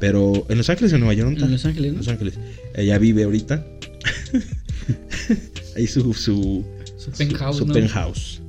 Pero 0.00 0.44
en 0.48 0.58
Los 0.58 0.68
Ángeles 0.70 0.92
o 0.92 0.96
en 0.96 1.00
Nueva 1.00 1.14
York, 1.14 1.30
¿dónde 1.30 1.44
En? 1.46 1.52
Los 1.52 1.64
Ángeles, 1.64 1.92
¿no? 1.92 1.98
Los 1.98 2.08
Ángeles. 2.08 2.34
Ella 2.74 2.98
vive 2.98 3.24
ahorita. 3.24 3.64
Ahí 5.76 5.86
su 5.86 6.12
su, 6.14 6.64
Su 6.96 7.10
penthouse, 7.12 7.56
su 7.56 7.66
¿no? 7.66 7.72
penthouse. 7.74 8.40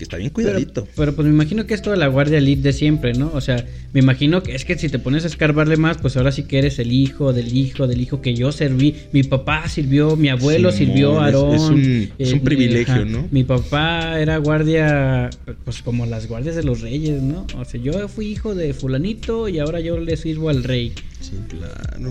Que 0.00 0.04
está 0.04 0.16
bien 0.16 0.30
cuidadito. 0.30 0.88
pero 0.96 1.14
pues 1.14 1.28
me 1.28 1.34
imagino 1.34 1.66
que 1.66 1.74
es 1.74 1.82
toda 1.82 1.94
la 1.94 2.06
guardia 2.06 2.38
elite 2.38 2.62
de 2.62 2.72
siempre, 2.72 3.12
¿no? 3.12 3.30
O 3.34 3.42
sea, 3.42 3.66
me 3.92 4.00
imagino 4.00 4.42
que 4.42 4.54
es 4.54 4.64
que 4.64 4.78
si 4.78 4.88
te 4.88 4.98
pones 4.98 5.24
a 5.24 5.26
escarbarle 5.26 5.76
más, 5.76 5.98
pues 5.98 6.16
ahora 6.16 6.32
sí 6.32 6.44
que 6.44 6.56
eres 6.58 6.78
el 6.78 6.90
hijo 6.90 7.34
del 7.34 7.54
hijo 7.54 7.86
del 7.86 8.00
hijo 8.00 8.22
que 8.22 8.32
yo 8.32 8.50
serví. 8.50 8.94
Mi 9.12 9.24
papá 9.24 9.68
sirvió, 9.68 10.16
mi 10.16 10.30
abuelo 10.30 10.72
Simón, 10.72 10.86
sirvió 10.94 11.12
es- 11.18 11.18
Aarón. 11.34 11.54
es 11.54 11.60
un- 11.60 12.10
es 12.16 12.32
un 12.32 12.40
privilegio, 12.40 13.04
¿no? 13.04 13.28
Mi 13.30 13.44
papá 13.44 14.18
era 14.18 14.38
guardia, 14.38 15.28
pues 15.66 15.82
como 15.82 16.06
las 16.06 16.26
guardias 16.28 16.56
de 16.56 16.62
los 16.62 16.80
reyes, 16.80 17.20
¿no? 17.20 17.46
O 17.58 17.64
sea, 17.66 17.78
yo 17.78 18.08
fui 18.08 18.28
hijo 18.28 18.54
de 18.54 18.72
fulanito 18.72 19.50
y 19.50 19.58
ahora 19.58 19.80
yo 19.80 19.98
le 20.00 20.16
sirvo 20.16 20.48
al 20.48 20.64
rey. 20.64 20.94
Sí, 21.20 21.32
claro. 21.46 22.10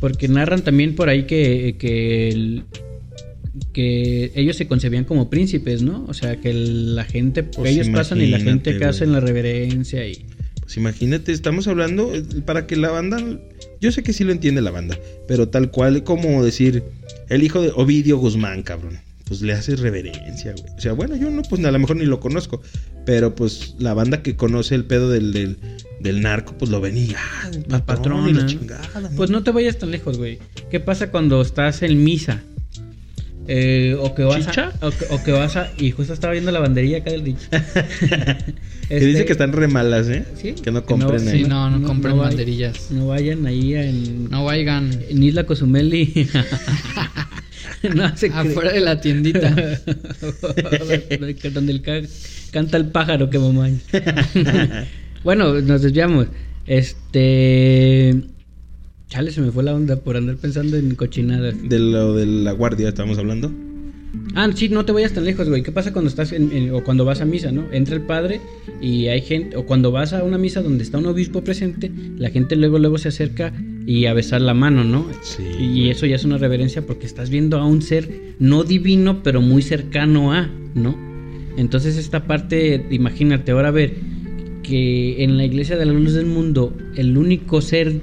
Porque 0.00 0.28
narran 0.28 0.62
también 0.62 0.94
por 0.94 1.10
ahí 1.10 1.24
que, 1.24 1.76
que, 1.78 2.28
el- 2.30 2.64
que 3.72 4.32
ellos 4.34 4.56
se 4.56 4.66
concebían 4.66 5.04
como 5.04 5.30
príncipes, 5.30 5.82
¿no? 5.82 6.04
O 6.08 6.14
sea, 6.14 6.36
que 6.40 6.52
la 6.52 7.04
gente, 7.04 7.42
Pues 7.42 7.72
ellos 7.72 7.88
pasan 7.88 8.20
y 8.20 8.26
la 8.26 8.40
gente 8.40 8.76
que 8.76 8.84
hacen 8.84 9.12
la 9.12 9.20
reverencia 9.20 10.06
y... 10.06 10.26
Pues 10.60 10.76
imagínate, 10.78 11.30
estamos 11.30 11.68
hablando 11.68 12.12
eh, 12.12 12.24
para 12.44 12.66
que 12.66 12.74
la 12.74 12.90
banda. 12.90 13.18
Yo 13.80 13.92
sé 13.92 14.02
que 14.02 14.12
sí 14.12 14.24
lo 14.24 14.32
entiende 14.32 14.60
la 14.62 14.72
banda, 14.72 14.98
pero 15.28 15.48
tal 15.48 15.70
cual 15.70 16.02
como 16.02 16.44
decir 16.44 16.82
el 17.28 17.44
hijo 17.44 17.62
de 17.62 17.70
Ovidio 17.74 18.18
Guzmán, 18.18 18.62
cabrón. 18.62 18.98
Pues 19.26 19.42
le 19.42 19.52
haces 19.52 19.80
reverencia, 19.80 20.52
güey. 20.52 20.72
O 20.76 20.80
sea, 20.80 20.92
bueno, 20.92 21.16
yo 21.16 21.30
no, 21.30 21.42
pues 21.42 21.64
a 21.64 21.70
lo 21.70 21.78
mejor 21.78 21.96
ni 21.96 22.04
lo 22.04 22.20
conozco. 22.20 22.62
Pero 23.04 23.34
pues 23.34 23.74
la 23.78 23.92
banda 23.94 24.22
que 24.22 24.36
conoce 24.36 24.74
el 24.74 24.84
pedo 24.84 25.08
del, 25.10 25.32
del, 25.32 25.58
del 26.00 26.20
narco, 26.20 26.54
pues 26.58 26.70
lo 26.70 26.80
ven 26.80 26.96
y 26.96 27.12
ah, 27.16 27.50
La 27.68 27.84
patrón 27.84 28.28
y 28.28 28.32
la 28.32 28.40
patrona. 28.40 28.46
chingada, 28.46 29.00
¿no? 29.00 29.10
Pues 29.16 29.30
no 29.30 29.42
te 29.42 29.50
vayas 29.52 29.78
tan 29.78 29.90
lejos, 29.90 30.18
güey. 30.18 30.38
¿Qué 30.70 30.78
pasa 30.80 31.10
cuando 31.10 31.40
estás 31.42 31.82
en 31.82 32.02
misa? 32.02 32.42
Eh, 33.48 33.96
o 34.00 34.14
que 34.14 34.22
vas 34.24 34.44
¿Chicha? 34.46 34.72
a, 34.80 34.86
o, 34.88 34.90
que, 34.90 35.04
o 35.10 35.22
que 35.22 35.30
vas 35.32 35.54
a 35.56 35.70
y 35.78 35.90
justo 35.92 36.12
estaba 36.12 36.32
viendo 36.32 36.50
la 36.50 36.58
banderilla 36.60 36.98
acá 36.98 37.10
del 37.12 37.24
dicho. 37.24 37.46
Que 38.88 39.00
dice 39.00 39.24
que 39.24 39.32
están 39.32 39.52
re 39.52 39.66
malas, 39.66 40.08
¿eh? 40.08 40.24
¿Sí? 40.40 40.52
Que 40.52 40.70
no 40.70 40.86
Que 40.86 40.94
no- 40.96 41.06
compren 41.08 41.20
Sí, 41.28 41.42
no, 41.42 41.68
no, 41.70 41.80
No- 41.80 41.88
compren 41.88 42.14
no 42.16 42.22
banderillas. 42.22 42.92
no 42.92 43.08
vayan 43.08 43.44
ahí 43.46 43.74
en, 43.74 44.30
No 44.30 44.44
vayan 44.44 44.90
en 45.08 45.22
Isla 45.24 45.44
Cozumeli. 45.44 46.28
no 47.94 48.16
se 48.16 48.28
afuera 48.28 48.72
de 48.72 48.80
la 48.80 49.00
tiendita. 49.00 49.50
donde 51.52 51.72
el 51.72 51.82
ca- 51.82 52.02
canta 52.52 52.76
el 52.76 52.86
pájaro 52.86 53.28
que 53.28 53.38
mamá. 53.40 53.68
bueno, 55.24 55.60
nos 55.60 55.82
desviamos. 55.82 56.28
Este. 56.66 58.22
Chale, 59.08 59.30
se 59.30 59.40
me 59.40 59.52
fue 59.52 59.62
la 59.62 59.74
onda 59.74 59.96
por 59.96 60.16
andar 60.16 60.36
pensando 60.36 60.76
en 60.76 60.94
cochinadas. 60.96 61.54
De 61.68 61.78
lo 61.78 62.14
de 62.14 62.26
la 62.26 62.52
guardia 62.52 62.88
estamos 62.88 63.18
hablando. 63.18 63.52
Ah, 64.34 64.48
sí, 64.54 64.68
no 64.68 64.84
te 64.84 64.92
vayas 64.92 65.12
tan 65.12 65.24
lejos, 65.24 65.48
güey. 65.48 65.62
¿Qué 65.62 65.70
pasa 65.72 65.92
cuando 65.92 66.08
estás 66.08 66.32
en, 66.32 66.50
en- 66.52 66.74
o 66.74 66.82
cuando 66.82 67.04
vas 67.04 67.20
a 67.20 67.24
misa, 67.24 67.52
no? 67.52 67.64
Entra 67.72 67.94
el 67.94 68.02
padre 68.02 68.40
y 68.80 69.06
hay 69.06 69.20
gente, 69.20 69.56
o 69.56 69.64
cuando 69.66 69.92
vas 69.92 70.12
a 70.12 70.24
una 70.24 70.38
misa 70.38 70.62
donde 70.62 70.82
está 70.82 70.98
un 70.98 71.06
obispo 71.06 71.44
presente, 71.44 71.90
la 72.18 72.30
gente 72.30 72.56
luego 72.56 72.78
luego 72.78 72.98
se 72.98 73.08
acerca 73.08 73.52
y 73.86 74.06
a 74.06 74.14
besar 74.14 74.40
la 74.40 74.54
mano, 74.54 74.82
¿no? 74.84 75.06
Sí, 75.22 75.42
Y 75.60 75.90
eso 75.90 76.06
ya 76.06 76.16
es 76.16 76.24
una 76.24 76.38
reverencia 76.38 76.82
porque 76.82 77.06
estás 77.06 77.30
viendo 77.30 77.58
a 77.58 77.66
un 77.66 77.82
ser 77.82 78.08
no 78.40 78.64
divino, 78.64 79.22
pero 79.22 79.40
muy 79.40 79.62
cercano 79.62 80.32
a, 80.32 80.50
¿no? 80.74 80.96
Entonces 81.56 81.96
esta 81.96 82.26
parte, 82.26 82.84
imagínate, 82.90 83.52
ahora 83.52 83.68
a 83.68 83.72
ver 83.72 83.94
que 84.62 85.22
en 85.22 85.36
la 85.36 85.44
iglesia 85.44 85.76
de 85.76 85.86
la 85.86 85.92
luz 85.92 86.14
del 86.14 86.26
mundo 86.26 86.76
el 86.96 87.16
único 87.16 87.60
ser 87.60 88.00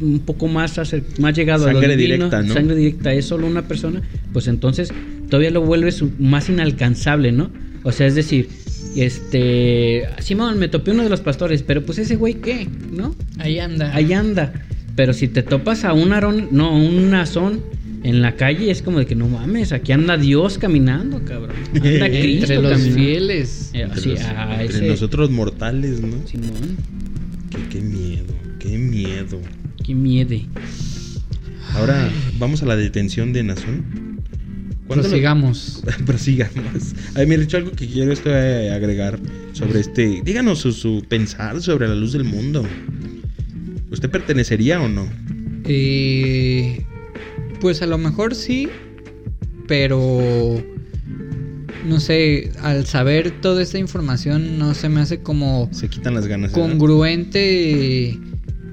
un 0.00 0.20
poco 0.20 0.46
más 0.48 0.78
más 1.18 1.34
llegado 1.36 1.66
a 1.66 1.72
Sangre 1.72 1.88
lo 1.88 1.96
divino, 1.96 2.14
directa, 2.26 2.42
¿no? 2.42 2.54
sangre 2.54 2.76
directa 2.76 3.12
es 3.14 3.24
solo 3.26 3.46
una 3.46 3.66
persona, 3.68 4.02
pues 4.32 4.46
entonces 4.48 4.90
todavía 5.28 5.50
lo 5.50 5.62
vuelves 5.62 6.02
más 6.18 6.48
inalcanzable, 6.48 7.32
¿no? 7.32 7.50
O 7.84 7.92
sea, 7.92 8.06
es 8.06 8.14
decir, 8.14 8.48
Este, 8.96 10.04
Simón, 10.20 10.58
me 10.58 10.68
topé 10.68 10.90
uno 10.92 11.02
de 11.04 11.08
los 11.10 11.20
pastores, 11.20 11.62
pero 11.62 11.84
pues 11.84 11.98
ese 11.98 12.16
güey, 12.16 12.34
¿qué? 12.34 12.66
¿No? 12.92 13.14
Ahí 13.38 13.58
anda. 13.58 13.94
Ahí 13.94 14.12
anda. 14.12 14.52
Pero 14.96 15.12
si 15.12 15.28
te 15.28 15.42
topas 15.42 15.84
a 15.84 15.92
un 15.92 16.12
Aarón, 16.12 16.48
no, 16.50 16.74
un 16.76 17.10
Nazón 17.10 17.60
en 18.02 18.22
la 18.22 18.36
calle, 18.36 18.70
es 18.70 18.82
como 18.82 18.98
de 18.98 19.06
que 19.06 19.14
no 19.14 19.28
mames, 19.28 19.72
aquí 19.72 19.92
anda 19.92 20.16
Dios 20.16 20.58
caminando, 20.58 21.20
cabrón. 21.24 21.56
Anda 21.74 22.08
Cristo 22.08 22.52
Entre 22.52 22.56
los 22.62 22.72
caminando. 22.72 22.94
fieles. 22.96 23.70
Eh, 23.74 23.82
Entre, 23.82 24.00
sí, 24.00 24.08
los- 24.10 24.20
a 24.20 24.62
entre 24.62 24.76
ese- 24.78 24.86
nosotros 24.88 25.30
mortales, 25.30 26.00
¿no? 26.00 26.26
Simón, 26.26 26.76
Qué, 27.50 27.58
qué 27.70 27.80
miedo, 27.80 28.34
qué 28.58 28.76
miedo. 28.78 29.40
Qué 29.88 29.94
miede. 29.94 30.44
Ahora 31.74 32.10
vamos 32.38 32.62
a 32.62 32.66
la 32.66 32.76
detención 32.76 33.32
de 33.32 33.42
Nazón. 33.42 34.18
¿Cuándo 34.86 35.02
lo- 35.04 35.08
Prosigamos. 35.10 35.82
Prosigamos. 36.06 36.94
A 37.14 37.24
me 37.24 37.38
dicho 37.38 37.56
algo 37.56 37.72
que 37.72 37.86
quiero 37.86 38.12
esto, 38.12 38.28
eh, 38.30 38.70
agregar 38.70 39.18
sobre 39.54 39.80
este. 39.80 40.20
Díganos 40.22 40.58
su, 40.58 40.72
su 40.72 41.02
pensar 41.08 41.62
sobre 41.62 41.88
la 41.88 41.94
luz 41.94 42.12
del 42.12 42.24
mundo. 42.24 42.66
¿Usted 43.90 44.10
pertenecería 44.10 44.78
o 44.82 44.88
no? 44.88 45.08
Eh, 45.64 46.84
pues 47.60 47.80
a 47.80 47.86
lo 47.86 47.96
mejor 47.96 48.34
sí, 48.34 48.68
pero 49.66 50.62
no 51.86 51.98
sé, 52.00 52.52
al 52.60 52.84
saber 52.84 53.40
toda 53.40 53.62
esta 53.62 53.78
información 53.78 54.58
no 54.58 54.74
se 54.74 54.90
me 54.90 55.00
hace 55.00 55.20
como 55.20 55.70
Se 55.72 55.88
quitan 55.88 56.12
las 56.14 56.26
ganas. 56.26 56.52
congruente 56.52 58.18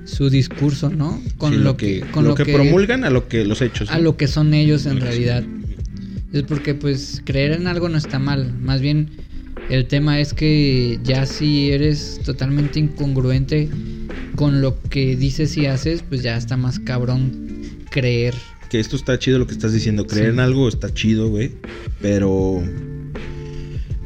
su 0.05 0.29
discurso, 0.29 0.89
¿no? 0.89 1.21
Con 1.37 1.53
Sí, 1.53 1.59
lo 1.59 1.75
que 1.77 2.01
con 2.11 2.25
lo 2.25 2.35
que, 2.35 2.45
promulgan 2.45 3.03
a 3.03 3.09
lo 3.09 3.27
que 3.27 3.43
los 3.45 3.61
hechos. 3.61 3.89
a 3.91 3.99
lo 3.99 4.17
que 4.17 4.27
son 4.27 4.53
ellos 4.53 4.85
en 4.85 5.01
realidad. 5.01 5.43
Es 6.33 6.43
porque 6.43 6.73
pues 6.73 7.21
creer 7.25 7.51
en 7.53 7.67
algo 7.67 7.89
no 7.89 7.97
está 7.97 8.19
mal, 8.19 8.53
más 8.59 8.81
bien 8.81 9.09
el 9.69 9.87
tema 9.87 10.19
es 10.19 10.33
que 10.33 10.99
ya 11.03 11.25
si 11.25 11.71
eres 11.71 12.19
totalmente 12.23 12.79
incongruente 12.79 13.69
con 14.35 14.61
lo 14.61 14.79
que 14.89 15.15
dices 15.15 15.55
y 15.57 15.65
haces, 15.65 16.03
pues 16.07 16.21
ya 16.23 16.37
está 16.37 16.57
más 16.57 16.77
cabrón 16.79 17.31
creer. 17.89 18.35
Que 18.69 18.79
esto 18.79 18.95
está 18.95 19.17
chido 19.17 19.39
lo 19.39 19.47
que 19.47 19.53
estás 19.53 19.73
diciendo. 19.73 20.05
Creer 20.05 20.25
Sí. 20.27 20.33
en 20.33 20.39
algo 20.39 20.67
está 20.67 20.93
chido, 20.93 21.29
güey. 21.29 21.51
Pero. 22.01 22.61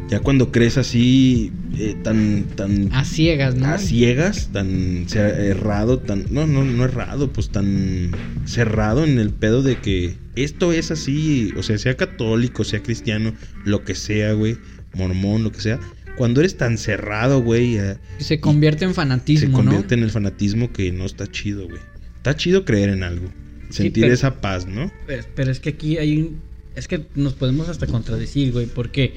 Ya 0.10 0.20
cuando 0.22 0.52
crees 0.52 0.78
así. 0.78 1.52
eh, 1.78 1.96
tan. 2.04 2.44
tan 2.56 2.90
A 2.94 3.06
ciegas, 3.06 3.56
¿no? 3.56 3.68
a 3.68 3.78
ciegas, 3.78 4.50
tan 4.52 5.06
errado, 5.16 6.00
tan. 6.00 6.26
No, 6.32 6.48
no, 6.48 6.64
no 6.66 6.84
errado, 6.86 7.32
pues 7.32 7.50
tan 7.50 8.12
cerrado 8.46 9.04
en 9.06 9.20
el 9.20 9.30
pedo 9.32 9.62
de 9.62 9.78
que 9.80 10.16
esto 10.36 10.74
es 10.74 10.90
así. 10.92 11.52
O 11.58 11.64
sea, 11.64 11.78
sea 11.78 11.96
católico, 11.96 12.64
sea 12.64 12.82
cristiano, 12.82 13.34
lo 13.66 13.84
que 13.84 13.94
sea, 13.96 14.34
güey. 14.34 14.58
Mormón, 14.94 15.44
lo 15.44 15.52
que 15.52 15.62
sea. 15.62 15.80
Cuando 16.18 16.42
eres 16.42 16.58
tan 16.58 16.78
cerrado, 16.80 17.42
güey. 17.44 17.78
eh, 17.78 17.98
Se 18.18 18.40
convierte 18.40 18.84
en 18.86 18.90
se 18.92 18.96
fanatismo, 18.96 19.56
convierte 19.58 19.96
¿no? 19.96 20.00
en 20.02 20.04
el 20.06 20.12
fanatismo 20.12 20.74
que 20.74 20.92
no 20.92 21.06
está 21.06 21.28
chido, 21.28 21.66
güey. 21.68 21.80
Está 22.18 22.36
chido 22.36 22.66
creer 22.66 22.90
en 22.90 23.04
algo. 23.04 23.28
Sí, 23.70 23.84
Sentir 23.84 24.06
pero- 24.06 24.14
esa 24.16 24.42
paz, 24.42 24.66
¿no? 24.66 24.92
Pero, 25.06 25.24
pero 25.36 25.52
es 25.52 25.60
que 25.60 25.70
aquí 25.70 25.98
hay 26.00 26.18
un. 26.18 26.42
Es 26.76 26.88
que 26.88 27.06
nos 27.16 27.34
podemos 27.34 27.70
hasta 27.70 27.86
contradecir, 27.86 28.52
güey. 28.52 28.66
Porque, 28.66 29.14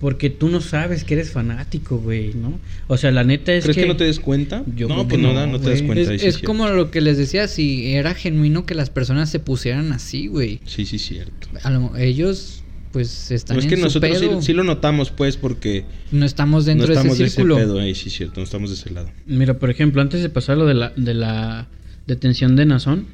porque 0.00 0.30
tú 0.30 0.48
no 0.48 0.60
sabes 0.62 1.04
que 1.04 1.14
eres 1.14 1.30
fanático, 1.30 1.98
güey, 1.98 2.32
¿no? 2.34 2.58
O 2.88 2.96
sea, 2.96 3.10
la 3.10 3.22
neta 3.22 3.52
es 3.52 3.64
¿Crees 3.64 3.76
que, 3.76 3.82
que. 3.82 3.88
no 3.88 3.96
te 3.96 4.04
des 4.04 4.18
cuenta? 4.18 4.64
Yo 4.74 4.88
no, 4.88 4.94
creo 4.94 5.08
pues 5.08 5.16
que 5.20 5.22
no, 5.22 5.34
no, 5.34 5.46
no 5.46 5.60
te 5.60 5.70
das 5.70 5.82
cuenta. 5.82 6.14
Es, 6.14 6.38
como 6.38 6.66
lo 6.68 6.90
que 6.90 7.00
les 7.02 7.18
decía, 7.18 7.46
si 7.48 7.92
era 7.92 8.14
genuino 8.14 8.64
que 8.64 8.74
las 8.74 8.88
personas 8.90 9.28
se 9.30 9.38
pusieran 9.40 9.92
así, 9.92 10.26
güey. 10.26 10.60
Sí, 10.64 10.86
sí, 10.86 10.98
cierto. 10.98 11.48
A 11.62 11.70
lo- 11.70 11.94
Ellos, 11.96 12.62
pues, 12.92 13.30
están 13.30 13.56
No 13.58 13.62
es 13.62 13.68
que 13.68 13.76
su 13.76 13.82
nosotros 13.84 14.18
sí, 14.18 14.26
pedo. 14.26 14.40
sí 14.42 14.52
lo 14.54 14.64
notamos, 14.64 15.10
pues, 15.10 15.36
porque 15.36 15.84
No 16.12 16.24
estamos 16.24 16.64
dentro 16.64 16.86
no 16.86 16.92
estamos 16.94 17.18
de 17.18 17.24
de 17.24 17.28
ese 17.28 17.36
círculo. 17.36 17.56
ese 17.58 17.66
pedo. 17.66 17.78
ahí, 17.80 17.94
sí, 17.94 18.08
cierto, 18.08 18.40
no 18.40 18.44
estamos 18.44 18.70
de 18.70 18.76
ese 18.76 18.90
lado. 18.90 19.10
Mira, 19.26 19.58
por 19.58 19.68
ejemplo, 19.68 20.00
antes 20.00 20.22
de 20.22 20.30
pasar 20.30 20.56
lo 20.56 20.64
de 20.66 20.74
la, 20.74 20.92
de 20.96 21.12
la 21.12 21.68
detención 22.06 22.56
de 22.56 22.64
Nazón, 22.64 23.06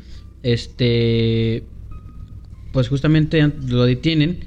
este. 0.45 1.64
Pues 2.72 2.89
justamente 2.89 3.41
lo 3.68 3.84
detienen. 3.87 4.39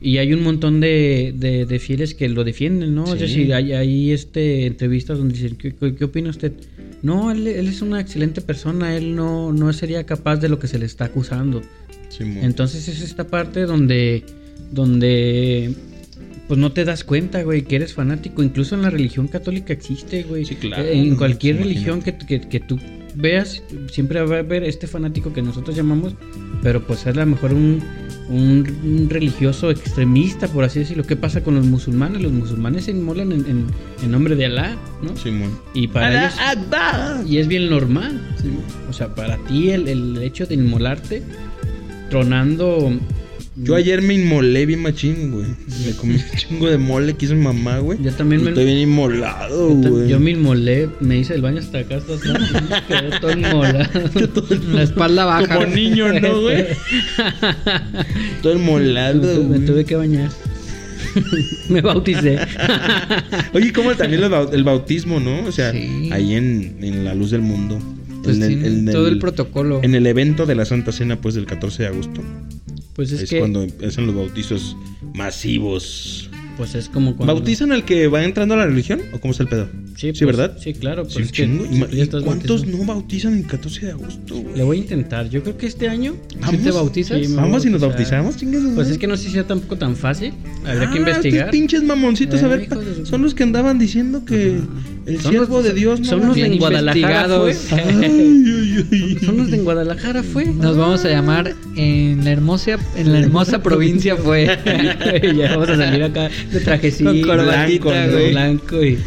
Y 0.00 0.18
hay 0.18 0.32
un 0.34 0.42
montón 0.42 0.80
de, 0.80 1.34
de, 1.36 1.64
de 1.64 1.78
fieles 1.78 2.14
que 2.14 2.28
lo 2.28 2.44
defienden, 2.44 2.94
¿no? 2.94 3.06
Sí. 3.06 3.12
Es 3.14 3.20
decir, 3.20 3.54
hay, 3.54 3.72
hay 3.72 4.12
este, 4.12 4.66
entrevistas 4.66 5.18
donde 5.18 5.34
dicen, 5.34 5.56
¿qué, 5.56 5.74
qué, 5.74 5.94
qué 5.94 6.04
opina 6.04 6.30
usted? 6.30 6.52
No, 7.02 7.30
él, 7.30 7.46
él 7.46 7.68
es 7.68 7.82
una 7.82 8.00
excelente 8.00 8.40
persona, 8.40 8.96
él 8.96 9.14
no, 9.14 9.52
no 9.52 9.72
sería 9.72 10.04
capaz 10.04 10.36
de 10.36 10.48
lo 10.48 10.58
que 10.58 10.66
se 10.66 10.78
le 10.78 10.86
está 10.86 11.06
acusando. 11.06 11.62
Entonces 12.18 12.88
es 12.88 13.02
esta 13.02 13.26
parte 13.26 13.62
donde, 13.62 14.24
donde, 14.72 15.74
pues 16.48 16.58
no 16.58 16.72
te 16.72 16.84
das 16.84 17.04
cuenta, 17.04 17.42
güey, 17.42 17.62
que 17.62 17.76
eres 17.76 17.92
fanático. 17.92 18.42
Incluso 18.42 18.74
en 18.74 18.82
la 18.82 18.90
religión 18.90 19.28
católica 19.28 19.72
existe, 19.72 20.22
güey. 20.22 20.44
Sí, 20.44 20.54
claro. 20.56 20.84
En 20.84 21.16
cualquier 21.16 21.58
religión 21.58 22.00
que, 22.00 22.16
que, 22.16 22.40
que 22.40 22.60
tú 22.60 22.78
veas, 23.16 23.62
siempre 23.90 24.22
va 24.22 24.36
a 24.36 24.38
haber 24.40 24.62
este 24.62 24.86
fanático 24.86 25.32
que 25.32 25.42
nosotros 25.42 25.74
llamamos, 25.74 26.14
pero 26.62 26.86
pues 26.86 27.00
es 27.00 27.08
a 27.08 27.20
lo 27.20 27.26
mejor 27.26 27.52
un, 27.52 27.82
un, 28.28 28.66
un 28.84 29.08
religioso 29.10 29.70
extremista, 29.70 30.48
por 30.48 30.64
así 30.64 30.80
decirlo. 30.80 31.04
¿Qué 31.04 31.16
pasa 31.16 31.42
con 31.42 31.54
los 31.54 31.66
musulmanes? 31.66 32.22
Los 32.22 32.32
musulmanes 32.32 32.84
se 32.84 32.90
inmolan 32.92 33.32
en, 33.32 33.40
en, 33.46 33.66
en 34.02 34.10
nombre 34.10 34.36
de 34.36 34.46
Alá, 34.46 34.76
¿no? 35.02 35.16
Simón. 35.16 35.58
Y 35.74 35.88
para 35.88 36.26
ellos... 36.26 36.38
Y 37.26 37.38
es 37.38 37.48
bien 37.48 37.70
normal. 37.70 38.20
¿sí? 38.40 38.50
O 38.88 38.92
sea, 38.92 39.14
para 39.14 39.38
ti 39.46 39.70
el, 39.70 39.88
el 39.88 40.22
hecho 40.22 40.46
de 40.46 40.54
inmolarte, 40.54 41.22
tronando... 42.10 42.92
Yo 43.58 43.74
ayer 43.74 44.02
me 44.02 44.12
inmolé 44.14 44.66
bien 44.66 44.82
machín, 44.82 45.30
güey. 45.32 45.46
Me 45.86 45.92
comí 45.96 46.14
un 46.16 46.22
chingo 46.36 46.68
de 46.68 46.76
mole 46.76 47.14
que 47.14 47.24
hizo 47.24 47.34
mi 47.34 47.42
mamá, 47.42 47.78
güey. 47.78 47.98
Yo 48.02 48.12
también 48.12 48.42
Y 48.42 48.44
me- 48.44 48.50
Estoy 48.50 48.64
bien 48.66 48.78
inmolado, 48.78 49.82
Yo, 49.82 49.90
güey. 49.90 50.08
yo 50.08 50.20
me 50.20 50.32
inmolé, 50.32 50.90
me 51.00 51.16
hice 51.18 51.34
el 51.34 51.40
baño 51.40 51.60
hasta 51.60 51.78
acá, 51.78 51.96
hasta 51.96 52.14
atrás, 52.14 52.82
quedé 52.86 53.18
todo 53.18 53.32
inmolado. 53.32 53.88
La 54.74 54.82
espalda 54.82 55.24
baja. 55.24 55.54
Como 55.54 55.66
niño, 55.74 56.12
¿no, 56.20 56.42
güey? 56.42 56.66
Todo 58.42 58.54
inmolado, 58.56 59.42
me 59.44 59.58
tuve 59.60 59.84
que 59.86 59.96
bañar. 59.96 60.30
me 61.70 61.80
bauticé. 61.80 62.38
Oye, 63.54 63.72
como 63.72 63.94
también 63.94 64.22
el 64.22 64.30
bau- 64.30 64.52
el 64.52 64.64
bautismo, 64.64 65.18
¿no? 65.18 65.44
O 65.46 65.52
sea, 65.52 65.72
Sí. 65.72 66.10
ahí 66.12 66.34
en, 66.34 66.76
en 66.82 67.04
la 67.04 67.14
luz 67.14 67.30
del 67.30 67.40
mundo. 67.40 67.78
Pues 68.26 68.40
el- 68.40 68.84
todo 68.92 69.06
el 69.08 69.14
el- 69.14 69.18
protocolo. 69.18 69.80
En 69.82 69.94
el 69.94 70.06
evento 70.06 70.46
de 70.46 70.54
la 70.54 70.64
Santa 70.64 70.92
Cena, 70.92 71.20
pues, 71.20 71.34
del 71.34 71.46
14 71.46 71.82
de 71.84 71.88
agosto. 71.88 72.22
Pues 72.94 73.12
es, 73.12 73.22
Es, 73.22 73.30
que, 73.30 73.38
cuando 73.40 73.62
empiezan 73.62 74.06
los 74.06 74.14
bautizos 74.16 74.76
masivos. 75.14 76.30
Pues 76.56 76.74
es 76.74 76.88
como 76.88 77.16
cuando... 77.16 77.34
¿Bautizan 77.34 77.72
al 77.72 77.84
que 77.84 78.08
va 78.08 78.24
entrando 78.24 78.54
a 78.54 78.58
la 78.58 78.66
religión? 78.66 79.00
¿O 79.12 79.20
cómo 79.20 79.32
está 79.32 79.42
el 79.44 79.48
pedo? 79.48 79.68
Sí, 79.96 80.12
Sí, 80.14 80.24
pues, 80.24 80.36
¿verdad? 80.36 80.58
Sí, 80.60 80.72
claro. 80.74 81.02
Pues 81.04 81.14
Sí, 81.14 81.22
es 81.22 81.32
que 81.32 81.42
chingo. 81.44 81.64
si 81.66 81.76
¿Y, 81.76 81.80
tú 81.80 81.96
ya 81.96 82.02
estás 82.02 82.22
cuántos 82.22 82.66
no 82.66 82.84
bautizan 82.84 83.36
el 83.36 83.46
14 83.46 83.86
de 83.86 83.92
agosto, 83.92 84.34
güey? 84.36 84.56
Le 84.56 84.62
voy 84.62 84.76
a 84.78 84.80
intentar. 84.80 85.28
Yo 85.30 85.42
creo 85.42 85.56
que 85.56 85.66
este 85.66 85.88
año... 85.88 86.14
¿Vamos? 86.40 86.62
te 86.62 86.70
bautizas? 86.70 87.18
Sí, 87.20 87.26
voy 87.28 87.38
a 87.38 87.40
Vamos 87.42 87.64
y 87.66 87.70
nos 87.70 87.80
bautizamos, 87.80 88.36
Pues 88.74 88.88
es 88.88 88.98
que 88.98 89.06
no 89.06 89.16
sé 89.16 89.24
si 89.24 89.30
sea 89.30 89.46
tampoco 89.46 89.76
tan 89.76 89.96
fácil. 89.96 90.32
Habría 90.64 90.88
Ah, 90.88 90.92
que 90.92 90.98
investigar. 90.98 91.50
pinches 91.50 91.82
mamoncitos, 91.82 92.40
Eh, 92.42 92.44
a 92.44 92.48
ver, 92.48 92.68
su- 92.68 93.06
son 93.06 93.22
los 93.22 93.34
que 93.34 93.42
andaban 93.42 93.78
diciendo 93.78 94.24
que 94.24 94.58
el 95.06 95.20
siervo 95.20 95.62
de 95.62 95.72
Dios 95.72 96.00
no 96.00 96.06
son 96.06 96.26
los 96.28 96.36
de 96.36 96.46
en 96.46 96.58
Guadalajara 96.58 97.28
fue. 97.38 97.54
Son 99.24 99.36
los 99.38 99.50
de 99.50 99.56
en 99.56 99.64
Guadalajara 99.64 100.22
fue. 100.22 100.46
Nos 100.46 100.76
vamos 100.76 101.04
a 101.04 101.08
llamar 101.08 101.54
en 101.76 102.24
la 102.24 102.30
hermosa, 102.32 102.78
en 102.96 103.12
la 103.12 103.20
hermosa 103.20 103.62
provincia 103.62 104.16
fue. 104.16 104.46
ya 105.38 105.50
vamos 105.52 105.68
a 105.70 105.76
salir 105.76 106.02
acá 106.04 106.28
de 106.50 106.60
trajecito. 106.60 107.12
Blanco, 107.12 107.90
güey. 107.90 108.30
Blanco 108.30 108.84
y... 108.84 108.98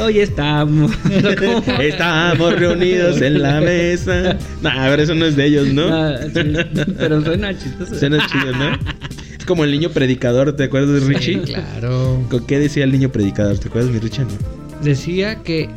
Hoy 0.00 0.20
estamos. 0.20 0.92
¿Cómo? 1.38 1.80
Estamos 1.80 2.58
reunidos 2.58 3.20
en 3.20 3.42
la 3.42 3.60
mesa. 3.60 4.38
Nah, 4.62 4.88
pero 4.90 5.02
eso 5.02 5.14
no 5.14 5.26
es 5.26 5.34
de 5.34 5.46
ellos, 5.46 5.68
¿no? 5.68 6.16
Sí, 6.18 6.84
pero 6.98 7.22
suena 7.22 7.58
chistoso. 7.58 7.94
Suena 7.94 8.24
chido, 8.26 8.52
¿no? 8.52 8.78
Es 9.38 9.44
como 9.44 9.64
el 9.64 9.72
niño 9.72 9.90
predicador, 9.90 10.54
¿te 10.54 10.64
acuerdas 10.64 11.00
de 11.00 11.08
Richie? 11.08 11.40
Claro. 11.40 12.24
¿Con 12.30 12.46
qué 12.46 12.58
decía 12.58 12.84
el 12.84 12.92
niño 12.92 13.10
predicador? 13.10 13.58
¿Te 13.58 13.68
acuerdas, 13.68 13.90
mi 13.90 13.98
Richie? 13.98 14.24
no? 14.24 14.28
Decía 14.82 15.42
que, 15.42 15.68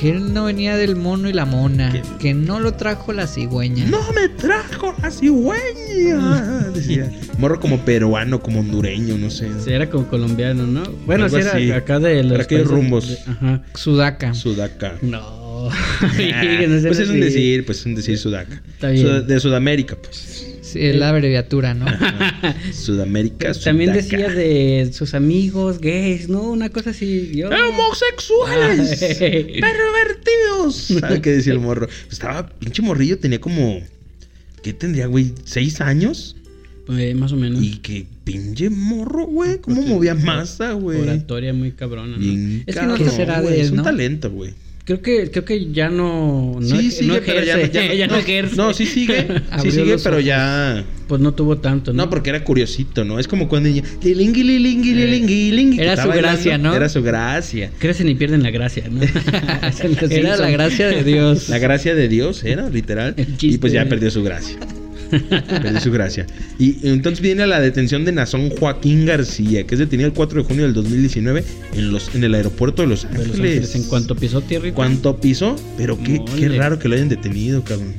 que 0.00 0.08
él 0.10 0.32
no 0.32 0.46
venía 0.46 0.76
del 0.76 0.96
mono 0.96 1.28
y 1.28 1.32
la 1.34 1.44
mona, 1.44 1.92
¿Qué? 1.92 2.02
que 2.18 2.32
no 2.34 2.58
lo 2.58 2.72
trajo 2.72 3.12
la 3.12 3.26
cigüeña. 3.26 3.84
¡No 3.86 4.00
me 4.12 4.28
trajo 4.30 4.94
la 5.02 5.10
cigüeña! 5.10 6.70
Decía. 6.74 7.10
Morro 7.38 7.60
como 7.60 7.84
peruano, 7.84 8.40
como 8.40 8.60
hondureño, 8.60 9.18
no 9.18 9.30
sé. 9.30 9.48
Sí, 9.62 9.70
era 9.70 9.88
como 9.90 10.06
colombiano, 10.08 10.66
¿no? 10.66 10.82
Bueno, 11.06 11.24
Algo 11.24 11.36
sí 11.36 11.42
era 11.42 11.52
así. 11.52 11.70
acá 11.72 11.98
de 11.98 12.22
los 12.22 12.32
Para 12.32 12.44
aquellos 12.44 12.68
rumbos. 12.68 13.08
de- 13.08 13.18
ajá. 13.30 13.62
Sudaca. 13.74 14.34
Sudaca. 14.34 14.94
No. 15.02 15.40
Ah, 16.00 16.42
pues 16.86 16.98
es 16.98 17.10
un 17.10 17.20
decir, 17.20 17.66
pues 17.66 17.80
es 17.80 17.86
un 17.86 17.94
decir 17.94 18.16
Sudaca. 18.16 18.62
Está 18.72 18.88
bien. 18.90 19.06
Sud- 19.06 19.24
de 19.26 19.38
Sudamérica, 19.40 19.96
pues. 20.02 20.39
Sí, 20.72 20.78
es 20.86 20.96
la 20.96 21.08
abreviatura, 21.10 21.74
¿no? 21.74 21.86
Sudamérica, 22.72 23.52
También 23.54 23.90
Sudaca. 23.90 24.02
decía 24.02 24.28
de 24.28 24.90
sus 24.92 25.14
amigos 25.14 25.80
gays, 25.80 26.28
¿no? 26.28 26.42
Una 26.50 26.68
cosa 26.70 26.90
así. 26.90 27.32
Yo... 27.34 27.48
¡Homosexuales! 27.48 28.98
¡Pervertidos! 29.18 30.76
¿Sabes 31.00 31.20
qué 31.20 31.32
decía 31.32 31.52
el 31.52 31.60
morro? 31.60 31.88
Estaba, 32.10 32.48
pinche 32.48 32.82
morrillo, 32.82 33.18
tenía 33.18 33.40
como. 33.40 33.80
¿Qué 34.62 34.72
tendría, 34.72 35.06
güey? 35.06 35.32
¿Seis 35.44 35.80
años? 35.80 36.36
Eh, 36.88 37.14
más 37.14 37.32
o 37.32 37.36
menos. 37.36 37.62
Y 37.62 37.76
que 37.78 38.06
pinche 38.24 38.68
morro, 38.68 39.26
güey. 39.26 39.58
¿Cómo 39.60 39.76
Porque- 39.76 39.90
movía 39.90 40.14
masa, 40.14 40.72
güey? 40.72 41.00
Oratoria 41.00 41.52
muy 41.52 41.72
cabrona. 41.72 42.16
¿no? 42.16 42.18
Bien 42.18 42.62
Es 42.66 42.76
que 42.76 42.82
no 42.86 42.96
será 42.98 43.36
de 43.40 43.42
güey, 43.46 43.54
él, 43.54 43.60
Es 43.66 43.70
un 43.70 43.76
¿no? 43.78 43.82
talento, 43.84 44.30
güey. 44.30 44.52
Creo 44.84 45.02
que 45.02 45.30
creo 45.30 45.44
que 45.44 45.72
ya 45.72 45.88
no 45.88 46.56
no, 46.60 46.66
sí, 46.66 46.90
sigue, 46.90 47.06
no 47.06 47.20
pero 47.24 47.44
ya, 47.44 47.58
ejerce, 47.60 47.96
ya 47.96 48.06
no 48.06 48.16
ejerce. 48.16 48.56
No, 48.56 48.72
sí 48.72 48.86
sigue. 48.86 49.26
sí 49.62 49.70
sigue, 49.70 49.96
pero 50.02 50.20
ya. 50.20 50.84
Pues 51.08 51.20
no 51.20 51.34
tuvo 51.34 51.58
tanto, 51.58 51.92
¿no? 51.92 52.04
No, 52.04 52.10
porque 52.10 52.30
era 52.30 52.44
curiosito, 52.44 53.04
¿no? 53.04 53.18
Es 53.18 53.26
como 53.26 53.48
cuando 53.48 53.68
ella. 53.68 53.82
Lilingui, 54.02 54.44
lilingui, 54.44 54.94
lilingui, 54.94 55.80
Era 55.80 55.96
su 55.96 56.08
bailando. 56.08 56.28
gracia, 56.28 56.58
¿no? 56.58 56.74
Era 56.74 56.88
su 56.88 57.02
gracia. 57.02 57.70
Crecen 57.78 58.08
y 58.08 58.14
pierden 58.14 58.42
la 58.42 58.50
gracia, 58.50 58.84
¿no? 58.88 59.00
Era 60.10 60.36
la 60.36 60.50
gracia 60.50 60.88
de 60.88 61.02
Dios. 61.02 61.48
La 61.48 61.58
gracia 61.58 61.94
de 61.94 62.08
Dios 62.08 62.44
era, 62.44 62.68
literal. 62.70 63.14
Y 63.40 63.58
pues 63.58 63.72
ya 63.72 63.86
perdió 63.86 64.10
su 64.10 64.22
gracia. 64.22 64.58
perdió 65.48 65.80
su 65.80 65.90
gracia. 65.90 66.26
Y 66.58 66.88
entonces 66.88 67.20
viene 67.20 67.46
la 67.46 67.60
detención 67.60 68.04
de 68.04 68.12
Nazón 68.12 68.50
Joaquín 68.50 69.06
García, 69.06 69.66
que 69.66 69.74
es 69.74 69.78
detenido 69.78 70.08
el 70.08 70.14
4 70.14 70.42
de 70.42 70.48
junio 70.48 70.64
del 70.64 70.74
2019 70.74 71.44
en, 71.74 71.92
los, 71.92 72.14
en 72.14 72.24
el 72.24 72.34
aeropuerto 72.34 72.82
de 72.82 72.88
Los 72.88 73.02
De 73.02 73.08
Ángeles. 73.08 73.28
Los 73.28 73.38
Ángeles. 73.38 73.74
En 73.74 73.84
cuanto 73.84 74.14
pisó 74.14 74.40
tierra 74.40 74.72
¿Cuánto 74.72 75.20
pisó? 75.20 75.56
Pero 75.76 75.98
qué, 76.02 76.22
qué 76.36 76.48
raro 76.48 76.78
que 76.78 76.88
lo 76.88 76.94
hayan 76.94 77.08
detenido, 77.08 77.62
cabrón. 77.64 77.94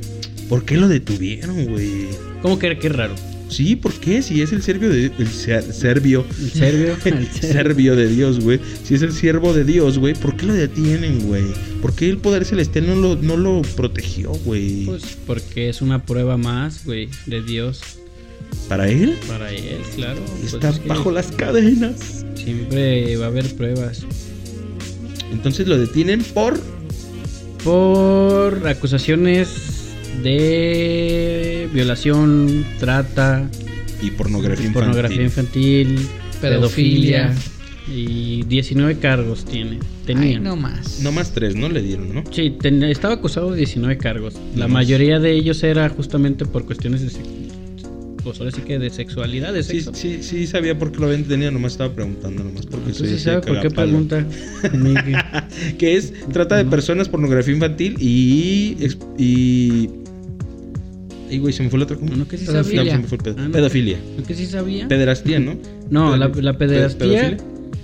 ¿Por 0.50 0.66
qué 0.66 0.78
lo 0.78 0.88
detuvieron, 0.88 1.66
güey? 1.66 2.08
¿Cómo 2.42 2.60
que 2.60 2.78
qué 2.78 2.90
raro? 2.90 3.16
Sí, 3.52 3.76
¿por 3.76 3.94
qué? 3.94 4.22
Si 4.22 4.42
es 4.42 4.54
el 4.54 4.62
serbio 4.64 4.90
de... 4.90 5.12
El 5.20 5.28
ser- 5.28 5.74
serbio. 5.74 6.26
¿El 6.40 6.52
serbio? 6.52 6.98
El 7.06 7.28
serbio. 7.30 7.96
De 7.98 8.08
Dios, 8.08 8.40
güey. 8.40 8.60
Si 8.84 8.96
es 8.96 9.02
el 9.02 9.12
siervo 9.12 9.54
de 9.54 9.66
Dios, 9.66 10.00
güey. 10.00 10.14
¿Por 10.14 10.38
qué 10.38 10.46
lo 10.46 10.54
detienen, 10.54 11.28
güey? 11.28 11.44
¿Por 11.82 11.94
qué 11.94 12.10
el 12.10 12.18
poder 12.18 12.46
celestial 12.46 12.88
no 12.88 12.96
lo, 12.96 13.16
no 13.18 13.36
lo 13.36 13.62
protegió, 13.76 14.32
güey? 14.32 14.86
Pues 14.86 15.18
porque 15.28 15.68
es 15.68 15.82
una 15.82 16.06
prueba 16.06 16.38
más, 16.38 16.86
güey, 16.86 17.10
de 17.26 17.42
Dios 17.42 17.82
¿Para 18.70 18.88
él? 18.90 19.18
para 19.28 19.52
él, 19.52 19.80
claro. 19.96 20.22
Pues 20.40 20.54
Está 20.54 20.70
es 20.70 20.88
bajo 20.88 21.12
las 21.12 21.28
cadenas. 21.34 22.26
Siempre 22.36 23.18
va 23.18 23.26
a 23.26 23.30
haber 23.30 23.54
pruebas. 23.56 24.04
Entonces 25.32 25.68
lo 25.68 25.78
detienen 25.78 26.24
por... 26.24 26.58
Por 27.64 28.68
acusaciones 28.68 29.50
de 30.24 31.70
violación, 31.74 32.66
trata, 32.80 33.50
Y 34.02 34.12
pornografía 34.12 34.66
infantil. 34.66 34.74
pornografía 34.74 35.24
infantil, 35.24 36.00
Pedofilia. 36.42 37.28
pedofilia. 37.30 37.36
Y 37.94 38.44
19 38.44 39.00
cargos 39.00 39.44
tiene. 39.44 39.80
Tenía. 40.06 40.38
Ay, 40.38 40.40
no 40.44 40.56
más. 40.56 41.00
No 41.02 41.12
más 41.12 41.34
tres, 41.34 41.56
¿no? 41.56 41.68
Le 41.68 41.82
dieron, 41.82 42.14
¿no? 42.14 42.24
Sí, 42.32 42.56
ten- 42.62 42.84
estaba 42.84 43.16
acusado 43.16 43.52
de 43.52 43.58
19 43.58 43.98
cargos. 43.98 44.36
La 44.56 44.68
mayoría 44.68 45.20
de 45.20 45.32
ellos 45.34 45.62
era 45.64 45.90
justamente 45.90 46.46
por 46.46 46.66
cuestiones 46.66 47.02
de 47.02 47.10
pues 48.24 48.40
ahora 48.40 48.52
sí 48.52 48.62
que 48.62 48.78
de 48.78 48.92
sexualidad, 48.92 49.52
de 49.52 49.64
Sí, 49.64 49.82
sexo. 49.82 49.96
sí, 49.96 50.20
sí 50.22 50.46
sabía 50.46 50.78
por 50.78 50.92
qué 50.92 51.00
lo 51.00 51.08
habían 51.08 51.24
detenido, 51.24 51.50
nomás 51.50 51.72
estaba 51.72 51.92
preguntando 51.92 52.44
nomás 52.44 52.68
porque 52.68 52.92
¿Tú 52.92 53.00
soy 53.00 53.08
así 53.08 53.18
sabes 53.20 53.44
de 53.44 53.52
por 53.52 53.62
qué 53.62 53.72
pregunta? 53.72 54.28
Que 55.80 55.96
es 55.98 56.14
trata 56.32 56.56
de 56.58 56.66
personas, 56.66 57.10
pornografía 57.10 57.52
infantil 57.56 57.96
y 58.00 58.78
y 59.18 59.90
y 61.32 61.40
güey, 61.40 61.54
se 61.54 61.64
me 61.64 61.70
fue 61.70 61.80
la 61.80 61.86
otra 61.86 61.98
¿cómo? 61.98 62.16
No, 62.16 62.28
que 62.28 62.38
sí 62.38 62.46
Pedofilia. 62.46 62.84
No, 62.84 62.90
sabía. 62.90 62.96
se 62.96 63.02
me 63.02 63.08
fue 63.08 63.18
el 63.18 63.24
pedo- 63.24 63.36
Ah, 63.40 63.46
no. 63.48 63.52
Pedofilia. 63.52 63.98
¿No 64.18 64.24
que 64.24 64.34
sí 64.36 64.46
sabía? 64.46 64.88
Pederastía, 64.88 65.40
¿no? 65.40 65.56
No, 65.90 66.16
la, 66.18 66.28
la 66.30 66.58
pederastía, 66.58 67.22
pedofilia. 67.22 67.38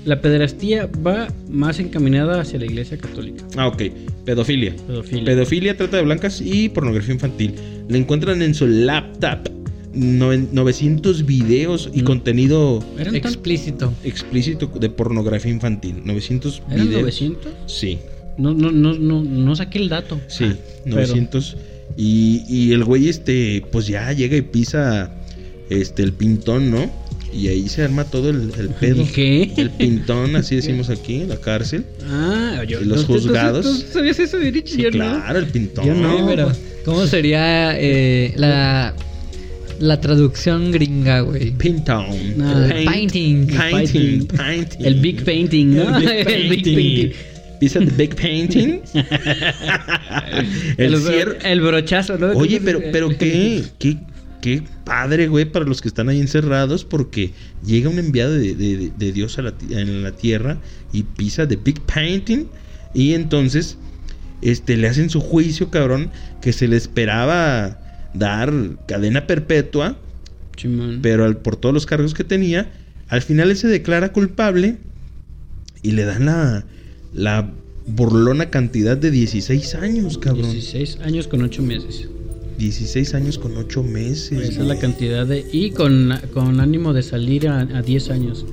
la 0.06 0.22
pederastía 0.22 0.90
va 1.06 1.28
más 1.50 1.80
encaminada 1.80 2.40
hacia 2.42 2.60
la 2.60 2.66
iglesia 2.66 2.98
católica. 2.98 3.44
Ah, 3.56 3.68
ok. 3.68 3.82
Pedofilia. 4.26 4.76
Pedofilia. 4.88 5.26
Pedofilia, 5.26 5.78
trata 5.78 5.98
de 5.98 6.04
blancas 6.04 6.42
y 6.44 6.70
pornografía 6.70 7.14
infantil. 7.14 7.54
Le 7.90 7.98
encuentran 7.98 8.42
en 8.42 8.54
su 8.54 8.68
laptop 8.68 9.50
noven- 9.94 10.50
900 10.52 11.26
videos 11.26 11.90
y 11.94 12.02
Mm. 12.02 12.06
contenido 12.06 12.84
¿Eran, 13.00 13.16
Explícito. 13.16 13.94
explícito 14.04 14.68
de 14.80 14.90
pornografía 14.90 15.52
infantil. 15.52 16.02
900 16.06 16.62
¿Eran 16.70 16.88
videos. 16.88 17.02
900? 17.02 17.52
Sí, 17.66 18.00
No, 18.38 18.54
no, 18.54 18.72
no, 18.72 18.94
no, 18.94 19.24
no 19.24 19.56
saqué 19.56 19.80
el 19.80 19.90
dato. 19.90 20.20
sí, 20.28 20.44
Ah, 20.46 20.56
pero- 20.84 20.96
900. 20.98 21.58
Y, 21.98 22.44
y 22.48 22.74
el 22.74 22.84
güey, 22.84 23.10
este, 23.10 23.64
pues 23.72 23.88
ya 23.88 24.12
llega 24.14 24.38
y 24.38 24.42
pisa 24.44 25.12
este, 25.70 26.04
el 26.04 26.14
pintón, 26.14 26.70
¿no? 26.70 26.90
Y 27.34 27.48
ahí 27.50 27.68
se 27.68 27.82
arma 27.84 28.04
todo 28.06 28.30
el, 28.30 28.52
el 28.58 28.70
pedo. 28.70 29.02
¿Y 29.02 29.06
qué? 29.06 29.52
El 29.58 29.70
pintón, 29.72 30.36
así 30.36 30.56
decimos 30.56 30.90
aquí, 30.90 31.24
la 31.28 31.38
cárcel. 31.38 31.86
Ah, 32.08 32.64
yo, 32.68 32.80
¿Y 32.82 32.86
los 32.86 33.02
entonces- 33.02 33.26
juzgados? 33.26 33.66
¿Tú 33.66 33.94
sabías 33.94 34.18
eso, 34.20 34.38
Virichi? 34.38 34.76
Sí, 34.76 34.82
Yo 34.84 34.92
no. 34.92 34.98
claro, 34.98 35.40
el 35.40 35.48
pintón. 35.48 35.86
Yo 35.86 35.94
no, 35.94 36.26
pero- 36.28 36.52
¿Cómo 36.86 37.06
sería 37.06 37.78
eh, 37.78 38.32
la, 38.38 38.94
la 39.80 40.00
traducción 40.00 40.72
gringa, 40.72 41.20
güey? 41.22 41.52
Pintón. 41.52 42.06
Paint- 42.38 42.86
painting. 42.86 43.48
Painting. 43.48 44.26
Painting. 44.28 44.86
El 44.86 44.94
Big 45.02 45.24
Painting, 45.26 45.76
¿no? 45.76 45.98
El 45.98 46.04
Big 46.04 46.24
Painting. 46.24 46.24
¿Viste 46.24 46.34
el 46.36 46.50
Big 46.50 46.64
Painting? 46.64 47.12
el 50.78 50.94
el, 50.94 50.94
bro- 50.96 51.12
cier- 51.12 51.38
el 51.44 51.62
brochazo, 51.62 52.18
¿no? 52.18 52.28
Oye, 52.32 52.60
pero, 52.64 52.80
pero 52.92 53.10
qué, 53.10 53.64
qué, 53.80 53.98
qué 54.42 54.64
padre, 54.84 55.28
güey, 55.28 55.46
para 55.46 55.66
los 55.66 55.82
que 55.82 55.88
están 55.88 56.10
ahí 56.10 56.20
encerrados, 56.20 56.86
porque 56.86 57.32
llega 57.66 57.90
un 57.90 58.00
enviado 58.00 58.34
de, 58.34 58.56
de- 58.56 58.92
de 58.96 59.12
Dios 59.12 59.38
a 59.40 59.42
la, 59.44 59.54
en 59.70 60.04
la 60.04 60.12
tierra 60.12 60.58
y 60.94 61.04
pisa 61.04 61.46
de 61.46 61.56
Big 61.56 61.82
Painting, 61.82 62.48
y 62.94 63.14
entonces 63.14 63.78
este, 64.42 64.78
le 64.78 64.88
hacen 64.88 65.10
su 65.10 65.20
juicio, 65.20 65.70
cabrón, 65.70 66.10
que 66.42 66.54
se 66.54 66.68
le 66.68 66.78
esperaba 66.78 67.80
dar 68.14 68.54
cadena 68.88 69.28
perpetua, 69.28 69.98
pero 71.02 71.26
al- 71.26 71.38
por 71.38 71.56
todos 71.56 71.74
los 71.74 71.86
cargos 71.86 72.14
que 72.14 72.24
tenía, 72.24 72.72
al 73.10 73.22
final 73.22 73.52
él 73.52 73.58
se 73.58 73.68
declara 73.68 74.12
culpable 74.12 74.78
y 75.84 75.92
le 75.92 76.04
dan 76.06 76.26
la, 76.26 76.66
la 77.18 77.52
burlona 77.88 78.50
cantidad 78.50 78.96
de 78.98 79.12
16 79.12 79.76
años, 79.76 80.18
cabrón. 80.18 80.52
16 80.52 81.00
años 81.02 81.28
con 81.28 81.42
8 81.42 81.62
meses. 81.64 82.08
16 82.58 83.14
años 83.14 83.38
con 83.38 83.56
8 83.58 83.84
meses. 83.84 84.32
Esa 84.50 84.62
es 84.62 84.68
la 84.68 84.80
cantidad 84.80 85.26
de... 85.28 85.46
Y 85.52 85.72
con, 85.72 86.12
con 86.34 86.60
ánimo 86.60 86.94
de 86.94 87.04
salir 87.04 87.48
a, 87.48 87.60
a 87.62 87.82
10 87.82 88.10
años. 88.10 88.46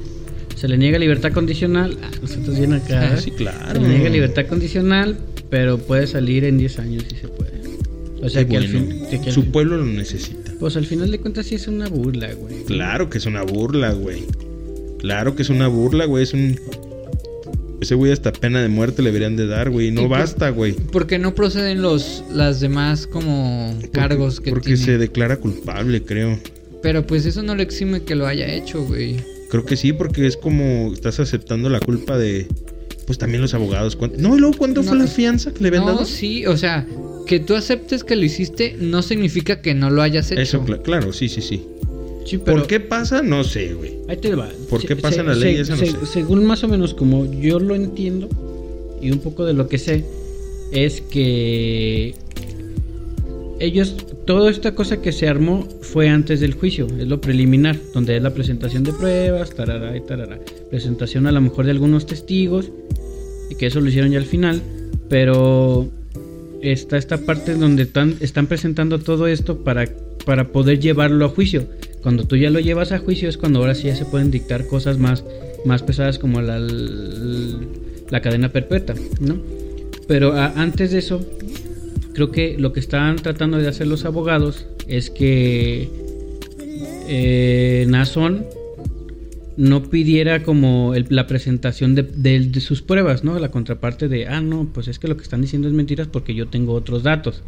Se 0.56 0.68
le 0.68 0.76
niega 0.78 0.98
libertad 0.98 1.32
condicional. 1.32 1.96
Ah, 2.02 2.10
nosotros 2.20 2.58
bien 2.58 2.72
acá. 2.74 3.12
Ah, 3.14 3.16
sí, 3.16 3.30
Se 3.30 3.36
claro. 3.36 3.80
le 3.80 3.88
niega 3.88 4.08
libertad 4.10 4.46
condicional, 4.46 5.18
pero 5.50 5.78
puede 5.78 6.06
salir 6.06 6.44
en 6.44 6.58
10 6.58 6.78
años 6.80 7.04
si 7.08 7.16
se 7.16 7.28
puede. 7.28 7.52
O 8.22 8.28
sea 8.28 8.46
que 8.46 8.56
al 8.56 8.68
fin... 8.68 8.88
que- 9.10 9.20
que 9.20 9.28
al 9.28 9.32
Su 9.34 9.42
fin- 9.42 9.52
pueblo 9.52 9.76
lo 9.78 9.86
necesita. 9.86 10.52
Pues 10.60 10.76
al 10.76 10.86
final 10.86 11.10
de 11.10 11.18
cuentas 11.18 11.46
sí 11.46 11.54
es 11.56 11.66
una 11.66 11.88
burla, 11.88 12.32
güey. 12.34 12.62
Claro 12.64 13.10
que 13.10 13.18
es 13.18 13.26
una 13.26 13.42
burla, 13.42 13.92
güey. 13.92 14.22
Claro 15.00 15.34
que 15.34 15.42
es 15.42 15.50
una 15.50 15.66
burla, 15.68 16.04
güey. 16.06 16.22
Es 16.24 16.32
un. 16.32 16.58
Ese 17.84 17.94
güey 17.96 18.12
hasta 18.12 18.32
pena 18.32 18.62
de 18.62 18.68
muerte 18.68 19.02
le 19.02 19.10
deberían 19.10 19.36
de 19.36 19.46
dar, 19.46 19.68
güey. 19.68 19.88
¿Y 19.88 19.90
No 19.90 20.02
por- 20.08 20.12
basta, 20.12 20.48
güey. 20.48 20.72
Porque 20.72 21.18
no 21.18 21.34
proceden 21.34 21.82
los 21.82 22.24
las 22.32 22.60
demás 22.60 23.06
como 23.06 23.78
cargos 23.92 24.40
que 24.40 24.48
Porque 24.48 24.68
tiene. 24.70 24.82
se 24.82 24.96
declara 24.96 25.36
culpable, 25.36 26.02
creo. 26.02 26.38
Pero 26.82 27.06
pues 27.06 27.26
eso 27.26 27.42
no 27.42 27.54
le 27.54 27.62
exime 27.62 28.02
que 28.02 28.14
lo 28.14 28.26
haya 28.26 28.46
hecho, 28.54 28.82
güey. 28.86 29.16
Creo 29.50 29.66
que 29.66 29.76
sí, 29.76 29.92
porque 29.92 30.26
es 30.26 30.38
como 30.38 30.94
estás 30.94 31.20
aceptando 31.20 31.68
la 31.68 31.78
culpa 31.80 32.16
de. 32.16 32.46
Pues 33.06 33.18
también 33.18 33.42
los 33.42 33.52
abogados. 33.52 33.96
¿Cuánto- 33.96 34.18
No, 34.18 34.34
y 34.34 34.40
luego, 34.40 34.56
¿cuánto 34.56 34.82
fue 34.82 34.96
No, 34.96 35.04
la 35.04 35.06
fianza 35.10 35.52
que 35.52 35.60
le 35.60 35.68
habían 35.68 35.84
No, 35.84 35.92
dado? 35.92 36.06
sí, 36.06 36.46
o 36.46 36.56
sea, 36.56 36.86
que 37.26 37.38
tú 37.38 37.54
aceptes 37.54 38.02
que 38.02 38.16
lo 38.16 38.24
hiciste 38.24 38.78
no 38.80 39.02
significa 39.02 39.60
que 39.60 39.74
no 39.74 39.90
lo 39.90 40.00
hayas 40.00 40.30
hecho. 40.30 40.40
Eso, 40.40 40.64
cla- 40.64 40.80
claro, 40.80 41.12
sí, 41.12 41.28
sí, 41.28 41.42
sí. 41.42 41.66
Sí, 42.24 42.38
pero... 42.38 42.58
¿Por 42.58 42.66
qué 42.66 42.80
pasa? 42.80 43.22
No 43.22 43.44
sé, 43.44 43.74
güey. 43.74 43.98
Ahí 44.08 44.16
te 44.16 44.34
va. 44.34 44.48
¿Por 44.68 44.84
qué 44.84 44.96
pasa 44.96 45.22
la 45.22 45.34
ley? 45.34 45.56
Esa 45.56 45.76
no 45.76 45.84
sé. 45.84 45.94
Según 46.06 46.44
más 46.44 46.64
o 46.64 46.68
menos 46.68 46.94
como 46.94 47.30
yo 47.40 47.60
lo 47.60 47.74
entiendo 47.74 48.28
y 49.00 49.10
un 49.10 49.18
poco 49.18 49.44
de 49.44 49.52
lo 49.52 49.68
que 49.68 49.78
sé, 49.78 50.04
es 50.72 51.00
que 51.00 52.14
ellos, 53.60 53.96
toda 54.26 54.50
esta 54.50 54.74
cosa 54.74 55.00
que 55.00 55.12
se 55.12 55.28
armó 55.28 55.68
fue 55.80 56.08
antes 56.08 56.40
del 56.40 56.54
juicio, 56.54 56.86
es 56.98 57.06
lo 57.06 57.20
preliminar, 57.20 57.78
donde 57.92 58.16
es 58.16 58.22
la 58.22 58.34
presentación 58.34 58.82
de 58.82 58.92
pruebas, 58.92 59.54
tarará 59.54 59.96
y 59.96 60.00
tarará. 60.00 60.38
Presentación 60.70 61.26
a 61.26 61.32
lo 61.32 61.40
mejor 61.40 61.66
de 61.66 61.70
algunos 61.70 62.06
testigos, 62.06 62.70
y 63.50 63.54
que 63.54 63.66
eso 63.66 63.80
lo 63.80 63.88
hicieron 63.88 64.10
ya 64.10 64.18
al 64.18 64.24
final, 64.24 64.60
pero 65.08 65.88
está 66.62 66.96
esta 66.96 67.18
parte 67.18 67.54
donde 67.54 67.84
están, 67.84 68.16
están 68.20 68.46
presentando 68.46 68.98
todo 68.98 69.26
esto 69.26 69.62
para, 69.62 69.88
para 70.24 70.48
poder 70.48 70.80
llevarlo 70.80 71.26
a 71.26 71.28
juicio. 71.28 71.66
Cuando 72.04 72.24
tú 72.24 72.36
ya 72.36 72.50
lo 72.50 72.60
llevas 72.60 72.92
a 72.92 72.98
juicio 72.98 73.28
es 73.28 73.36
cuando 73.36 73.58
ahora 73.58 73.74
sí 73.74 73.88
ya 73.88 73.96
se 73.96 74.04
pueden 74.04 74.30
dictar 74.30 74.66
cosas 74.68 74.98
más, 74.98 75.24
más 75.64 75.82
pesadas 75.82 76.18
como 76.20 76.40
la, 76.42 76.58
la 76.60 78.20
cadena 78.20 78.50
perpetua, 78.52 78.94
¿no? 79.20 79.38
Pero 80.06 80.34
a- 80.34 80.52
antes 80.60 80.92
de 80.92 80.98
eso, 80.98 81.26
creo 82.12 82.30
que 82.30 82.56
lo 82.58 82.72
que 82.74 82.80
están 82.80 83.16
tratando 83.16 83.56
de 83.58 83.68
hacer 83.68 83.86
los 83.86 84.04
abogados 84.04 84.66
es 84.86 85.08
que 85.10 85.88
eh, 87.08 87.86
Nazón 87.88 88.44
no 89.56 89.84
pidiera 89.88 90.42
como 90.42 90.92
la 91.08 91.26
presentación 91.26 91.94
de, 91.94 92.02
de- 92.02 92.40
de 92.40 92.60
sus 92.60 92.82
pruebas, 92.82 93.24
¿no? 93.24 93.38
La 93.38 93.50
contraparte 93.50 94.08
de, 94.08 94.26
ah, 94.26 94.40
no, 94.40 94.68
pues 94.74 94.88
es 94.88 94.98
que 94.98 95.08
lo 95.08 95.16
que 95.16 95.22
están 95.22 95.40
diciendo 95.40 95.68
es 95.68 95.74
mentiras 95.74 96.08
porque 96.08 96.34
yo 96.34 96.48
tengo 96.48 96.74
otros 96.74 97.02
datos. 97.02 97.42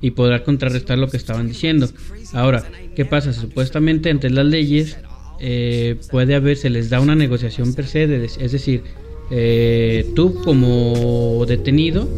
Y 0.00 0.12
podrá 0.12 0.42
contrarrestar 0.44 0.98
lo 0.98 1.08
que 1.08 1.16
estaban 1.16 1.48
diciendo. 1.48 1.88
Ahora, 2.32 2.64
¿qué 2.96 3.04
pasa? 3.04 3.32
Supuestamente 3.32 4.10
entre 4.10 4.30
las 4.30 4.46
leyes 4.46 4.96
eh, 5.40 5.96
puede 6.10 6.34
haber, 6.34 6.56
se 6.56 6.70
les 6.70 6.90
da 6.90 7.00
una 7.00 7.14
negociación 7.14 7.74
per 7.74 7.86
se, 7.86 8.06
de- 8.06 8.24
es 8.24 8.52
decir, 8.52 8.82
eh, 9.30 10.06
tú 10.14 10.34
como 10.42 11.44
detenido 11.46 12.08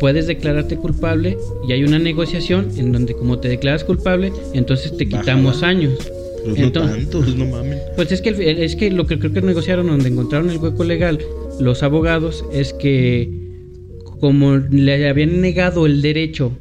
puedes 0.00 0.26
declararte 0.26 0.76
culpable 0.76 1.36
y 1.68 1.72
hay 1.72 1.84
una 1.84 1.98
negociación 1.98 2.68
en 2.76 2.90
donde 2.92 3.14
como 3.14 3.38
te 3.38 3.48
declaras 3.48 3.84
culpable, 3.84 4.32
entonces 4.54 4.96
te 4.96 5.04
Bájala. 5.04 5.20
quitamos 5.22 5.62
años. 5.62 5.92
Pero 6.44 6.56
Entonces- 6.56 7.04
no 7.04 7.10
tantos, 7.10 7.36
no 7.36 7.46
mames. 7.46 7.80
Pues 7.94 8.10
es 8.10 8.20
que, 8.20 8.30
el- 8.30 8.40
es 8.40 8.74
que 8.74 8.90
lo 8.90 9.06
que 9.06 9.18
creo 9.18 9.32
que 9.32 9.42
negociaron 9.42 9.86
donde 9.86 10.08
encontraron 10.08 10.50
el 10.50 10.58
hueco 10.58 10.82
legal 10.84 11.20
los 11.60 11.82
abogados 11.84 12.44
es 12.52 12.72
que 12.72 13.30
como 14.20 14.56
le 14.56 15.08
habían 15.08 15.40
negado 15.40 15.86
el 15.86 16.02
derecho 16.02 16.52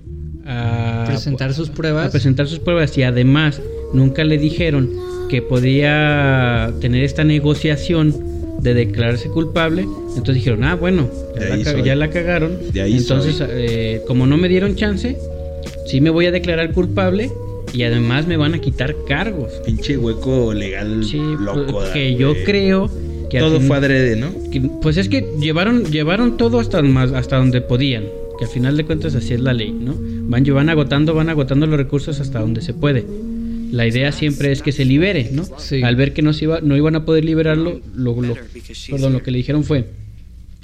a 0.45 1.03
Presentar 1.07 1.53
sus 1.53 1.69
pruebas. 1.69 2.07
a 2.07 2.11
presentar 2.11 2.47
sus 2.47 2.59
pruebas 2.59 2.97
y 2.97 3.03
además 3.03 3.61
nunca 3.93 4.23
le 4.23 4.37
dijeron 4.37 4.89
que 5.29 5.41
podía 5.41 6.71
tener 6.81 7.03
esta 7.03 7.23
negociación 7.23 8.15
de 8.61 8.73
declararse 8.73 9.27
culpable, 9.29 9.81
entonces 10.09 10.35
dijeron, 10.35 10.63
ah, 10.63 10.75
bueno, 10.75 11.09
ya, 11.39 11.55
la, 11.95 12.05
ya 12.05 12.09
cagaron, 12.11 12.57
De 12.71 12.81
ahí 12.81 12.97
entonces 12.97 13.41
eh, 13.49 14.01
como 14.07 14.27
no 14.27 14.37
me 14.37 14.49
dieron 14.49 14.75
chance, 14.75 15.17
sí 15.87 15.99
me 16.01 16.09
voy 16.11 16.27
a 16.27 16.31
declarar 16.31 16.71
culpable 16.71 17.31
y 17.73 17.83
además 17.83 18.27
me 18.27 18.37
van 18.37 18.53
a 18.53 18.59
quitar 18.61 18.95
cargos. 19.07 19.51
Pinche 19.65 19.97
hueco 19.97 20.53
legal 20.53 21.03
Sí, 21.03 21.19
loco. 21.39 21.71
pues, 21.71 21.89
que 21.89 22.15
yo 22.15 22.33
creo 22.45 22.89
que 23.29 23.39
Todo 23.39 23.59
fin- 23.59 23.67
fue 23.67 23.77
adrede, 23.77 24.15
¿no? 24.17 24.27
que- 24.51 24.61
pues 24.81 24.97
es 24.97 25.07
que 25.09 25.25
llevaron 25.39 25.85
llevaron 25.85 26.37
todo 26.37 26.59
hasta 26.59 26.81
más 26.83 27.13
hasta 27.13 27.37
donde 27.37 27.61
podían, 27.61 28.03
que 28.37 28.45
al 28.45 28.51
final 28.51 28.75
de 28.77 28.83
cuentas 28.85 29.15
así 29.15 29.33
es 29.33 29.39
la 29.39 29.53
ley, 29.53 29.71
¿no? 29.71 29.95
Van 30.31 30.45
van 30.45 30.69
agotando, 30.69 31.13
van 31.13 31.27
agotando 31.29 31.67
los 31.67 31.77
recursos 31.77 32.21
hasta 32.21 32.39
donde 32.39 32.61
se 32.61 32.73
puede. 32.73 33.05
La 33.71 33.85
idea 33.85 34.11
siempre 34.11 34.51
es 34.51 34.61
que 34.61 34.71
se 34.71 34.85
libere, 34.85 35.29
¿no? 35.33 35.43
Sí. 35.57 35.83
Al 35.83 35.95
ver 35.97 36.13
que 36.13 36.21
no 36.21 36.31
se 36.31 36.45
iba 36.45 36.61
no 36.61 36.77
iban 36.77 36.95
a 36.95 37.03
poder 37.05 37.25
liberarlo, 37.25 37.81
lo, 37.93 38.21
lo- 38.21 38.37
perdón, 38.89 39.13
lo 39.13 39.23
que 39.23 39.31
le 39.31 39.37
dijeron 39.37 39.63
fue 39.63 39.89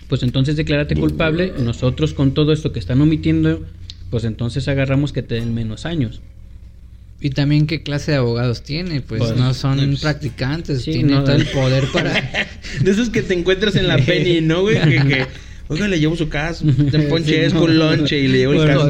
pues 0.07 0.23
entonces 0.23 0.55
declárate 0.55 0.95
culpable, 0.95 1.51
nosotros 1.59 2.13
con 2.13 2.33
todo 2.33 2.53
esto 2.53 2.71
que 2.71 2.79
están 2.79 3.01
omitiendo, 3.01 3.65
pues 4.09 4.23
entonces 4.23 4.67
agarramos 4.69 5.11
que 5.11 5.21
te 5.21 5.35
den 5.35 5.53
menos 5.53 5.85
años. 5.85 6.21
Y 7.19 7.31
también 7.31 7.67
qué 7.67 7.83
clase 7.83 8.11
de 8.11 8.17
abogados 8.17 8.61
tiene, 8.63 9.01
pues, 9.01 9.21
Pues, 9.21 9.35
no 9.35 9.53
son 9.53 9.79
pues, 9.79 10.01
practicantes, 10.01 10.83
sí, 10.83 10.91
tienen 10.91 11.15
no, 11.15 11.23
todo 11.25 11.35
el 11.35 11.45
poder 11.47 11.85
para... 11.91 12.13
De 12.81 12.91
esos 12.91 13.09
que 13.09 13.21
te 13.21 13.33
encuentras 13.33 13.75
en 13.75 13.87
la 13.87 13.97
penny, 13.97 14.39
¿no, 14.39 14.61
güey? 14.61 14.79
Que, 14.81 14.95
que, 15.07 15.25
oiga, 15.67 15.87
le 15.87 15.99
llevo 15.99 16.15
su 16.15 16.29
caso, 16.29 16.65
te 16.91 16.99
ponches 16.99 17.51
Sí, 17.51 17.57
con 17.57 17.77
no. 17.77 17.85
lonche 17.95 18.19
y 18.19 18.27
le 18.27 18.37
llevo 18.39 18.53
el 18.53 18.57
Bueno, 18.59 18.73
caso. 18.73 18.87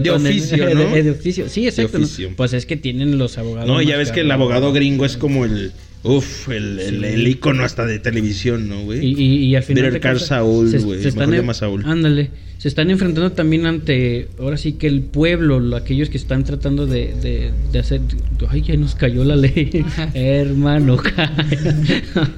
de 0.00 0.10
oficio, 0.10 0.74
¿no? 0.74 0.90
De, 0.94 1.02
de 1.02 1.10
oficio. 1.10 1.48
Sí, 1.48 1.66
exacto. 1.66 1.98
Pues 2.36 2.52
es 2.52 2.66
que 2.66 2.76
tienen 2.76 3.18
los 3.18 3.38
abogados. 3.38 3.68
No, 3.68 3.80
ya 3.82 3.96
ves 3.96 4.12
que 4.12 4.20
el 4.20 4.30
abogado 4.30 4.72
gringo 4.72 5.04
es 5.04 5.16
como 5.16 5.44
el. 5.44 5.72
Uf, 6.02 6.48
el, 6.48 6.78
el, 6.80 7.04
el 7.04 7.28
ícono 7.28 7.62
hasta 7.62 7.84
de 7.84 7.98
televisión, 7.98 8.70
¿no, 8.70 8.84
güey? 8.84 9.04
Y, 9.04 9.22
y, 9.22 9.36
y 9.48 9.54
al 9.56 9.62
final. 9.62 9.90
Better 9.90 10.18
Saul, 10.18 10.70
se- 10.70 10.78
güey. 10.78 10.98
Mejor 11.04 11.34
llama 11.34 11.52
Saúl. 11.52 11.84
Ándale. 11.84 12.30
Se 12.56 12.68
están 12.68 12.90
enfrentando 12.90 13.32
también 13.32 13.66
ante. 13.66 14.28
Ahora 14.38 14.56
sí 14.56 14.72
que 14.72 14.86
el 14.86 15.02
pueblo, 15.02 15.60
lo- 15.60 15.76
aquellos 15.76 16.08
que 16.08 16.16
están 16.16 16.44
tratando 16.44 16.86
de, 16.86 17.12
de, 17.20 17.50
de 17.70 17.78
hacer. 17.78 18.00
Ay, 18.48 18.62
ya 18.62 18.76
nos 18.76 18.94
cayó 18.94 19.24
la 19.24 19.36
ley. 19.36 19.84
Hermano. 20.14 21.02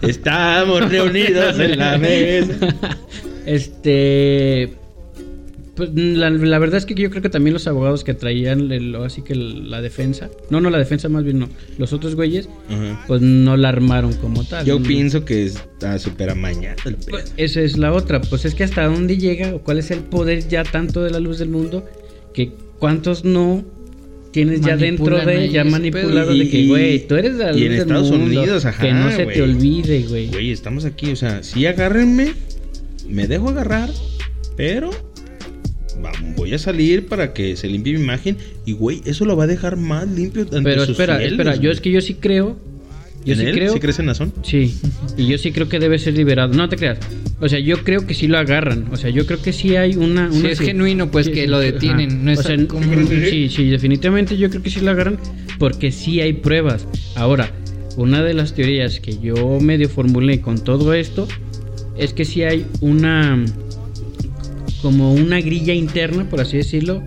Estamos 0.02 0.90
reunidos 0.90 1.59
en 1.60 1.78
la 1.78 1.98
mesa. 1.98 2.74
Este. 3.47 4.74
Pues 5.74 5.89
la, 5.94 6.28
la 6.28 6.59
verdad 6.59 6.77
es 6.77 6.85
que 6.85 6.93
yo 6.94 7.09
creo 7.09 7.23
que 7.23 7.31
también 7.31 7.55
los 7.55 7.66
abogados 7.66 8.05
que 8.05 8.12
traían 8.12 8.70
el- 8.73 8.94
así 8.97 9.23
que 9.23 9.35
la 9.35 9.81
defensa, 9.81 10.28
no, 10.51 10.60
no 10.60 10.69
la 10.69 10.77
defensa 10.77 11.09
más 11.09 11.24
bien 11.24 11.39
no, 11.39 11.48
los 11.78 11.94
otros 11.94 12.14
güeyes, 12.14 12.47
Ajá. 12.69 13.02
pues 13.09 13.23
no 13.23 13.56
la 13.56 13.70
armaron 13.70 14.12
como 14.12 14.44
tal. 14.44 14.66
Yo 14.66 14.82
pienso 14.82 15.24
que 15.24 15.44
está 15.44 15.98
súper 15.98 16.28
amañado 16.28 16.77
el 16.85 16.97
pedo. 16.97 17.06
pues, 17.09 17.32
esa 17.39 17.62
es 17.62 17.78
la 17.78 17.90
otra, 17.94 18.20
pues 18.20 18.44
es 18.44 18.55
que 18.55 18.64
hasta 18.64 18.85
dónde 18.85 19.16
llega 19.16 19.55
o 19.55 19.60
cuál 19.62 19.78
es 19.78 19.90
el 19.90 20.01
poder 20.01 20.47
ya 20.47 20.62
tanto 20.62 21.02
de 21.02 21.10
la 21.10 21.20
luz 21.20 21.39
del 21.39 21.48
mundo 21.48 21.89
que 22.35 22.52
cuántos 22.78 23.24
no 23.24 23.64
tienes 24.31 24.60
ya 24.60 24.77
dentro 24.77 25.24
de 25.24 25.48
ya 25.48 25.64
pedo. 25.64 26.10
de 26.35 26.51
que 26.51 26.66
güey, 26.66 27.06
tú 27.06 27.14
eres 27.16 27.39
de 27.39 27.44
la 27.47 27.56
y 27.56 27.62
en 27.64 27.73
del 27.73 27.81
Estados 27.81 28.10
mundo, 28.10 28.27
Unidos, 28.40 28.66
ajá, 28.66 28.82
que 28.82 28.93
no 28.93 29.10
se 29.10 29.24
te 29.24 29.40
olvide, 29.40 30.02
güey. 30.02 30.28
Güey, 30.28 30.51
estamos 30.51 30.85
aquí, 30.85 31.12
o 31.12 31.16
sea, 31.16 31.43
sí 31.43 31.64
agárrenme, 31.64 32.35
me 33.08 33.26
dejo 33.26 33.50
agarrar, 33.50 33.90
pero 34.56 34.90
voy 36.36 36.54
a 36.54 36.58
salir 36.58 37.06
para 37.06 37.32
que 37.32 37.56
se 37.56 37.68
limpie 37.68 37.94
mi 37.94 38.00
imagen 38.00 38.36
y 38.66 38.72
güey, 38.72 39.02
eso 39.04 39.24
lo 39.24 39.36
va 39.36 39.44
a 39.44 39.46
dejar 39.46 39.76
más 39.76 40.08
limpio 40.08 40.42
ante 40.42 40.62
Pero 40.62 40.80
sus 40.82 40.90
espera, 40.90 41.16
fieles, 41.16 41.32
espera, 41.32 41.56
yo 41.56 41.70
es 41.70 41.80
que 41.80 41.90
yo 41.90 42.00
sí 42.00 42.14
creo 42.14 42.58
yo 43.24 43.34
¿En 43.34 43.38
sí 43.40 43.46
él? 43.46 43.54
creo 43.54 43.72
¿Sí 43.72 43.78
crees 43.80 43.98
en 44.00 44.06
Nazón? 44.06 44.32
Sí, 44.42 44.74
y 45.16 45.26
yo 45.28 45.38
sí 45.38 45.52
creo 45.52 45.68
que 45.68 45.78
debe 45.78 45.96
ser 46.00 46.14
liberado. 46.14 46.54
No 46.54 46.68
te 46.68 46.76
creas. 46.76 46.98
O 47.40 47.48
sea, 47.48 47.60
yo 47.60 47.84
creo 47.84 48.04
que 48.04 48.14
sí 48.14 48.26
lo 48.26 48.36
agarran. 48.36 48.88
O 48.90 48.96
sea, 48.96 49.10
yo 49.10 49.26
creo 49.26 49.40
que 49.40 49.52
sí 49.52 49.76
hay 49.76 49.94
una. 49.94 50.28
Es 50.44 50.58
genuino, 50.58 51.08
pues, 51.08 51.28
que 51.28 51.46
lo 51.46 51.60
detienen, 51.60 52.24
no 52.24 52.32
es 52.32 52.40
o 52.40 52.42
sea, 52.42 52.66
como- 52.66 52.84
Sí, 53.30 53.48
sí, 53.48 53.68
definitivamente 53.70 54.36
yo 54.36 54.50
creo 54.50 54.62
que 54.62 54.70
sí 54.70 54.80
lo 54.80 54.90
agarran 54.90 55.18
porque 55.60 55.92
sí 55.92 56.20
hay 56.20 56.32
pruebas. 56.32 56.86
Ahora, 57.14 57.52
una 57.96 58.24
de 58.24 58.34
las 58.34 58.54
teorías 58.54 58.98
que 58.98 59.16
yo 59.18 59.60
medio 59.60 59.88
formulé 59.88 60.40
con 60.40 60.58
todo 60.58 60.92
esto 60.92 61.28
es 61.97 62.12
que 62.12 62.24
sí 62.24 62.43
hay 62.43 62.66
una. 62.81 63.44
como 64.81 65.12
una 65.12 65.40
grilla 65.40 65.74
interna, 65.74 66.28
por 66.28 66.40
así 66.40 66.56
decirlo, 66.56 67.02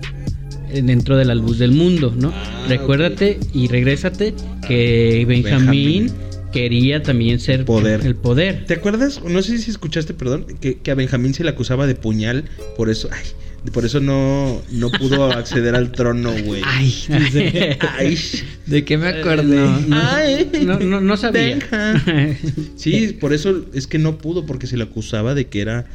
eh, 0.71 0.81
dentro 0.81 1.17
de 1.17 1.25
la 1.25 1.35
luz 1.35 1.59
del 1.59 1.71
mundo, 1.71 2.13
¿no? 2.17 2.29
Ah, 2.33 2.65
Recuérdate 2.69 3.39
y 3.53 3.67
regrésate 3.67 4.33
que 4.67 5.25
Benjamín, 5.27 6.05
Benjamín. 6.05 6.11
quería 6.53 7.03
también 7.03 7.39
ser 7.39 7.65
Poder. 7.65 8.05
el 8.05 8.15
poder. 8.15 8.65
¿Te 8.65 8.75
acuerdas? 8.75 9.21
No 9.27 9.41
sé 9.41 9.57
si 9.57 9.71
escuchaste, 9.71 10.13
perdón, 10.13 10.45
que, 10.61 10.77
que 10.77 10.91
a 10.91 10.95
Benjamín 10.95 11.33
se 11.33 11.43
le 11.43 11.49
acusaba 11.49 11.85
de 11.85 11.95
puñal, 11.95 12.45
por 12.77 12.89
eso, 12.89 13.09
ay, 13.11 13.25
por 13.71 13.85
eso 13.85 13.99
no, 13.99 14.61
no 14.71 14.91
pudo 14.91 15.25
acceder 15.31 15.75
al 15.75 15.91
trono, 15.91 16.31
güey. 16.43 16.61
Ay, 16.65 16.85
dice, 17.07 17.77
Ay. 17.97 18.17
¿de 18.65 18.85
qué 18.85 18.97
me 18.97 19.07
acordé? 19.07 19.43
No, 19.43 19.79
no, 19.81 20.01
Ay. 20.01 20.49
no, 20.63 20.79
no, 20.79 21.01
no 21.01 21.17
sabía. 21.17 21.59
Sí, 22.75 23.17
por 23.19 23.33
eso 23.33 23.65
es 23.73 23.87
que 23.87 23.99
no 23.99 24.17
pudo, 24.17 24.45
porque 24.45 24.67
se 24.67 24.77
le 24.77 24.83
acusaba 24.83 25.33
de 25.33 25.47
que 25.47 25.61
era 25.61 25.85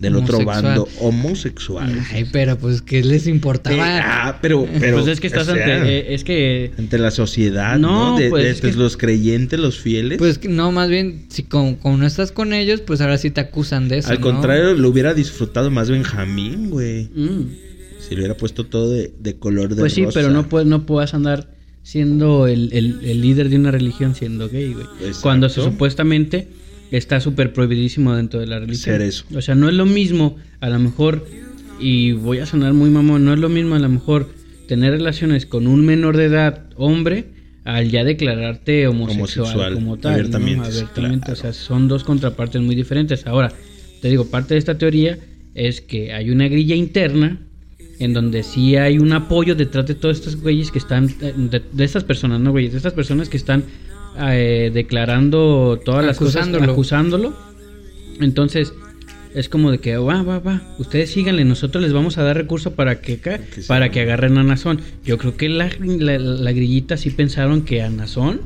del 0.00 0.16
otro 0.16 0.42
bando 0.44 0.88
homosexual. 0.98 1.94
Ay, 2.12 2.26
pero 2.32 2.56
pues, 2.58 2.80
¿qué 2.82 3.04
les 3.04 3.26
Eh, 3.26 3.30
importaba? 3.30 4.00
ah, 4.02 4.38
pero, 4.40 4.66
pero. 4.80 4.96
pues 4.96 5.08
es 5.08 5.20
que 5.20 5.26
estás 5.26 5.46
o 5.48 5.54
sea, 5.54 5.76
ante. 5.76 5.98
eh, 5.98 6.14
es 6.14 6.24
que. 6.24 6.72
ante 6.78 6.98
la 6.98 7.10
sociedad, 7.10 7.78
No, 7.78 8.12
¿no? 8.12 8.18
De, 8.18 8.30
pues, 8.30 8.44
de- 8.44 8.50
es 8.50 8.60
que- 8.62 8.72
los 8.72 8.96
creyentes, 8.96 9.60
los 9.60 9.78
fieles. 9.78 10.18
Pues 10.18 10.40
no, 10.48 10.72
más 10.72 10.88
bien, 10.88 11.26
si 11.28 11.42
como, 11.42 11.78
como 11.78 11.98
no 11.98 12.06
estás 12.06 12.32
con 12.32 12.52
ellos, 12.54 12.80
pues 12.80 13.00
ahora 13.02 13.18
sí 13.18 13.30
te 13.30 13.40
acusan 13.42 13.88
de 13.88 13.98
eso. 13.98 14.08
Al 14.10 14.16
¿no? 14.20 14.22
contrario, 14.22 14.72
lo 14.74 14.88
hubiera 14.88 15.12
disfrutado 15.14 15.70
más 15.70 15.90
Benjamín, 15.90 16.70
güey. 16.70 17.04
mm, 17.14 17.46
Si 18.00 18.14
le 18.14 18.22
hubiera 18.22 18.36
puesto 18.36 18.64
todo 18.66 18.90
de, 18.90 19.12
de 19.20 19.36
color 19.36 19.68
de 19.74 19.80
pues 19.82 19.92
sí, 19.92 20.04
rosa. 20.04 20.18
pero 20.18 20.32
no, 20.32 20.48
puedes, 20.48 20.66
no 20.66 20.86
puedas 20.86 21.12
andar 21.12 21.50
siendo 21.82 22.46
el, 22.46 22.70
el- 22.72 23.00
el 23.04 23.20
líder 23.20 23.50
de 23.50 23.56
una 23.56 23.70
religión 23.70 24.14
siendo 24.14 24.48
gay, 24.48 24.72
güey. 24.72 24.86
Exacto. 25.00 25.18
Cuando 25.22 25.48
se- 25.50 25.62
supuestamente 25.62 26.48
está 26.90 27.20
súper 27.20 27.52
prohibidísimo 27.52 28.14
dentro 28.14 28.40
de 28.40 28.46
la 28.46 28.58
religión. 28.58 28.96
Ser 28.96 29.02
eso. 29.02 29.24
O 29.34 29.40
sea, 29.40 29.54
no 29.54 29.68
es 29.68 29.74
lo 29.74 29.86
mismo, 29.86 30.36
a 30.60 30.68
lo 30.68 30.78
mejor, 30.78 31.26
y 31.78 32.12
voy 32.12 32.38
a 32.38 32.46
sonar 32.46 32.72
muy 32.72 32.90
mamón, 32.90 33.24
no 33.24 33.32
es 33.32 33.38
lo 33.38 33.48
mismo 33.48 33.74
a 33.74 33.78
lo 33.78 33.88
mejor 33.88 34.28
tener 34.68 34.92
relaciones 34.92 35.46
con 35.46 35.66
un 35.66 35.84
menor 35.84 36.16
de 36.16 36.26
edad, 36.26 36.64
hombre, 36.76 37.26
al 37.64 37.90
ya 37.90 38.04
declararte 38.04 38.86
homosexual, 38.86 39.46
Homosexual, 39.46 39.74
como 39.74 39.96
tal. 39.96 40.12
¿no? 40.12 40.18
abiertamente, 40.18 40.66
Abiertamente, 40.66 41.24
claro. 41.26 41.38
O 41.38 41.42
sea, 41.42 41.52
son 41.52 41.88
dos 41.88 42.04
contrapartes 42.04 42.60
muy 42.62 42.74
diferentes. 42.74 43.26
Ahora, 43.26 43.52
te 44.00 44.08
digo, 44.08 44.26
parte 44.26 44.54
de 44.54 44.58
esta 44.58 44.78
teoría 44.78 45.18
es 45.54 45.80
que 45.80 46.12
hay 46.12 46.30
una 46.30 46.48
grilla 46.48 46.74
interna 46.74 47.40
en 47.98 48.14
donde 48.14 48.42
sí 48.42 48.76
hay 48.76 48.98
un 48.98 49.12
apoyo 49.12 49.54
detrás 49.54 49.86
de 49.86 49.94
todos 49.94 50.16
estos 50.16 50.36
güeyes 50.36 50.70
que 50.70 50.78
están, 50.78 51.08
de, 51.18 51.62
de 51.72 51.84
estas 51.84 52.02
personas, 52.02 52.40
no 52.40 52.50
güeyes, 52.50 52.72
de 52.72 52.78
estas 52.78 52.94
personas 52.94 53.28
que 53.28 53.36
están 53.36 53.64
eh, 54.18 54.70
declarando 54.72 55.80
todas 55.84 56.04
las 56.04 56.16
Acusándolo. 56.16 56.60
cosas, 56.60 56.72
acusándolo. 56.72 57.36
Entonces, 58.20 58.72
es 59.34 59.48
como 59.48 59.70
de 59.70 59.78
que 59.78 59.96
va, 59.96 60.22
va, 60.22 60.40
va, 60.40 60.62
ustedes 60.78 61.10
síganle, 61.10 61.44
nosotros 61.44 61.82
les 61.82 61.92
vamos 61.92 62.18
a 62.18 62.22
dar 62.24 62.36
recursos 62.36 62.72
para 62.72 63.00
que 63.00 63.18
para 63.66 63.90
que 63.90 64.00
agarren 64.00 64.38
a 64.38 64.42
Nazón. 64.42 64.80
Yo 65.04 65.18
creo 65.18 65.36
que 65.36 65.48
la, 65.48 65.70
la, 65.80 66.18
la 66.18 66.52
grillita 66.52 66.96
sí 66.96 67.10
pensaron 67.10 67.62
que 67.62 67.82
a 67.82 67.90
Nazón 67.90 68.40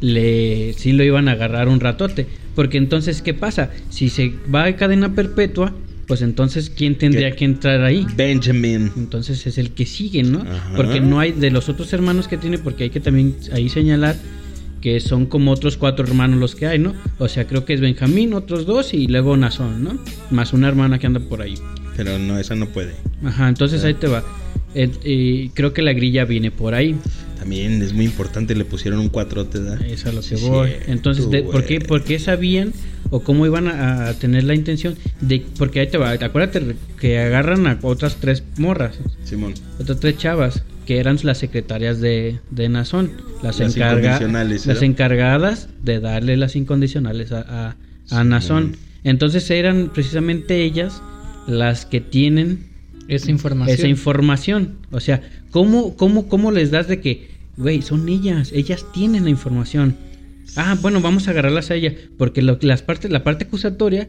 le 0.00 0.72
sí 0.74 0.92
lo 0.92 1.04
iban 1.04 1.28
a 1.28 1.32
agarrar 1.32 1.68
un 1.68 1.80
ratote, 1.80 2.26
porque 2.54 2.78
entonces 2.78 3.22
¿qué 3.22 3.34
pasa? 3.34 3.70
Si 3.90 4.08
se 4.08 4.32
va 4.54 4.64
a 4.64 4.76
cadena 4.76 5.14
perpetua, 5.14 5.74
pues 6.06 6.22
entonces 6.22 6.70
quién 6.70 6.96
tendría 6.96 7.32
¿Qué? 7.32 7.36
que 7.38 7.44
entrar 7.44 7.82
ahí? 7.84 8.06
Benjamin. 8.16 8.92
Entonces 8.96 9.46
es 9.46 9.58
el 9.58 9.72
que 9.72 9.84
sigue, 9.84 10.22
¿no? 10.22 10.40
Ajá. 10.40 10.72
Porque 10.76 11.00
no 11.00 11.20
hay 11.20 11.32
de 11.32 11.50
los 11.50 11.68
otros 11.68 11.92
hermanos 11.92 12.28
que 12.28 12.36
tiene, 12.36 12.58
porque 12.58 12.84
hay 12.84 12.90
que 12.90 13.00
también 13.00 13.36
ahí 13.52 13.68
señalar 13.68 14.16
que 14.80 14.98
son 15.00 15.26
como 15.26 15.50
otros 15.52 15.76
cuatro 15.76 16.06
hermanos 16.06 16.38
los 16.40 16.54
que 16.54 16.66
hay, 16.66 16.78
¿no? 16.78 16.94
O 17.18 17.28
sea, 17.28 17.46
creo 17.46 17.64
que 17.64 17.74
es 17.74 17.80
Benjamín, 17.80 18.32
otros 18.34 18.66
dos 18.66 18.94
y 18.94 19.06
luego 19.08 19.36
Nazón, 19.36 19.84
¿no? 19.84 19.98
Más 20.30 20.52
una 20.52 20.68
hermana 20.68 20.98
que 20.98 21.06
anda 21.06 21.20
por 21.20 21.42
ahí. 21.42 21.54
Pero 21.96 22.18
no, 22.18 22.38
esa 22.38 22.54
no 22.54 22.66
puede. 22.66 22.92
Ajá, 23.24 23.48
entonces 23.48 23.84
ahí 23.84 23.94
te 23.94 24.06
va. 24.08 24.24
Eh, 24.74 25.50
creo 25.54 25.72
que 25.72 25.82
la 25.82 25.92
grilla 25.92 26.24
viene 26.24 26.50
por 26.50 26.74
ahí. 26.74 26.94
También 27.38 27.80
es 27.82 27.92
muy 27.92 28.04
importante, 28.04 28.54
le 28.54 28.64
pusieron 28.64 29.00
un 29.00 29.08
cuatrote, 29.08 29.58
¿verdad? 29.58 29.82
Es 29.82 30.04
a 30.06 30.12
lo 30.12 30.20
que 30.20 30.36
voy. 30.36 30.70
Entonces, 30.86 31.30
de- 31.30 31.42
¿por, 31.42 31.64
qué, 31.64 31.76
güey. 31.76 31.88
¿por 31.88 32.04
qué 32.04 32.18
sabían 32.18 32.72
o 33.10 33.20
cómo 33.20 33.46
iban 33.46 33.66
a, 33.66 34.08
a 34.08 34.14
tener 34.14 34.44
la 34.44 34.54
intención 34.54 34.94
de... 35.20 35.44
Porque 35.58 35.80
ahí 35.80 35.88
te 35.88 35.96
va, 35.98 36.10
acuérdate 36.10 36.76
que 37.00 37.18
agarran 37.18 37.66
a 37.66 37.78
otras 37.82 38.16
tres 38.16 38.44
morras, 38.58 38.98
Simón. 39.24 39.54
otras 39.80 39.98
tres 40.00 40.18
chavas, 40.18 40.62
que 40.90 40.98
eran 40.98 41.18
las 41.22 41.38
secretarias 41.38 42.00
de, 42.00 42.40
de 42.50 42.68
Nazón. 42.68 43.12
Las, 43.44 43.60
Las 43.60 43.76
encarga- 43.76 43.98
incondicionales, 44.16 44.66
las 44.66 44.82
encargadas 44.82 45.68
de 45.84 46.00
darle 46.00 46.36
las 46.36 46.56
incondicionales 46.56 47.30
a, 47.30 47.76
a, 48.10 48.18
a. 48.18 48.24
Nazón. 48.24 48.74
Entonces 49.04 49.48
eran 49.52 49.90
precisamente 49.94 50.64
ellas 50.64 51.00
las 51.46 51.86
que 51.86 52.00
tienen 52.00 52.66
Esa 53.06 53.30
información. 53.30 53.78
esa 53.78 53.86
información. 53.86 54.78
O 54.90 54.98
sea, 54.98 55.22
¿cómo, 55.52 55.94
cómo, 55.94 56.26
cómo 56.28 56.50
les 56.50 56.72
das 56.72 56.88
de 56.88 57.00
que, 57.00 57.28
güey, 57.56 57.82
son 57.82 58.08
ellas, 58.08 58.50
ellas 58.52 58.84
tienen 58.92 59.22
la 59.22 59.30
información? 59.30 59.94
Ah, 60.56 60.76
bueno, 60.82 61.00
vamos 61.00 61.28
a 61.28 61.30
agarrarlas 61.30 61.70
a 61.70 61.76
ellas, 61.76 61.94
porque 62.18 62.42
lo- 62.42 62.58
las 62.62 62.82
partes, 62.82 63.12
la 63.12 63.22
parte 63.22 63.44
acusatoria 63.44 64.08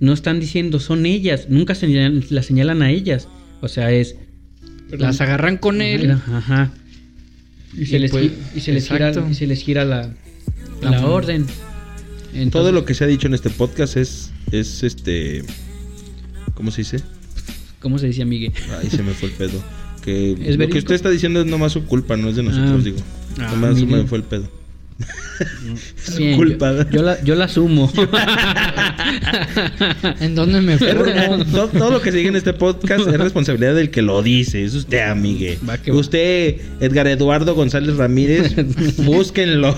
no 0.00 0.14
están 0.14 0.40
diciendo 0.40 0.80
son 0.80 1.04
ellas, 1.04 1.50
nunca 1.50 1.74
señalan, 1.74 2.24
las 2.30 2.46
señalan 2.46 2.80
a 2.80 2.90
ellas. 2.90 3.28
O 3.60 3.68
sea, 3.68 3.92
es... 3.92 4.16
Las 4.98 5.20
agarran 5.20 5.56
con 5.56 5.80
él. 5.82 6.10
Ajá. 6.12 6.70
Y 7.76 7.86
se, 7.86 7.96
Y 7.96 7.98
les, 8.00 8.10
pues, 8.10 8.30
y 8.54 8.60
se 8.60 8.72
les 8.72 8.86
gira, 8.88 9.12
y 9.30 9.34
se 9.34 9.46
les 9.46 9.62
gira 9.62 9.84
la, 9.84 10.10
La 10.82 11.06
orden. 11.06 11.46
Entonces- 12.34 12.50
Todo 12.52 12.72
lo 12.72 12.84
que 12.84 12.94
se 12.94 13.04
ha 13.04 13.06
dicho 13.06 13.26
en 13.26 13.34
este 13.34 13.50
podcast 13.50 13.96
es, 13.96 14.30
es 14.50 14.82
este, 14.82 15.42
¿cómo 16.54 16.70
se 16.70 16.82
dice? 16.82 17.00
¿Cómo 17.80 17.98
se 17.98 18.06
dice, 18.08 18.24
Miguel? 18.24 18.52
Ay, 18.80 18.90
se 18.90 19.02
me 19.02 19.12
fue 19.12 19.28
el 19.30 19.34
pedo. 19.34 19.62
Que 20.04 20.36
lo 20.58 20.68
que 20.68 20.78
usted 20.78 20.94
está 20.94 21.10
diciendo 21.10 21.40
es 21.40 21.46
nomás 21.46 21.72
su 21.72 21.84
culpa, 21.86 22.16
no 22.16 22.28
es 22.28 22.36
de 22.36 22.42
nosotros, 22.42 22.80
Ah. 22.80 22.84
digo. 22.84 22.98
Ah, 23.38 23.50
nomás 23.52 23.78
se 23.78 23.86
me 23.86 24.04
fue 24.04 24.18
el 24.18 24.24
pedo. 24.24 24.48
Bien, 26.18 26.36
culpa. 26.36 26.72
Yo, 26.84 26.90
yo 26.90 27.02
la, 27.02 27.22
yo 27.24 27.34
la 27.34 27.44
asumo. 27.46 27.90
¿En 30.20 30.34
dónde 30.34 30.60
me 30.60 30.76
re- 30.76 31.44
todo, 31.50 31.68
todo 31.68 31.90
lo 31.90 32.02
que 32.02 32.12
diga 32.12 32.28
en 32.28 32.36
este 32.36 32.52
podcast 32.52 33.06
es 33.08 33.18
responsabilidad 33.18 33.74
del 33.74 33.90
que 33.90 34.02
lo 34.02 34.22
dice. 34.22 34.62
Es 34.64 34.74
usted, 34.74 35.00
amigue. 35.00 35.58
Va 35.68 35.78
que 35.78 35.90
va. 35.90 35.98
Usted, 35.98 36.56
Edgar 36.80 37.06
Eduardo 37.08 37.54
González 37.54 37.96
Ramírez, 37.96 38.54
búsquenlo. 38.98 39.72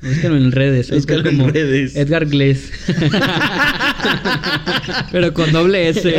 Búscalo 0.00 0.36
en 0.36 0.52
redes. 0.52 0.86
está 0.90 0.94
Búscalo 0.96 1.28
en 1.28 1.36
como 1.38 1.50
redes. 1.50 1.96
Edgar 1.96 2.26
Gless. 2.26 2.70
Pero 5.12 5.34
con 5.34 5.52
doble 5.52 5.88
S. 5.88 6.14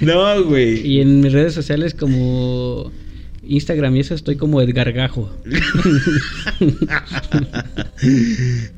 no, 0.00 0.44
güey. 0.44 0.86
y 0.86 1.00
en 1.00 1.20
mis 1.20 1.32
redes 1.32 1.54
sociales 1.54 1.94
como 1.94 2.90
Instagram 3.50 3.96
y 3.96 4.00
eso 4.00 4.14
estoy 4.14 4.36
como 4.36 4.60
Edgar 4.62 4.92
Gajo. 4.92 5.30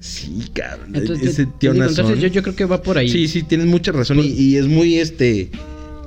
sí, 0.00 0.42
cabrón. 0.52 0.94
Entonces, 0.94 1.28
ese 1.28 1.46
tío 1.58 1.72
digo, 1.72 1.84
entonces 1.86 2.18
yo, 2.20 2.28
yo 2.28 2.42
creo 2.42 2.56
que 2.56 2.64
va 2.64 2.82
por 2.82 2.98
ahí. 2.98 3.08
Sí, 3.08 3.28
sí, 3.28 3.42
tienes 3.42 3.66
mucha 3.66 3.92
razón. 3.92 4.18
Y, 4.20 4.26
y 4.28 4.56
es 4.56 4.66
muy, 4.66 4.96
este. 4.98 5.50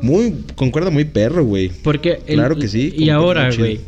Muy. 0.02 0.34
Concuerda 0.56 0.90
muy 0.90 1.06
perro, 1.06 1.46
güey. 1.46 1.72
Porque 1.84 2.20
el- 2.28 2.36
Claro 2.36 2.56
que 2.58 2.68
sí, 2.68 2.94
Y 2.98 3.10
ahora, 3.10 3.50
güey, 3.56 3.80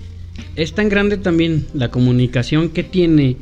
es 0.56 0.74
tan 0.74 0.90
grande 0.90 1.18
también 1.18 1.66
la 1.74 1.90
comunicación 1.92 2.70
que 2.70 2.84
tiene. 2.84 3.38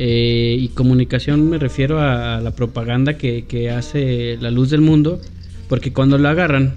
eh, 0.00 0.56
y 0.60 0.68
comunicación 0.68 1.48
me 1.50 1.58
refiero 1.58 1.98
a, 2.00 2.36
a 2.38 2.40
la 2.40 2.52
propaganda 2.54 3.18
que, 3.18 3.44
que 3.46 3.70
hace 3.70 4.36
la 4.40 4.50
luz 4.50 4.70
del 4.70 4.80
mundo. 4.80 5.20
Porque 5.68 5.92
cuando 5.92 6.16
lo 6.18 6.28
agarran 6.28 6.74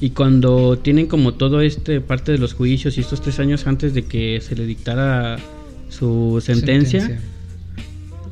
y 0.00 0.10
cuando 0.10 0.78
tienen 0.78 1.06
como 1.06 1.34
todo 1.34 1.60
este 1.60 2.00
parte 2.00 2.32
de 2.32 2.38
los 2.38 2.54
juicios 2.54 2.98
y 2.98 3.00
estos 3.00 3.20
tres 3.22 3.38
años 3.38 3.66
antes 3.66 3.94
de 3.94 4.04
que 4.04 4.40
se 4.42 4.54
le 4.54 4.66
dictara 4.66 5.38
su 5.88 6.42
sentencia, 6.44 7.18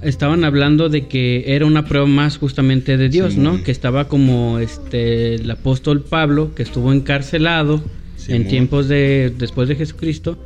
estaban 0.03 0.45
hablando 0.45 0.89
de 0.91 1.07
que 1.07 1.45
era 1.55 1.65
una 1.65 1.87
prueba 1.87 2.07
más 2.07 2.37
justamente 2.37 2.97
de 2.97 3.09
Dios. 3.09 3.37
¿no? 3.37 3.63
Que 3.63 3.71
estaba 3.71 4.09
como 4.09 4.59
este 4.59 5.37
el 5.37 5.51
apóstol 5.51 6.03
Pablo 6.03 6.55
que 6.55 6.63
estuvo 6.63 6.93
encarcelado 6.93 7.83
en 8.29 8.47
tiempos 8.47 8.89
de 8.89 9.33
después 9.39 9.69
de 9.69 9.77
Jesucristo 9.77 10.39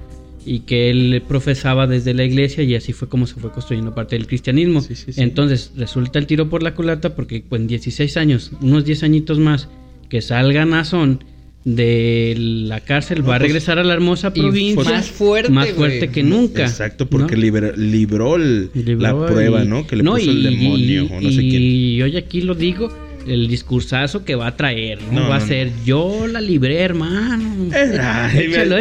y 0.45 0.61
que 0.61 0.91
él 0.91 1.23
profesaba 1.29 1.87
desde 1.87 2.15
la 2.15 2.25
iglesia 2.25 2.63
y 2.63 2.75
así 2.75 2.93
fue 2.93 3.09
como 3.09 3.27
se 3.27 3.35
fue 3.35 3.51
construyendo 3.51 3.95
parte 3.95 4.17
del 4.17 4.27
cristianismo. 4.27 4.81
Sí. 4.81 4.95
Entonces, 5.17 5.73
resulta 5.77 6.19
el 6.19 6.27
tiro 6.27 6.49
por 6.49 6.63
la 6.63 6.75
culata 6.75 7.15
porque 7.15 7.45
en 7.51 7.67
16 7.67 8.17
años, 8.17 8.53
unos 8.63 8.85
10 8.85 9.03
añitos 9.03 9.39
más 9.39 9.69
que 10.09 10.21
salga 10.23 10.65
Nazón 10.65 11.25
de 11.65 12.35
la 12.39 12.81
cárcel, 12.81 13.21
va 13.21 13.35
a 13.35 13.39
pues, 13.39 13.43
regresar 13.49 13.79
a 13.79 13.85
la 13.85 13.93
hermosa 13.93 14.31
y 14.35 14.41
provincia 14.41 14.85
más 14.91 15.11
fuerte, 15.11 15.51
más 15.51 15.69
fuerte 15.71 16.09
que 16.09 16.23
nunca. 16.23 16.63
Exacto, 16.63 17.07
porque 17.07 17.37
¿no? 17.37 17.43
libera- 17.43 17.73
libró, 17.77 18.37
el- 18.37 18.71
Libró 18.75 18.99
la 19.01 19.27
prueba, 19.27 19.65
y- 19.65 19.69
¿no? 19.69 19.87
Que 19.87 19.97
le 19.97 20.03
no, 20.03 20.13
puso 20.13 20.31
el 20.31 20.39
y- 20.39 20.57
demonio 20.57 21.03
y- 21.05 21.13
o 21.13 21.21
no 21.21 21.31
sé 21.31 21.43
y 21.43 21.51
quién. 21.51 22.03
hoy 22.05 22.17
aquí 22.17 22.41
lo 22.41 22.55
digo, 22.55 22.89
el 23.27 23.49
discursazo 23.49 24.25
que 24.25 24.35
va 24.35 24.47
a 24.47 24.57
traer, 24.57 25.03
¿no? 25.13 25.13
No, 25.13 25.29
va 25.29 25.39
no, 25.39 25.45
a 25.45 25.47
ser, 25.47 25.71
yo 25.85 26.27
la 26.27 26.41
libré, 26.41 26.79
hermano. 26.79 27.67
Ay, 28.01 28.47
échalo, 28.47 28.77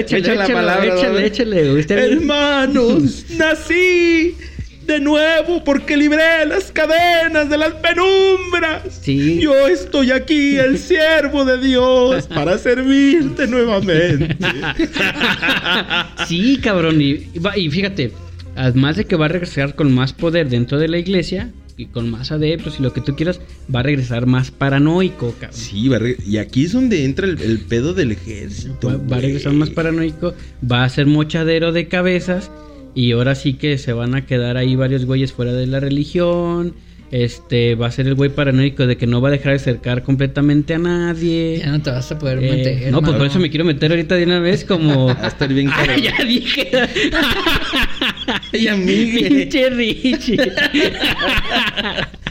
palabra, 0.53 0.85
échale, 0.85 1.11
¿no? 1.11 1.25
échale. 1.25 1.71
Usted 1.73 1.97
Hermanos, 2.13 3.25
nací 3.37 4.35
de 4.87 4.99
nuevo 5.01 5.63
porque 5.63 5.97
libré 5.97 6.45
las 6.47 6.71
cadenas 6.71 7.49
de 7.49 7.57
las 7.57 7.73
penumbras. 7.73 8.99
Sí. 9.01 9.39
Yo 9.41 9.67
estoy 9.67 10.11
aquí, 10.11 10.55
el 10.57 10.77
siervo 10.79 11.45
de 11.45 11.57
Dios, 11.59 12.27
para 12.27 12.57
servirte 12.57 13.47
nuevamente. 13.47 14.35
sí, 16.27 16.57
cabrón. 16.61 17.01
Y, 17.01 17.29
y 17.33 17.39
va- 17.39 17.57
y 17.57 17.69
fíjate, 17.69 18.11
además 18.55 18.95
de 18.95 19.05
que 19.05 19.15
va 19.15 19.25
a 19.25 19.29
regresar 19.29 19.75
con 19.75 19.91
más 19.93 20.13
poder 20.13 20.49
dentro 20.49 20.79
de 20.79 20.87
la 20.87 20.97
iglesia 20.97 21.51
y 21.75 21.85
con 21.87 22.09
más 22.09 22.31
adeptos 22.31 22.79
y 22.79 22.83
lo 22.83 22.91
que 22.91 23.01
tú 23.01 23.15
quieras, 23.15 23.39
va 23.73 23.81
a 23.81 23.83
regresar 23.83 24.25
más 24.25 24.49
paranoico, 24.49 25.33
cabrón. 25.39 25.51
Sí, 25.59 25.87
va 25.89 25.97
a 25.97 26.01
y 26.25 26.37
aquí 26.37 26.65
es 26.65 26.71
donde 26.73 27.05
entra 27.05 27.27
el, 27.27 27.39
el 27.41 27.59
pedo 27.59 27.93
del 27.93 28.13
ejército. 28.13 28.87
Va, 28.87 28.97
va 28.97 29.17
a 29.17 29.21
regresar 29.21 29.53
más 29.53 29.69
paranoico, 29.69 30.33
va 30.69 30.83
a 30.83 30.89
ser 30.89 31.05
mochadero 31.05 31.71
de 31.73 31.87
cabezas 31.87 32.49
y 32.97 33.11
ahora 33.11 33.35
sí 33.35 33.53
que 33.53 33.77
se 33.77 33.93
van 33.93 34.15
a 34.15 34.25
quedar 34.25 34.57
ahí 34.57 34.75
varios 34.75 35.05
güeyes 35.05 35.31
fuera 35.31 35.53
de 35.53 35.67
la 35.67 35.79
religión. 35.79 36.73
Este 37.11 37.75
va 37.75 37.87
a 37.87 37.91
ser 37.91 38.05
el 38.07 38.15
güey 38.15 38.29
paranoico 38.31 38.85
de 38.85 38.97
que 38.97 39.07
no 39.07 39.21
va 39.21 39.29
a 39.29 39.31
dejar 39.31 39.51
de 39.53 39.57
acercar 39.57 40.03
completamente 40.03 40.73
a 40.73 40.77
nadie. 40.79 41.59
Ya 41.59 41.67
no 41.71 41.81
te 41.81 41.89
vas 41.91 42.11
a 42.11 42.17
poder 42.19 42.39
Eh, 42.43 42.51
meter. 42.51 42.91
no, 42.91 43.01
pues 43.01 43.15
por 43.15 43.27
eso 43.27 43.39
me 43.39 43.49
quiero 43.49 43.63
meter 43.63 43.91
ahorita 43.91 44.15
de 44.15 44.23
una 44.25 44.39
vez 44.39 44.65
como... 44.65 45.05
Va 45.13 45.13
a 45.21 45.27
estar 45.27 45.47
bien 45.53 45.67
cabrón. 45.75 46.01
ya 46.01 46.25
dije. 46.25 46.69
Ay, 48.51 48.67
amigue. 48.67 49.29
Pinche 49.29 49.69
Richie. 49.69 50.51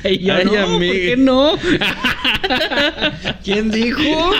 y 0.04 0.18
yo, 0.18 0.34
Ay, 0.34 0.44
no, 0.44 0.52
¿por 0.66 0.80
qué 0.80 1.14
no? 1.16 1.52
¿Quién 3.44 3.70
dijo? 3.70 4.02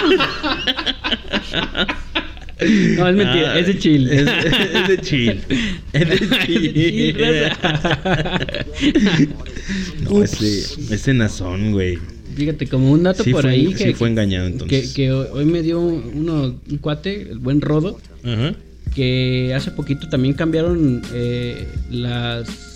No, 2.59 3.07
es 3.09 3.17
mentira, 3.17 3.53
Ah, 3.53 3.59
es 3.59 3.67
de 3.67 3.79
chill. 3.79 4.09
Es, 4.09 4.27
es 4.27 4.89
de 4.89 4.99
chill. 5.03 5.41
Es 5.93 6.09
de 6.09 6.19
chill. 6.47 7.17
no, 10.11 10.23
ese, 10.23 10.95
ese 10.95 11.15
nazón, 11.15 11.73
güey. 11.73 11.99
Fíjate, 12.35 12.67
como 12.67 12.91
un 12.93 13.03
dato 13.03 13.25
Sí 13.25 13.33
por 13.33 13.43
fue- 13.43 13.51
ahí 13.51 13.75
sí 13.75 13.85
que, 13.85 13.95
fue 13.95 14.09
engañado, 14.09 14.47
que, 14.47 14.53
entonces. 14.53 14.95
que 14.95 15.11
hoy 15.13 15.45
me 15.47 15.63
dio 15.63 15.81
uno, 15.81 16.59
un 16.71 16.79
cuate, 16.79 17.23
el 17.31 17.39
buen 17.39 17.61
Rodo, 17.63 17.99
Ajá. 18.25 18.55
que 18.95 19.53
hace 19.55 19.71
poquito 19.71 20.09
también 20.09 20.35
cambiaron 20.35 21.03
eh, 21.15 21.67
las 21.91 22.76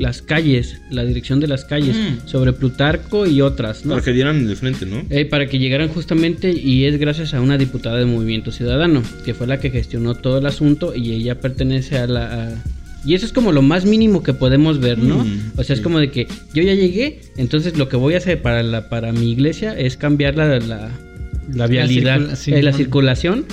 las 0.00 0.22
calles, 0.22 0.80
la 0.90 1.04
dirección 1.04 1.40
de 1.40 1.46
las 1.46 1.64
calles, 1.66 1.94
Mm. 1.94 2.26
sobre 2.26 2.52
Plutarco 2.54 3.26
y 3.26 3.42
otras, 3.42 3.84
¿no? 3.84 3.92
Para 3.92 4.04
que 4.04 4.12
dieran 4.12 4.46
de 4.46 4.56
frente, 4.56 4.86
¿no? 4.86 5.02
Eh, 5.10 5.26
para 5.26 5.46
que 5.46 5.58
llegaran 5.58 5.88
justamente 5.88 6.50
y 6.52 6.86
es 6.86 6.98
gracias 6.98 7.34
a 7.34 7.40
una 7.42 7.58
diputada 7.58 7.98
de 7.98 8.06
Movimiento 8.06 8.50
Ciudadano, 8.50 9.02
que 9.24 9.34
fue 9.34 9.46
la 9.46 9.60
que 9.60 9.68
gestionó 9.70 10.14
todo 10.14 10.38
el 10.38 10.46
asunto 10.46 10.94
y 10.94 11.12
ella 11.12 11.38
pertenece 11.40 11.98
a 11.98 12.06
la... 12.06 12.24
a- 12.48 12.64
y 13.04 13.14
eso 13.14 13.24
es 13.26 13.32
como 13.32 13.52
lo 13.52 13.62
más 13.62 13.84
mínimo 13.84 14.22
que 14.22 14.32
podemos 14.34 14.78
ver, 14.80 14.98
¿no? 14.98 15.24
Mm, 15.24 15.52
o 15.58 15.64
sea, 15.64 15.74
es 15.74 15.80
como 15.82 15.98
de 16.00 16.10
que 16.10 16.26
yo 16.54 16.62
ya 16.62 16.74
llegué, 16.74 17.20
entonces 17.36 17.76
lo 17.78 17.88
que 17.88 17.96
voy 17.96 18.14
a 18.14 18.18
hacer 18.18 18.40
para, 18.42 18.62
la, 18.62 18.88
para 18.88 19.12
mi 19.12 19.30
iglesia 19.32 19.78
es 19.78 19.96
cambiar 19.98 20.34
la, 20.36 20.58
la, 20.60 20.90
la 21.52 21.66
vialidad, 21.66 22.20
circula- 22.36 22.58
eh, 22.58 22.62
la 22.62 22.70
mon. 22.70 22.78
circulación 22.78 23.44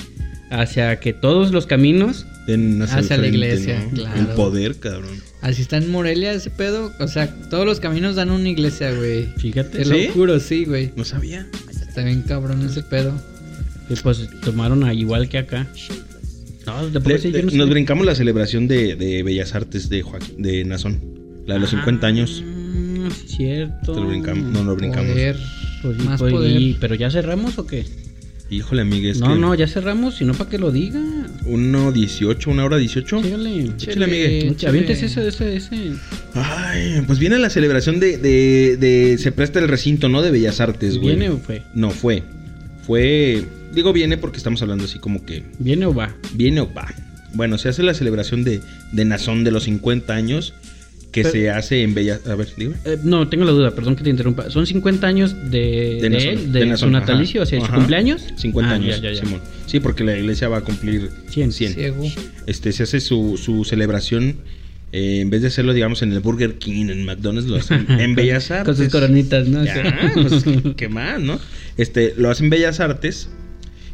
hacia 0.50 1.00
que 1.00 1.12
todos 1.14 1.52
los 1.52 1.66
caminos... 1.66 2.26
Den 2.48 2.82
hacia, 2.82 2.98
la 3.02 3.04
frente, 3.04 3.28
iglesia, 3.28 3.84
¿no? 3.84 3.90
claro. 4.04 4.20
El 4.22 4.28
poder, 4.28 4.76
cabrón. 4.78 5.18
Así 5.48 5.62
está 5.62 5.78
en 5.78 5.90
Morelia 5.90 6.34
ese 6.34 6.50
pedo. 6.50 6.92
O 7.00 7.08
sea, 7.08 7.34
todos 7.50 7.66
los 7.66 7.80
caminos 7.80 8.16
dan 8.16 8.30
a 8.30 8.34
una 8.34 8.50
iglesia, 8.50 8.92
güey. 8.92 9.28
Fíjate, 9.38 9.78
Te 9.80 9.86
¿Sí? 9.86 10.08
lo 10.08 10.14
juro, 10.14 10.40
sí, 10.40 10.66
güey. 10.66 10.92
No 10.96 11.06
sabía. 11.06 11.48
Está 11.70 12.04
bien 12.04 12.22
cabrón 12.24 12.66
ese 12.66 12.84
pedo. 12.84 13.14
que 13.88 13.96
pues 13.96 14.28
tomaron 14.44 14.84
a 14.84 14.94
igual 14.94 15.30
que 15.30 15.38
acá. 15.38 15.66
No, 16.66 16.90
de 16.90 17.00
poco 17.00 17.12
Le- 17.12 17.20
sí, 17.20 17.32
yo 17.32 17.38
le- 17.38 17.44
no 17.44 17.52
sé. 17.52 17.58
nos 17.58 17.70
brincamos 17.70 18.06
la 18.06 18.14
celebración 18.16 18.68
de, 18.68 18.98
de 18.98 19.24
Bellas 19.24 19.56
Artes 19.56 19.88
de, 19.88 20.02
Joaquín- 20.04 20.36
de 20.42 20.66
Nazón. 20.66 21.00
La 21.46 21.54
de 21.54 21.62
los 21.62 21.70
50 21.70 22.06
años. 22.06 22.44
Ah, 22.46 23.10
sí, 23.16 23.36
cierto. 23.38 23.94
Te 23.94 24.02
lo 24.02 24.08
brincamos. 24.08 24.52
No 24.52 24.64
lo 24.66 24.76
brincamos. 24.76 25.12
Poder. 25.12 25.38
Pues 25.82 25.98
Más 26.00 26.20
pues, 26.20 26.34
poder. 26.34 26.60
y- 26.62 26.74
¿Pero 26.82 26.96
ya 26.96 27.10
cerramos 27.10 27.58
o 27.58 27.66
qué? 27.66 27.86
Híjole, 28.50 28.82
amiga, 28.82 29.10
es 29.12 29.20
no, 29.20 29.34
que 29.34 29.40
no, 29.40 29.56
ya 29.56 29.68
cerramos, 29.68 30.16
si 30.16 30.24
no, 30.26 30.34
para 30.34 30.50
que 30.50 30.58
lo 30.58 30.72
diga. 30.72 31.00
1.18, 31.46 32.48
una 32.48 32.64
hora 32.66 32.78
18. 32.78 33.22
Sígale. 33.24 33.62
Échale, 33.66 34.06
amigue. 34.06 34.56
Avientes 34.68 35.04
ese, 35.04 35.28
ese, 35.28 35.56
ese. 35.58 35.92
Ay, 36.34 37.02
pues 37.06 37.20
viene 37.20 37.38
la 37.40 37.50
celebración 37.50 38.00
de, 38.00 38.18
de, 38.18 38.78
de- 38.78 39.18
Se 39.18 39.32
presta 39.32 39.60
el 39.60 39.68
recinto, 39.68 40.08
¿no? 40.08 40.22
De 40.22 40.32
Bellas 40.32 40.62
Artes, 40.62 40.98
güey. 40.98 41.16
¿Viene 41.16 41.30
o 41.30 41.38
fue? 41.40 41.64
No, 41.74 41.92
fue. 41.92 42.24
Fue. 42.86 43.44
Digo 43.74 43.92
viene 43.92 44.18
porque 44.18 44.38
estamos 44.38 44.62
hablando 44.62 44.86
así 44.86 45.00
como 45.00 45.26
que. 45.26 45.44
¿Viene 45.60 45.86
o 45.86 45.94
va? 45.94 46.16
¿Viene 46.34 46.62
o 46.62 46.74
va? 46.74 46.88
Bueno, 47.34 47.58
se 47.58 47.68
hace 47.70 47.84
la 47.84 47.94
celebración 47.94 48.44
de, 48.46 48.62
de 48.94 49.06
Nazón 49.06 49.44
de 49.44 49.52
los 49.52 49.64
50 49.64 50.14
años. 50.14 50.54
Que 51.12 51.22
Pero- 51.24 51.32
se 51.32 51.50
hace 51.50 51.82
en 51.84 51.94
Bellas. 51.94 52.28
A 52.28 52.36
ver, 52.36 52.48
dígame. 52.58 52.76
Eh, 52.86 52.98
no, 53.04 53.28
tengo 53.30 53.46
la 53.46 53.52
duda, 53.52 53.72
perdón 53.74 53.96
que 53.96 54.04
te 54.04 54.10
interrumpa. 54.10 54.50
¿Son 54.50 54.68
50 54.68 55.08
años 55.08 55.34
de, 55.50 56.00
de, 56.02 56.08
él, 56.08 56.52
de, 56.52 56.66
de 56.66 56.78
su 56.78 56.90
natalicio, 56.90 57.42
ajá, 57.42 57.48
o 57.48 57.50
sea, 57.50 57.60
su 57.60 57.66
ajá. 57.66 57.76
cumpleaños? 57.76 58.22
50 58.36 58.72
Ah, 58.72 58.76
años, 58.76 59.02
ya, 59.02 59.10
ya, 59.10 59.14
ya. 59.16 59.26
Simón. 59.26 59.42
Sí, 59.66 59.80
porque 59.80 60.04
la 60.04 60.18
iglesia 60.18 60.50
va 60.50 60.58
a 60.58 60.62
cumplir 60.62 61.10
100. 61.30 61.52
100. 61.54 61.74
Ciego. 61.74 62.04
Este, 62.46 62.72
se 62.72 62.84
hace 62.84 63.00
su, 63.00 63.40
su 63.42 63.64
celebración. 63.64 64.36
eh, 64.92 65.20
en 65.22 65.30
vez 65.30 65.42
de 65.42 65.48
hacerlo, 65.48 65.74
digamos, 65.74 66.02
en 66.02 66.12
el 66.14 66.20
Burger 66.20 66.56
King, 66.60 66.88
en 66.90 67.06
McDonald's, 67.06 67.50
lo 67.50 67.56
hacen 67.58 67.86
en 68.00 68.14
Bellas 68.16 68.52
Artes. 68.52 68.66
Con 68.66 68.76
sus 68.84 68.90
coronitas, 68.92 69.48
¿no? 69.48 69.64
Ya, 69.64 70.12
pues, 70.14 70.44
¿qué 70.76 70.88
más, 70.90 71.20
no? 71.22 71.40
Este, 71.78 72.14
lo 72.18 72.30
hacen 72.30 72.50
Bellas 72.50 72.80
Artes. 72.80 73.30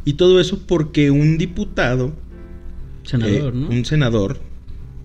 Y 0.05 0.13
todo 0.13 0.41
eso 0.41 0.59
porque 0.67 1.09
un 1.11 1.37
diputado, 1.37 2.13
Senador, 3.03 3.53
eh, 3.53 3.57
¿no? 3.57 3.69
un 3.69 3.85
senador, 3.85 4.39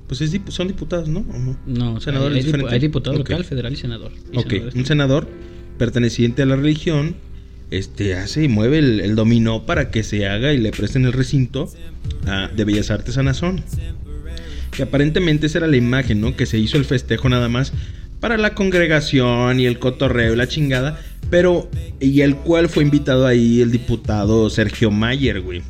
pues 0.09 0.21
es 0.23 0.33
dip- 0.35 0.51
son 0.51 0.67
diputados, 0.67 1.09
¿no? 1.09 1.21
¿O 1.21 1.39
no? 1.39 1.57
No, 1.67 2.01
senador 2.01 2.33
hay, 2.33 2.41
es 2.41 2.81
diputado 2.81 3.17
local, 3.17 3.45
federal 3.45 3.73
y 3.73 3.77
senador. 3.77 4.11
Y 4.33 4.39
Ok, 4.39 4.55
un 4.75 4.85
senador 4.87 5.29
perteneciente 5.79 6.43
a 6.43 6.47
la 6.47 6.57
religión, 6.57 7.15
este, 7.71 8.15
hace 8.17 8.45
y 8.45 8.49
mueve 8.49 8.79
el, 8.79 9.01
el 9.01 9.15
dominó 9.15 9.67
para 9.67 9.91
que 9.91 10.03
se 10.03 10.27
haga 10.27 10.53
y 10.55 10.59
le 10.59 10.71
presten 10.73 11.05
el 11.05 11.13
recinto 11.13 11.71
a- 12.27 12.49
de 12.49 12.65
Bellas 12.65 12.91
Artes 12.91 13.17
a 13.19 13.23
Nazón. 13.23 13.63
Que 14.73 14.83
aparentemente 14.85 15.47
esa 15.47 15.59
era 15.59 15.67
la 15.67 15.77
imagen, 15.77 16.21
¿no? 16.21 16.35
Que 16.37 16.47
se 16.47 16.59
hizo 16.59 16.77
el 16.77 16.85
festejo 16.85 17.29
nada 17.29 17.49
más 17.49 17.73
para 18.21 18.37
la 18.37 18.55
congregación 18.55 19.61
y 19.61 19.67
el 19.67 19.79
cotorreo 19.79 20.33
y 20.33 20.37
la 20.37 20.49
chingada. 20.49 21.01
Pero, 21.31 21.69
y 22.01 22.23
el 22.23 22.37
cual 22.37 22.69
fue 22.69 22.83
invitado 22.85 23.27
ahí 23.27 23.61
el 23.61 23.71
diputado 23.71 24.49
Sergio 24.51 24.91
Mayer, 24.91 25.41
güey. 25.43 25.63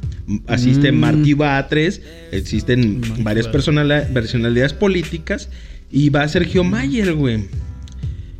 Asiste 0.46 0.92
Mm. 0.92 0.96
Martí 1.00 1.34
Batres, 1.34 2.02
existen 2.32 3.00
Martí 3.00 3.22
varias 3.22 3.48
personalidades 3.48 4.72
políticas. 4.72 5.48
Y 5.90 6.10
va 6.10 6.28
Sergio 6.28 6.64
Mayer, 6.64 7.14
güey 7.14 7.44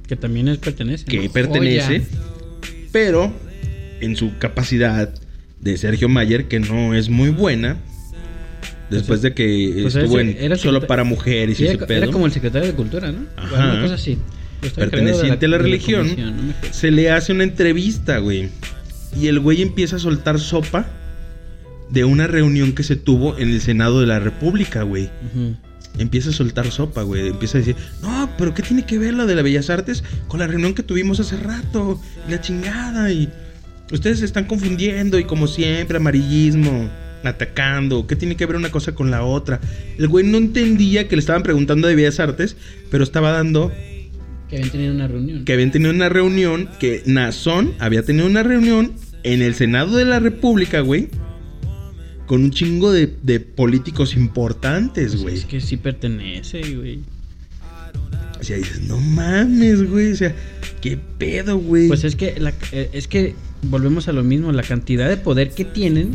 Que 0.07 0.17
también 0.17 0.49
él 0.49 0.59
pertenece. 0.59 1.07
que 1.07 1.25
¿no? 1.25 1.33
pertenece, 1.33 2.03
pero 2.93 3.33
en 4.01 4.17
su 4.17 4.37
capacidad 4.39 5.13
de 5.61 5.77
Sergio 5.79 6.09
Mayer, 6.09 6.47
que 6.47 6.61
no 6.61 6.95
es 6.95 7.09
muy 7.09 7.31
buena, 7.31 7.79
después 8.91 9.23
de 9.23 9.35
que 9.35 9.79
pues 9.83 9.95
estuvo 9.95 10.21
en 10.21 10.37
era 10.39 10.57
solo 10.57 10.87
para 10.87 11.05
mujeres 11.05 11.57
y 11.59 11.63
Sí, 11.63 11.65
ese 11.65 11.75
era, 11.75 11.87
pedo, 11.87 11.99
era 12.05 12.13
como 12.13 12.27
el 12.27 12.33
secretario 12.33 12.69
de 12.69 12.75
Cultura, 12.75 13.11
¿no? 13.13 13.27
Ajá. 13.37 13.73
Una 13.73 13.83
cosa 13.83 13.95
así. 13.95 14.19
Perteneciente 14.75 15.47
a 15.47 15.49
la 15.49 15.59
religión, 15.59 16.09
no 16.19 16.55
se 16.73 16.91
le 16.91 17.11
hace 17.11 17.33
una 17.33 17.45
entrevista, 17.45 18.19
güey. 18.19 18.49
Y 19.19 19.29
el 19.29 19.41
güey 19.41 19.63
empieza 19.63 19.97
a 19.97 19.99
soltar 19.99 20.39
sopa 20.41 20.87
de 21.91 22.05
una 22.05 22.27
reunión 22.27 22.73
que 22.73 22.83
se 22.83 22.97
tuvo 22.97 23.39
en 23.39 23.49
el 23.51 23.61
Senado 23.61 24.01
de 24.01 24.07
la 24.07 24.19
República, 24.19 24.83
güey. 24.83 25.11
Empieza 25.99 26.31
a 26.31 26.33
soltar 26.33 26.71
sopa, 26.71 27.03
güey. 27.03 27.29
Empieza 27.29 27.59
a 27.59 27.61
decir, 27.61 27.77
no, 28.03 28.31
pero 28.39 28.55
¿qué 28.55 28.63
tiene 28.63 28.85
que 28.87 28.99
ver 28.99 29.15
lo 29.15 29.27
de 29.27 29.35
la 29.35 29.43
Bellas 29.43 29.71
Artes 29.71 30.05
con 30.29 30.39
la 30.41 30.47
reunión 30.47 30.75
que 30.75 30.83
tuvimos 30.83 31.19
hace 31.21 31.37
rato? 31.37 32.01
Y 32.27 32.31
la 32.31 32.41
chingada. 32.41 33.11
Y 33.11 33.29
ustedes 33.91 34.21
se 34.21 34.25
están 34.25 34.45
confundiendo 34.45 35.19
y 35.19 35.25
como 35.25 35.47
siempre, 35.49 35.97
amarillismo, 35.97 36.89
atacando. 37.25 38.07
¿Qué 38.07 38.15
tiene 38.17 38.37
que 38.37 38.47
ver 38.47 38.57
una 38.57 38.71
cosa 38.71 38.95
con 38.95 39.11
la 39.11 39.23
otra? 39.25 39.61
El 39.99 40.09
güey 40.09 40.25
no 40.27 40.39
entendía 40.39 41.09
que 41.09 41.17
le 41.17 41.21
estaban 41.21 41.43
preguntando 41.43 41.89
de 41.89 41.95
Bellas 41.97 42.21
Artes, 42.21 42.57
pero 42.91 43.03
estaba 43.03 43.33
dando 43.33 43.73
Que 44.49 44.57
habían 44.57 44.71
tenido 44.71 44.95
una 44.95 45.09
reunión. 45.09 45.45
que 45.45 45.53
habían 45.53 45.71
tenido 45.73 45.91
una 45.91 46.09
reunión, 46.09 46.69
que 46.79 47.03
Nazón 47.07 47.73
había 47.81 48.05
tenido 48.05 48.27
una 48.27 48.43
reunión 48.45 48.93
en 49.25 49.43
el 49.43 49.55
Senado 49.55 49.97
de 49.97 50.05
la 50.05 50.21
República, 50.21 50.81
güey. 50.81 51.09
Con 52.29 52.45
un 52.45 52.51
chingo 52.53 52.93
de, 52.93 53.13
de 53.23 53.41
políticos 53.41 54.15
importantes, 54.15 55.13
Pues 55.13 55.23
güey. 55.23 55.35
es 55.35 55.45
que 55.47 55.61
sí 55.61 55.77
pertenece, 55.79 56.61
güey. 56.77 57.01
O 58.41 58.45
sea, 58.45 58.57
dices, 58.57 58.83
no 58.83 58.99
mames, 58.99 59.91
güey. 59.91 60.13
O 60.13 60.17
sea, 60.17 60.33
qué 60.81 60.97
pedo, 61.19 61.57
güey. 61.59 61.89
Pues 61.89 62.05
es 62.05 62.15
que, 62.15 62.39
la- 62.39 62.53
eh, 62.71 62.91
es 62.93 63.09
que 63.09 63.35
volvemos 63.63 64.07
a 64.09 64.13
lo 64.13 64.23
mismo. 64.23 64.53
La 64.53 64.63
cantidad 64.63 65.09
de 65.09 65.17
poder 65.17 65.51
que 65.51 65.65
tienen 65.65 66.11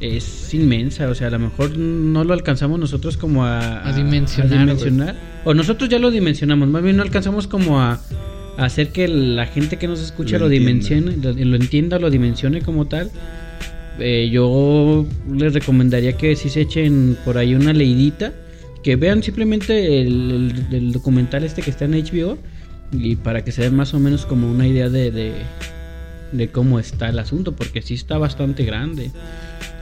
es 0.00 0.54
inmensa. 0.54 1.08
O 1.10 1.14
sea, 1.14 1.26
a 1.26 1.30
lo 1.30 1.38
mejor 1.40 1.76
no 1.76 2.24
lo 2.24 2.32
alcanzamos 2.32 2.78
nosotros 2.80 3.16
como 3.16 3.44
a, 3.44 3.86
A 3.86 3.92
dimensionar, 3.94 4.58
a 4.58 4.60
dimensionar. 4.60 5.16
O 5.44 5.52
nosotros 5.54 5.90
ya 5.90 5.98
lo 5.98 6.10
dimensionamos. 6.10 6.68
Más 6.68 6.82
bien 6.82 6.96
no 6.96 7.02
alcanzamos 7.02 7.46
como 7.48 7.80
a, 7.80 8.00
a 8.56 8.64
hacer 8.64 8.92
que 8.92 9.08
la 9.08 9.46
gente 9.46 9.76
que 9.76 9.88
nos 9.88 10.00
escucha 10.00 10.38
Lo 10.38 10.44
lo, 10.44 10.48
dimensione, 10.50 11.16
lo, 11.16 11.32
lo 11.32 11.56
entienda, 11.56 11.98
lo 11.98 12.10
dimensione 12.10 12.62
como 12.62 12.86
tal. 12.86 13.10
Eh, 13.98 14.28
yo 14.30 15.06
les 15.32 15.54
recomendaría 15.54 16.16
que 16.16 16.36
si 16.36 16.48
se 16.50 16.62
echen 16.62 17.16
por 17.24 17.38
ahí 17.38 17.54
una 17.54 17.72
leidita, 17.72 18.32
que 18.82 18.96
vean 18.96 19.22
simplemente 19.22 20.00
el, 20.02 20.92
documental 20.92 21.44
este 21.44 21.62
que 21.62 21.70
está 21.70 21.86
en 21.86 21.92
HBO 21.92 22.38
y 22.92 23.16
para 23.16 23.42
que 23.42 23.50
se 23.52 23.62
den 23.62 23.74
más 23.74 23.94
o 23.94 23.98
menos 23.98 24.26
como 24.26 24.50
una 24.50 24.66
idea 24.68 24.88
de, 24.88 25.10
de, 26.32 26.48
cómo 26.48 26.78
está 26.78 27.08
el 27.08 27.18
asunto, 27.18 27.52
porque 27.56 27.82
sí 27.82 27.94
está 27.94 28.16
bastante 28.18 28.64
grande. 28.64 29.10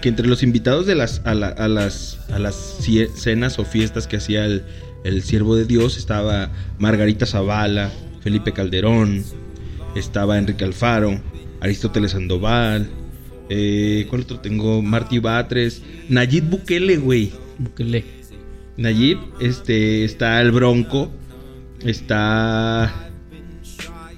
que 0.01 0.09
entre 0.09 0.27
los 0.27 0.43
invitados 0.43 0.87
de 0.87 0.95
las 0.95 1.21
a, 1.25 1.35
la- 1.35 1.49
a 1.49 1.69
las 1.69 2.19
a 2.31 2.39
las 2.39 2.79
cenas 3.17 3.59
o 3.59 3.65
fiestas 3.65 4.07
que 4.07 4.17
hacía 4.17 4.45
el, 4.47 4.63
el 5.05 5.23
siervo 5.23 5.57
de 5.57 5.65
Dios 5.67 5.99
estaba 5.99 6.51
Margarita 6.79 7.27
Zavala, 7.27 7.91
Felipe 8.23 8.53
Calderón, 8.53 9.23
estaba 9.97 10.39
Enrique 10.39 10.65
Alfaro, 10.65 11.21
Aristóteles 11.61 12.13
Sandoval, 12.13 12.89
eh, 13.49 14.07
¿cuál 14.09 14.23
otro 14.23 14.41
tengo? 14.41 14.83
Martí 14.83 15.19
Batres, 15.19 15.83
Nayib 16.09 16.45
Bukele, 16.45 16.97
güey. 16.97 17.33
Bukele. 17.59 18.05
Nayib, 18.77 19.19
este, 19.41 20.05
está 20.05 20.41
el 20.41 20.51
Bronco, 20.53 21.11
está... 21.85 23.11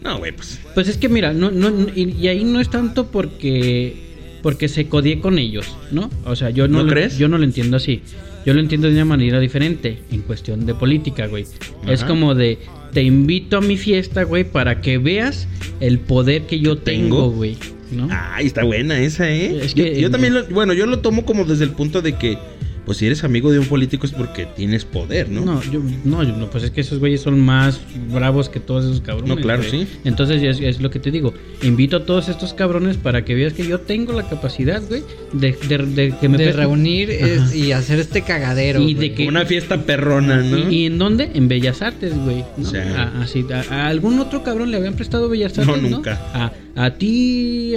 No, 0.02 0.18
güey, 0.18 0.32
pues... 0.32 0.60
Pues 0.74 0.88
es 0.88 0.98
que 0.98 1.08
mira, 1.08 1.32
no, 1.32 1.50
no, 1.50 1.70
y, 1.94 2.14
y 2.18 2.28
ahí 2.28 2.44
no 2.44 2.60
es 2.60 2.70
tanto 2.70 3.06
porque 3.10 4.06
porque 4.46 4.68
se 4.68 4.86
codie 4.86 5.18
con 5.18 5.40
ellos, 5.40 5.76
¿no? 5.90 6.08
O 6.24 6.36
sea, 6.36 6.50
yo 6.50 6.68
no, 6.68 6.78
¿No 6.78 6.84
lo, 6.84 6.92
crees? 6.92 7.18
yo 7.18 7.26
no 7.26 7.36
lo 7.36 7.42
entiendo 7.42 7.78
así. 7.78 8.02
Yo 8.44 8.54
lo 8.54 8.60
entiendo 8.60 8.86
de 8.86 8.94
una 8.94 9.04
manera 9.04 9.40
diferente 9.40 9.98
en 10.12 10.20
cuestión 10.20 10.66
de 10.66 10.72
política, 10.72 11.26
güey. 11.26 11.44
Es 11.88 12.02
Ajá. 12.02 12.06
como 12.06 12.32
de 12.36 12.58
te 12.92 13.02
invito 13.02 13.56
a 13.56 13.60
mi 13.60 13.76
fiesta, 13.76 14.22
güey, 14.22 14.44
para 14.44 14.80
que 14.80 14.98
veas 14.98 15.48
el 15.80 15.98
poder 15.98 16.42
que 16.42 16.60
yo 16.60 16.78
tengo. 16.78 17.24
tengo, 17.24 17.30
güey, 17.30 17.56
¿no? 17.90 18.08
Ay, 18.10 18.46
está 18.46 18.64
buena 18.64 18.98
esa, 19.00 19.30
¿eh? 19.30 19.58
Es 19.62 19.74
yo, 19.74 19.84
que- 19.84 20.00
yo 20.00 20.10
también, 20.10 20.34
lo- 20.34 20.46
bueno, 20.46 20.72
yo 20.72 20.86
lo 20.86 20.98
tomo 21.00 21.24
como 21.24 21.44
desde 21.44 21.64
el 21.64 21.70
punto 21.70 22.02
de 22.02 22.14
que, 22.14 22.38
pues 22.84 22.98
si 22.98 23.06
eres 23.06 23.24
amigo 23.24 23.50
de 23.50 23.58
un 23.58 23.66
político 23.66 24.06
es 24.06 24.12
porque 24.12 24.46
tienes 24.46 24.84
poder, 24.84 25.28
¿no? 25.28 25.44
No, 25.44 25.60
yo, 25.64 25.82
no, 26.04 26.22
yo- 26.22 26.36
no, 26.36 26.48
pues 26.50 26.62
es 26.62 26.70
que 26.70 26.82
esos 26.82 27.00
güeyes 27.00 27.20
son 27.20 27.40
más 27.40 27.80
bravos 28.12 28.48
que 28.48 28.60
todos 28.60 28.84
esos 28.84 29.00
cabrones. 29.00 29.28
No, 29.34 29.42
claro, 29.42 29.64
güey. 29.68 29.86
sí. 29.86 29.88
Entonces 30.04 30.40
es, 30.40 30.60
es 30.60 30.80
lo 30.80 30.88
que 30.90 31.00
te 31.00 31.10
digo. 31.10 31.34
Invito 31.62 31.96
a 31.96 32.04
todos 32.06 32.28
estos 32.28 32.54
cabrones 32.54 32.96
para 32.96 33.24
que 33.24 33.34
veas 33.34 33.54
que 33.54 33.66
yo 33.66 33.80
tengo 33.80 34.12
la 34.12 34.28
capacidad, 34.28 34.80
güey, 34.88 35.02
de, 35.32 35.58
de- 35.68 35.78
de 35.78 36.14
que 36.20 36.28
me 36.28 36.38
de 36.38 36.52
reunir 36.52 37.10
es- 37.10 37.40
Ajá. 37.40 37.56
y 37.56 37.72
hacer 37.72 37.98
este 37.98 38.22
cagadero. 38.22 38.80
Y 38.80 38.94
de 38.94 39.14
que- 39.14 39.26
una 39.26 39.44
fiesta 39.46 39.82
perrona, 39.82 40.42
¿no? 40.42 40.70
¿Y, 40.70 40.82
y 40.82 40.86
en 40.86 40.98
dónde? 40.98 41.30
En 41.34 41.48
Bellas 41.48 41.82
Artes, 41.82 42.16
güey. 42.16 42.44
¿no? 42.56 42.68
O 42.68 42.70
sea. 42.70 42.84
a, 43.16 43.22
así, 43.22 43.44
a- 43.52 43.64
a 43.74 43.88
algún 43.88 44.20
otro 44.20 44.44
cabrón 44.44 44.70
le 44.70 44.76
habían 44.76 44.94
prestado 44.94 45.28
Bellas 45.28 45.58
Artes, 45.58 45.82
¿no? 45.82 45.88
nunca. 45.90 46.20
A, 46.32 46.52
a 46.76 46.90
ti, 46.94 47.72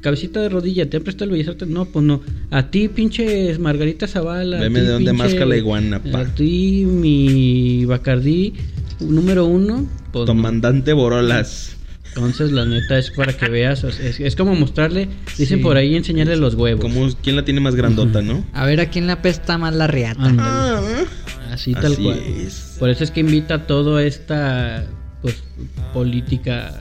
cabecita 0.00 0.40
de 0.40 0.48
rodilla, 0.48 0.90
¿te 0.90 0.96
han 0.96 1.02
prestado 1.04 1.26
el 1.26 1.32
Bellas 1.36 1.48
Artes? 1.48 1.68
No, 1.68 1.84
pues 1.86 2.04
no. 2.04 2.20
A 2.50 2.70
ti, 2.70 2.88
pinche 2.88 3.56
Margarita 3.58 4.06
Zavala. 4.08 4.58
Veme 4.58 4.80
de 4.80 4.88
dónde 4.88 5.12
pinche- 5.12 5.16
masca 5.16 5.44
la 5.46 5.56
iguana, 5.56 6.02
pa. 6.02 6.20
A 6.20 6.24
ti, 6.34 6.84
mi 6.86 7.84
Bacardí 7.84 8.52
número 9.00 9.46
uno. 9.46 9.86
Pues 10.12 10.26
no. 10.26 10.34
Comandante 10.34 10.92
Borolas. 10.92 11.76
Entonces, 12.14 12.52
la 12.52 12.66
neta 12.66 12.98
es 12.98 13.10
para 13.10 13.32
que 13.32 13.48
veas. 13.48 13.84
es, 13.84 14.20
es 14.20 14.36
como 14.36 14.54
mostrarle, 14.54 15.08
dicen 15.38 15.58
Sí. 15.58 15.62
por 15.62 15.76
ahí, 15.78 15.94
enseñarle 15.96 16.36
los 16.36 16.54
huevos. 16.54 16.82
Como, 16.82 17.08
¿Quién 17.22 17.36
la 17.36 17.44
tiene 17.44 17.60
más 17.60 17.74
grandota, 17.74 18.20
no? 18.20 18.44
A 18.52 18.66
ver 18.66 18.80
a 18.80 18.90
quién 18.90 19.06
le 19.06 19.12
apesta 19.12 19.56
más 19.56 19.74
la 19.74 19.86
riata. 19.86 20.22
Ándale. 20.22 20.46
Ah, 20.50 21.52
Así 21.52 21.72
tal 21.74 21.92
así 21.92 22.02
cual. 22.02 22.18
es. 22.18 22.76
Por 22.78 22.90
eso 22.90 23.02
es 23.04 23.10
que 23.10 23.20
invita 23.20 23.54
a 23.54 23.66
toda 23.66 24.02
esta 24.04 24.84
pues 25.22 25.42
política, 25.94 26.78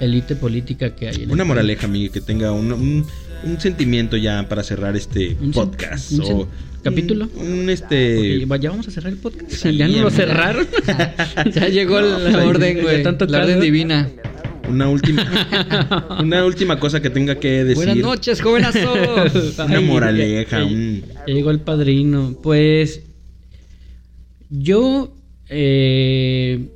élite 0.00 0.36
política 0.36 0.94
que 0.94 1.08
hay 1.08 1.22
en 1.22 1.30
Una 1.30 1.42
el 1.42 1.48
moraleja, 1.48 1.86
amigo, 1.86 2.12
que 2.12 2.20
tenga 2.20 2.52
un, 2.52 2.72
un, 2.72 3.06
un 3.44 3.60
sentimiento 3.60 4.16
ya 4.16 4.46
para 4.48 4.62
cerrar 4.62 4.96
este 4.96 5.36
Un 5.40 5.52
podcast. 5.52 6.12
un 6.12 6.20
o 6.22 6.48
¿capítulo? 6.82 7.28
Un, 7.36 7.46
un, 7.46 7.56
Porque 7.66 7.72
este... 7.72 8.46
ya 8.60 8.70
vamos 8.70 8.88
a 8.88 8.90
cerrar 8.90 9.12
el 9.12 9.18
podcast. 9.18 9.50
Sí, 9.52 9.76
ya 9.76 9.88
no 9.88 10.02
lo 10.02 10.10
cerraron. 10.10 10.66
Ya 11.54 11.68
llegó 11.68 12.00
No, 12.00 12.18
la 12.18 12.44
orden, 12.44 12.82
güey. 12.82 13.02
tanto 13.02 13.24
La 13.26 13.38
orden 13.42 13.60
divina. 13.60 14.10
una 14.68 14.88
última, 14.88 16.16
una 16.20 16.44
última 16.44 16.78
cosa 16.80 17.00
que 17.00 17.10
tenga 17.10 17.38
que 17.38 17.64
decir. 17.64 17.76
Buenas 17.76 17.96
noches, 17.96 18.40
jovenazos. 18.42 19.58
Una 19.58 19.80
moraleja, 19.80 20.58
ya- 20.60 20.64
un- 20.64 21.02
ya 21.26 21.34
llegó 21.34 21.50
el 21.50 21.60
padrino. 21.60 22.36
Pues 22.42 23.02
yo, 24.50 25.14
eh, 25.48 26.68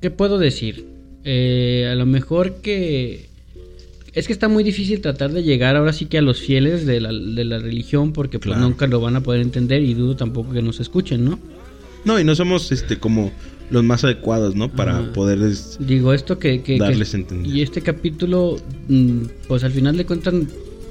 ¿qué 0.00 0.10
puedo 0.10 0.38
decir? 0.38 0.95
Eh, 1.28 1.88
a 1.90 1.94
lo 1.96 2.06
mejor 2.06 2.54
que 2.62 3.26
es 4.14 4.26
que 4.28 4.32
está 4.32 4.46
muy 4.48 4.62
difícil 4.62 5.00
tratar 5.00 5.32
de 5.32 5.42
llegar 5.42 5.74
ahora 5.74 5.92
sí 5.92 6.06
que 6.06 6.18
a 6.18 6.22
los 6.22 6.38
fieles 6.40 6.86
de 6.86 7.00
la, 7.00 7.12
de 7.12 7.44
la 7.44 7.58
religión 7.58 8.12
porque 8.12 8.38
pues 8.38 8.52
Claro. 8.54 8.60
nunca 8.68 8.86
lo 8.86 9.00
van 9.00 9.16
a 9.16 9.20
poder 9.22 9.40
entender 9.42 9.82
y 9.82 9.92
dudo 9.94 10.14
tampoco 10.14 10.52
que 10.52 10.62
nos 10.62 10.78
escuchen, 10.78 11.24
¿no? 11.24 11.38
No, 12.04 12.20
y 12.20 12.24
no 12.24 12.34
somos 12.36 12.70
este 12.70 12.98
como 12.98 13.32
los 13.70 13.82
más 13.82 14.04
adecuados, 14.04 14.54
¿no? 14.54 14.70
Para 14.70 15.00
Ajá. 15.00 15.12
poder 15.12 15.42
es- 15.42 15.76
Digo 15.80 16.12
esto 16.14 16.38
que... 16.38 16.62
que- 16.62 16.74
que- 16.74 16.78
Darles 16.78 17.12
a 17.12 17.16
entender. 17.16 17.52
Y 17.52 17.60
este 17.62 17.80
capítulo, 17.82 18.56
mm, 18.88 19.22
pues 19.48 19.64
al 19.64 19.72
final 19.72 19.96
de 19.96 20.06
cuentas, 20.06 20.32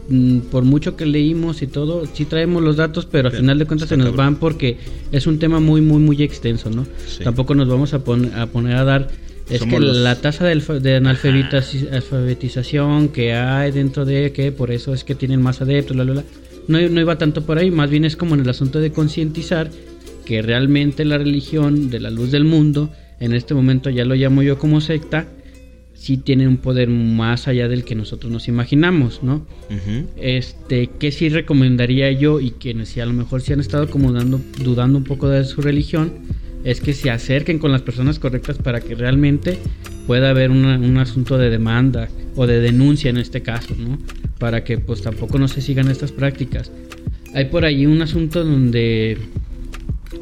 mm, 0.10 0.40
por 0.52 0.66
mucho 0.66 0.98
que 0.98 1.06
leímos 1.06 1.62
y 1.62 1.68
todo, 1.68 2.04
sí 2.14 2.26
traemos 2.26 2.62
los 2.62 2.76
datos, 2.76 3.06
pero 3.10 3.30
al 3.30 3.32
Pero 3.32 3.42
final 3.42 3.58
de 3.58 3.66
cuentas 3.66 3.88
se 3.88 3.96
nos 3.96 4.08
cabrón. 4.08 4.26
van 4.26 4.36
porque 4.36 4.76
es 5.14 5.26
un 5.26 5.40
tema 5.40 5.62
muy, 5.62 5.80
muy, 5.80 6.00
muy 6.00 6.22
extenso, 6.22 6.70
¿no? 6.70 6.86
Sí. 7.08 7.24
Tampoco 7.24 7.56
nos 7.56 7.70
vamos 7.70 7.94
a, 7.94 8.04
pon- 8.04 8.34
a 8.36 8.48
poner 8.48 8.76
a 8.76 8.84
dar... 8.84 9.10
Es 9.50 9.60
Somos 9.60 9.76
que 9.80 9.86
los- 9.86 9.98
la 9.98 10.16
tasa 10.16 10.46
de, 10.46 10.56
de 10.56 11.00
analfabetizaci- 11.02 11.92
alfabetización 11.94 13.10
que 13.10 13.34
hay 13.34 13.72
dentro 13.72 14.06
de 14.06 14.32
que 14.32 14.52
por 14.52 14.72
eso 14.72 14.94
es 14.94 15.04
que 15.04 15.16
tienen 15.16 15.42
más 15.42 15.62
adeptos, 15.62 15.96
bla. 15.96 16.24
No, 16.68 16.82
no 16.82 17.02
iba 17.02 17.18
tanto 17.18 17.46
por 17.46 17.60
ahí, 17.60 17.70
más 17.70 17.90
bien 17.90 18.06
es 18.06 18.16
como 18.16 18.34
en 18.34 18.42
el 18.42 18.50
asunto 18.50 18.80
de 18.80 18.92
concientizar 18.92 19.70
que 20.26 20.42
realmente 20.42 21.06
la 21.06 21.20
religión 21.20 21.92
de 21.92 22.00
la 22.00 22.10
luz 22.10 22.32
del 22.32 22.44
mundo, 22.44 22.92
en 23.20 23.34
este 23.34 23.54
momento 23.54 23.92
ya 23.92 24.04
lo 24.04 24.16
llamo 24.16 24.42
yo 24.42 24.58
como 24.58 24.82
secta, 24.82 25.28
sí 25.94 26.18
tiene 26.18 26.48
un 26.48 26.58
poder 26.58 26.90
más 26.90 27.48
allá 27.48 27.68
del 27.68 27.84
que 27.84 27.94
nosotros 27.94 28.32
nos 28.32 28.48
imaginamos, 28.48 29.22
¿no? 29.22 29.46
Ujú. 29.70 30.08
Este, 30.18 30.88
que 30.88 31.12
sí 31.12 31.30
recomendaría 31.30 32.12
yo 32.12 32.40
y 32.42 32.52
quienes 32.52 32.90
sí 32.90 33.00
a 33.00 33.06
lo 33.06 33.14
mejor 33.14 33.42
sí 33.42 33.54
han 33.54 33.60
estado 33.60 33.88
como 33.90 34.12
dando- 34.12 34.42
dudando 34.64 34.98
un 34.98 35.04
poco 35.04 35.30
de 35.30 35.46
su 35.46 35.62
religión, 35.62 36.14
es 36.66 36.82
que 36.82 36.94
se 36.94 37.10
acerquen 37.12 37.60
con 37.60 37.72
las 37.72 37.82
personas 37.84 38.20
correctas 38.20 38.58
para 38.58 38.82
que 38.82 38.96
realmente 38.96 39.58
pueda 40.08 40.32
haber 40.32 40.52
una- 40.52 40.78
un 40.78 40.98
asunto 40.98 41.38
de 41.38 41.50
demanda 41.50 42.10
o 42.36 42.46
de 42.48 42.60
denuncia 42.60 43.10
en 43.10 43.18
este 43.18 43.42
caso, 43.42 43.76
¿no? 43.78 43.98
Para 44.40 44.64
que 44.64 44.78
pues 44.78 45.02
tampoco 45.02 45.40
no 45.40 45.48
se 45.48 45.62
sigan 45.62 45.90
estas 45.90 46.12
prácticas. 46.12 46.72
Hay 47.34 47.46
por 47.46 47.66
ahí 47.66 47.86
un 47.86 48.02
asunto 48.02 48.44
donde 48.44 49.18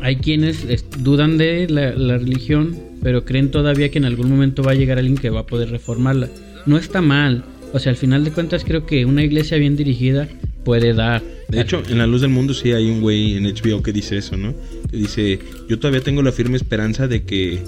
hay 0.01 0.17
quienes 0.17 0.65
es- 0.65 0.85
dudan 1.03 1.37
de 1.37 1.67
la, 1.69 1.91
la 1.95 2.17
religión, 2.17 2.75
pero 3.01 3.25
creen 3.25 3.49
todavía 3.51 3.89
que 3.89 3.97
en 3.99 4.05
algún 4.05 4.29
momento 4.29 4.63
va 4.63 4.71
a 4.71 4.75
llegar 4.75 4.97
alguien 4.99 5.17
que 5.17 5.29
va 5.29 5.41
a 5.41 5.45
poder 5.47 5.69
reformarla. 5.69 6.29
No 6.65 6.77
está 6.77 7.01
mal. 7.01 7.43
O 7.73 7.79
sea, 7.79 7.89
al 7.91 7.97
final 7.97 8.23
de 8.23 8.31
cuentas 8.31 8.63
creo 8.63 8.85
que 8.85 9.05
una 9.05 9.23
iglesia 9.23 9.57
bien 9.57 9.75
dirigida 9.75 10.27
puede 10.63 10.93
dar. 10.93 11.21
De 11.49 11.61
hecho, 11.61 11.83
en 11.89 11.97
la 11.97 12.07
luz 12.07 12.21
del 12.21 12.29
mundo 12.31 12.53
sí 12.53 12.71
hay 12.71 12.89
un 12.89 13.01
güey 13.01 13.35
en 13.37 13.43
HBO 13.45 13.81
que 13.83 13.91
dice 13.93 14.17
eso, 14.17 14.37
¿no? 14.37 14.53
Que 14.89 14.97
dice, 14.97 15.39
yo 15.69 15.77
todavía 15.79 16.01
tengo 16.01 16.21
la 16.21 16.31
firme 16.31 16.57
esperanza 16.57 17.07
de 17.07 17.23
que 17.23 17.59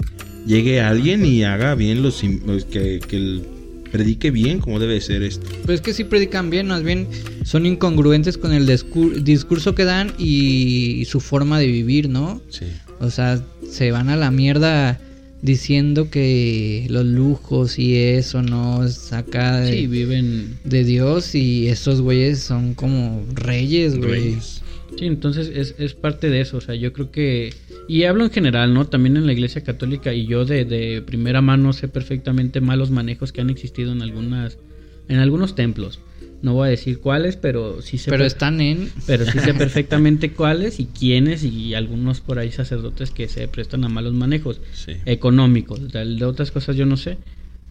llegue 0.46 0.80
alguien 0.80 1.24
y 1.24 1.44
haga 1.44 1.74
bien 1.74 2.02
los... 2.02 2.22
que, 2.70 3.00
que 3.06 3.16
el- 3.16 3.42
predique 3.92 4.32
bien 4.32 4.58
como 4.58 4.80
debe 4.80 5.00
ser 5.00 5.22
esto. 5.22 5.46
Pues 5.64 5.76
es 5.76 5.80
que 5.80 5.94
sí 5.94 6.02
predican 6.04 6.50
bien, 6.50 6.66
más 6.66 6.82
bien 6.82 7.06
son 7.44 7.64
incongruentes 7.66 8.36
con 8.36 8.52
el 8.52 8.66
discur- 8.66 9.22
discurso 9.22 9.74
que 9.76 9.84
dan 9.84 10.12
y 10.18 11.04
su 11.08 11.20
forma 11.20 11.58
de 11.60 11.68
vivir, 11.68 12.08
¿no? 12.10 12.42
Sí. 12.50 12.66
O 12.98 13.10
sea, 13.10 13.40
se 13.70 13.92
van 13.92 14.08
a 14.10 14.16
la 14.16 14.30
mierda 14.32 15.00
diciendo 15.42 16.10
que 16.10 16.86
los 16.88 17.04
lujos 17.04 17.78
y 17.78 17.96
eso 17.96 18.42
no 18.42 18.84
es 18.84 19.12
acá 19.12 19.60
de, 19.60 19.72
Sí, 19.72 19.86
viven... 19.86 20.58
de 20.64 20.84
Dios 20.84 21.34
y 21.34 21.68
esos 21.68 22.00
güeyes 22.00 22.40
son 22.40 22.74
como 22.74 23.24
reyes, 23.34 23.96
güey. 23.96 24.36
Sí, 24.40 25.04
entonces 25.06 25.50
es, 25.54 25.74
es 25.78 25.94
parte 25.94 26.30
de 26.30 26.40
eso. 26.40 26.56
O 26.56 26.60
sea, 26.60 26.74
yo 26.74 26.92
creo 26.92 27.10
que... 27.10 27.52
Y 27.88 28.04
hablo 28.04 28.24
en 28.24 28.30
general, 28.30 28.72
¿no? 28.72 28.86
También 28.86 29.16
en 29.16 29.26
la 29.26 29.32
iglesia 29.32 29.62
católica 29.62 30.12
y 30.14 30.26
yo 30.26 30.44
de, 30.44 30.64
de 30.64 31.02
primera 31.02 31.40
mano 31.40 31.72
sé 31.72 31.88
perfectamente 31.88 32.60
malos 32.60 32.90
manejos 32.90 33.32
que 33.32 33.40
han 33.40 33.50
existido 33.50 33.92
en 33.92 34.02
algunas... 34.02 34.58
En 35.08 35.18
algunos 35.18 35.54
templos. 35.54 36.00
No 36.42 36.54
voy 36.54 36.66
a 36.68 36.70
decir 36.70 37.00
cuáles, 37.00 37.36
pero 37.36 37.80
sí 37.82 37.98
sé... 37.98 38.10
Pero 38.10 38.20
per- 38.20 38.26
están 38.26 38.60
en... 38.60 38.90
Pero 39.06 39.24
sí 39.24 39.38
sé 39.38 39.54
perfectamente 39.58 40.32
cuáles 40.32 40.78
y 40.80 40.86
quiénes 40.86 41.42
y 41.44 41.74
algunos 41.74 42.20
por 42.20 42.38
ahí 42.38 42.52
sacerdotes 42.52 43.10
que 43.10 43.26
se 43.28 43.48
prestan 43.48 43.84
a 43.84 43.88
malos 43.88 44.12
manejos 44.14 44.60
Sí. 44.72 44.92
económicos. 45.06 45.90
De, 45.92 46.04
de 46.04 46.24
otras 46.24 46.50
cosas 46.50 46.76
yo 46.76 46.86
no 46.86 46.96
sé. 46.96 47.18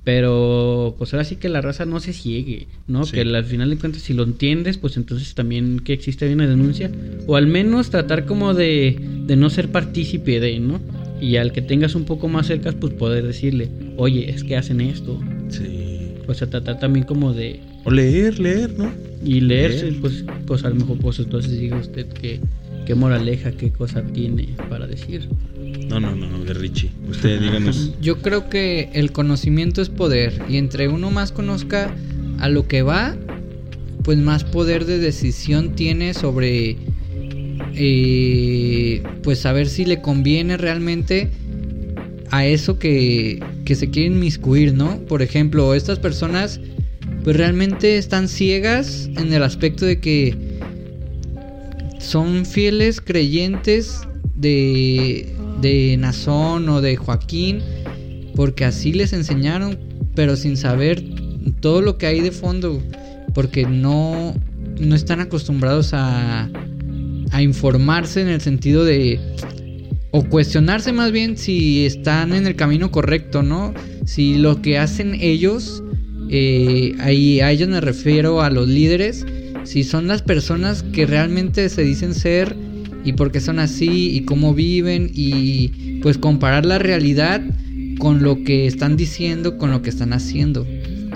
Pero 0.03 0.93
pues 0.99 1.13
ahora 1.13 1.23
sí 1.23 1.37
que 1.37 1.49
la 1.49 1.61
raza 1.61 1.85
no 1.85 1.99
se 1.99 2.13
ciegue, 2.13 2.67
¿no? 2.87 3.05
Sí. 3.05 3.13
Que 3.13 3.21
al 3.21 3.43
final 3.45 3.71
de 3.71 3.77
cuentas 3.77 4.03
si 4.03 4.13
lo 4.13 4.21
entiendes, 4.23 4.77
pues 4.77 4.97
entonces 4.97 5.33
también 5.33 5.79
que 5.79 5.93
existe 5.93 6.31
una 6.31 6.47
denuncia. 6.47 6.91
O 7.25 7.35
al 7.35 7.47
menos 7.47 7.89
tratar 7.89 8.25
como 8.25 8.53
de, 8.53 8.99
de 9.25 9.35
no 9.35 9.49
ser 9.49 9.71
partícipe 9.71 10.39
de, 10.39 10.59
¿no? 10.59 10.79
Y 11.19 11.37
al 11.37 11.51
que 11.53 11.63
tengas 11.63 11.95
un 11.95 12.05
poco 12.05 12.27
más 12.27 12.45
cerca, 12.47 12.71
pues 12.73 12.93
poder 12.93 13.25
decirle, 13.25 13.69
oye, 13.97 14.29
es 14.29 14.43
que 14.43 14.55
hacen 14.55 14.79
esto. 14.79 15.19
Sí. 15.49 16.11
O 16.27 16.33
sea, 16.35 16.49
tratar 16.49 16.79
también 16.79 17.05
como 17.05 17.33
de... 17.33 17.61
O 17.85 17.91
leer, 17.91 18.39
leer, 18.39 18.71
¿no? 18.77 18.91
Y 19.23 19.41
leerse, 19.41 19.89
Leer. 19.89 20.01
pues, 20.01 20.25
pues 20.45 20.63
a 20.65 20.69
lo 20.69 20.75
mejor 20.75 20.97
pues 20.99 21.19
entonces 21.19 21.57
diga 21.57 21.77
usted 21.77 22.07
que 22.07 22.39
qué 22.85 22.95
moraleja, 22.95 23.51
qué 23.51 23.71
cosa 23.71 24.03
tiene 24.03 24.49
para 24.69 24.87
decir. 24.87 25.27
No, 25.89 25.99
no, 25.99 26.15
no, 26.15 26.43
de 26.43 26.53
Richie. 26.53 26.91
Usted 27.09 27.41
díganos. 27.41 27.91
Yo 28.01 28.21
creo 28.21 28.49
que 28.49 28.89
el 28.93 29.11
conocimiento 29.11 29.81
es 29.81 29.89
poder 29.89 30.41
y 30.47 30.57
entre 30.57 30.87
uno 30.87 31.11
más 31.11 31.31
conozca 31.31 31.93
a 32.39 32.49
lo 32.49 32.67
que 32.67 32.81
va, 32.81 33.15
pues 34.03 34.17
más 34.19 34.43
poder 34.43 34.85
de 34.85 34.99
decisión 34.99 35.75
tiene 35.75 36.13
sobre, 36.13 36.77
eh, 37.75 39.03
pues 39.23 39.39
saber 39.39 39.67
si 39.67 39.85
le 39.85 40.01
conviene 40.01 40.57
realmente 40.57 41.29
a 42.31 42.45
eso 42.45 42.77
que, 42.77 43.43
que 43.65 43.75
se 43.75 43.89
quieren 43.89 44.19
miscuir, 44.19 44.73
¿no? 44.73 44.99
Por 45.07 45.21
ejemplo, 45.21 45.73
estas 45.73 45.99
personas 45.99 46.59
pues 47.25 47.37
realmente 47.37 47.97
están 47.97 48.27
ciegas 48.27 49.09
en 49.17 49.33
el 49.33 49.41
aspecto 49.41 49.83
de 49.87 49.99
que 49.99 50.59
son 51.97 52.45
fieles 52.45 53.01
creyentes 53.01 54.01
de, 54.35 55.33
de 55.59 55.97
Nazón 55.97 56.69
o 56.69 56.81
de 56.81 56.95
Joaquín, 56.97 57.63
porque 58.35 58.63
así 58.63 58.93
les 58.93 59.11
enseñaron, 59.11 59.79
pero 60.13 60.35
sin 60.35 60.55
saber 60.55 61.03
todo 61.61 61.81
lo 61.81 61.97
que 61.97 62.05
hay 62.05 62.21
de 62.21 62.29
fondo, 62.29 62.79
porque 63.33 63.65
no, 63.65 64.35
no 64.79 64.95
están 64.95 65.19
acostumbrados 65.19 65.95
a, 65.95 66.47
a 67.31 67.41
informarse 67.41 68.21
en 68.21 68.27
el 68.27 68.39
sentido 68.39 68.85
de, 68.85 69.19
o 70.11 70.23
cuestionarse 70.25 70.93
más 70.93 71.11
bien 71.11 71.37
si 71.37 71.87
están 71.87 72.33
en 72.33 72.45
el 72.45 72.55
camino 72.55 72.91
correcto, 72.91 73.41
¿no? 73.41 73.73
Si 74.05 74.37
lo 74.37 74.61
que 74.61 74.77
hacen 74.77 75.17
ellos, 75.19 75.81
eh, 76.29 76.95
ahí 76.99 77.39
a 77.39 77.51
ellos 77.51 77.69
me 77.69 77.81
refiero 77.81 78.41
a 78.41 78.49
los 78.49 78.67
líderes, 78.67 79.25
si 79.63 79.83
son 79.83 80.07
las 80.07 80.21
personas 80.21 80.83
que 80.83 81.05
realmente 81.05 81.69
se 81.69 81.83
dicen 81.83 82.13
ser 82.13 82.55
y 83.03 83.13
por 83.13 83.31
qué 83.31 83.39
son 83.39 83.59
así 83.59 84.15
y 84.15 84.21
cómo 84.21 84.53
viven 84.53 85.11
y 85.13 85.99
pues 86.01 86.17
comparar 86.17 86.65
la 86.65 86.79
realidad 86.79 87.41
con 87.99 88.23
lo 88.23 88.43
que 88.43 88.67
están 88.67 88.97
diciendo, 88.97 89.57
con 89.57 89.71
lo 89.71 89.81
que 89.81 89.89
están 89.89 90.13
haciendo. 90.13 90.65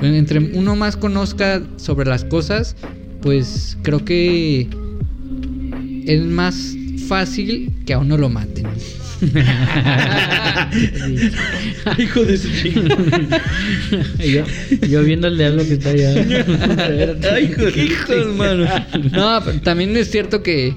Entre 0.02 0.40
uno 0.40 0.76
más 0.76 0.95
conozca 0.95 1.61
sobre 1.77 2.07
las 2.07 2.23
cosas, 2.23 2.76
pues 3.22 3.77
creo 3.81 4.06
que 4.06 4.68
es 6.06 6.22
más 6.23 6.76
fácil 7.07 7.73
que 7.86 7.94
a 7.94 7.99
uno 7.99 8.18
lo 8.18 8.30
maten. 8.30 8.68
Hijo 11.98 12.24
de 12.26 12.38
su. 12.38 12.48
Y 14.24 14.32
yo, 14.32 14.44
yo 14.90 15.04
viendo 15.04 15.28
al 15.28 15.38
diablo 15.38 15.64
que 15.68 15.74
está 15.74 15.90
allá. 15.90 16.14
Ay, 17.34 17.46
hijo 17.46 17.66
de 17.66 17.84
Hijo, 17.86 18.14
hermano. 18.14 18.66
No, 19.12 19.41
pero 19.44 19.60
también 19.62 19.96
es 19.98 20.10
cierto 20.12 20.44
que 20.44 20.74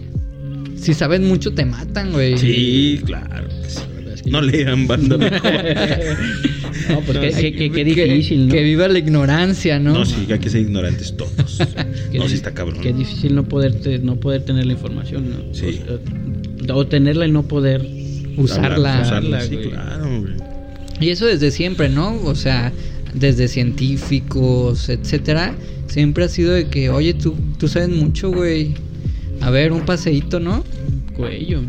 si 0.77 0.94
sabes 0.94 1.20
mucho 1.20 1.52
te 1.52 1.64
matan, 1.64 2.12
güey. 2.12 2.39
Sí, 2.39 3.01
claro. 3.05 3.48
sí. 3.69 4.31
No 4.31 4.40
lean 4.40 4.86
banda. 4.86 5.16
No, 6.89 7.01
pues 7.01 7.19
Que- 7.19 7.85
difícil, 7.85 8.48
¿no? 8.48 8.55
Que 8.55 8.62
viva 8.62 8.89
la 8.89 8.98
ignorancia, 8.98 9.78
¿no? 9.78 9.93
No, 9.93 10.05
sí, 10.05 10.27
hay 10.31 10.39
que 10.39 10.51
ser 10.51 10.62
ignorantes 10.62 11.16
todos. 11.16 11.59
Qué 12.12 12.19
No, 12.19 12.28
sí 12.28 12.35
está 12.35 12.52
cabrón. 12.52 12.81
Qué 12.81 12.93
difícil 12.93 13.35
no 13.35 13.44
poder, 13.44 13.74
te- 13.81 13.98
no 13.98 14.16
poder 14.16 14.43
tener 14.44 14.66
la 14.66 14.73
información, 14.73 15.31
¿no? 15.31 15.55
Sí. 15.55 15.81
O 16.73 16.86
tenerla 16.86 17.27
y 17.27 17.31
no 17.32 17.43
poder 17.43 17.85
Usarla. 18.36 19.02
Usarla, 19.02 19.40
sí, 19.42 19.54
güey. 19.56 19.70
claro, 19.70 20.20
güey. 20.20 20.32
Y 21.00 21.10
eso 21.10 21.26
desde 21.26 21.50
siempre, 21.50 21.88
¿no? 21.88 22.14
O 22.24 22.34
sea, 22.34 22.72
desde 23.14 23.48
científicos, 23.48 24.88
etcétera, 24.88 25.54
siempre 25.88 26.24
ha 26.24 26.28
sido 26.28 26.52
de 26.52 26.68
que, 26.68 26.90
oye, 26.90 27.14
tú, 27.14 27.34
tú 27.59 27.68
sabes 27.68 27.88
mucho, 27.88 28.30
güey. 28.30 28.74
A 29.40 29.50
ver, 29.50 29.72
un 29.72 29.84
paseíto, 29.84 30.38
¿no? 30.40 30.64
cuello. 31.16 31.60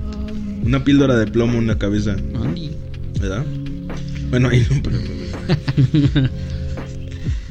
Una 0.64 0.84
píldora 0.86 1.18
de 1.18 1.28
plomo 1.28 1.58
en 1.60 1.68
la 1.68 1.78
cabeza, 1.78 2.16
Andi. 2.42 2.72
¿verdad? 3.20 3.44
Bueno, 4.30 4.50
ahí 4.50 4.66
no, 4.70 4.82
pero. 4.82 4.98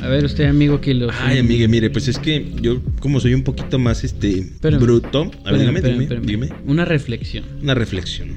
A 0.01 0.09
ver, 0.09 0.25
usted, 0.25 0.45
amigo 0.47 0.81
Kilo. 0.81 1.11
Ay, 1.21 1.39
amigue, 1.39 1.69
mire, 1.69 1.89
pues 1.89 2.09
es 2.09 2.19
que 2.19 2.53
yo, 2.61 2.81
como 2.99 3.21
soy 3.21 3.35
un 3.35 3.45
poquito 3.45 3.79
más 3.79 4.03
este 4.03 4.39
Espérame. 4.41 4.81
bruto. 4.81 5.31
A 5.45 5.53
ver, 5.53 5.61
dígame, 5.61 5.79
Espérame, 5.79 6.03
espérame. 6.03 6.27
dime. 6.27 6.49
Una 6.67 6.85
reflexión. 6.85 7.45
Una 7.63 7.75
reflexión. 7.75 8.29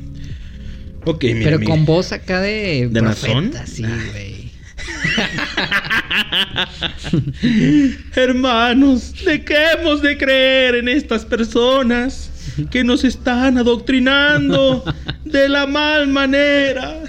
Ok. 1.05 1.25
Pero 1.43 1.61
con 1.61 1.85
voz 1.85 2.11
acá 2.11 2.41
de. 2.41 2.89
¿De 2.91 3.01
profeta, 3.01 3.41
nazón? 3.41 3.53
Sí, 3.65 3.83
güey. 3.83 4.45
Hermanos, 8.15 9.13
dejemos 9.23 10.01
de 10.01 10.17
creer 10.17 10.75
en 10.75 10.89
estas 10.89 11.25
personas 11.25 12.31
que 12.71 12.83
nos 12.83 13.03
están 13.03 13.57
adoctrinando 13.57 14.83
de 15.23 15.49
la 15.49 15.67
mal 15.67 16.07
manera. 16.07 17.03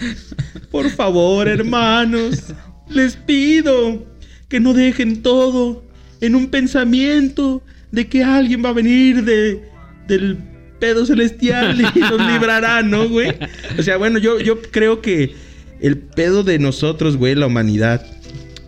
Por 0.70 0.90
favor, 0.90 1.48
hermanos, 1.48 2.54
les 2.88 3.16
pido 3.16 4.04
que 4.48 4.60
no 4.60 4.74
dejen 4.74 5.22
todo 5.22 5.84
en 6.20 6.34
un 6.34 6.48
pensamiento 6.48 7.62
de 7.90 8.08
que 8.08 8.24
alguien 8.24 8.64
va 8.64 8.70
a 8.70 8.74
venir 8.74 9.24
de 9.24 9.70
del 10.06 10.38
pedo 10.86 11.04
celestial 11.04 11.80
y 11.80 11.98
nos 12.00 12.24
librará, 12.30 12.82
¿no, 12.82 13.08
güey? 13.08 13.34
O 13.76 13.82
sea, 13.82 13.96
bueno, 13.96 14.20
yo, 14.20 14.38
yo 14.38 14.62
creo 14.62 15.02
que 15.02 15.34
el 15.80 15.98
pedo 15.98 16.44
de 16.44 16.60
nosotros, 16.60 17.16
güey, 17.16 17.34
la 17.34 17.48
humanidad, 17.48 18.06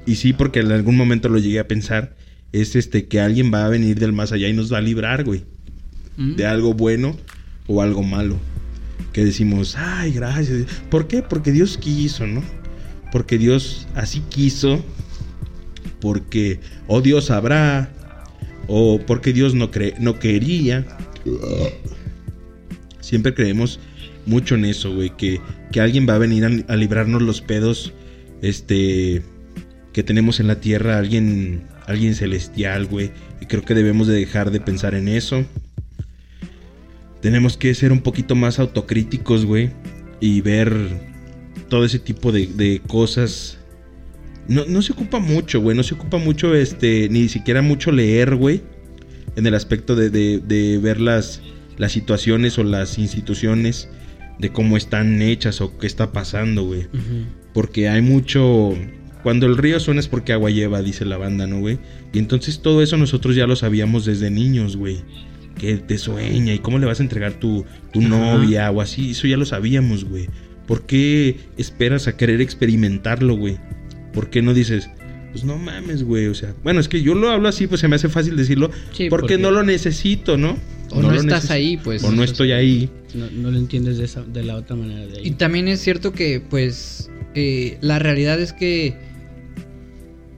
y 0.05 0.17
sí, 0.17 0.33
porque 0.33 0.59
en 0.59 0.73
algún 0.73 0.97
momento 0.97 1.29
lo 1.29 1.39
llegué 1.39 1.61
a 1.61 1.69
pensar, 1.69 2.17
es 2.53 2.75
este 2.75 3.07
que 3.07 3.21
alguien 3.21 3.55
va 3.55 3.65
a 3.65 3.69
venir 3.69 4.01
del 4.01 4.13
más 4.13 4.33
allá 4.33 4.49
y 4.49 4.53
nos 4.53 4.73
va 4.73 4.79
a 4.79 4.81
librar, 4.81 5.23
güey, 5.23 5.45
¿Mm? 6.17 6.35
de 6.35 6.47
algo 6.47 6.75
bueno 6.75 7.17
o 7.69 7.83
algo 7.83 8.03
malo. 8.03 8.37
Que 9.13 9.25
decimos, 9.25 9.77
ay, 9.79 10.11
gracias. 10.11 10.67
¿Por 10.91 11.07
qué? 11.07 11.23
Porque 11.23 11.53
Dios 11.53 11.79
quiso, 11.79 12.27
¿no? 12.27 12.43
Porque 13.13 13.39
Dios 13.39 13.87
así 13.95 14.23
quiso, 14.29 14.85
porque 16.01 16.59
o 16.89 17.01
Dios 17.01 17.27
sabrá, 17.27 17.93
o 18.67 19.01
porque 19.07 19.33
Dios 19.33 19.55
no, 19.55 19.71
cre 19.71 19.95
no 20.01 20.19
quería. 20.19 20.85
Siempre 23.09 23.33
creemos 23.33 23.81
mucho 24.27 24.55
en 24.57 24.67
eso, 24.67 24.95
güey, 24.95 25.17
que, 25.17 25.41
que 25.73 25.81
alguien 25.81 26.07
va 26.07 26.17
a 26.17 26.19
venir 26.19 26.65
a, 26.69 26.77
librarnos 26.77 27.23
los 27.23 27.41
pedos, 27.41 27.95
este, 28.43 29.23
que 29.95 30.03
tenemos 30.03 30.41
en 30.41 30.47
la 30.47 30.61
tierra, 30.61 30.99
alguien, 30.99 31.63
alguien 31.87 32.15
celestial, 32.15 32.85
güey. 32.85 33.11
Y 33.41 33.47
creo 33.47 33.65
que 33.65 33.73
debemos 33.73 34.09
de 34.09 34.15
dejar 34.17 34.51
de 34.51 34.61
pensar 34.61 34.95
en 34.95 35.09
eso. 35.09 35.43
Tenemos 37.23 37.57
que 37.57 37.75
ser 37.75 37.93
un 37.93 38.01
poquito 38.03 38.35
más 38.35 38.59
autocríticos, 38.59 39.47
güey, 39.47 39.71
y 40.21 40.43
ver 40.43 40.75
todo 41.71 41.87
ese 41.87 41.99
tipo 41.99 42.31
de, 42.31 42.47
de 42.47 42.83
cosas. 42.87 43.57
No, 44.49 44.67
no 44.67 44.83
se 44.83 44.93
ocupa 44.93 45.19
mucho, 45.19 45.63
güey, 45.63 45.75
no 45.75 45.83
se 45.83 45.95
ocupa 45.95 46.19
mucho, 46.19 46.55
este, 46.55 47.09
ni 47.09 47.31
siquiera 47.31 47.63
mucho 47.63 47.91
leer, 47.91 48.37
güey, 48.37 48.61
en 49.37 49.47
el 49.47 49.55
aspecto 49.55 49.97
de, 49.97 50.11
de- 50.11 50.41
de 50.41 50.77
ver 50.77 51.01
las, 51.01 51.41
las 51.79 51.93
situaciones 51.93 52.59
o 52.59 52.65
las 52.65 52.99
instituciones, 52.99 53.89
de 54.39 54.51
cómo 54.51 54.77
están 54.77 55.21
hechas 55.23 55.61
o 55.61 55.77
qué 55.79 55.87
está 55.87 56.13
pasando, 56.13 56.65
güey. 56.65 56.87
Porque 57.53 57.89
hay 57.89 58.03
mucho... 58.03 58.75
Cuando 59.23 59.47
el 59.47 59.57
río 59.57 59.81
suena 59.81 59.99
es 60.01 60.07
porque 60.07 60.33
agua 60.33 60.51
lleva, 60.51 60.81
dice 60.81 61.05
la 61.05 61.17
banda, 61.17 61.47
¿no, 61.49 61.59
güey? 61.59 61.79
Y 62.13 62.19
entonces 62.21 62.61
todo 62.63 62.83
eso 62.83 62.97
nosotros 62.97 63.35
ya 63.35 63.47
lo 63.49 63.57
sabíamos 63.57 64.05
desde 64.05 64.31
niños, 64.31 64.77
güey. 64.77 64.99
Que 65.59 65.77
te 65.77 65.99
sueña 65.99 66.55
y 66.55 66.61
cómo 66.61 66.79
le 66.79 66.87
vas 66.87 67.01
a 67.01 67.03
entregar 67.03 67.35
tu, 67.35 67.65
tu 67.93 68.01
novia 68.01 68.71
o 68.71 68.81
así. 68.81 69.11
Eso 69.11 69.27
ya 69.27 69.37
lo 69.37 69.45
sabíamos, 69.45 70.05
güey. 70.05 70.29
¿Por 70.69 70.87
qué 70.87 71.37
esperas 71.57 72.07
a 72.07 72.17
querer 72.17 72.41
experimentarlo, 72.41 73.35
güey? 73.37 73.59
¿Por 74.13 74.31
qué 74.31 74.41
no 74.41 74.55
dices, 74.55 74.89
pues 75.33 75.43
no 75.43 75.59
mames, 75.59 76.05
güey? 76.05 76.27
O 76.29 76.35
sea, 76.35 76.55
bueno, 76.63 76.79
es 76.79 76.89
que 76.89 77.03
yo 77.03 77.15
lo 77.17 77.29
hablo 77.31 77.49
así, 77.49 77.67
pues 77.67 77.81
se 77.81 77.89
me 77.89 77.97
hace 77.97 78.09
fácil 78.09 78.37
decirlo. 78.37 78.71
Sí, 78.93 79.09
porque, 79.11 79.35
porque- 79.35 79.39
no 79.39 79.51
lo 79.51 79.65
necesito, 79.65 80.37
¿no? 80.37 80.57
O 80.91 81.03
no 81.03 81.15
estás 81.15 81.51
ahí, 81.51 81.77
pues. 81.77 82.03
O 82.05 82.11
no 82.11 82.25
estoy 82.25 82.53
ahí. 82.53 82.91
No, 83.15 83.31
no 83.31 83.51
lo 83.51 83.59
entiendes 83.59 83.99
de, 83.99 84.05
esa, 84.05 84.23
de 84.23 84.43
la 84.45 84.57
otra 84.57 84.77
manera 84.77 85.07
de 85.07 85.19
ahí. 85.19 85.29
Y 85.29 85.31
también 85.33 85.69
es 85.69 85.81
cierto 85.81 86.13
que, 86.13 86.41
pues, 86.41 87.11
eh, 87.35 87.79
la 87.81 87.99
realidad 87.99 88.41
es 88.41 88.53
que 88.53 88.97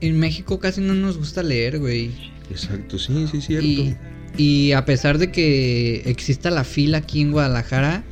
en 0.01 0.19
México 0.19 0.59
casi 0.59 0.81
no 0.81 0.93
nos 0.93 1.17
gusta 1.17 1.43
leer, 1.43 1.79
güey. 1.79 2.11
Exacto, 2.49 2.99
sí, 2.99 3.27
sí, 3.31 3.41
cierto. 3.41 3.65
Y, 3.65 3.95
y 4.37 4.71
a 4.73 4.85
pesar 4.85 5.17
de 5.17 5.31
que 5.31 6.03
exista 6.05 6.49
la 6.49 6.63
fila 6.63 6.99
aquí 6.99 7.21
en 7.21 7.31
Guadalajara, 7.31 8.03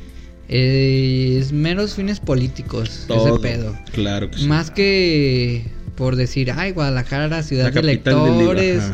eh, 0.48 1.38
es 1.38 1.52
meros 1.52 1.94
fines 1.94 2.20
políticos 2.20 3.04
Todo. 3.06 3.36
ese 3.36 3.40
pedo. 3.40 3.78
Claro 3.92 4.30
que 4.30 4.38
sí. 4.38 4.46
Más 4.46 4.70
que 4.70 5.64
por 6.00 6.16
decir, 6.16 6.50
ay, 6.50 6.72
Guadalajara, 6.72 7.42
ciudad 7.42 7.64
La 7.64 7.70
de 7.70 7.98
capital 7.98 8.24
del 8.24 8.38
libro, 8.38 8.54
lectores. 8.54 8.90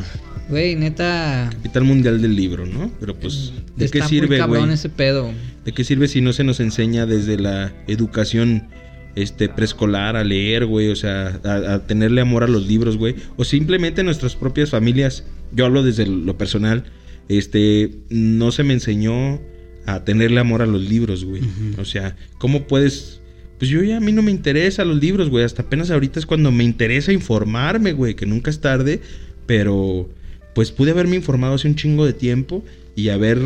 Güey, 0.48 0.76
neta. 0.76 1.50
Capital 1.52 1.84
mundial 1.84 2.22
del 2.22 2.36
libro, 2.36 2.66
¿no? 2.66 2.90
Pero 3.00 3.16
pues, 3.16 3.52
¿de 3.76 3.88
qué 3.88 3.98
está 3.98 4.08
sirve, 4.08 4.28
muy 4.28 4.38
cabrón 4.38 4.62
güey? 4.64 4.74
ese 4.74 4.88
pedo. 4.88 5.32
¿De 5.64 5.72
qué 5.72 5.82
sirve 5.82 6.06
si 6.08 6.20
no 6.20 6.32
se 6.32 6.44
nos 6.44 6.60
enseña 6.60 7.06
desde 7.06 7.38
la 7.38 7.72
educación 7.88 8.68
este 9.16 9.48
preescolar 9.48 10.16
a 10.16 10.22
leer, 10.22 10.66
güey? 10.66 10.88
O 10.88 10.96
sea, 10.96 11.40
a, 11.44 11.74
a 11.74 11.86
tenerle 11.86 12.20
amor 12.20 12.44
a 12.44 12.48
los 12.48 12.66
libros, 12.66 12.96
güey. 12.96 13.16
O 13.36 13.44
simplemente 13.44 14.04
nuestras 14.04 14.36
propias 14.36 14.70
familias. 14.70 15.24
Yo 15.52 15.64
hablo 15.64 15.82
desde 15.82 16.06
lo 16.06 16.38
personal. 16.38 16.84
Este, 17.28 17.90
no 18.08 18.52
se 18.52 18.62
me 18.62 18.74
enseñó 18.74 19.40
a 19.86 20.04
tenerle 20.04 20.40
amor 20.40 20.62
a 20.62 20.66
los 20.66 20.82
libros, 20.82 21.24
güey. 21.24 21.42
O 21.78 21.84
sea, 21.84 22.16
¿cómo 22.38 22.66
puedes...? 22.66 23.20
Pues 23.58 23.70
yo 23.70 23.82
ya 23.82 23.96
a 23.96 24.00
mí 24.00 24.12
no 24.12 24.22
me 24.22 24.30
interesa 24.30 24.84
los 24.84 25.00
libros, 25.00 25.30
güey. 25.30 25.44
Hasta 25.44 25.62
apenas 25.62 25.90
ahorita 25.90 26.20
es 26.20 26.26
cuando 26.26 26.52
me 26.52 26.62
interesa 26.62 27.12
informarme, 27.12 27.92
güey. 27.92 28.14
Que 28.14 28.26
nunca 28.26 28.50
es 28.50 28.60
tarde. 28.60 29.00
Pero 29.46 30.08
pues 30.56 30.72
pude 30.72 30.92
haberme 30.92 31.16
informado 31.16 31.54
hace 31.56 31.68
un 31.68 31.74
chingo 31.74 32.06
de 32.06 32.14
tiempo 32.14 32.64
y 32.94 33.10
haber 33.10 33.38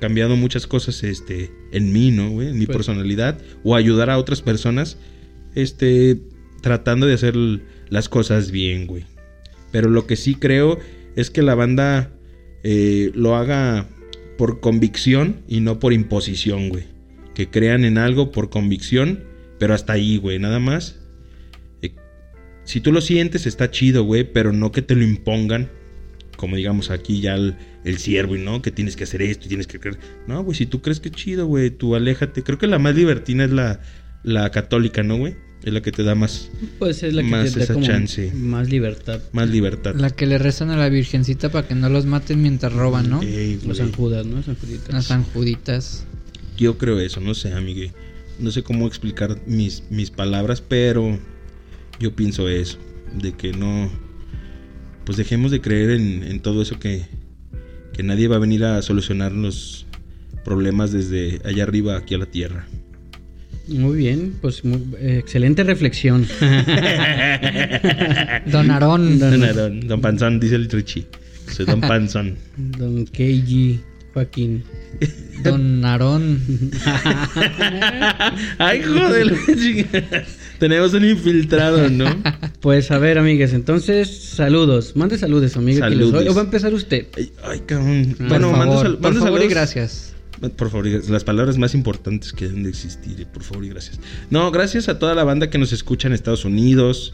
cambiado 0.00 0.36
muchas 0.36 0.66
cosas 0.66 1.02
este 1.02 1.50
en 1.72 1.94
mí, 1.94 2.10
¿no, 2.10 2.28
güey? 2.28 2.48
En 2.48 2.58
mi 2.58 2.66
Pues- 2.66 2.76
personalidad 2.76 3.40
o 3.64 3.74
ayudar 3.74 4.10
a 4.10 4.18
otras 4.18 4.42
personas 4.42 4.98
este 5.54 6.18
tratando 6.60 7.06
de 7.06 7.14
hacer 7.14 7.34
las 7.88 8.10
cosas 8.10 8.50
bien, 8.50 8.86
güey. 8.86 9.04
Pero 9.70 9.88
lo 9.88 10.06
que 10.06 10.16
sí 10.16 10.34
creo 10.34 10.78
es 11.16 11.30
que 11.30 11.40
la 11.40 11.54
banda 11.54 12.12
eh, 12.64 13.10
lo 13.14 13.34
haga 13.34 13.88
por 14.36 14.60
convicción 14.60 15.36
y 15.48 15.60
no 15.60 15.78
por 15.78 15.94
imposición, 15.94 16.68
güey. 16.68 16.84
Que 17.34 17.48
crean 17.48 17.86
en 17.86 17.96
algo 17.96 18.30
por 18.30 18.50
convicción, 18.50 19.24
pero 19.58 19.72
hasta 19.72 19.94
ahí, 19.94 20.18
güey, 20.18 20.38
nada 20.38 20.58
más. 20.58 21.00
Eh, 21.80 21.92
si 22.64 22.82
tú 22.82 22.92
lo 22.92 23.00
sientes, 23.00 23.46
está 23.46 23.70
chido, 23.70 24.04
güey, 24.04 24.30
pero 24.30 24.52
no 24.52 24.70
que 24.70 24.82
te 24.82 24.94
lo 24.94 25.02
impongan. 25.02 25.70
Como 26.42 26.56
digamos 26.56 26.90
aquí 26.90 27.20
ya 27.20 27.36
el, 27.36 27.54
el 27.84 27.98
siervo, 27.98 28.34
y 28.34 28.40
no, 28.40 28.62
que 28.62 28.72
tienes 28.72 28.96
que 28.96 29.04
hacer 29.04 29.22
esto 29.22 29.44
y 29.46 29.48
tienes 29.48 29.68
que 29.68 29.78
creer. 29.78 29.96
No, 30.26 30.42
güey, 30.42 30.56
si 30.58 30.66
tú 30.66 30.82
crees 30.82 30.98
que 30.98 31.08
es 31.10 31.14
chido, 31.14 31.46
güey, 31.46 31.70
tú 31.70 31.94
aléjate. 31.94 32.42
Creo 32.42 32.58
que 32.58 32.66
la 32.66 32.80
más 32.80 32.96
libertina 32.96 33.44
es 33.44 33.52
la, 33.52 33.78
la 34.24 34.50
católica, 34.50 35.04
¿no, 35.04 35.18
güey? 35.18 35.36
Es 35.62 35.72
la 35.72 35.82
que 35.82 35.92
te 35.92 36.02
da 36.02 36.16
más, 36.16 36.50
Pues 36.80 37.04
es 37.04 37.14
la 37.14 37.22
que 37.22 37.28
más 37.28 37.52
te 37.52 37.58
da 37.60 37.64
esa 37.66 37.74
como 37.74 37.86
chance. 37.86 38.32
más 38.34 38.68
libertad. 38.68 39.20
más 39.30 39.48
libertad. 39.50 39.94
La 39.94 40.10
que 40.10 40.26
le 40.26 40.36
rezan 40.38 40.70
a 40.70 40.76
la 40.76 40.88
Virgencita 40.88 41.52
para 41.52 41.68
que 41.68 41.76
no 41.76 41.88
los 41.88 42.06
maten 42.06 42.42
mientras 42.42 42.72
roban, 42.72 43.08
¿no? 43.08 43.22
Ey, 43.22 43.54
Los 43.54 43.64
güey. 43.64 43.76
San 43.76 43.92
Judas, 43.92 44.26
¿no? 44.26 44.42
San 44.42 44.56
Juditas. 44.56 44.92
Las 44.92 45.04
San 45.04 45.22
Juditas. 45.22 46.04
Yo 46.58 46.76
creo 46.76 46.98
eso, 46.98 47.20
no 47.20 47.34
sé, 47.34 47.52
amigue. 47.52 47.92
No 48.40 48.50
sé 48.50 48.64
cómo 48.64 48.88
explicar 48.88 49.38
mis, 49.46 49.84
mis 49.90 50.10
palabras, 50.10 50.60
pero 50.60 51.16
yo 52.00 52.16
pienso 52.16 52.48
eso. 52.48 52.78
De 53.16 53.30
que 53.32 53.52
no. 53.52 53.88
Pues 55.04 55.18
dejemos 55.18 55.50
de 55.50 55.60
creer 55.60 55.90
en, 55.90 56.22
en 56.22 56.40
todo 56.40 56.62
eso 56.62 56.78
que, 56.78 57.02
que 57.92 58.02
nadie 58.02 58.28
va 58.28 58.36
a 58.36 58.40
venir 58.40 58.64
a 58.64 58.80
solucionar 58.82 59.32
los 59.32 59.86
problemas 60.44 60.92
desde 60.92 61.40
allá 61.44 61.64
arriba 61.64 61.96
aquí 61.96 62.14
a 62.14 62.18
la 62.18 62.26
tierra. 62.26 62.66
Muy 63.68 63.96
bien, 63.96 64.34
pues 64.40 64.64
muy- 64.64 64.82
excelente 65.00 65.62
reflexión. 65.64 66.26
Don 68.46 68.70
Aarón. 68.70 69.18
Don- 69.18 69.40
Don, 69.54 69.80
don 69.88 70.00
Panzón, 70.00 70.40
dice 70.40 70.56
el 70.56 70.68
Richie. 70.70 71.06
Soy 71.50 71.66
Don 71.66 71.80
Panzón. 71.80 72.36
Don 72.56 73.04
KG 73.06 73.78
Joaquín. 74.14 74.64
Don 75.44 75.84
Aarón. 75.84 76.40
Ay, 78.58 78.82
joder. 78.82 79.34
Tenemos 80.62 80.94
un 80.94 81.04
infiltrado, 81.04 81.90
¿no? 81.90 82.04
Pues 82.60 82.92
a 82.92 82.98
ver, 82.98 83.18
amigues, 83.18 83.52
entonces 83.52 84.08
saludos. 84.36 84.94
Mande 84.94 85.18
saludos, 85.18 85.42
les- 85.56 85.78
Saludes. 85.78 86.28
¿O 86.28 86.34
va 86.34 86.42
a 86.42 86.44
empezar 86.44 86.72
usted? 86.72 87.06
Ay, 87.16 87.32
ay, 87.42 87.60
cabrón. 87.66 88.14
Por 88.16 88.28
Bueno, 88.28 88.52
mando 88.52 88.74
favor, 88.74 88.86
sal- 88.86 88.92
por 88.98 89.02
mando 89.02 89.20
favor 89.20 89.40
y 89.40 89.42
saludos. 89.42 89.50
gracias. 89.50 90.14
Por 90.56 90.70
favor, 90.70 90.86
y 90.86 91.02
las 91.08 91.24
palabras 91.24 91.58
más 91.58 91.74
importantes 91.74 92.32
que 92.32 92.46
deben 92.46 92.62
de 92.62 92.68
existir, 92.70 93.20
eh, 93.20 93.26
por 93.26 93.42
favor 93.42 93.64
y 93.64 93.70
gracias. 93.70 93.98
No, 94.30 94.52
gracias 94.52 94.88
a 94.88 95.00
toda 95.00 95.16
la 95.16 95.24
banda 95.24 95.50
que 95.50 95.58
nos 95.58 95.72
escucha 95.72 96.06
en 96.06 96.14
Estados 96.14 96.44
Unidos. 96.44 97.12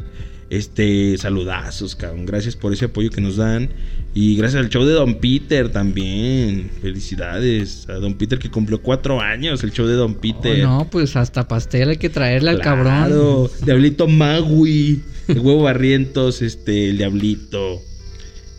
Este, 0.51 1.19
saludazos, 1.19 1.95
cabrón. 1.95 2.25
Gracias 2.27 2.57
por 2.57 2.73
ese 2.73 2.87
apoyo 2.87 3.11
que 3.11 3.21
nos 3.21 3.37
dan. 3.37 3.69
Y 4.15 4.37
gracias 4.37 4.63
al 4.65 4.71
show 4.71 4.85
de 4.85 4.95
Don 4.95 5.17
Peter 5.17 5.69
también. 5.71 6.71
Felicidades 6.81 7.87
a 7.89 7.95
Don 7.95 8.15
Peter 8.15 8.39
que 8.39 8.51
cumplió 8.51 8.81
cuatro 8.81 9.21
años, 9.21 9.63
el 9.63 9.73
show 9.73 9.87
de 9.87 9.95
Don 9.95 10.13
Oh, 10.13 10.21
Peter. 10.21 10.59
no, 10.63 10.89
pues 10.91 11.17
hasta 11.17 11.47
pastel 11.47 11.91
hay 11.91 11.97
que 11.99 12.09
traerle 12.09 12.51
al 12.51 12.61
cabrón. 12.61 12.87
Claro, 12.87 13.51
Diablito 13.65 14.07
Magui. 14.09 15.03
el 15.29 15.39
huevo 15.41 15.63
barrientos, 15.65 16.41
este, 16.43 16.91
el 16.91 16.99
diablito. 16.99 17.83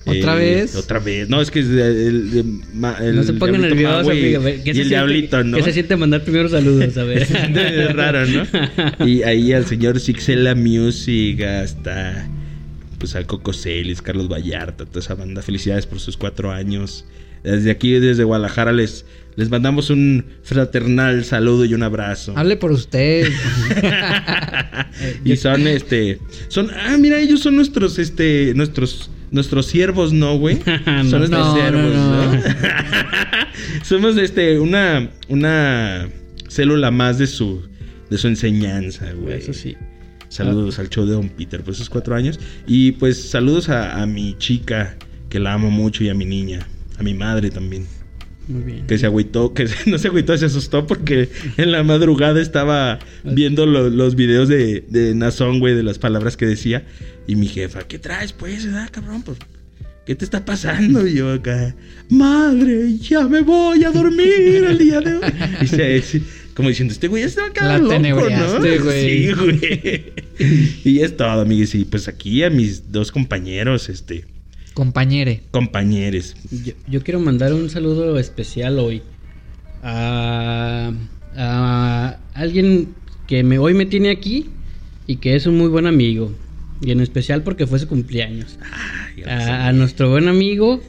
¿Otra 0.10 0.36
eh, 0.36 0.56
vez? 0.56 0.76
Otra 0.76 1.00
vez. 1.00 1.30
No, 1.30 1.42
es 1.42 1.52
que 1.52 1.60
el, 1.60 1.80
el- 1.80 2.62
el 3.02 3.16
no 3.16 3.24
se 3.24 3.34
pongan 3.34 3.62
nerviosos, 3.62 4.08
amigo. 4.10 4.42
a 4.42 4.44
ver, 4.44 4.64
¿qué 4.64 4.72
Y 4.72 4.74
se 4.74 4.82
el 4.82 4.88
siente- 4.88 4.90
diablito, 4.90 5.44
¿no? 5.44 5.58
¿Qué 5.58 5.64
se 5.64 5.74
siente 5.74 5.96
mandar 5.96 6.24
primero 6.24 6.50
saludos? 6.50 6.98
A 6.98 7.04
ver. 7.04 7.22
Es 7.30 7.94
raro, 7.96 8.26
¿no? 8.26 9.06
Y 9.06 9.24
ahí 9.24 9.54
al 9.54 9.66
señor 9.66 10.00
Sixela 10.00 10.56
Music, 10.56 11.42
hasta 11.42 12.28
pues 12.98 13.16
al 13.16 13.26
Coco 13.26 13.54
Celis, 13.54 14.02
Carlos 14.02 14.28
Vallarta, 14.28 14.86
toda 14.86 15.00
esa 15.00 15.16
banda. 15.16 15.42
Felicidades 15.42 15.86
por 15.86 16.00
sus 16.02 16.18
cuatro 16.18 16.52
años. 16.52 17.06
Desde 17.44 17.72
aquí, 17.72 17.92
desde 17.94 18.26
Guadalajara, 18.26 18.74
les, 18.74 19.06
les 19.38 19.50
mandamos 19.50 19.90
un 19.90 20.26
fraternal 20.44 21.24
saludo 21.24 21.64
y 21.64 21.74
un 21.74 21.84
abrazo. 21.84 22.34
Hable 22.36 22.58
por 22.58 22.74
usted. 22.74 23.30
y 25.24 25.36
son 25.38 25.68
este. 25.68 26.20
Son. 26.50 26.70
Ah, 26.72 26.98
mira, 27.00 27.20
ellos 27.20 27.40
son 27.42 27.56
nuestros, 27.56 28.00
este. 28.00 28.54
Nuestros. 28.56 29.10
Nuestros 29.32 29.66
siervos, 29.68 30.14
¿no, 30.14 30.38
güey? 30.38 30.60
No. 30.86 31.04
Son 31.10 31.20
nuestros 31.20 31.30
No, 31.30 31.56
siervos, 31.56 31.94
¿no? 31.94 32.34
no. 32.36 32.42
Somos 33.84 34.18
este. 34.18 34.60
Una. 34.60 35.10
Una 35.28 36.10
célula 36.48 36.92
más 36.92 37.18
de 37.18 37.28
su. 37.28 37.62
De 38.10 38.18
su 38.18 38.28
enseñanza, 38.28 39.12
güey. 39.14 39.36
Eso 39.38 39.54
sí. 39.54 39.78
Saludos 40.30 40.78
al 40.80 40.90
show 40.90 41.06
de 41.06 41.14
Don 41.14 41.30
Peter 41.30 41.62
por 41.64 41.74
esos 41.74 41.90
cuatro 41.90 42.16
años. 42.16 42.40
Y 42.68 42.92
pues 42.94 43.30
saludos 43.30 43.70
a, 43.70 44.02
a 44.02 44.06
mi 44.06 44.36
chica, 44.38 44.96
que 45.30 45.40
la 45.40 45.54
amo 45.54 45.70
mucho, 45.72 46.04
y 46.04 46.10
a 46.10 46.14
mi 46.14 46.26
niña. 46.26 46.68
A 47.00 47.04
mi 47.04 47.14
madre 47.14 47.50
también. 47.50 47.86
Muy 48.50 48.64
bien. 48.64 48.88
Que 48.88 48.98
se 48.98 49.06
agüitó, 49.06 49.54
que 49.54 49.68
se- 49.68 49.90
no 49.90 49.98
se 49.98 50.08
agüitó, 50.10 50.36
se 50.38 50.46
asustó 50.48 50.86
porque 50.88 51.30
en 51.58 51.72
la 51.72 51.84
madrugada 51.84 52.42
estaba 52.42 53.00
viendo 53.24 53.66
lo- 53.66 53.90
los 53.90 54.16
videos 54.16 54.50
de, 54.50 54.84
de 54.90 55.14
Nazón, 55.16 55.60
güey, 55.60 55.76
de 55.76 55.84
las 55.84 56.00
palabras 56.00 56.36
que 56.36 56.46
decía. 56.48 56.84
Y 57.28 57.36
mi 57.36 57.48
jefa, 57.48 57.88
¿qué 57.88 58.00
traes, 58.00 58.34
pues, 58.34 58.68
ah, 58.74 58.88
cabrón? 58.92 59.22
Pues, 59.22 59.38
¿qué 60.06 60.16
te 60.16 60.26
está 60.26 60.44
pasando? 60.44 61.06
Y 61.08 61.14
yo 61.14 61.32
acá, 61.32 61.76
madre, 62.10 62.98
ya 62.98 63.28
me 63.28 63.42
voy 63.42 63.84
a 63.84 63.92
dormir 63.92 64.66
el 64.68 64.78
día 64.80 65.00
de 65.00 65.14
hoy. 65.14 65.22
Y 65.62 65.68
se, 65.68 66.22
como 66.56 66.70
diciendo, 66.70 66.92
este 66.92 67.08
güey 67.08 67.22
está 67.24 67.46
acá 67.46 67.66
La 67.68 67.78
loco, 67.78 67.92
tenebreaste, 67.92 68.78
¿no? 68.80 68.84
güey. 68.84 69.28
Sí, 69.28 69.32
güey. 69.34 70.14
Y 70.86 71.02
es 71.02 71.16
todo, 71.18 71.42
amigues. 71.42 71.76
Y 71.76 71.84
pues 71.86 72.08
aquí 72.08 72.44
a 72.44 72.50
mis 72.50 72.92
dos 72.92 73.12
compañeros, 73.12 73.90
este, 73.90 74.26
Compañere. 74.84 75.42
compañeros. 75.52 76.36
Yo, 76.64 76.72
yo 76.88 77.04
quiero 77.04 77.20
mandar 77.20 77.54
un 77.54 77.70
saludo 77.70 78.18
especial 78.18 78.80
hoy 78.80 79.02
a, 79.84 80.94
a 81.36 82.18
alguien 82.34 82.94
que 83.28 83.44
me, 83.44 83.58
hoy 83.60 83.74
me 83.74 83.86
tiene 83.86 84.10
aquí 84.10 84.46
y 85.06 85.18
que 85.18 85.36
es 85.36 85.46
un 85.48 85.58
muy 85.58 85.68
buen 85.68 85.86
amigo. 85.86 86.32
Y 86.82 86.92
en 86.92 87.02
especial 87.02 87.44
porque 87.44 87.68
fue 87.68 87.78
su 87.80 87.88
cumpleaños. 87.90 88.58
Ay, 89.18 89.24
A, 89.24 89.68
a 89.68 89.74
nuestro 89.74 90.10
buen 90.12 90.30
amigo, 90.30 90.82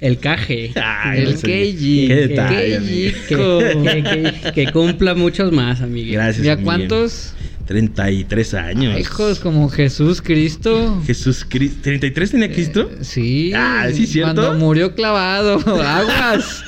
el 0.00 0.18
Caje. 0.18 0.72
Ay, 0.76 1.22
El. 1.22 1.40
Keiji. 1.40 2.08
Qué 2.08 2.14
detalle. 2.14 3.14
Que, 3.28 3.34
que- 3.34 4.02
que- 4.42 4.52
que 4.66 4.72
cumpla 4.72 5.14
muchos 5.14 5.52
más, 5.52 5.80
amigo. 5.80 6.12
Gracias. 6.12 6.44
¿Ya 6.44 6.52
amigo. 6.52 6.66
cuántos? 6.66 7.32
33 7.66 8.54
años. 8.54 8.98
Hijos 8.98 9.40
como 9.40 9.68
Jesús 9.68 10.22
Cristo. 10.22 11.02
Jesús 11.06 11.44
Cristo. 11.48 11.90
¿33 11.90 12.30
tenía 12.30 12.50
Cristo? 12.52 12.90
Eh, 12.92 12.98
Sí. 13.02 13.52
Ah, 13.54 13.86
¿sí 13.92 14.04
es 14.04 14.10
cierto? 14.12 14.34
Cuando 14.42 14.58
murió 14.58 14.94
clavado. 14.94 15.58
Aguas. 15.82 16.62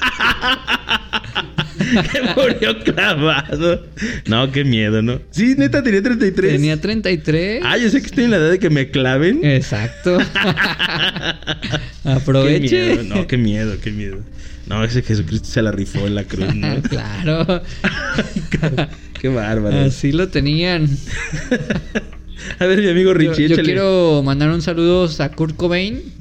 que 2.12 2.20
murió 2.36 2.78
clavado. 2.82 3.86
No, 4.26 4.50
qué 4.50 4.64
miedo, 4.64 5.00
¿no? 5.02 5.20
Sí, 5.30 5.54
neta, 5.56 5.82
tenía 5.82 6.02
33. 6.02 6.52
Tenía 6.52 6.80
33. 6.80 7.62
Ah, 7.64 7.76
yo 7.78 7.88
sé 7.90 8.00
que 8.00 8.06
estoy 8.06 8.24
en 8.24 8.30
la 8.32 8.36
edad 8.38 8.50
de 8.50 8.58
que 8.58 8.70
me 8.70 8.90
claven. 8.90 9.40
Exacto. 9.44 10.18
Qué 12.02 12.10
Aproveche. 12.10 12.94
miedo, 12.96 13.02
no, 13.02 13.26
qué 13.26 13.36
miedo, 13.36 13.76
qué 13.82 13.90
miedo. 13.90 14.18
No, 14.66 14.82
ese 14.84 15.02
Jesucristo 15.02 15.48
se 15.48 15.60
la 15.62 15.70
rifó 15.72 16.06
en 16.06 16.14
la 16.14 16.24
cruz, 16.24 16.54
¿no? 16.54 16.80
claro. 16.82 17.62
Qué 19.20 19.28
bárbaro. 19.28 19.80
Así 19.80 20.12
lo 20.12 20.28
tenían. 20.28 20.88
A 22.58 22.66
ver, 22.66 22.80
mi 22.80 22.88
amigo 22.88 23.14
Richie, 23.14 23.48
yo 23.48 23.56
quiero 23.56 24.22
mandar 24.24 24.50
un 24.50 24.62
saludo 24.62 25.08
a 25.18 25.28
Kurt 25.30 25.56
Cobain. 25.56 26.02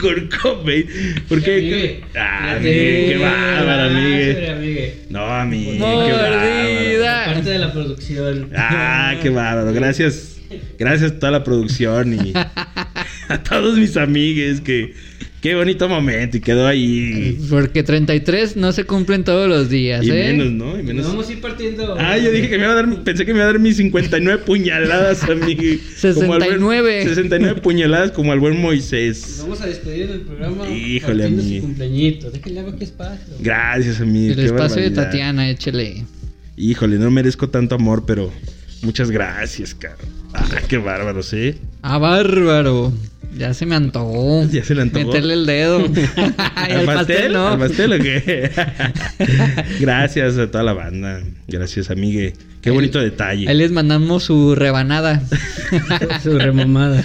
Kurt 0.00 0.34
Cobain. 0.36 0.86
¿Por 1.28 1.42
qué? 1.42 1.56
Amigue. 1.56 2.04
Ah, 2.16 2.52
amigue, 2.56 3.06
qué 3.08 3.18
bárbaro, 3.18 3.82
amigue. 3.84 4.32
Gracias, 4.32 4.56
amigue. 4.56 4.94
No, 5.10 5.24
amigue, 5.24 5.72
qué 5.72 5.78
Mordida. 5.78 7.02
bárbaro. 7.02 7.34
Parte 7.34 7.50
de 7.50 7.58
la 7.58 7.72
producción. 7.72 8.50
Ah, 8.54 9.16
qué 9.22 9.30
bárbaro. 9.30 9.72
Gracias. 9.72 10.36
Gracias 10.78 11.12
a 11.12 11.18
toda 11.18 11.32
la 11.32 11.44
producción 11.44 12.14
y 12.14 12.32
a 13.28 13.42
todos 13.42 13.76
mis 13.76 13.96
amigues 13.96 14.62
que 14.62 14.94
qué 15.40 15.54
bonito 15.54 15.88
momento 15.88 16.36
y 16.36 16.40
quedó 16.40 16.66
ahí. 16.66 17.38
Porque 17.48 17.82
33 17.82 18.56
no 18.56 18.72
se 18.72 18.84
cumplen 18.84 19.24
todos 19.24 19.48
los 19.48 19.68
días, 19.70 20.04
Y 20.04 20.10
¿eh? 20.10 20.32
menos, 20.32 20.52
¿no? 20.52 20.74
Y 20.74 20.82
Nos 20.82 20.84
menos. 20.84 21.06
vamos 21.08 21.28
a 21.28 21.32
ir 21.32 21.40
partiendo. 21.40 21.96
Ah, 21.98 22.16
yo 22.18 22.30
dije 22.32 22.48
que 22.48 22.58
me 22.58 22.64
iba 22.64 22.72
a 22.72 22.76
dar, 22.76 23.04
pensé 23.04 23.24
que 23.24 23.32
me 23.32 23.38
iba 23.38 23.44
a 23.48 23.52
dar 23.52 23.58
mis 23.58 23.76
59 23.76 24.42
puñaladas 24.44 25.22
a 25.24 25.34
mí. 25.34 25.56
como 25.56 26.34
al 26.34 26.40
buen- 26.40 26.58
69. 26.58 27.02
69 27.04 27.60
puñaladas 27.60 28.10
como 28.12 28.32
al 28.32 28.40
buen 28.40 28.54
Nos 28.54 28.62
Moisés. 28.62 29.38
vamos 29.40 29.60
a 29.60 29.66
despedir 29.66 30.08
del 30.08 30.20
programa. 30.22 30.68
Híjole, 30.68 31.22
partiendo 31.24 31.42
amigo. 31.42 31.60
su 31.60 31.66
cumpleañito. 31.66 32.30
Déjenle 32.30 32.60
algo 32.60 32.72
aquí 32.72 32.84
espacio. 32.84 33.34
Gracias, 33.40 34.00
amigo. 34.00 34.30
El 34.32 34.36
qué 34.36 34.44
espacio 34.46 34.82
de. 34.82 34.90
Tatiana, 34.90 35.48
échele. 35.50 36.04
Híjole, 36.56 36.98
no 36.98 37.10
merezco 37.10 37.48
tanto 37.48 37.76
amor, 37.76 38.04
pero 38.06 38.32
muchas 38.82 39.10
gracias, 39.10 39.74
cabrón. 39.74 40.08
Ah, 40.34 40.46
qué 40.68 40.76
bárbaro, 40.76 41.22
¿sí? 41.22 41.54
Ah, 41.82 41.98
bárbaro. 41.98 42.92
Ya 43.36 43.54
se 43.54 43.66
me 43.66 43.74
antojó. 43.74 44.46
Ya 44.52 44.64
se 44.64 44.74
le 44.74 44.82
antojó. 44.82 45.06
Meterle 45.06 45.34
el 45.34 45.46
dedo. 45.46 45.78
Al 46.56 46.84
pastel, 46.86 47.32
no. 47.32 47.48
¿Al 47.48 47.58
pastel 47.58 47.92
o 47.92 47.98
qué? 47.98 48.50
Gracias 49.80 50.38
a 50.38 50.50
toda 50.50 50.64
la 50.64 50.72
banda. 50.72 51.20
Gracias, 51.46 51.90
amigue. 51.90 52.34
Qué 52.62 52.70
bonito 52.70 52.98
detalle. 53.00 53.48
Ahí 53.48 53.56
les 53.56 53.70
mandamos 53.70 54.24
su 54.24 54.54
rebanada. 54.54 55.22
Su 56.22 56.38
remamada. 56.38 57.04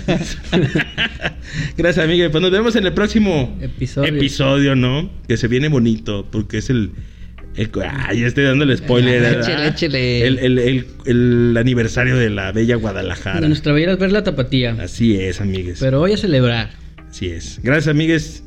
Gracias, 1.77 2.03
amigue. 2.03 2.29
Pues 2.29 2.41
nos 2.41 2.51
vemos 2.51 2.75
en 2.75 2.85
el 2.85 2.93
próximo 2.93 3.55
Episodio. 3.61 4.09
episodio, 4.15 4.75
¿no? 4.75 5.09
Que 5.27 5.37
se 5.37 5.47
viene 5.47 5.67
bonito, 5.69 6.27
porque 6.31 6.57
es 6.57 6.69
el. 6.69 6.91
El 7.55 7.69
ay, 7.89 8.21
ya 8.21 8.27
estoy 8.27 8.45
dando 8.45 8.63
el 8.65 8.77
spoiler. 8.77 9.23
Ah, 9.25 9.29
¿verdad? 9.29 9.67
échele, 9.67 9.67
échele. 9.67 10.27
El, 10.27 10.39
el- 10.39 10.59
el- 10.59 10.87
el 11.05 11.57
aniversario 11.57 12.15
de 12.17 12.29
la 12.29 12.51
bella 12.51 12.75
Guadalajara. 12.75 13.41
De 13.41 13.47
nuestra 13.47 13.73
bella 13.73 13.95
ver 13.95 14.11
la 14.11 14.23
tapatía. 14.23 14.75
Así 14.79 15.17
es, 15.19 15.39
amigues. 15.41 15.77
Pero 15.79 16.01
hoy 16.01 16.13
a 16.13 16.17
celebrar. 16.17 16.71
Así 17.09 17.27
es. 17.27 17.59
Gracias, 17.61 17.87
amigues. 17.89 18.43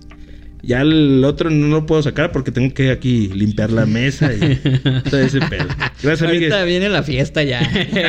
Ya 0.62 0.80
el 0.80 1.22
otro 1.24 1.48
no 1.50 1.68
lo 1.68 1.86
puedo 1.86 2.02
sacar 2.02 2.32
porque 2.32 2.50
tengo 2.50 2.74
que 2.74 2.90
aquí 2.90 3.28
limpiar 3.28 3.70
la 3.70 3.86
mesa 3.86 4.32
y 4.34 4.56
todo 5.10 5.20
ese 5.20 5.38
pedo. 5.42 5.68
Gracias, 6.02 6.22
amigues. 6.22 6.50
Ahorita 6.50 6.64
viene 6.64 6.88
la 6.88 7.04
fiesta 7.04 7.44
ya. 7.44 7.60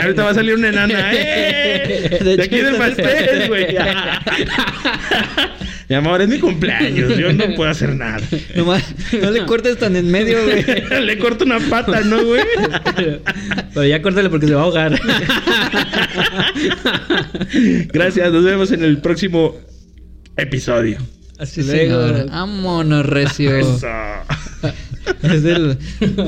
Ahorita 0.01 0.23
va 0.23 0.31
a 0.31 0.33
salir 0.33 0.55
una 0.55 0.69
enana. 0.69 1.11
¡Eh! 1.13 2.17
De 2.23 2.37
De 2.37 2.43
aquí 2.43 2.55
del 2.57 2.75
pastel, 2.77 3.47
güey. 3.49 3.67
Mi 5.89 5.95
amor, 5.95 6.21
es 6.21 6.27
mi 6.27 6.37
cumpleaños. 6.39 7.17
Yo 7.17 7.31
no 7.31 7.55
puedo 7.55 7.69
hacer 7.71 7.95
nada. 7.95 8.19
Nomás, 8.55 8.83
no 9.21 9.31
le 9.31 9.45
cortes 9.45 9.77
tan 9.77 9.95
en 9.95 10.11
medio, 10.11 10.37
güey. 10.43 10.65
Le 11.05 11.17
corto 11.17 11.45
una 11.45 11.59
pata, 11.59 12.01
¿no, 12.01 12.23
güey? 12.25 12.41
Pero 13.73 13.85
ya 13.85 14.01
córtale 14.01 14.29
porque 14.29 14.47
se 14.47 14.53
va 14.53 14.61
a 14.61 14.63
ahogar. 14.65 14.99
Gracias. 17.93 18.31
Nos 18.31 18.43
vemos 18.43 18.71
en 18.71 18.83
el 18.83 18.97
próximo 18.99 19.55
episodio. 20.35 20.97
Así 21.39 21.61
Sí, 21.63 21.67
luego. 21.69 22.07
señor. 22.07 22.29
Vámonos, 22.31 23.05
recio. 23.05 23.55
Eso. 23.55 23.87
Es 25.23 25.45
el 25.45 25.77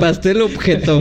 pastel 0.00 0.40
objeto. 0.40 0.98